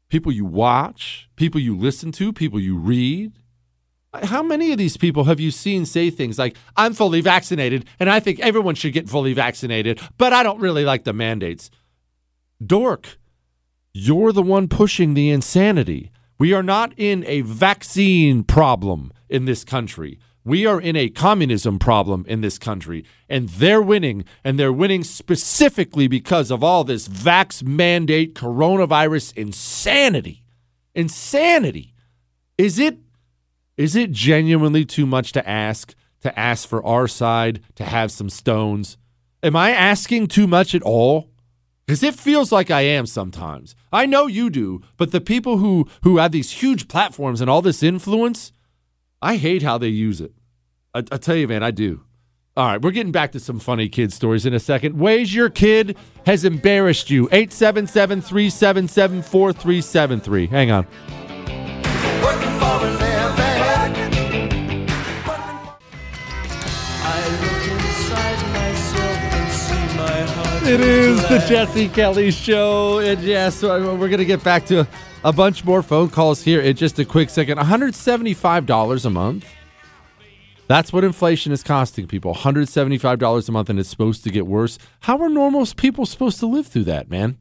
people 0.08 0.32
you 0.32 0.44
watch, 0.44 1.28
people 1.36 1.60
you 1.60 1.76
listen 1.76 2.12
to, 2.12 2.32
people 2.32 2.60
you 2.60 2.76
read. 2.76 3.32
How 4.22 4.42
many 4.42 4.72
of 4.72 4.78
these 4.78 4.96
people 4.96 5.24
have 5.24 5.40
you 5.40 5.50
seen 5.50 5.84
say 5.84 6.10
things 6.10 6.38
like, 6.38 6.56
I'm 6.76 6.94
fully 6.94 7.20
vaccinated 7.20 7.84
and 8.00 8.08
I 8.08 8.20
think 8.20 8.40
everyone 8.40 8.74
should 8.74 8.92
get 8.92 9.08
fully 9.08 9.34
vaccinated, 9.34 10.00
but 10.16 10.32
I 10.32 10.42
don't 10.42 10.60
really 10.60 10.84
like 10.84 11.04
the 11.04 11.12
mandates? 11.12 11.70
Dork, 12.64 13.18
you're 13.92 14.32
the 14.32 14.42
one 14.42 14.68
pushing 14.68 15.14
the 15.14 15.30
insanity. 15.30 16.10
We 16.38 16.52
are 16.52 16.62
not 16.62 16.92
in 16.96 17.24
a 17.26 17.42
vaccine 17.42 18.44
problem 18.44 19.12
in 19.28 19.44
this 19.44 19.64
country. 19.64 20.18
We 20.46 20.64
are 20.64 20.80
in 20.80 20.94
a 20.94 21.08
communism 21.08 21.80
problem 21.80 22.24
in 22.28 22.40
this 22.40 22.56
country, 22.56 23.04
and 23.28 23.48
they're 23.48 23.82
winning, 23.82 24.24
and 24.44 24.56
they're 24.56 24.72
winning 24.72 25.02
specifically 25.02 26.06
because 26.06 26.52
of 26.52 26.62
all 26.62 26.84
this 26.84 27.08
vax 27.08 27.64
mandate 27.64 28.36
coronavirus 28.36 29.36
insanity. 29.36 30.44
Insanity. 30.94 31.94
Is 32.56 32.78
it 32.78 32.98
is 33.76 33.96
it 33.96 34.12
genuinely 34.12 34.84
too 34.84 35.04
much 35.04 35.32
to 35.32 35.48
ask 35.48 35.96
to 36.20 36.38
ask 36.38 36.68
for 36.68 36.80
our 36.86 37.08
side 37.08 37.60
to 37.74 37.82
have 37.82 38.12
some 38.12 38.30
stones? 38.30 38.96
Am 39.42 39.56
I 39.56 39.72
asking 39.72 40.28
too 40.28 40.46
much 40.46 40.76
at 40.76 40.82
all? 40.82 41.28
Because 41.84 42.04
it 42.04 42.14
feels 42.14 42.52
like 42.52 42.70
I 42.70 42.82
am 42.82 43.06
sometimes. 43.06 43.74
I 43.92 44.06
know 44.06 44.28
you 44.28 44.48
do, 44.50 44.80
but 44.96 45.10
the 45.10 45.20
people 45.20 45.58
who 45.58 45.88
who 46.04 46.18
have 46.18 46.30
these 46.30 46.52
huge 46.52 46.86
platforms 46.86 47.40
and 47.40 47.50
all 47.50 47.62
this 47.62 47.82
influence, 47.82 48.52
I 49.20 49.38
hate 49.38 49.62
how 49.62 49.76
they 49.76 49.88
use 49.88 50.20
it. 50.20 50.35
I, 50.96 51.00
I 51.12 51.18
tell 51.18 51.36
you, 51.36 51.46
man, 51.46 51.62
I 51.62 51.72
do. 51.72 52.00
All 52.56 52.66
right, 52.66 52.80
we're 52.80 52.90
getting 52.90 53.12
back 53.12 53.32
to 53.32 53.40
some 53.40 53.58
funny 53.58 53.86
kid 53.86 54.14
stories 54.14 54.46
in 54.46 54.54
a 54.54 54.58
second. 54.58 54.98
Ways 54.98 55.34
your 55.34 55.50
kid 55.50 55.94
has 56.24 56.42
embarrassed 56.42 57.10
you. 57.10 57.28
877 57.30 58.22
377 58.22 59.22
4373. 59.22 60.46
Hang 60.46 60.70
on. 60.70 60.86
It 70.64 70.80
is 70.80 71.20
the 71.28 71.44
Jesse 71.46 71.88
Kelly 71.90 72.30
Show. 72.30 73.00
And 73.00 73.20
yes, 73.20 73.62
we're 73.62 73.96
going 73.96 74.16
to 74.16 74.24
get 74.24 74.42
back 74.42 74.64
to 74.66 74.88
a 75.24 75.32
bunch 75.32 75.62
more 75.62 75.82
phone 75.82 76.08
calls 76.08 76.42
here 76.42 76.62
in 76.62 76.74
just 76.74 76.98
a 76.98 77.04
quick 77.04 77.28
second. 77.28 77.58
$175 77.58 79.04
a 79.04 79.10
month. 79.10 79.46
That's 80.68 80.92
what 80.92 81.04
inflation 81.04 81.52
is 81.52 81.62
costing 81.62 82.06
people 82.06 82.34
$175 82.34 83.48
a 83.48 83.52
month, 83.52 83.70
and 83.70 83.78
it's 83.78 83.88
supposed 83.88 84.24
to 84.24 84.30
get 84.30 84.46
worse. 84.46 84.78
How 85.00 85.18
are 85.18 85.28
normal 85.28 85.66
people 85.76 86.06
supposed 86.06 86.40
to 86.40 86.46
live 86.46 86.66
through 86.66 86.84
that, 86.84 87.08
man? 87.08 87.38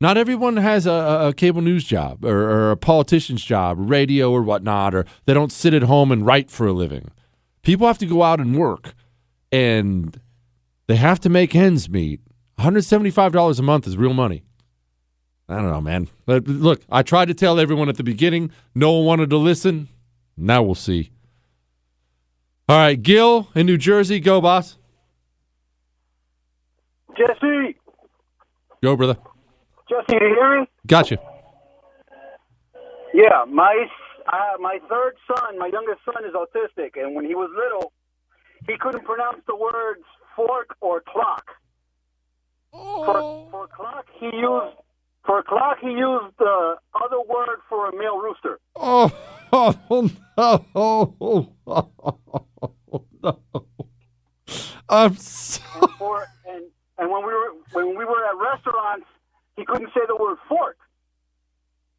Not 0.00 0.16
everyone 0.16 0.58
has 0.58 0.86
a, 0.86 1.28
a 1.28 1.34
cable 1.34 1.60
news 1.60 1.82
job 1.82 2.24
or, 2.24 2.50
or, 2.50 2.70
a 2.70 2.76
politician's 2.76 3.44
job, 3.44 3.76
radio 3.78 4.30
or 4.30 4.42
whatnot, 4.42 4.94
or 4.94 5.04
they 5.26 5.34
don't 5.34 5.50
sit 5.50 5.74
at 5.74 5.82
home 5.82 6.12
and 6.12 6.24
write 6.24 6.52
for 6.52 6.68
a 6.68 6.72
living. 6.72 7.10
People 7.62 7.88
have 7.88 7.98
to 7.98 8.06
go 8.06 8.22
out 8.22 8.38
and 8.38 8.56
work, 8.56 8.94
and 9.50 10.20
they 10.86 10.94
have 10.94 11.18
to 11.20 11.28
make 11.28 11.56
ends 11.56 11.88
meet. 11.88 12.20
$175 12.60 13.58
a 13.58 13.62
month 13.62 13.88
is 13.88 13.96
real 13.96 14.14
money. 14.14 14.44
I 15.48 15.56
don't 15.56 15.70
know, 15.70 15.80
man. 15.80 16.08
But 16.26 16.46
look, 16.46 16.82
I 16.90 17.02
tried 17.02 17.26
to 17.28 17.34
tell 17.34 17.58
everyone 17.58 17.88
at 17.88 17.96
the 17.96 18.04
beginning. 18.04 18.52
No 18.74 18.92
one 18.92 19.06
wanted 19.06 19.30
to 19.30 19.36
listen. 19.36 19.88
Now 20.36 20.62
we'll 20.62 20.74
see. 20.76 21.10
All 22.68 22.76
right, 22.76 23.02
Gil 23.02 23.48
in 23.54 23.64
New 23.64 23.78
Jersey. 23.78 24.20
Go, 24.20 24.42
boss. 24.42 24.76
Jesse. 27.16 27.76
Go, 28.82 28.94
brother. 28.94 29.16
Jesse, 29.88 30.04
you 30.12 30.18
hear 30.18 30.60
me? 30.60 30.66
Gotcha. 30.86 31.18
Yeah, 33.14 33.44
my 33.48 33.86
uh, 34.30 34.58
my 34.60 34.78
third 34.88 35.14
son, 35.26 35.58
my 35.58 35.70
youngest 35.72 36.00
son, 36.04 36.22
is 36.26 36.34
autistic, 36.34 37.02
and 37.02 37.14
when 37.14 37.24
he 37.24 37.34
was 37.34 37.50
little, 37.56 37.92
he 38.68 38.76
couldn't 38.78 39.04
pronounce 39.04 39.40
the 39.46 39.56
words 39.56 40.04
fork 40.36 40.76
or 40.82 41.02
clock. 41.08 41.46
For, 42.70 43.48
for 43.50 43.66
clock, 43.68 44.04
he 44.20 44.26
used 44.26 44.76
for 45.24 45.42
clock 45.42 45.78
he 45.80 45.88
used 45.88 46.36
the 46.38 46.76
other 47.02 47.20
word 47.26 47.60
for 47.68 47.88
a 47.88 47.96
male 47.96 48.18
rooster. 48.18 48.60
Oh, 48.76 49.10
oh 49.52 50.10
no! 50.36 50.64
Oh, 50.74 51.48
no! 53.22 53.40
I'm 54.88 55.16
so. 55.16 55.62
And, 55.80 55.90
for, 55.98 56.26
and 56.46 56.64
and 56.98 57.10
when 57.10 57.26
we 57.26 57.32
were 57.32 57.52
when 57.72 57.88
we 57.96 58.04
were 58.04 58.24
at 58.24 58.36
restaurants, 58.36 59.06
he 59.56 59.64
couldn't 59.64 59.90
say 59.94 60.00
the 60.06 60.16
word 60.16 60.38
fork. 60.48 60.76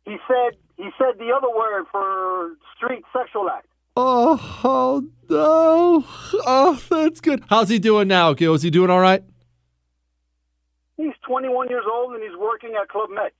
He 0.05 0.17
said 0.27 0.57
He 0.77 0.89
said 0.97 1.19
the 1.19 1.31
other 1.35 1.49
word 1.55 1.85
for 1.91 2.55
street 2.75 3.03
sexual 3.13 3.49
act. 3.49 3.67
Oh, 3.97 4.61
oh 4.63 5.03
no. 5.29 6.05
Oh, 6.45 6.81
that's 6.89 7.19
good. 7.19 7.43
How's 7.49 7.69
he 7.69 7.79
doing 7.79 8.07
now, 8.07 8.33
Gil? 8.33 8.53
Is 8.53 8.61
he 8.61 8.69
doing 8.69 8.89
all 8.89 9.01
right? 9.01 9.23
He's 10.95 11.13
21 11.27 11.69
years 11.69 11.83
old 11.91 12.13
and 12.13 12.23
he's 12.23 12.37
working 12.37 12.75
at 12.81 12.87
Club 12.87 13.09
Med. 13.09 13.31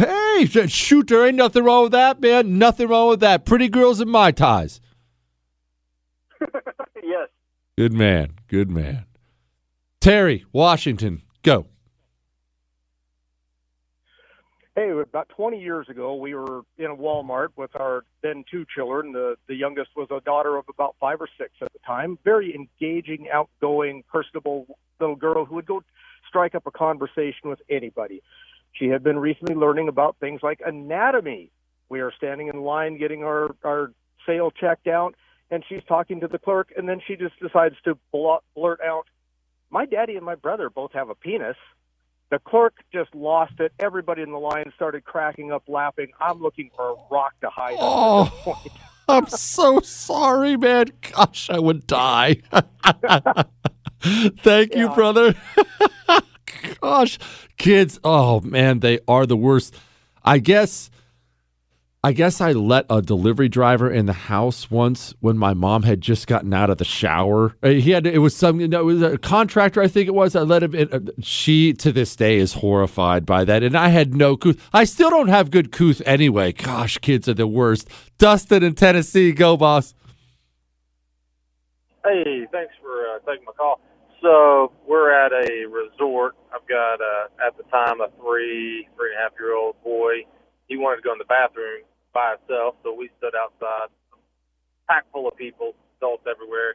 Hey, 0.00 0.46
sh- 0.46 0.72
shoot, 0.72 1.08
there 1.08 1.26
ain't 1.26 1.36
nothing 1.36 1.62
wrong 1.62 1.82
with 1.82 1.92
that, 1.92 2.22
man. 2.22 2.56
Nothing 2.56 2.88
wrong 2.88 3.10
with 3.10 3.20
that. 3.20 3.44
Pretty 3.44 3.68
girls 3.68 4.00
and 4.00 4.10
mai 4.10 4.30
tais. 4.30 4.80
yes. 7.02 7.28
Good 7.76 7.92
man. 7.92 8.32
Good 8.48 8.70
man. 8.70 9.04
Terry, 10.00 10.46
Washington, 10.52 11.20
go. 11.42 11.66
Hey, 14.74 14.88
about 14.90 15.28
20 15.28 15.60
years 15.60 15.90
ago, 15.90 16.14
we 16.14 16.34
were 16.34 16.62
in 16.78 16.86
a 16.86 16.96
Walmart 16.96 17.48
with 17.56 17.76
our 17.76 18.04
then 18.22 18.44
two 18.50 18.64
children. 18.74 19.12
The 19.12 19.36
the 19.48 19.54
youngest 19.54 19.90
was 19.96 20.08
a 20.10 20.22
daughter 20.22 20.56
of 20.56 20.64
about 20.70 20.96
five 20.98 21.20
or 21.20 21.28
six 21.36 21.50
at 21.60 21.70
the 21.74 21.78
time. 21.86 22.18
Very 22.24 22.54
engaging, 22.54 23.26
outgoing, 23.30 24.04
personable 24.10 24.78
little 24.98 25.16
girl 25.16 25.44
who 25.44 25.56
would 25.56 25.66
go 25.66 25.82
strike 26.26 26.54
up 26.54 26.66
a 26.66 26.70
conversation 26.70 27.50
with 27.50 27.60
anybody. 27.68 28.22
She 28.72 28.86
had 28.86 29.02
been 29.02 29.18
recently 29.18 29.54
learning 29.54 29.88
about 29.88 30.16
things 30.20 30.40
like 30.42 30.60
anatomy. 30.64 31.50
We 31.88 32.00
are 32.00 32.12
standing 32.16 32.48
in 32.48 32.62
line 32.62 32.98
getting 32.98 33.24
our 33.24 33.54
our 33.64 33.92
sale 34.26 34.50
checked 34.50 34.86
out, 34.86 35.14
and 35.50 35.64
she's 35.68 35.82
talking 35.88 36.20
to 36.20 36.28
the 36.28 36.38
clerk, 36.38 36.72
and 36.76 36.88
then 36.88 37.00
she 37.06 37.16
just 37.16 37.38
decides 37.40 37.76
to 37.84 37.98
blurt, 38.12 38.80
out, 38.80 39.06
"My 39.70 39.86
daddy 39.86 40.16
and 40.16 40.24
my 40.24 40.36
brother 40.36 40.70
both 40.70 40.92
have 40.92 41.10
a 41.10 41.14
penis." 41.14 41.56
The 42.30 42.38
clerk 42.38 42.74
just 42.92 43.12
lost 43.12 43.54
it. 43.58 43.72
Everybody 43.80 44.22
in 44.22 44.30
the 44.30 44.38
line 44.38 44.72
started 44.76 45.04
cracking 45.04 45.50
up, 45.50 45.64
laughing. 45.68 46.12
I'm 46.20 46.40
looking 46.40 46.70
for 46.76 46.90
a 46.90 46.94
rock 47.10 47.34
to 47.40 47.50
hide. 47.50 47.76
Oh. 47.78 48.62
I'm 49.08 49.26
so 49.26 49.80
sorry, 49.80 50.56
man. 50.56 50.86
Gosh, 51.00 51.50
I 51.50 51.58
would 51.58 51.86
die. 51.88 52.36
Thank 54.02 54.76
you, 54.76 54.88
brother. 54.90 55.34
Gosh, 56.80 57.18
kids. 57.56 57.98
Oh 58.04 58.40
man, 58.40 58.80
they 58.80 58.98
are 59.08 59.26
the 59.26 59.36
worst. 59.36 59.74
I 60.24 60.38
guess. 60.38 60.90
I 62.02 62.12
guess 62.14 62.40
I 62.40 62.52
let 62.52 62.86
a 62.88 63.02
delivery 63.02 63.50
driver 63.50 63.90
in 63.90 64.06
the 64.06 64.14
house 64.14 64.70
once 64.70 65.12
when 65.20 65.36
my 65.36 65.52
mom 65.52 65.82
had 65.82 66.00
just 66.00 66.26
gotten 66.26 66.54
out 66.54 66.70
of 66.70 66.78
the 66.78 66.84
shower. 66.86 67.54
Uh, 67.62 67.68
He 67.68 67.90
had 67.90 68.06
it 68.06 68.20
was 68.20 68.34
some 68.34 68.58
it 68.58 68.72
was 68.84 69.02
a 69.02 69.18
contractor 69.18 69.82
I 69.82 69.88
think 69.88 70.08
it 70.08 70.14
was. 70.14 70.34
I 70.34 70.40
let 70.40 70.62
him 70.62 70.74
in. 70.74 70.90
Uh, 70.90 71.00
She 71.20 71.74
to 71.74 71.92
this 71.92 72.16
day 72.16 72.38
is 72.38 72.54
horrified 72.54 73.26
by 73.26 73.44
that, 73.44 73.62
and 73.62 73.76
I 73.76 73.88
had 73.88 74.14
no 74.14 74.38
couth. 74.38 74.56
I 74.72 74.84
still 74.84 75.10
don't 75.10 75.28
have 75.28 75.50
good 75.50 75.72
couth 75.72 76.00
anyway. 76.06 76.52
Gosh, 76.52 76.96
kids 76.96 77.28
are 77.28 77.34
the 77.34 77.46
worst. 77.46 77.86
Dustin 78.16 78.62
in 78.62 78.74
Tennessee, 78.76 79.32
go 79.32 79.58
boss. 79.58 79.92
Hey, 82.02 82.46
thanks 82.50 82.72
for 82.80 83.06
uh, 83.08 83.18
taking 83.30 83.44
my 83.44 83.52
call. 83.52 83.78
So 84.22 84.72
we're 84.88 85.10
at 85.12 85.32
a 85.32 85.66
resort. 85.66 86.34
I've 86.54 86.66
got 86.68 87.00
uh, 87.00 87.46
at 87.46 87.56
the 87.56 87.64
time 87.70 88.00
a 88.00 88.08
three, 88.20 88.88
three 88.96 89.10
and 89.12 89.18
a 89.18 89.22
half 89.22 89.32
year 89.38 89.54
old 89.54 89.76
boy. 89.82 90.26
He 90.68 90.76
wanted 90.76 90.96
to 90.96 91.02
go 91.02 91.12
in 91.12 91.18
the 91.18 91.24
bathroom 91.24 91.82
by 92.12 92.36
himself, 92.38 92.76
so 92.82 92.94
we 92.94 93.10
stood 93.18 93.34
outside, 93.34 93.88
pack 94.88 95.04
full 95.12 95.28
of 95.28 95.36
people, 95.36 95.74
adults 95.98 96.24
everywhere. 96.30 96.74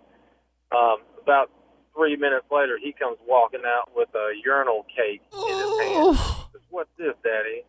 Um, 0.71 1.03
about 1.21 1.51
three 1.95 2.15
minutes 2.15 2.45
later, 2.51 2.77
he 2.81 2.93
comes 2.93 3.17
walking 3.27 3.61
out 3.65 3.91
with 3.95 4.09
a 4.15 4.31
urinal 4.43 4.85
cake 4.95 5.21
in 5.31 5.55
his 5.55 5.79
hand. 5.79 6.17
Says, 6.51 6.61
What's 6.69 6.89
this, 6.97 7.15
Daddy? 7.23 7.63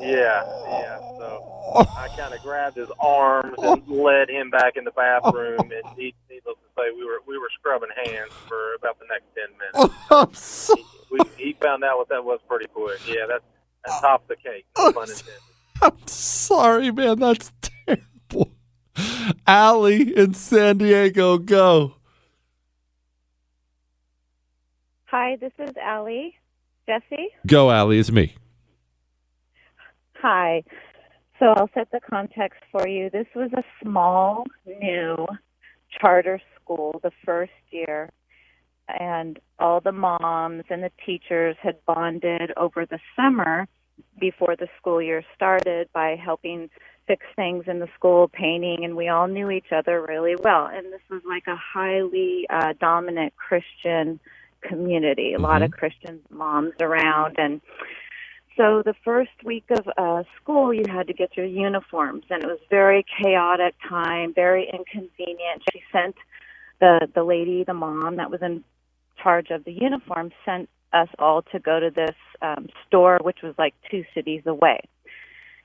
Yeah, 0.00 0.42
yeah. 0.68 0.98
So 1.18 1.42
I 1.96 2.08
kind 2.16 2.32
of 2.32 2.40
grabbed 2.42 2.76
his 2.76 2.88
arms 3.00 3.56
and 3.58 3.86
led 3.88 4.30
him 4.30 4.50
back 4.50 4.76
in 4.76 4.84
the 4.84 4.92
bathroom, 4.92 5.60
and 5.60 5.82
he, 5.96 6.14
needless 6.30 6.54
to 6.54 6.68
say, 6.76 6.94
we 6.96 7.04
were 7.04 7.18
we 7.26 7.36
were 7.38 7.50
scrubbing 7.58 7.90
hands 8.04 8.32
for 8.46 8.74
about 8.74 8.98
the 9.00 9.06
next 9.10 9.26
ten 9.34 9.50
minutes. 9.58 9.94
I'm 10.10 10.34
so 10.34 10.74
We, 11.10 11.18
he 11.36 11.52
found 11.60 11.84
out 11.84 11.98
what 11.98 12.08
that 12.08 12.24
was 12.24 12.40
pretty 12.48 12.66
quick. 12.66 13.00
Yeah, 13.06 13.26
that's 13.28 13.44
that's 13.84 14.00
top 14.00 14.26
the 14.28 14.36
cake. 14.36 14.66
No 14.76 14.92
pun 14.92 15.08
intended. 15.08 15.34
I'm 15.80 16.06
sorry, 16.06 16.90
man. 16.90 17.18
That's 17.18 17.52
terrible. 17.62 18.52
Allie 19.46 20.16
in 20.16 20.34
San 20.34 20.78
Diego, 20.78 21.38
go. 21.38 21.94
Hi, 25.06 25.36
this 25.40 25.52
is 25.58 25.70
Allie. 25.80 26.34
Jesse? 26.86 27.30
Go, 27.46 27.70
Allie. 27.70 27.98
It's 27.98 28.10
me. 28.10 28.34
Hi. 30.20 30.64
So 31.38 31.46
I'll 31.46 31.70
set 31.74 31.90
the 31.92 32.00
context 32.00 32.60
for 32.72 32.88
you. 32.88 33.08
This 33.10 33.26
was 33.34 33.50
a 33.52 33.62
small, 33.82 34.44
new 34.66 35.26
charter 36.00 36.40
school 36.56 37.00
the 37.02 37.12
first 37.24 37.52
year, 37.70 38.10
and 38.88 39.38
all 39.58 39.80
the 39.80 39.92
moms 39.92 40.64
and 40.70 40.82
the 40.82 40.90
teachers 41.04 41.56
had 41.62 41.84
bonded 41.86 42.52
over 42.56 42.86
the 42.86 42.98
summer 43.16 43.66
before 44.20 44.56
the 44.56 44.68
school 44.78 45.02
year 45.02 45.22
started 45.34 45.88
by 45.92 46.16
helping 46.16 46.70
fix 47.06 47.24
things 47.36 47.64
in 47.66 47.78
the 47.78 47.88
school, 47.94 48.28
painting, 48.28 48.84
and 48.84 48.96
we 48.96 49.08
all 49.08 49.26
knew 49.26 49.50
each 49.50 49.72
other 49.72 50.04
really 50.06 50.36
well. 50.42 50.66
And 50.66 50.92
this 50.92 51.00
was 51.10 51.22
like 51.26 51.44
a 51.46 51.56
highly 51.56 52.46
uh, 52.50 52.74
dominant 52.80 53.34
Christian 53.36 54.20
community, 54.60 55.34
a 55.34 55.40
lot 55.40 55.62
of 55.62 55.70
Christian 55.70 56.20
moms 56.30 56.74
around, 56.80 57.36
and 57.38 57.60
so 58.58 58.82
the 58.84 58.94
first 59.04 59.30
week 59.44 59.66
of 59.70 59.88
uh, 59.96 60.24
school, 60.42 60.74
you 60.74 60.82
had 60.88 61.06
to 61.06 61.12
get 61.12 61.36
your 61.36 61.46
uniforms, 61.46 62.24
and 62.28 62.42
it 62.42 62.46
was 62.46 62.58
very 62.68 63.06
chaotic 63.22 63.76
time, 63.88 64.34
very 64.34 64.68
inconvenient. 64.68 65.62
She 65.72 65.80
sent 65.92 66.16
the 66.80 67.08
the 67.14 67.22
lady, 67.22 67.62
the 67.62 67.74
mom 67.74 68.16
that 68.16 68.32
was 68.32 68.42
in 68.42 68.64
charge 69.22 69.50
of 69.50 69.64
the 69.64 69.72
uniform, 69.72 70.30
sent 70.44 70.68
us 70.92 71.08
all 71.18 71.42
to 71.42 71.58
go 71.58 71.80
to 71.80 71.90
this 71.90 72.16
um, 72.42 72.68
store, 72.86 73.18
which 73.22 73.38
was 73.42 73.54
like 73.58 73.74
two 73.90 74.04
cities 74.14 74.42
away. 74.46 74.80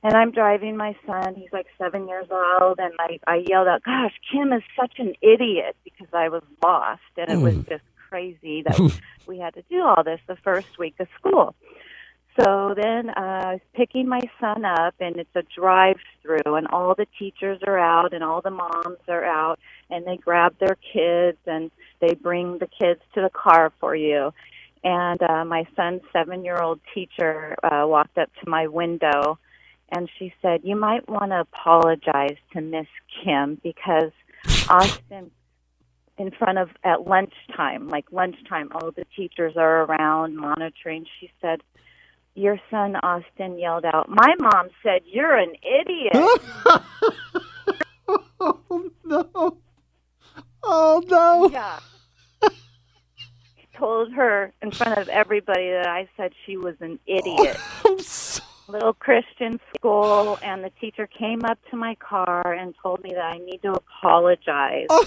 And 0.03 0.15
I'm 0.15 0.31
driving 0.31 0.75
my 0.75 0.95
son. 1.07 1.35
He's 1.35 1.53
like 1.53 1.67
seven 1.77 2.09
years 2.09 2.27
old, 2.29 2.77
and 2.79 2.93
I 2.99 3.19
I 3.25 3.43
yelled 3.47 3.69
out, 3.69 3.83
"Gosh, 3.83 4.13
Kim 4.29 4.51
is 4.51 4.63
such 4.77 4.99
an 4.99 5.13
idiot!" 5.21 5.77
because 5.85 6.09
I 6.13 6.27
was 6.27 6.43
lost, 6.61 7.01
and 7.15 7.31
it 7.31 7.37
was 7.37 7.55
just 7.69 7.83
crazy 8.09 8.63
that 8.63 8.99
we 9.27 9.39
had 9.39 9.53
to 9.53 9.63
do 9.69 9.81
all 9.81 10.03
this 10.03 10.19
the 10.27 10.35
first 10.35 10.77
week 10.77 10.95
of 10.99 11.07
school. 11.17 11.55
So 12.39 12.73
then 12.75 13.09
uh, 13.09 13.13
I 13.15 13.51
was 13.53 13.61
picking 13.73 14.07
my 14.09 14.19
son 14.41 14.65
up, 14.65 14.95
and 14.99 15.17
it's 15.17 15.35
a 15.35 15.43
drive-through, 15.55 16.55
and 16.55 16.67
all 16.67 16.95
the 16.95 17.05
teachers 17.17 17.59
are 17.65 17.77
out, 17.77 18.13
and 18.13 18.23
all 18.23 18.41
the 18.41 18.49
moms 18.49 18.97
are 19.07 19.23
out, 19.23 19.59
and 19.89 20.05
they 20.05 20.17
grab 20.17 20.55
their 20.59 20.77
kids, 20.93 21.37
and 21.45 21.71
they 21.99 22.13
bring 22.13 22.57
the 22.59 22.67
kids 22.67 23.01
to 23.15 23.21
the 23.21 23.29
car 23.29 23.71
for 23.79 23.95
you. 23.95 24.31
And 24.83 25.21
uh, 25.21 25.45
my 25.45 25.65
son's 25.75 26.01
seven-year-old 26.11 26.81
teacher 26.93 27.55
uh, 27.63 27.87
walked 27.87 28.17
up 28.17 28.29
to 28.43 28.49
my 28.49 28.67
window, 28.67 29.39
and 29.89 30.09
she 30.19 30.33
said, 30.41 30.61
"You 30.63 30.75
might 30.75 31.07
want 31.07 31.31
to 31.31 31.39
apologize 31.41 32.37
to 32.53 32.61
Miss 32.61 32.87
Kim 33.23 33.59
because 33.63 34.11
Austin." 34.69 35.31
in 36.17 36.31
front 36.31 36.57
of 36.57 36.69
at 36.83 37.07
lunchtime, 37.07 37.87
like 37.89 38.05
lunchtime, 38.11 38.69
all 38.73 38.91
the 38.91 39.05
teachers 39.15 39.53
are 39.57 39.83
around 39.83 40.35
monitoring. 40.35 41.05
She 41.19 41.31
said, 41.41 41.61
Your 42.35 42.59
son 42.69 42.95
Austin 42.97 43.57
yelled 43.57 43.85
out, 43.85 44.09
My 44.09 44.35
mom 44.39 44.69
said 44.83 45.01
you're 45.05 45.35
an 45.35 45.53
idiot. 45.63 46.41
oh 48.39 48.91
no. 49.03 49.57
Oh 50.63 51.03
no. 51.07 51.49
Yeah. 51.51 51.79
he 53.55 53.67
Told 53.77 54.13
her 54.13 54.53
in 54.61 54.71
front 54.71 54.97
of 54.97 55.09
everybody 55.09 55.69
that 55.71 55.87
I 55.87 56.07
said 56.17 56.31
she 56.45 56.57
was 56.57 56.75
an 56.79 56.99
idiot. 57.05 57.57
Little 58.69 58.93
Christian 58.93 59.59
school, 59.75 60.39
and 60.41 60.63
the 60.63 60.69
teacher 60.79 61.05
came 61.05 61.43
up 61.43 61.59
to 61.69 61.75
my 61.75 61.95
car 61.95 62.53
and 62.53 62.73
told 62.81 63.03
me 63.03 63.09
that 63.13 63.33
I 63.33 63.37
need 63.39 63.61
to 63.63 63.73
apologize. 63.73 64.87
Oh. 64.89 65.05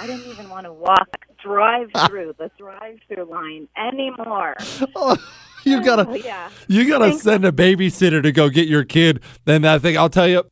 I 0.00 0.06
didn't 0.08 0.26
even 0.32 0.48
want 0.48 0.64
to 0.66 0.72
walk 0.72 1.08
drive 1.40 1.90
through 2.08 2.34
the 2.38 2.50
drive 2.58 2.98
through 3.06 3.24
line 3.24 3.68
anymore. 3.76 4.56
Oh, 4.96 5.16
you 5.64 5.82
gotta, 5.84 6.08
Oh, 6.08 6.14
yeah. 6.14 6.50
you 6.66 6.88
gotta 6.88 7.10
Thank- 7.10 7.22
send 7.22 7.44
a 7.44 7.52
babysitter 7.52 8.20
to 8.22 8.32
go 8.32 8.48
get 8.48 8.66
your 8.66 8.84
kid. 8.84 9.22
Then 9.44 9.64
I 9.64 9.78
think 9.78 9.96
I'll 9.96 10.08
tell 10.10 10.26
you. 10.26 10.42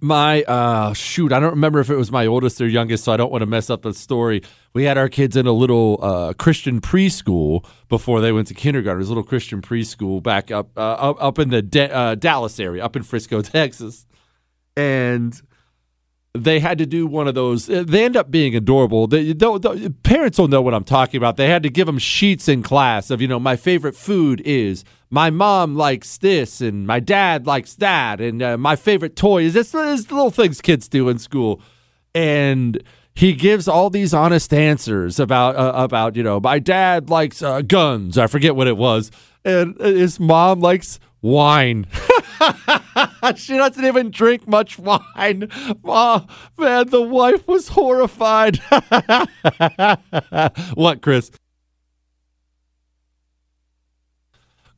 My 0.00 0.42
uh 0.42 0.92
shoot, 0.92 1.32
I 1.32 1.40
don't 1.40 1.50
remember 1.50 1.80
if 1.80 1.90
it 1.90 1.96
was 1.96 2.12
my 2.12 2.26
oldest 2.26 2.60
or 2.60 2.68
youngest, 2.68 3.04
so 3.04 3.12
I 3.12 3.16
don't 3.16 3.32
want 3.32 3.42
to 3.42 3.46
mess 3.46 3.68
up 3.68 3.82
the 3.82 3.92
story. 3.92 4.42
We 4.72 4.84
had 4.84 4.96
our 4.96 5.08
kids 5.08 5.36
in 5.36 5.46
a 5.46 5.52
little 5.52 5.98
uh, 6.00 6.34
Christian 6.34 6.80
preschool 6.80 7.66
before 7.88 8.20
they 8.20 8.30
went 8.30 8.46
to 8.48 8.54
kindergarten. 8.54 8.98
It 8.98 9.02
was 9.02 9.08
a 9.08 9.12
little 9.12 9.24
Christian 9.24 9.60
preschool 9.60 10.22
back 10.22 10.50
up 10.52 10.70
uh, 10.76 10.80
up, 10.80 11.38
in 11.40 11.48
the 11.50 11.62
Da- 11.62 11.90
uh, 11.90 12.14
Dallas 12.14 12.60
area, 12.60 12.84
up 12.84 12.94
in 12.94 13.02
Frisco, 13.02 13.42
Texas, 13.42 14.06
and 14.76 15.40
they 16.44 16.60
had 16.60 16.78
to 16.78 16.86
do 16.86 17.06
one 17.06 17.28
of 17.28 17.34
those. 17.34 17.68
uh, 17.70 17.84
They 17.86 18.04
end 18.04 18.16
up 18.16 18.30
being 18.30 18.54
adorable. 18.56 19.06
They, 19.06 19.32
they'll- 19.32 19.58
they'll- 19.58 19.90
parents 20.02 20.38
will 20.38 20.48
know 20.48 20.62
what 20.62 20.74
I'm 20.74 20.84
talking 20.84 21.18
about. 21.18 21.36
They 21.36 21.48
had 21.48 21.62
to 21.64 21.70
give 21.70 21.86
them 21.86 21.98
sheets 21.98 22.48
in 22.48 22.62
class 22.62 23.10
of, 23.10 23.20
you 23.22 23.28
know, 23.28 23.38
my 23.40 23.56
favorite 23.56 23.96
food 23.96 24.40
is. 24.44 24.84
My 25.10 25.30
mom 25.30 25.74
likes 25.74 26.18
this, 26.18 26.60
and 26.60 26.86
my 26.86 27.00
dad 27.00 27.46
likes 27.46 27.74
that, 27.76 28.20
and 28.20 28.42
uh, 28.42 28.58
my 28.58 28.76
favorite 28.76 29.16
toy 29.16 29.44
is 29.44 29.54
this. 29.54 29.70
This 29.70 30.10
little 30.10 30.30
things 30.30 30.60
kids 30.60 30.86
do 30.86 31.08
in 31.08 31.18
school, 31.18 31.62
and 32.14 32.82
he 33.14 33.32
gives 33.32 33.66
all 33.68 33.90
these 33.90 34.12
honest 34.12 34.52
answers 34.52 35.18
about 35.18 35.56
uh, 35.56 35.72
about 35.74 36.14
you 36.14 36.22
know 36.22 36.40
my 36.40 36.58
dad 36.58 37.08
likes 37.10 37.42
uh, 37.42 37.62
guns. 37.62 38.18
I 38.18 38.26
forget 38.26 38.54
what 38.54 38.66
it 38.66 38.76
was, 38.76 39.10
and 39.46 39.80
his 39.80 40.20
mom 40.20 40.60
likes 40.60 41.00
wine. 41.22 41.86
she 43.36 43.56
doesn't 43.56 43.84
even 43.84 44.10
drink 44.10 44.46
much 44.46 44.78
wine. 44.78 45.48
Oh, 45.84 46.26
man, 46.56 46.88
the 46.88 47.02
wife 47.02 47.46
was 47.46 47.68
horrified. 47.68 48.56
what, 50.74 51.02
Chris? 51.02 51.30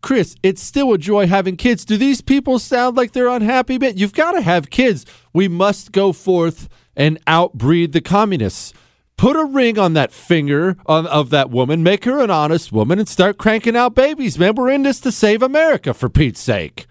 Chris, 0.03 0.35
it's 0.43 0.63
still 0.63 0.93
a 0.93 0.99
joy 0.99 1.27
having 1.27 1.57
kids. 1.57 1.85
Do 1.85 1.97
these 1.97 2.23
people 2.23 2.59
sound 2.59 2.97
like 2.97 3.13
they're 3.13 3.29
unhappy? 3.29 3.79
But 3.79 3.99
you've 3.99 4.15
got 4.15 4.33
to 4.33 4.41
have 4.41 4.71
kids. 4.71 5.05
We 5.33 5.49
must 5.49 5.93
go 5.93 6.13
forth 6.13 6.69
and 6.97 7.19
outbreed 7.27 7.93
the 7.93 8.01
communists. 8.01 8.73
Put 9.21 9.37
a 9.37 9.45
ring 9.45 9.79
on 9.79 9.93
that 9.93 10.13
finger 10.13 10.79
on, 10.87 11.07
of 11.07 11.29
that 11.29 11.51
woman, 11.51 11.83
make 11.83 12.07
her 12.07 12.25
an 12.25 12.31
honest 12.31 12.73
woman, 12.73 12.99
and 12.99 13.07
start 13.07 13.37
cranking 13.37 13.77
out 13.77 13.95
babies, 13.95 14.39
man. 14.39 14.55
We're 14.55 14.71
in 14.71 14.83
this 14.83 14.99
to 15.01 15.13
save 15.13 15.43
America, 15.43 15.93
for 15.93 16.09
Pete's 16.09 16.41
sake. 16.41 16.87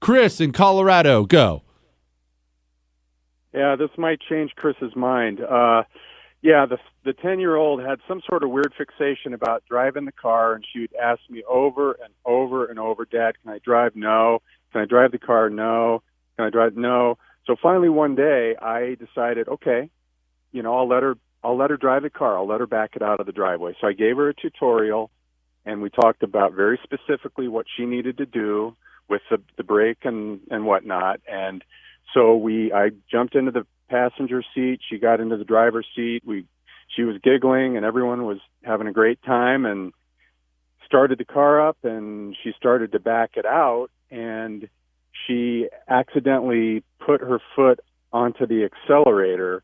Chris 0.00 0.40
in 0.40 0.52
Colorado, 0.52 1.24
go. 1.24 1.64
Yeah, 3.52 3.74
this 3.74 3.90
might 3.98 4.20
change 4.28 4.52
Chris's 4.54 4.94
mind. 4.94 5.40
Uh, 5.40 5.82
yeah, 6.40 6.66
the 6.66 6.78
the 7.04 7.14
ten 7.14 7.40
year 7.40 7.56
old 7.56 7.82
had 7.82 7.98
some 8.06 8.20
sort 8.28 8.44
of 8.44 8.50
weird 8.50 8.72
fixation 8.78 9.34
about 9.34 9.64
driving 9.68 10.04
the 10.04 10.12
car, 10.12 10.54
and 10.54 10.64
she 10.72 10.82
would 10.82 10.94
ask 10.94 11.18
me 11.28 11.42
over 11.50 11.94
and 11.94 12.14
over 12.24 12.66
and 12.66 12.78
over, 12.78 13.06
"Dad, 13.06 13.34
can 13.42 13.50
I 13.50 13.58
drive? 13.58 13.96
No. 13.96 14.40
Can 14.70 14.82
I 14.82 14.84
drive 14.84 15.10
the 15.10 15.18
car? 15.18 15.50
No. 15.50 16.04
Can 16.36 16.46
I 16.46 16.50
drive? 16.50 16.76
No." 16.76 17.18
So 17.44 17.56
finally, 17.60 17.88
one 17.88 18.14
day, 18.14 18.54
I 18.54 18.94
decided, 18.94 19.48
okay, 19.48 19.90
you 20.52 20.62
know, 20.62 20.72
I'll 20.72 20.88
let 20.88 21.02
her. 21.02 21.16
I'll 21.46 21.56
let 21.56 21.70
her 21.70 21.76
drive 21.76 22.02
the 22.02 22.10
car. 22.10 22.36
I'll 22.36 22.48
let 22.48 22.58
her 22.58 22.66
back 22.66 22.96
it 22.96 23.02
out 23.02 23.20
of 23.20 23.26
the 23.26 23.32
driveway. 23.32 23.76
So 23.80 23.86
I 23.86 23.92
gave 23.92 24.16
her 24.16 24.28
a 24.28 24.34
tutorial, 24.34 25.10
and 25.64 25.80
we 25.80 25.90
talked 25.90 26.24
about 26.24 26.54
very 26.54 26.76
specifically 26.82 27.46
what 27.46 27.66
she 27.76 27.86
needed 27.86 28.18
to 28.18 28.26
do 28.26 28.74
with 29.08 29.22
the 29.30 29.40
the 29.56 29.62
brake 29.62 29.98
and 30.02 30.40
and 30.50 30.66
whatnot. 30.66 31.20
And 31.28 31.62
so 32.12 32.34
we, 32.34 32.72
I 32.72 32.90
jumped 33.08 33.36
into 33.36 33.52
the 33.52 33.64
passenger 33.88 34.42
seat. 34.56 34.80
She 34.90 34.98
got 34.98 35.20
into 35.20 35.36
the 35.36 35.44
driver's 35.44 35.86
seat. 35.94 36.22
We, 36.26 36.46
she 36.96 37.04
was 37.04 37.16
giggling, 37.22 37.76
and 37.76 37.86
everyone 37.86 38.26
was 38.26 38.38
having 38.64 38.88
a 38.88 38.92
great 38.92 39.22
time. 39.22 39.66
And 39.66 39.92
started 40.84 41.18
the 41.18 41.24
car 41.24 41.68
up, 41.68 41.78
and 41.84 42.36
she 42.42 42.54
started 42.56 42.90
to 42.92 42.98
back 42.98 43.32
it 43.36 43.46
out, 43.46 43.88
and 44.10 44.68
she 45.26 45.68
accidentally 45.88 46.82
put 46.98 47.20
her 47.20 47.40
foot 47.54 47.78
onto 48.12 48.46
the 48.48 48.64
accelerator 48.64 49.62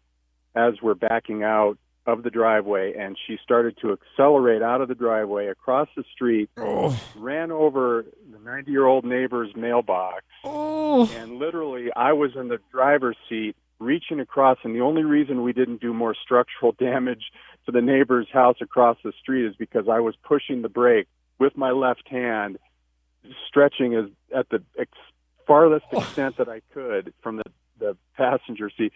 as 0.55 0.75
we're 0.83 0.95
backing 0.95 1.43
out 1.43 1.79
of 2.05 2.25
the 2.25 2.31
driveway 2.31 2.95
and 2.99 3.17
she 3.27 3.39
started 3.45 3.77
to 3.81 3.93
accelerate 3.93 4.61
out 4.61 4.81
of 4.81 4.89
the 4.89 4.95
driveway 4.95 5.47
across 5.47 5.89
the 5.97 6.03
street 6.13 6.51
oh. 6.57 7.01
ran 7.15 7.53
over 7.53 8.05
the 8.33 8.39
90 8.41 8.71
year 8.73 8.85
old 8.85 9.05
neighbor's 9.05 9.55
mailbox 9.55 10.25
oh. 10.43 11.09
and 11.17 11.39
literally 11.39 11.91
i 11.95 12.13
was 12.13 12.33
in 12.35 12.49
the 12.49 12.59
driver's 12.73 13.17
seat 13.29 13.55
reaching 13.79 14.19
across 14.19 14.59
and 14.65 14.75
the 14.75 14.81
only 14.81 15.05
reason 15.05 15.43
we 15.43 15.53
didn't 15.53 15.81
do 15.81 15.95
more 15.95 16.15
structural 16.21 16.73
damage 16.79 17.31
to 17.67 17.71
the 17.71 17.81
neighbor's 17.81 18.27
house 18.33 18.57
across 18.61 18.97
the 19.05 19.13
street 19.21 19.47
is 19.47 19.55
because 19.55 19.85
i 19.89 20.01
was 20.01 20.17
pushing 20.25 20.63
the 20.63 20.69
brake 20.69 21.07
with 21.39 21.57
my 21.57 21.71
left 21.71 22.09
hand 22.09 22.59
stretching 23.47 23.95
as 23.95 24.07
at 24.37 24.49
the 24.49 24.61
ex- 24.77 24.91
farthest 25.47 25.87
oh. 25.93 26.01
extent 26.01 26.37
that 26.37 26.49
i 26.49 26.61
could 26.75 27.15
from 27.23 27.37
the 27.37 27.45
the 27.83 27.97
passenger 28.17 28.71
seat. 28.77 28.93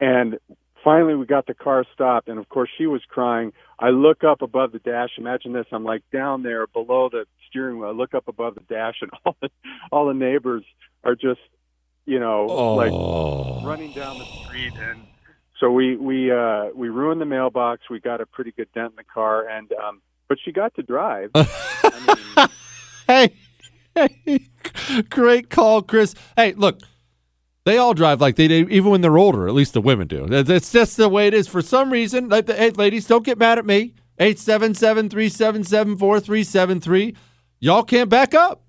And 0.00 0.38
finally 0.84 1.14
we 1.14 1.26
got 1.26 1.46
the 1.46 1.54
car 1.54 1.84
stopped 1.92 2.28
and 2.28 2.38
of 2.38 2.48
course 2.48 2.70
she 2.76 2.86
was 2.86 3.02
crying. 3.08 3.52
I 3.78 3.88
look 3.90 4.22
up 4.22 4.42
above 4.42 4.72
the 4.72 4.78
dash. 4.78 5.10
Imagine 5.18 5.52
this. 5.52 5.66
I'm 5.72 5.84
like 5.84 6.02
down 6.12 6.42
there 6.42 6.66
below 6.66 7.08
the 7.10 7.24
steering 7.48 7.78
wheel. 7.78 7.88
I 7.88 7.92
look 7.92 8.14
up 8.14 8.28
above 8.28 8.54
the 8.54 8.62
dash 8.62 8.96
and 9.00 9.10
all 9.24 9.36
the 9.40 9.48
all 9.90 10.06
the 10.06 10.14
neighbors 10.14 10.64
are 11.02 11.14
just 11.14 11.40
you 12.06 12.20
know 12.20 12.44
like 12.46 13.66
running 13.66 13.92
down 13.92 14.18
the 14.18 14.26
street. 14.44 14.74
And 14.76 15.00
so 15.58 15.70
we 15.70 15.96
we 15.96 16.30
uh 16.30 16.66
we 16.74 16.90
ruined 16.90 17.20
the 17.20 17.26
mailbox. 17.26 17.82
We 17.90 18.00
got 18.00 18.20
a 18.20 18.26
pretty 18.26 18.52
good 18.52 18.68
dent 18.74 18.90
in 18.90 18.96
the 18.96 19.04
car 19.04 19.48
and 19.48 19.72
um 19.72 20.02
but 20.28 20.38
she 20.44 20.52
got 20.52 20.74
to 20.74 20.82
drive. 20.82 21.30
Hey, 23.06 23.34
hey, 23.94 24.48
great 25.10 25.50
call, 25.50 25.82
Chris. 25.82 26.14
Hey, 26.36 26.54
look, 26.54 26.80
they 27.64 27.78
all 27.78 27.94
drive 27.94 28.20
like 28.20 28.36
they 28.36 28.48
do, 28.48 28.66
even 28.70 28.90
when 28.90 29.00
they're 29.00 29.18
older. 29.18 29.48
At 29.48 29.54
least 29.54 29.72
the 29.72 29.80
women 29.80 30.06
do. 30.06 30.26
That's- 30.26 30.70
just 30.70 30.96
the 30.96 31.08
way 31.08 31.26
it 31.26 31.34
is. 31.34 31.48
For 31.48 31.62
some 31.62 31.90
reason, 31.90 32.28
like 32.28 32.46
the, 32.46 32.54
hey, 32.54 32.70
ladies, 32.70 33.06
don't 33.06 33.24
get 33.24 33.38
mad 33.38 33.58
at 33.58 33.66
me. 33.66 33.94
877 34.18 35.08
377 35.10 35.96
4373. 35.96 37.16
Y'all 37.60 37.82
can't 37.82 38.08
back 38.08 38.34
up. 38.34 38.62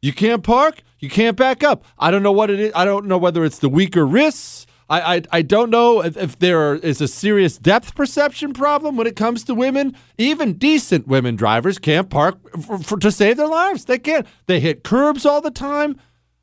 You 0.00 0.12
can't 0.12 0.42
park. 0.42 0.82
You 0.98 1.08
can't 1.08 1.36
back 1.36 1.64
up. 1.64 1.84
I 1.98 2.10
don't 2.10 2.22
know 2.22 2.32
what 2.32 2.50
it 2.50 2.60
is. 2.60 2.72
I 2.74 2.84
don't 2.84 3.06
know 3.06 3.18
whether 3.18 3.44
it's 3.44 3.58
the 3.58 3.68
weaker 3.68 4.06
wrists. 4.06 4.66
I, 4.88 5.16
I, 5.16 5.22
I 5.32 5.42
don't 5.42 5.70
know 5.70 6.02
if, 6.04 6.16
if 6.16 6.38
there 6.38 6.74
is 6.74 7.00
a 7.00 7.08
serious 7.08 7.56
depth 7.56 7.94
perception 7.94 8.52
problem 8.52 8.96
when 8.96 9.06
it 9.06 9.16
comes 9.16 9.42
to 9.44 9.54
women. 9.54 9.96
Even 10.18 10.54
decent 10.54 11.08
women 11.08 11.34
drivers 11.34 11.78
can't 11.78 12.10
park 12.10 12.38
for, 12.60 12.78
for, 12.78 12.98
to 12.98 13.10
save 13.10 13.38
their 13.38 13.48
lives. 13.48 13.86
They 13.86 13.98
can't. 13.98 14.26
They 14.46 14.60
hit 14.60 14.84
curbs 14.84 15.24
all 15.24 15.40
the 15.40 15.50
time. 15.50 15.98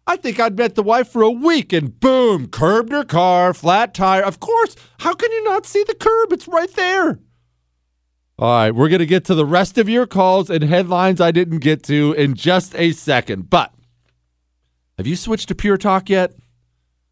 I 0.10 0.16
think 0.16 0.40
I'd 0.40 0.58
met 0.58 0.74
the 0.74 0.82
wife 0.82 1.08
for 1.08 1.22
a 1.22 1.30
week 1.30 1.72
and 1.72 2.00
boom, 2.00 2.48
curbed 2.48 2.92
her 2.92 3.04
car, 3.04 3.54
flat 3.54 3.94
tire. 3.94 4.24
Of 4.24 4.40
course. 4.40 4.76
How 5.02 5.14
can 5.14 5.32
you 5.32 5.44
not 5.44 5.68
see 5.68 5.84
the 5.84 5.94
curb? 5.94 6.34
It's 6.34 6.48
right 6.48 6.74
there. 6.74 7.20
All 8.40 8.50
right, 8.50 8.72
we're 8.72 8.90
going 8.90 9.02
to 9.02 9.06
get 9.06 9.24
to 9.26 9.36
the 9.36 9.46
rest 9.46 9.78
of 9.78 9.88
your 9.88 10.08
calls 10.08 10.50
and 10.50 10.64
headlines 10.64 11.22
I 11.22 11.30
didn't 11.30 11.60
get 11.60 11.84
to 11.84 12.14
in 12.14 12.34
just 12.34 12.74
a 12.74 12.92
second. 12.94 13.52
But 13.52 13.72
have 14.98 15.06
you 15.06 15.16
switched 15.16 15.50
to 15.50 15.56
Pure 15.56 15.78
Talk 15.78 16.10
yet? 16.10 16.34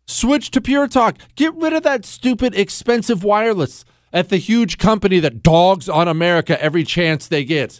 Switch 0.08 0.50
to 0.50 0.60
Pure 0.60 0.88
Talk. 0.88 1.20
Get 1.36 1.54
rid 1.54 1.74
of 1.74 1.84
that 1.84 2.04
stupid, 2.04 2.56
expensive 2.56 3.24
wireless 3.24 3.86
at 4.12 4.30
the 4.30 4.38
huge 4.38 4.80
company 4.80 5.20
that 5.20 5.44
dogs 5.44 5.88
on 5.88 6.08
America 6.08 6.60
every 6.60 6.84
chance 6.84 7.28
they 7.28 7.44
get. 7.44 7.80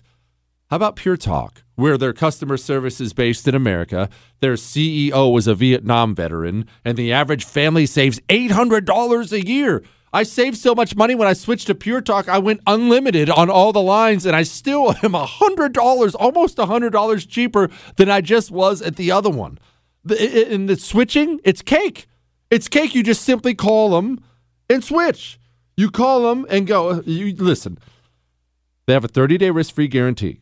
How 0.70 0.76
about 0.76 0.96
Pure 0.96 1.18
Talk, 1.18 1.64
where 1.78 1.98
their 1.98 2.12
customer 2.12 2.58
service 2.58 3.00
is 3.00 3.14
based 3.14 3.48
in 3.48 3.56
America? 3.56 4.10
Their 4.42 4.56
CEO 4.56 5.32
was 5.32 5.48
a 5.48 5.56
Vietnam 5.56 6.14
veteran, 6.14 6.68
and 6.84 6.98
the 6.98 7.14
average 7.14 7.46
family 7.46 7.86
saves 7.86 8.20
$800 8.28 9.32
a 9.32 9.48
year. 9.48 9.84
I 10.12 10.24
saved 10.24 10.58
so 10.58 10.74
much 10.74 10.96
money 10.96 11.16
when 11.16 11.28
I 11.28 11.34
switched 11.34 11.68
to 11.68 11.76
Pure 11.76 12.02
Talk, 12.02 12.28
I 12.28 12.40
went 12.40 12.62
unlimited 12.66 13.30
on 13.30 13.50
all 13.50 13.72
the 13.72 13.82
lines, 13.82 14.26
and 14.26 14.36
I 14.36 14.44
still 14.44 14.92
am 15.04 15.14
$100, 15.14 16.16
almost 16.20 16.58
$100 16.58 17.28
cheaper 17.30 17.70
than 17.96 18.10
I 18.10 18.22
just 18.22 18.52
was 18.52 18.82
at 18.82 18.96
the 18.96 19.12
other 19.12 19.30
one. 19.30 19.60
In 20.20 20.66
the 20.66 20.76
switching, 20.76 21.40
it's 21.44 21.62
cake. 21.62 22.08
It's 22.50 22.68
cake. 22.68 22.96
You 22.96 23.04
just 23.04 23.24
simply 23.24 23.54
call 23.54 23.92
them 23.92 24.24
and 24.70 24.84
switch. 24.84 25.40
You 25.76 25.92
call 25.92 26.24
them 26.24 26.46
and 26.50 26.66
go. 26.66 26.90
Uh, 26.90 27.02
you 27.06 27.36
listen. 27.36 27.78
They 28.88 28.94
have 28.94 29.06
a 29.06 29.10
30-day 29.10 29.52
risk-free 29.52 29.90
guarantee. 29.90 30.40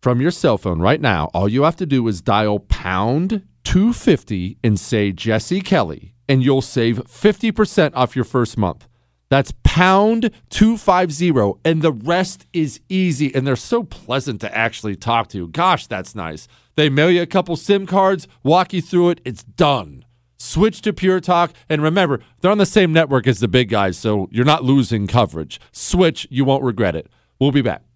From 0.00 0.20
your 0.20 0.30
cell 0.30 0.58
phone 0.58 0.78
right 0.78 1.00
now, 1.00 1.28
all 1.34 1.48
you 1.48 1.64
have 1.64 1.74
to 1.76 1.86
do 1.86 2.06
is 2.06 2.20
dial 2.20 2.60
pound 2.60 3.42
250 3.64 4.56
and 4.62 4.78
say 4.78 5.10
Jesse 5.10 5.60
Kelly, 5.60 6.14
and 6.28 6.40
you'll 6.40 6.62
save 6.62 6.98
50% 6.98 7.90
off 7.94 8.14
your 8.14 8.24
first 8.24 8.56
month. 8.56 8.86
That's 9.28 9.52
pound 9.64 10.30
250, 10.50 11.58
and 11.64 11.82
the 11.82 11.92
rest 11.92 12.46
is 12.52 12.78
easy. 12.88 13.34
And 13.34 13.44
they're 13.44 13.56
so 13.56 13.82
pleasant 13.82 14.40
to 14.42 14.56
actually 14.56 14.94
talk 14.94 15.28
to. 15.30 15.48
Gosh, 15.48 15.88
that's 15.88 16.14
nice. 16.14 16.46
They 16.76 16.88
mail 16.88 17.10
you 17.10 17.22
a 17.22 17.26
couple 17.26 17.56
SIM 17.56 17.84
cards, 17.84 18.28
walk 18.44 18.72
you 18.72 18.80
through 18.80 19.10
it, 19.10 19.20
it's 19.24 19.42
done. 19.42 20.04
Switch 20.38 20.80
to 20.82 20.92
Pure 20.92 21.22
Talk, 21.22 21.52
and 21.68 21.82
remember, 21.82 22.20
they're 22.40 22.52
on 22.52 22.58
the 22.58 22.66
same 22.66 22.92
network 22.92 23.26
as 23.26 23.40
the 23.40 23.48
big 23.48 23.68
guys, 23.68 23.98
so 23.98 24.28
you're 24.30 24.44
not 24.44 24.62
losing 24.62 25.08
coverage. 25.08 25.60
Switch, 25.72 26.28
you 26.30 26.44
won't 26.44 26.62
regret 26.62 26.94
it. 26.94 27.08
We'll 27.40 27.50
be 27.50 27.62
back. 27.62 27.87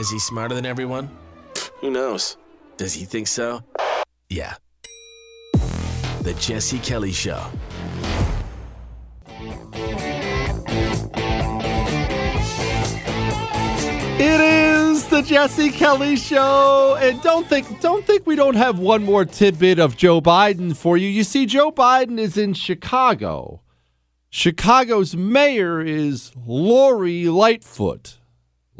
Is 0.00 0.10
he 0.10 0.18
smarter 0.18 0.54
than 0.54 0.64
everyone? 0.64 1.10
Who 1.80 1.90
knows? 1.90 2.38
Does 2.78 2.94
he 2.94 3.04
think 3.04 3.26
so? 3.26 3.62
Yeah. 4.30 4.54
The 6.22 6.34
Jesse 6.40 6.78
Kelly 6.78 7.12
Show. 7.12 7.46
It 14.22 14.40
is 14.40 15.06
the 15.08 15.22
Jesse 15.22 15.70
Kelly 15.70 16.16
show, 16.16 16.96
and 17.00 17.20
don't 17.22 17.46
think 17.46 17.80
don't 17.80 18.04
think 18.06 18.26
we 18.26 18.36
don't 18.36 18.56
have 18.56 18.78
one 18.78 19.02
more 19.02 19.24
tidbit 19.24 19.78
of 19.78 19.96
Joe 19.96 20.20
Biden 20.20 20.74
for 20.74 20.96
you. 20.96 21.08
You 21.08 21.24
see, 21.24 21.44
Joe 21.44 21.70
Biden 21.70 22.18
is 22.18 22.38
in 22.38 22.54
Chicago 22.54 23.60
Chicago's 24.32 25.16
mayor 25.16 25.80
is 25.82 26.30
Lori 26.46 27.24
Lightfoot. 27.24 28.19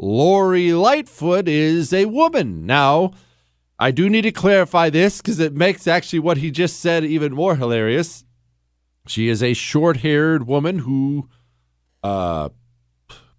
Lori 0.01 0.73
Lightfoot 0.73 1.47
is 1.47 1.93
a 1.93 2.05
woman. 2.05 2.65
Now, 2.65 3.11
I 3.77 3.91
do 3.91 4.09
need 4.09 4.23
to 4.23 4.31
clarify 4.31 4.89
this 4.89 5.17
because 5.21 5.39
it 5.39 5.53
makes 5.53 5.87
actually 5.87 6.19
what 6.19 6.37
he 6.37 6.49
just 6.49 6.79
said 6.79 7.05
even 7.05 7.33
more 7.33 7.55
hilarious. 7.55 8.25
She 9.07 9.29
is 9.29 9.43
a 9.43 9.53
short 9.53 9.97
haired 9.97 10.47
woman 10.47 10.79
who 10.79 11.29
uh, 12.01 12.49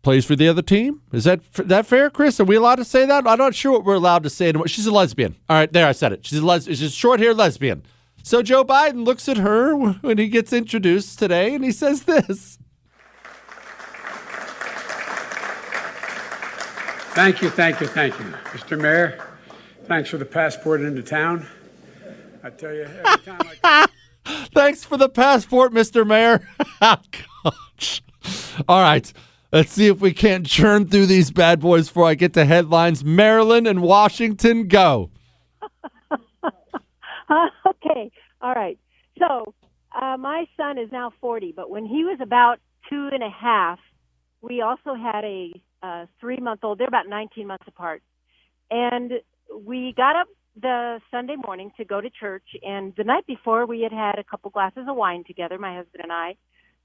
plays 0.03 0.25
for 0.25 0.37
the 0.37 0.47
other 0.47 0.63
team. 0.63 1.03
Is 1.13 1.25
that 1.25 1.41
that 1.55 1.85
fair, 1.87 2.11
Chris? 2.11 2.39
Are 2.39 2.45
we 2.45 2.57
allowed 2.57 2.77
to 2.77 2.85
say 2.85 3.07
that? 3.07 3.27
I'm 3.27 3.39
not 3.39 3.57
sure 3.57 3.73
what 3.73 3.85
we're 3.85 3.95
allowed 3.95 4.23
to 4.23 4.31
say. 4.31 4.49
anymore. 4.49 4.69
She's 4.69 4.87
a 4.87 4.93
lesbian. 4.93 5.35
All 5.49 5.57
right, 5.57 5.73
there 5.73 5.87
I 5.87 5.93
said 5.93 6.13
it. 6.13 6.25
She's 6.25 6.39
a 6.39 6.47
les- 6.47 6.67
she's 6.67 6.83
a 6.83 6.91
short 6.91 7.19
haired 7.19 7.37
lesbian. 7.37 7.83
So 8.23 8.41
Joe 8.41 8.65
Biden 8.65 9.05
looks 9.05 9.29
at 9.29 9.39
her 9.39 9.75
when 9.77 10.19
he 10.19 10.29
gets 10.29 10.53
introduced 10.53 11.19
today, 11.19 11.55
and 11.57 11.65
he 11.65 11.73
says 11.73 12.05
this. 12.05 12.59
Thank 17.15 17.43
you, 17.43 17.51
thank 17.51 17.81
you, 17.81 17.87
thank 17.87 18.19
you. 18.19 18.25
Mr. 18.25 18.81
Mayor, 18.81 19.37
thanks 19.85 20.09
for 20.09 20.17
the 20.17 20.25
passport 20.25 20.81
into 20.81 21.03
town. 21.03 21.47
I 22.43 22.51
tell 22.51 22.73
you, 22.73 22.85
every 22.85 23.25
time 23.25 23.41
I 23.63 23.87
Thanks 24.55 24.85
for 24.85 24.97
the 24.97 25.09
passport, 25.09 25.73
Mr. 25.73 26.07
Mayor. 26.07 26.41
Gosh. 26.81 28.03
All 28.67 28.81
right. 28.81 29.13
Let's 29.53 29.73
see 29.73 29.89
if 29.89 30.01
we 30.01 30.15
can't 30.15 30.47
churn 30.47 30.89
through 30.89 31.07
these 31.07 31.31
bad 31.31 31.61
boys 31.61 31.89
before 31.89 32.07
I 32.07 32.15
get 32.15 32.33
to 32.35 32.47
headlines. 32.47 33.05
Marilyn 33.05 33.67
and 33.67 33.83
Washington, 33.83 34.67
go. 34.67 35.11
okay. 36.11 38.11
All 38.41 38.55
right. 38.55 38.79
So, 39.19 39.55
uh, 40.01 40.17
my 40.17 40.47
son 40.57 40.79
is 40.79 40.91
now 40.91 41.13
40, 41.21 41.53
but 41.55 41.69
when 41.69 41.85
he 41.85 42.05
was 42.05 42.19
about 42.23 42.61
two 42.89 43.11
and 43.13 43.23
a 43.23 43.29
half, 43.29 43.79
we 44.41 44.63
also 44.63 44.95
had 44.95 45.25
a 45.25 45.53
uh, 45.83 46.07
three 46.21 46.39
month 46.39 46.61
old. 46.63 46.79
They're 46.79 46.89
about 46.89 47.09
19 47.09 47.47
months 47.47 47.65
apart. 47.67 48.03
And 48.71 49.13
we 49.55 49.93
got 49.97 50.17
up 50.17 50.29
the 50.61 51.01
Sunday 51.11 51.37
morning 51.37 51.73
to 51.77 51.85
go 51.85 52.01
to 52.01 52.11
church. 52.11 52.47
And 52.63 52.95
the 52.97 53.05
night 53.05 53.27
before, 53.27 53.67
we 53.67 53.81
had 53.81 53.93
had 53.93 54.19
a 54.19 54.25
couple 54.25 54.51
glasses 54.51 54.85
of 54.89 54.97
wine 54.97 55.25
together, 55.27 55.59
my 55.59 55.77
husband 55.77 56.03
and 56.03 56.13
I, 56.13 56.37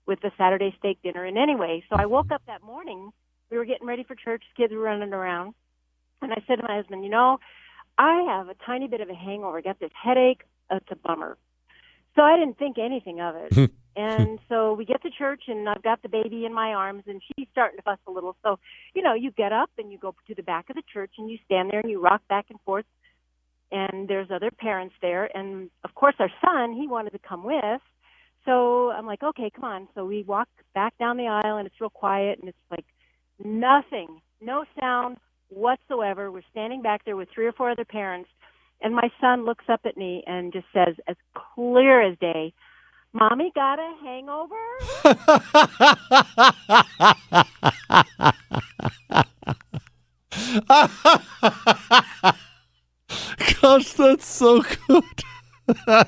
with 0.06 0.20
the 0.22 0.32
Saturday 0.38 0.76
steak 0.80 1.02
dinner. 1.04 1.26
And 1.26 1.38
anyway, 1.38 1.84
so 1.90 1.96
I 1.98 2.06
woke 2.06 2.32
up 2.32 2.42
that 2.48 2.64
morning. 2.64 3.12
We 3.50 3.58
were 3.58 3.66
getting 3.66 3.88
ready 3.88 4.04
for 4.04 4.16
church. 4.16 4.44
Kids 4.56 4.74
were 4.74 4.80
running 4.80 5.14
around. 5.14 5.54
And 6.22 6.32
I 6.32 6.44
said 6.48 6.56
to 6.58 6.64
my 6.68 6.76
husband, 6.76 7.04
you 7.04 7.10
know, 7.10 7.40
I 7.98 8.24
have 8.30 8.50
a 8.50 8.56
tiny 8.66 8.88
bit 8.88 9.02
of 9.02 9.10
a 9.10 9.16
hangover. 9.16 9.58
I 9.58 9.62
got 9.62 9.80
this 9.80 9.92
headache. 10.02 10.42
It's 10.72 10.86
a 10.92 10.96
bummer. 10.96 11.38
So 12.16 12.22
I 12.24 12.38
didn't 12.38 12.58
think 12.58 12.78
anything 12.78 13.22
of 13.22 13.36
it. 13.36 13.72
and 13.98 14.40
so 14.50 14.74
we 14.74 14.86
get 14.86 15.02
to 15.04 15.10
church, 15.10 15.44
and 15.48 15.68
I've 15.68 15.84
got 15.84 16.02
the 16.02 16.10
baby 16.10 16.46
in 16.46 16.54
my 16.54 16.74
arms, 16.74 17.04
and 17.08 17.22
she's 17.22 17.48
starting 17.52 17.78
to 17.78 17.84
fuss 17.84 18.00
a 18.08 18.12
little. 18.12 18.36
So, 18.44 18.60
you 18.94 19.02
know, 19.02 19.14
you 19.14 19.32
get 19.32 19.52
up 19.52 19.72
and 19.78 19.92
you 19.92 19.98
go 19.98 20.14
to 20.28 20.36
the 20.36 20.44
back 20.44 20.70
of 20.70 20.76
the 20.76 20.84
church, 20.94 21.12
and 21.18 21.30
you 21.30 21.38
stand 21.46 21.72
there 21.72 21.80
and 21.80 21.90
you 21.90 22.02
rock 22.02 22.22
back 22.30 22.46
and 22.50 22.60
forth. 22.62 22.86
And 23.72 24.08
there's 24.08 24.30
other 24.32 24.52
parents 24.52 24.96
there, 25.02 25.30
and 25.36 25.70
of 25.84 25.94
course 25.94 26.16
our 26.20 26.32
son, 26.46 26.74
he 26.74 26.88
wanted 26.88 27.12
to 27.12 27.20
come 27.20 27.44
with. 27.44 27.82
So 28.46 28.92
I'm 28.92 29.06
like, 29.06 29.24
okay, 29.24 29.52
come 29.54 29.66
on. 29.66 29.90
So 29.94 30.06
we 30.06 30.24
walk 30.24 30.48
back 30.74 30.98
down 30.98 31.18
the 31.18 31.28
aisle, 31.28 31.58
and 31.58 31.68
it's 31.68 31.82
real 31.82 31.90
quiet, 31.90 32.40
and 32.40 32.48
it's 32.48 32.58
like 32.72 32.86
nothing, 33.44 34.22
no 34.40 34.64
sound 34.80 35.18
whatsoever. 35.50 36.32
We're 36.32 36.44
standing 36.52 36.82
back 36.82 37.04
there 37.04 37.18
with 37.18 37.28
three 37.34 37.46
or 37.46 37.52
four 37.52 37.70
other 37.70 37.84
parents, 37.84 38.30
and 38.82 38.96
my 38.96 39.10
son 39.20 39.46
looks 39.46 39.66
up 39.70 39.82
at 39.86 39.98
me 39.98 40.24
and 40.28 40.54
just 40.54 40.68
says, 40.74 40.96
as 41.08 41.16
clear 41.56 42.02
as 42.02 42.18
day, 42.20 42.54
Mommy 43.20 43.52
got 43.56 43.80
a 43.80 43.94
hangover? 44.04 44.56
Gosh, 53.62 53.94
that's 53.94 54.28
so 54.28 54.62
good. 54.62 55.04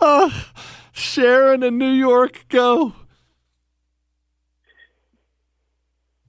Ah, 0.00 0.52
Sharon 0.92 1.62
in 1.62 1.78
New 1.78 1.90
York, 1.90 2.44
go. 2.50 2.92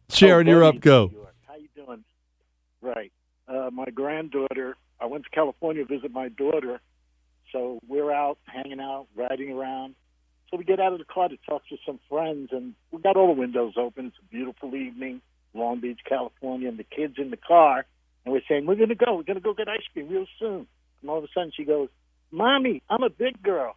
Sharon, 0.10 0.48
you're 0.48 0.64
up, 0.64 0.80
go. 0.80 1.12
How 1.45 1.56
you 1.56 1.68
doing? 1.76 2.04
Right. 2.82 3.12
Uh, 3.48 3.70
my 3.72 3.86
granddaughter. 3.94 4.78
I 4.99 5.06
went 5.06 5.26
to 5.26 5.30
California 5.30 5.86
to 5.86 5.94
visit 5.94 6.12
my 6.12 6.30
daughter, 6.30 6.80
so 7.52 7.80
we're 7.88 8.11
out 8.11 8.38
hanging 8.45 8.80
out, 8.80 9.07
riding 9.15 9.52
around. 9.52 9.95
So 10.49 10.57
we 10.57 10.64
get 10.64 10.80
out 10.80 10.94
of 10.94 10.99
the 10.99 11.06
car 11.06 11.28
to 11.28 11.38
talk 11.48 11.68
to 11.69 11.78
some 11.86 11.99
friends, 12.10 12.49
and 12.52 12.74
we 12.91 13.02
got 13.02 13.18
all 13.18 13.28
the 13.28 13.40
windows 13.40 13.74
open. 13.78 14.07
It's 14.07 14.15
a 14.19 14.30
beautiful 14.32 14.76
evening, 14.76 15.22
Long 15.53 15.82
Beach, 15.82 15.99
California, 16.07 16.69
and 16.69 16.80
the 16.80 16.86
kids 16.86 17.15
in 17.18 17.32
the 17.32 17.38
car, 17.38 17.86
and 18.24 18.34
we're 18.34 18.41
saying 18.48 18.65
we're 18.65 18.76
going 18.76 18.90
to 18.90 18.95
go. 18.95 19.15
We're 19.15 19.24
going 19.24 19.36
to 19.36 19.41
go 19.41 19.53
get 19.53 19.68
ice 19.68 19.84
cream 19.91 20.07
real 20.10 20.26
soon. 20.40 20.68
And 21.02 21.10
all 21.10 21.18
of 21.18 21.24
a 21.24 21.28
sudden, 21.34 21.52
she 21.56 21.65
goes, 21.65 21.90
"Mommy, 22.32 22.82
I'm 22.90 23.03
a 23.03 23.10
big 23.10 23.41
girl. 23.44 23.76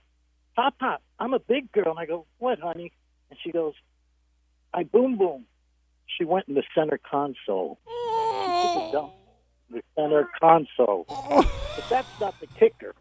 Pop, 0.55 0.79
pop, 0.79 1.03
I'm 1.19 1.35
a 1.35 1.39
big 1.41 1.73
girl." 1.73 1.91
And 1.91 1.99
I 1.99 2.07
go, 2.07 2.27
"What, 2.39 2.61
honey?" 2.61 2.93
And 3.31 3.39
she 3.43 3.51
goes, 3.51 3.75
"I 4.73 4.85
boom 4.85 5.19
boom." 5.19 5.47
She 6.07 6.25
went 6.25 6.49
in 6.49 6.55
the 6.55 6.65
center 6.75 6.99
console. 6.99 7.79
She 7.87 8.75
took 8.75 8.89
a 8.89 8.93
dump 8.93 9.13
in 9.71 9.77
the 9.77 9.83
center 9.97 10.29
console. 10.41 11.07
But 11.09 11.89
that's 11.89 12.21
not 12.21 12.39
the 12.41 12.47
kicker. 12.47 12.95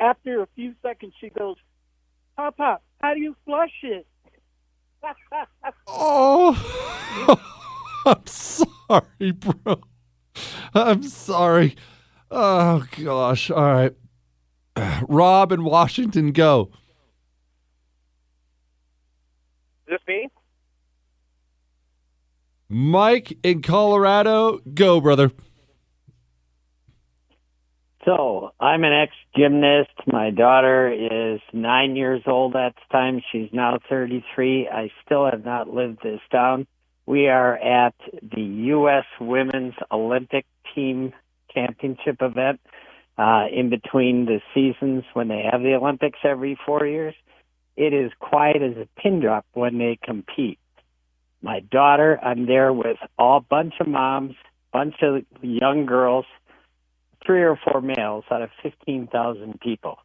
After 0.00 0.42
a 0.42 0.48
few 0.54 0.74
seconds, 0.82 1.12
she 1.20 1.30
goes, 1.30 1.56
Pop, 2.36 2.56
Pop, 2.56 2.82
how 3.00 3.14
do 3.14 3.20
you 3.20 3.34
flush 3.44 3.72
it? 3.82 4.06
Oh, 5.90 6.54
I'm 8.06 8.26
sorry, 8.26 9.32
bro. 9.32 9.80
I'm 10.74 11.02
sorry. 11.02 11.76
Oh, 12.30 12.84
gosh. 13.02 13.50
All 13.50 13.72
right. 13.72 13.94
Rob 15.08 15.52
in 15.52 15.64
Washington, 15.64 16.32
go. 16.32 16.70
Is 19.86 19.92
this 19.92 20.00
me? 20.06 20.28
Mike 22.68 23.38
in 23.42 23.62
Colorado, 23.62 24.60
go, 24.74 25.00
brother. 25.00 25.32
So 28.08 28.52
I'm 28.58 28.84
an 28.84 28.92
ex 28.94 29.12
gymnast. 29.36 29.90
My 30.06 30.30
daughter 30.30 30.90
is 30.90 31.40
nine 31.52 31.94
years 31.94 32.22
old 32.26 32.56
at 32.56 32.74
the 32.74 32.80
time. 32.90 33.20
She's 33.30 33.50
now 33.52 33.80
33. 33.86 34.66
I 34.66 34.90
still 35.04 35.26
have 35.30 35.44
not 35.44 35.68
lived 35.68 35.98
this 36.02 36.20
down. 36.32 36.66
We 37.04 37.28
are 37.28 37.54
at 37.56 37.94
the 38.22 38.40
U.S. 38.40 39.04
Women's 39.20 39.74
Olympic 39.92 40.46
Team 40.74 41.12
Championship 41.52 42.22
event 42.22 42.60
uh, 43.18 43.44
in 43.52 43.68
between 43.68 44.24
the 44.24 44.40
seasons 44.54 45.04
when 45.12 45.28
they 45.28 45.46
have 45.52 45.60
the 45.60 45.74
Olympics 45.74 46.20
every 46.24 46.58
four 46.64 46.86
years. 46.86 47.14
It 47.76 47.92
is 47.92 48.10
quiet 48.20 48.62
as 48.62 48.78
a 48.78 48.88
pin 48.98 49.20
drop 49.20 49.44
when 49.52 49.76
they 49.76 49.98
compete. 50.02 50.58
My 51.42 51.60
daughter, 51.60 52.18
I'm 52.22 52.46
there 52.46 52.72
with 52.72 52.96
all 53.18 53.40
bunch 53.40 53.74
of 53.80 53.86
moms, 53.86 54.34
bunch 54.72 54.94
of 55.02 55.24
young 55.42 55.84
girls, 55.84 56.24
three 57.24 57.42
or 57.42 57.56
four 57.56 57.80
males 57.80 58.24
out 58.30 58.42
of 58.42 58.50
15,000 58.62 59.60
people. 59.60 59.98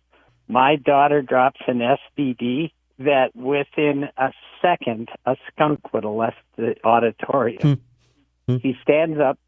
My 0.48 0.76
daughter 0.76 1.22
drops 1.22 1.62
an 1.68 1.80
SBD 1.80 2.72
that 3.00 3.36
within 3.36 4.10
a 4.18 4.32
second, 4.62 5.10
a 5.26 5.36
skunk 5.52 5.94
would 5.94 6.04
have 6.04 6.14
left 6.14 6.38
the 6.58 6.76
auditorium. 6.84 7.62
Hmm. 7.62 8.54
Hmm. 8.54 8.58
She 8.62 8.76
stands 8.82 9.20
up, 9.20 9.40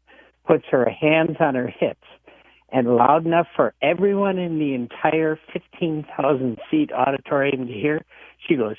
puts 0.46 0.64
her 0.70 0.88
hands 0.88 1.36
on 1.40 1.54
her 1.54 1.68
hips, 1.68 2.06
and 2.70 2.96
loud 2.96 3.26
enough 3.26 3.46
for 3.54 3.74
everyone 3.82 4.38
in 4.38 4.58
the 4.58 4.74
entire 4.74 5.38
15,000 5.52 6.58
seat 6.70 6.92
auditorium 6.92 7.66
to 7.66 7.72
hear, 7.72 8.04
she 8.46 8.56
goes, 8.56 8.76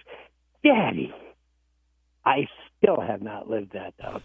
Daddy, 0.64 1.14
I 2.26 2.48
still 2.78 3.00
have 3.00 3.22
not 3.22 3.50
lived 3.50 3.74
that 3.74 3.96
down. 3.98 4.22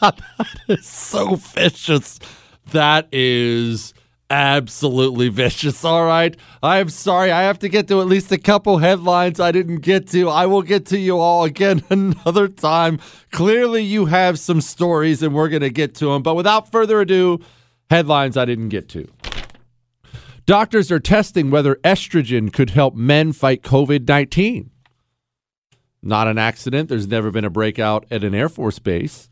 that 0.00 0.20
is 0.68 0.86
so 0.86 1.36
vicious. 1.36 2.18
That 2.72 3.08
is 3.12 3.94
absolutely 4.30 5.28
vicious. 5.28 5.84
All 5.84 6.04
right. 6.04 6.36
I'm 6.62 6.88
sorry. 6.88 7.30
I 7.30 7.42
have 7.42 7.58
to 7.60 7.68
get 7.68 7.88
to 7.88 8.00
at 8.00 8.06
least 8.06 8.32
a 8.32 8.38
couple 8.38 8.78
headlines 8.78 9.38
I 9.38 9.52
didn't 9.52 9.80
get 9.80 10.08
to. 10.08 10.28
I 10.28 10.46
will 10.46 10.62
get 10.62 10.86
to 10.86 10.98
you 10.98 11.18
all 11.18 11.44
again 11.44 11.82
another 11.90 12.48
time. 12.48 12.98
Clearly, 13.30 13.82
you 13.82 14.06
have 14.06 14.38
some 14.38 14.60
stories, 14.60 15.22
and 15.22 15.34
we're 15.34 15.48
going 15.48 15.62
to 15.62 15.70
get 15.70 15.94
to 15.96 16.06
them. 16.06 16.22
But 16.22 16.34
without 16.34 16.70
further 16.70 17.00
ado, 17.00 17.40
headlines 17.90 18.36
I 18.36 18.44
didn't 18.44 18.70
get 18.70 18.88
to. 18.90 19.08
Doctors 20.46 20.90
are 20.90 21.00
testing 21.00 21.50
whether 21.50 21.76
estrogen 21.76 22.52
could 22.52 22.70
help 22.70 22.94
men 22.94 23.32
fight 23.32 23.62
COVID 23.62 24.06
19. 24.06 24.70
Not 26.02 26.28
an 26.28 26.36
accident. 26.36 26.90
There's 26.90 27.06
never 27.06 27.30
been 27.30 27.46
a 27.46 27.50
breakout 27.50 28.04
at 28.10 28.24
an 28.24 28.34
Air 28.34 28.50
Force 28.50 28.78
base. 28.78 29.30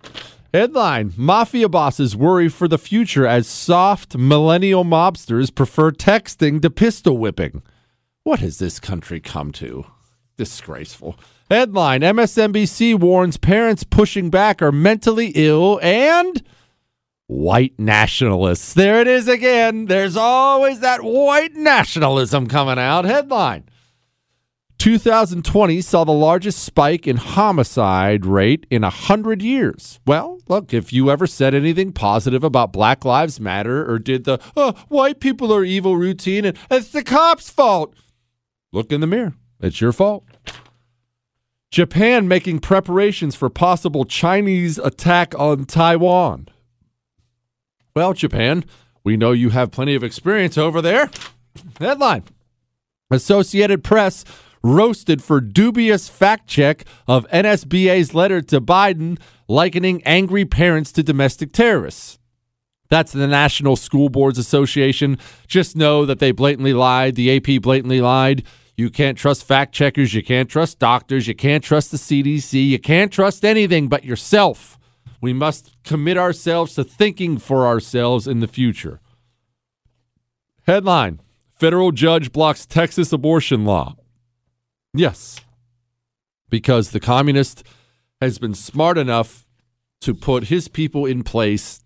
Headline 0.52 1.14
Mafia 1.16 1.66
bosses 1.66 2.14
worry 2.14 2.50
for 2.50 2.68
the 2.68 2.76
future 2.76 3.26
as 3.26 3.46
soft 3.46 4.18
millennial 4.18 4.84
mobsters 4.84 5.54
prefer 5.54 5.90
texting 5.90 6.60
to 6.60 6.68
pistol 6.68 7.16
whipping. 7.16 7.62
What 8.22 8.40
has 8.40 8.58
this 8.58 8.78
country 8.78 9.18
come 9.18 9.52
to? 9.52 9.86
Disgraceful. 10.36 11.18
Headline 11.48 12.02
MSNBC 12.02 13.00
warns 13.00 13.38
parents 13.38 13.82
pushing 13.82 14.28
back 14.28 14.60
are 14.60 14.70
mentally 14.70 15.32
ill 15.34 15.80
and 15.82 16.42
white 17.28 17.78
nationalists. 17.78 18.74
There 18.74 19.00
it 19.00 19.08
is 19.08 19.28
again. 19.28 19.86
There's 19.86 20.18
always 20.18 20.80
that 20.80 21.02
white 21.02 21.54
nationalism 21.54 22.46
coming 22.46 22.78
out. 22.78 23.06
Headline 23.06 23.64
2020 24.82 25.80
saw 25.80 26.02
the 26.02 26.10
largest 26.10 26.58
spike 26.58 27.06
in 27.06 27.16
homicide 27.16 28.26
rate 28.26 28.66
in 28.68 28.82
100 28.82 29.40
years. 29.40 30.00
Well, 30.04 30.40
look, 30.48 30.74
if 30.74 30.92
you 30.92 31.08
ever 31.08 31.28
said 31.28 31.54
anything 31.54 31.92
positive 31.92 32.42
about 32.42 32.72
Black 32.72 33.04
Lives 33.04 33.38
Matter 33.38 33.88
or 33.88 34.00
did 34.00 34.24
the 34.24 34.40
oh, 34.56 34.72
white 34.88 35.20
people 35.20 35.54
are 35.54 35.62
evil 35.62 35.96
routine 35.96 36.44
and 36.44 36.58
it's 36.68 36.88
the 36.88 37.04
cops' 37.04 37.48
fault, 37.48 37.94
look 38.72 38.90
in 38.90 39.00
the 39.00 39.06
mirror. 39.06 39.34
It's 39.60 39.80
your 39.80 39.92
fault. 39.92 40.24
Japan 41.70 42.26
making 42.26 42.58
preparations 42.58 43.36
for 43.36 43.48
possible 43.48 44.04
Chinese 44.04 44.78
attack 44.78 45.32
on 45.38 45.64
Taiwan. 45.64 46.48
Well, 47.94 48.14
Japan, 48.14 48.64
we 49.04 49.16
know 49.16 49.30
you 49.30 49.50
have 49.50 49.70
plenty 49.70 49.94
of 49.94 50.02
experience 50.02 50.58
over 50.58 50.82
there. 50.82 51.08
Headline 51.78 52.24
Associated 53.12 53.84
Press 53.84 54.24
roasted 54.62 55.22
for 55.22 55.40
dubious 55.40 56.08
fact 56.08 56.46
check 56.46 56.84
of 57.06 57.26
NSBA's 57.28 58.14
letter 58.14 58.40
to 58.42 58.60
Biden 58.60 59.18
likening 59.48 60.02
angry 60.04 60.44
parents 60.44 60.92
to 60.92 61.02
domestic 61.02 61.52
terrorists. 61.52 62.18
That's 62.88 63.12
the 63.12 63.26
National 63.26 63.76
School 63.76 64.10
Boards 64.10 64.38
Association. 64.38 65.18
Just 65.46 65.76
know 65.76 66.04
that 66.04 66.18
they 66.18 66.30
blatantly 66.30 66.74
lied. 66.74 67.14
The 67.14 67.36
AP 67.36 67.62
blatantly 67.62 68.00
lied. 68.02 68.44
You 68.76 68.90
can't 68.90 69.16
trust 69.16 69.44
fact 69.44 69.74
checkers. 69.74 70.12
You 70.12 70.22
can't 70.22 70.48
trust 70.48 70.78
doctors. 70.78 71.26
You 71.26 71.34
can't 71.34 71.64
trust 71.64 71.90
the 71.90 71.96
CDC. 71.96 72.68
You 72.68 72.78
can't 72.78 73.12
trust 73.12 73.44
anything 73.44 73.88
but 73.88 74.04
yourself. 74.04 74.78
We 75.22 75.32
must 75.32 75.74
commit 75.84 76.18
ourselves 76.18 76.74
to 76.74 76.84
thinking 76.84 77.38
for 77.38 77.66
ourselves 77.66 78.26
in 78.26 78.40
the 78.40 78.48
future. 78.48 79.00
Headline 80.66 81.20
Federal 81.54 81.92
judge 81.92 82.32
blocks 82.32 82.66
Texas 82.66 83.12
abortion 83.12 83.64
law. 83.64 83.96
Yes, 84.94 85.40
because 86.50 86.90
the 86.90 87.00
communist 87.00 87.64
has 88.20 88.38
been 88.38 88.54
smart 88.54 88.98
enough 88.98 89.46
to 90.02 90.14
put 90.14 90.44
his 90.44 90.68
people 90.68 91.06
in 91.06 91.22
place 91.22 91.80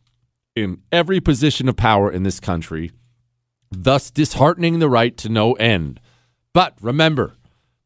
in 0.56 0.82
every 0.90 1.20
position 1.20 1.68
of 1.68 1.76
power 1.76 2.10
in 2.10 2.24
this 2.24 2.40
country, 2.40 2.90
thus 3.70 4.10
disheartening 4.10 4.78
the 4.78 4.88
right 4.88 5.16
to 5.18 5.28
no 5.28 5.52
end. 5.54 6.00
But 6.52 6.74
remember, 6.80 7.36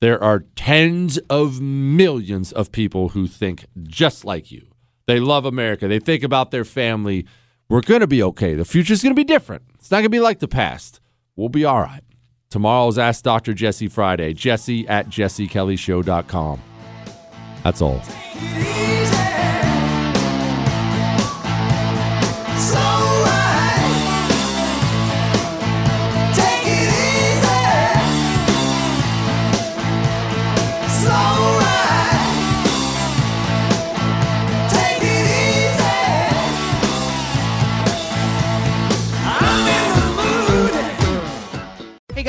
there 0.00 0.22
are 0.22 0.46
tens 0.56 1.18
of 1.28 1.60
millions 1.60 2.52
of 2.52 2.72
people 2.72 3.10
who 3.10 3.26
think 3.26 3.66
just 3.82 4.24
like 4.24 4.50
you. 4.50 4.68
They 5.06 5.20
love 5.20 5.44
America. 5.44 5.88
They 5.88 5.98
think 5.98 6.22
about 6.22 6.50
their 6.50 6.64
family. 6.64 7.26
We're 7.68 7.82
going 7.82 8.00
to 8.00 8.06
be 8.06 8.22
okay. 8.22 8.54
The 8.54 8.64
future's 8.64 9.02
going 9.02 9.14
to 9.14 9.20
be 9.20 9.24
different. 9.24 9.64
It's 9.74 9.90
not 9.90 9.98
going 9.98 10.04
to 10.04 10.10
be 10.10 10.20
like 10.20 10.38
the 10.38 10.48
past. 10.48 11.00
We'll 11.36 11.48
be 11.48 11.64
all 11.64 11.80
right. 11.80 12.04
Tomorrow's 12.50 12.98
Ask 12.98 13.22
Dr. 13.22 13.54
Jesse 13.54 13.86
Friday. 13.86 14.32
Jesse 14.34 14.86
at 14.88 15.08
jessekellyshow.com. 15.08 16.60
That's 17.62 17.80
all. 17.80 18.00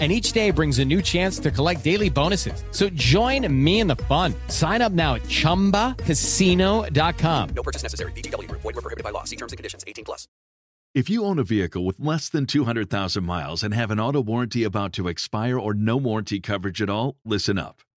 and 0.00 0.10
each 0.10 0.32
day 0.32 0.50
brings 0.50 0.78
a 0.78 0.84
new 0.84 1.02
chance 1.02 1.38
to 1.40 1.50
collect 1.50 1.84
daily 1.84 2.08
bonuses. 2.08 2.64
So 2.70 2.88
join 2.90 3.52
me 3.52 3.80
in 3.80 3.86
the 3.86 3.96
fun. 3.96 4.34
Sign 4.48 4.80
up 4.80 4.92
now 4.92 5.16
at 5.16 5.24
ChumbaCasino.com. 5.24 7.48
No 7.50 7.62
purchase 7.62 7.82
necessary. 7.82 8.12
VGW. 8.12 8.50
Void 8.50 8.64
were 8.64 8.72
prohibited 8.72 9.04
by 9.04 9.10
law. 9.10 9.24
See 9.24 9.36
terms 9.36 9.52
and 9.52 9.58
conditions. 9.58 9.84
18 9.86 10.06
plus. 10.06 10.26
If 10.92 11.08
you 11.08 11.24
own 11.24 11.38
a 11.38 11.44
vehicle 11.44 11.84
with 11.84 12.00
less 12.00 12.28
than 12.28 12.46
200,000 12.46 13.22
miles 13.22 13.62
and 13.62 13.72
have 13.74 13.92
an 13.92 14.00
auto 14.00 14.20
warranty 14.20 14.64
about 14.64 14.92
to 14.94 15.06
expire 15.06 15.56
or 15.56 15.72
no 15.72 15.96
warranty 15.96 16.40
coverage 16.40 16.82
at 16.82 16.90
all, 16.90 17.16
listen 17.24 17.58
up. 17.58 17.82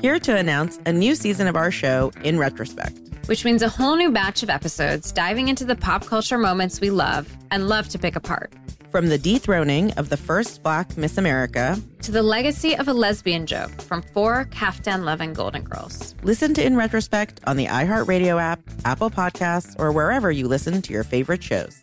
here 0.00 0.18
to 0.18 0.36
announce 0.36 0.78
a 0.86 0.92
new 0.92 1.14
season 1.14 1.46
of 1.46 1.56
our 1.56 1.70
show 1.70 2.10
in 2.24 2.38
retrospect. 2.38 2.98
Which 3.26 3.44
means 3.44 3.62
a 3.62 3.68
whole 3.68 3.96
new 3.96 4.10
batch 4.10 4.42
of 4.42 4.50
episodes 4.50 5.12
diving 5.12 5.48
into 5.48 5.64
the 5.64 5.76
pop 5.76 6.06
culture 6.06 6.38
moments 6.38 6.80
we 6.80 6.90
love 6.90 7.36
and 7.50 7.68
love 7.68 7.88
to 7.90 7.98
pick 7.98 8.16
apart. 8.16 8.52
From 8.90 9.08
the 9.08 9.18
dethroning 9.18 9.92
of 9.92 10.08
the 10.08 10.16
first 10.16 10.64
black 10.64 10.96
Miss 10.96 11.16
America 11.16 11.80
to 12.02 12.10
the 12.10 12.22
legacy 12.22 12.74
of 12.74 12.88
a 12.88 12.92
lesbian 12.92 13.46
joke 13.46 13.70
from 13.82 14.02
four 14.02 14.46
Kaftan 14.46 15.04
loving 15.04 15.32
Golden 15.32 15.62
Girls. 15.62 16.16
Listen 16.22 16.54
to 16.54 16.64
In 16.64 16.76
Retrospect 16.76 17.40
on 17.46 17.56
the 17.56 17.66
iHeartRadio 17.66 18.40
app, 18.40 18.60
Apple 18.84 19.10
Podcasts, 19.10 19.78
or 19.78 19.92
wherever 19.92 20.32
you 20.32 20.48
listen 20.48 20.82
to 20.82 20.92
your 20.92 21.04
favorite 21.04 21.44
shows. 21.44 21.76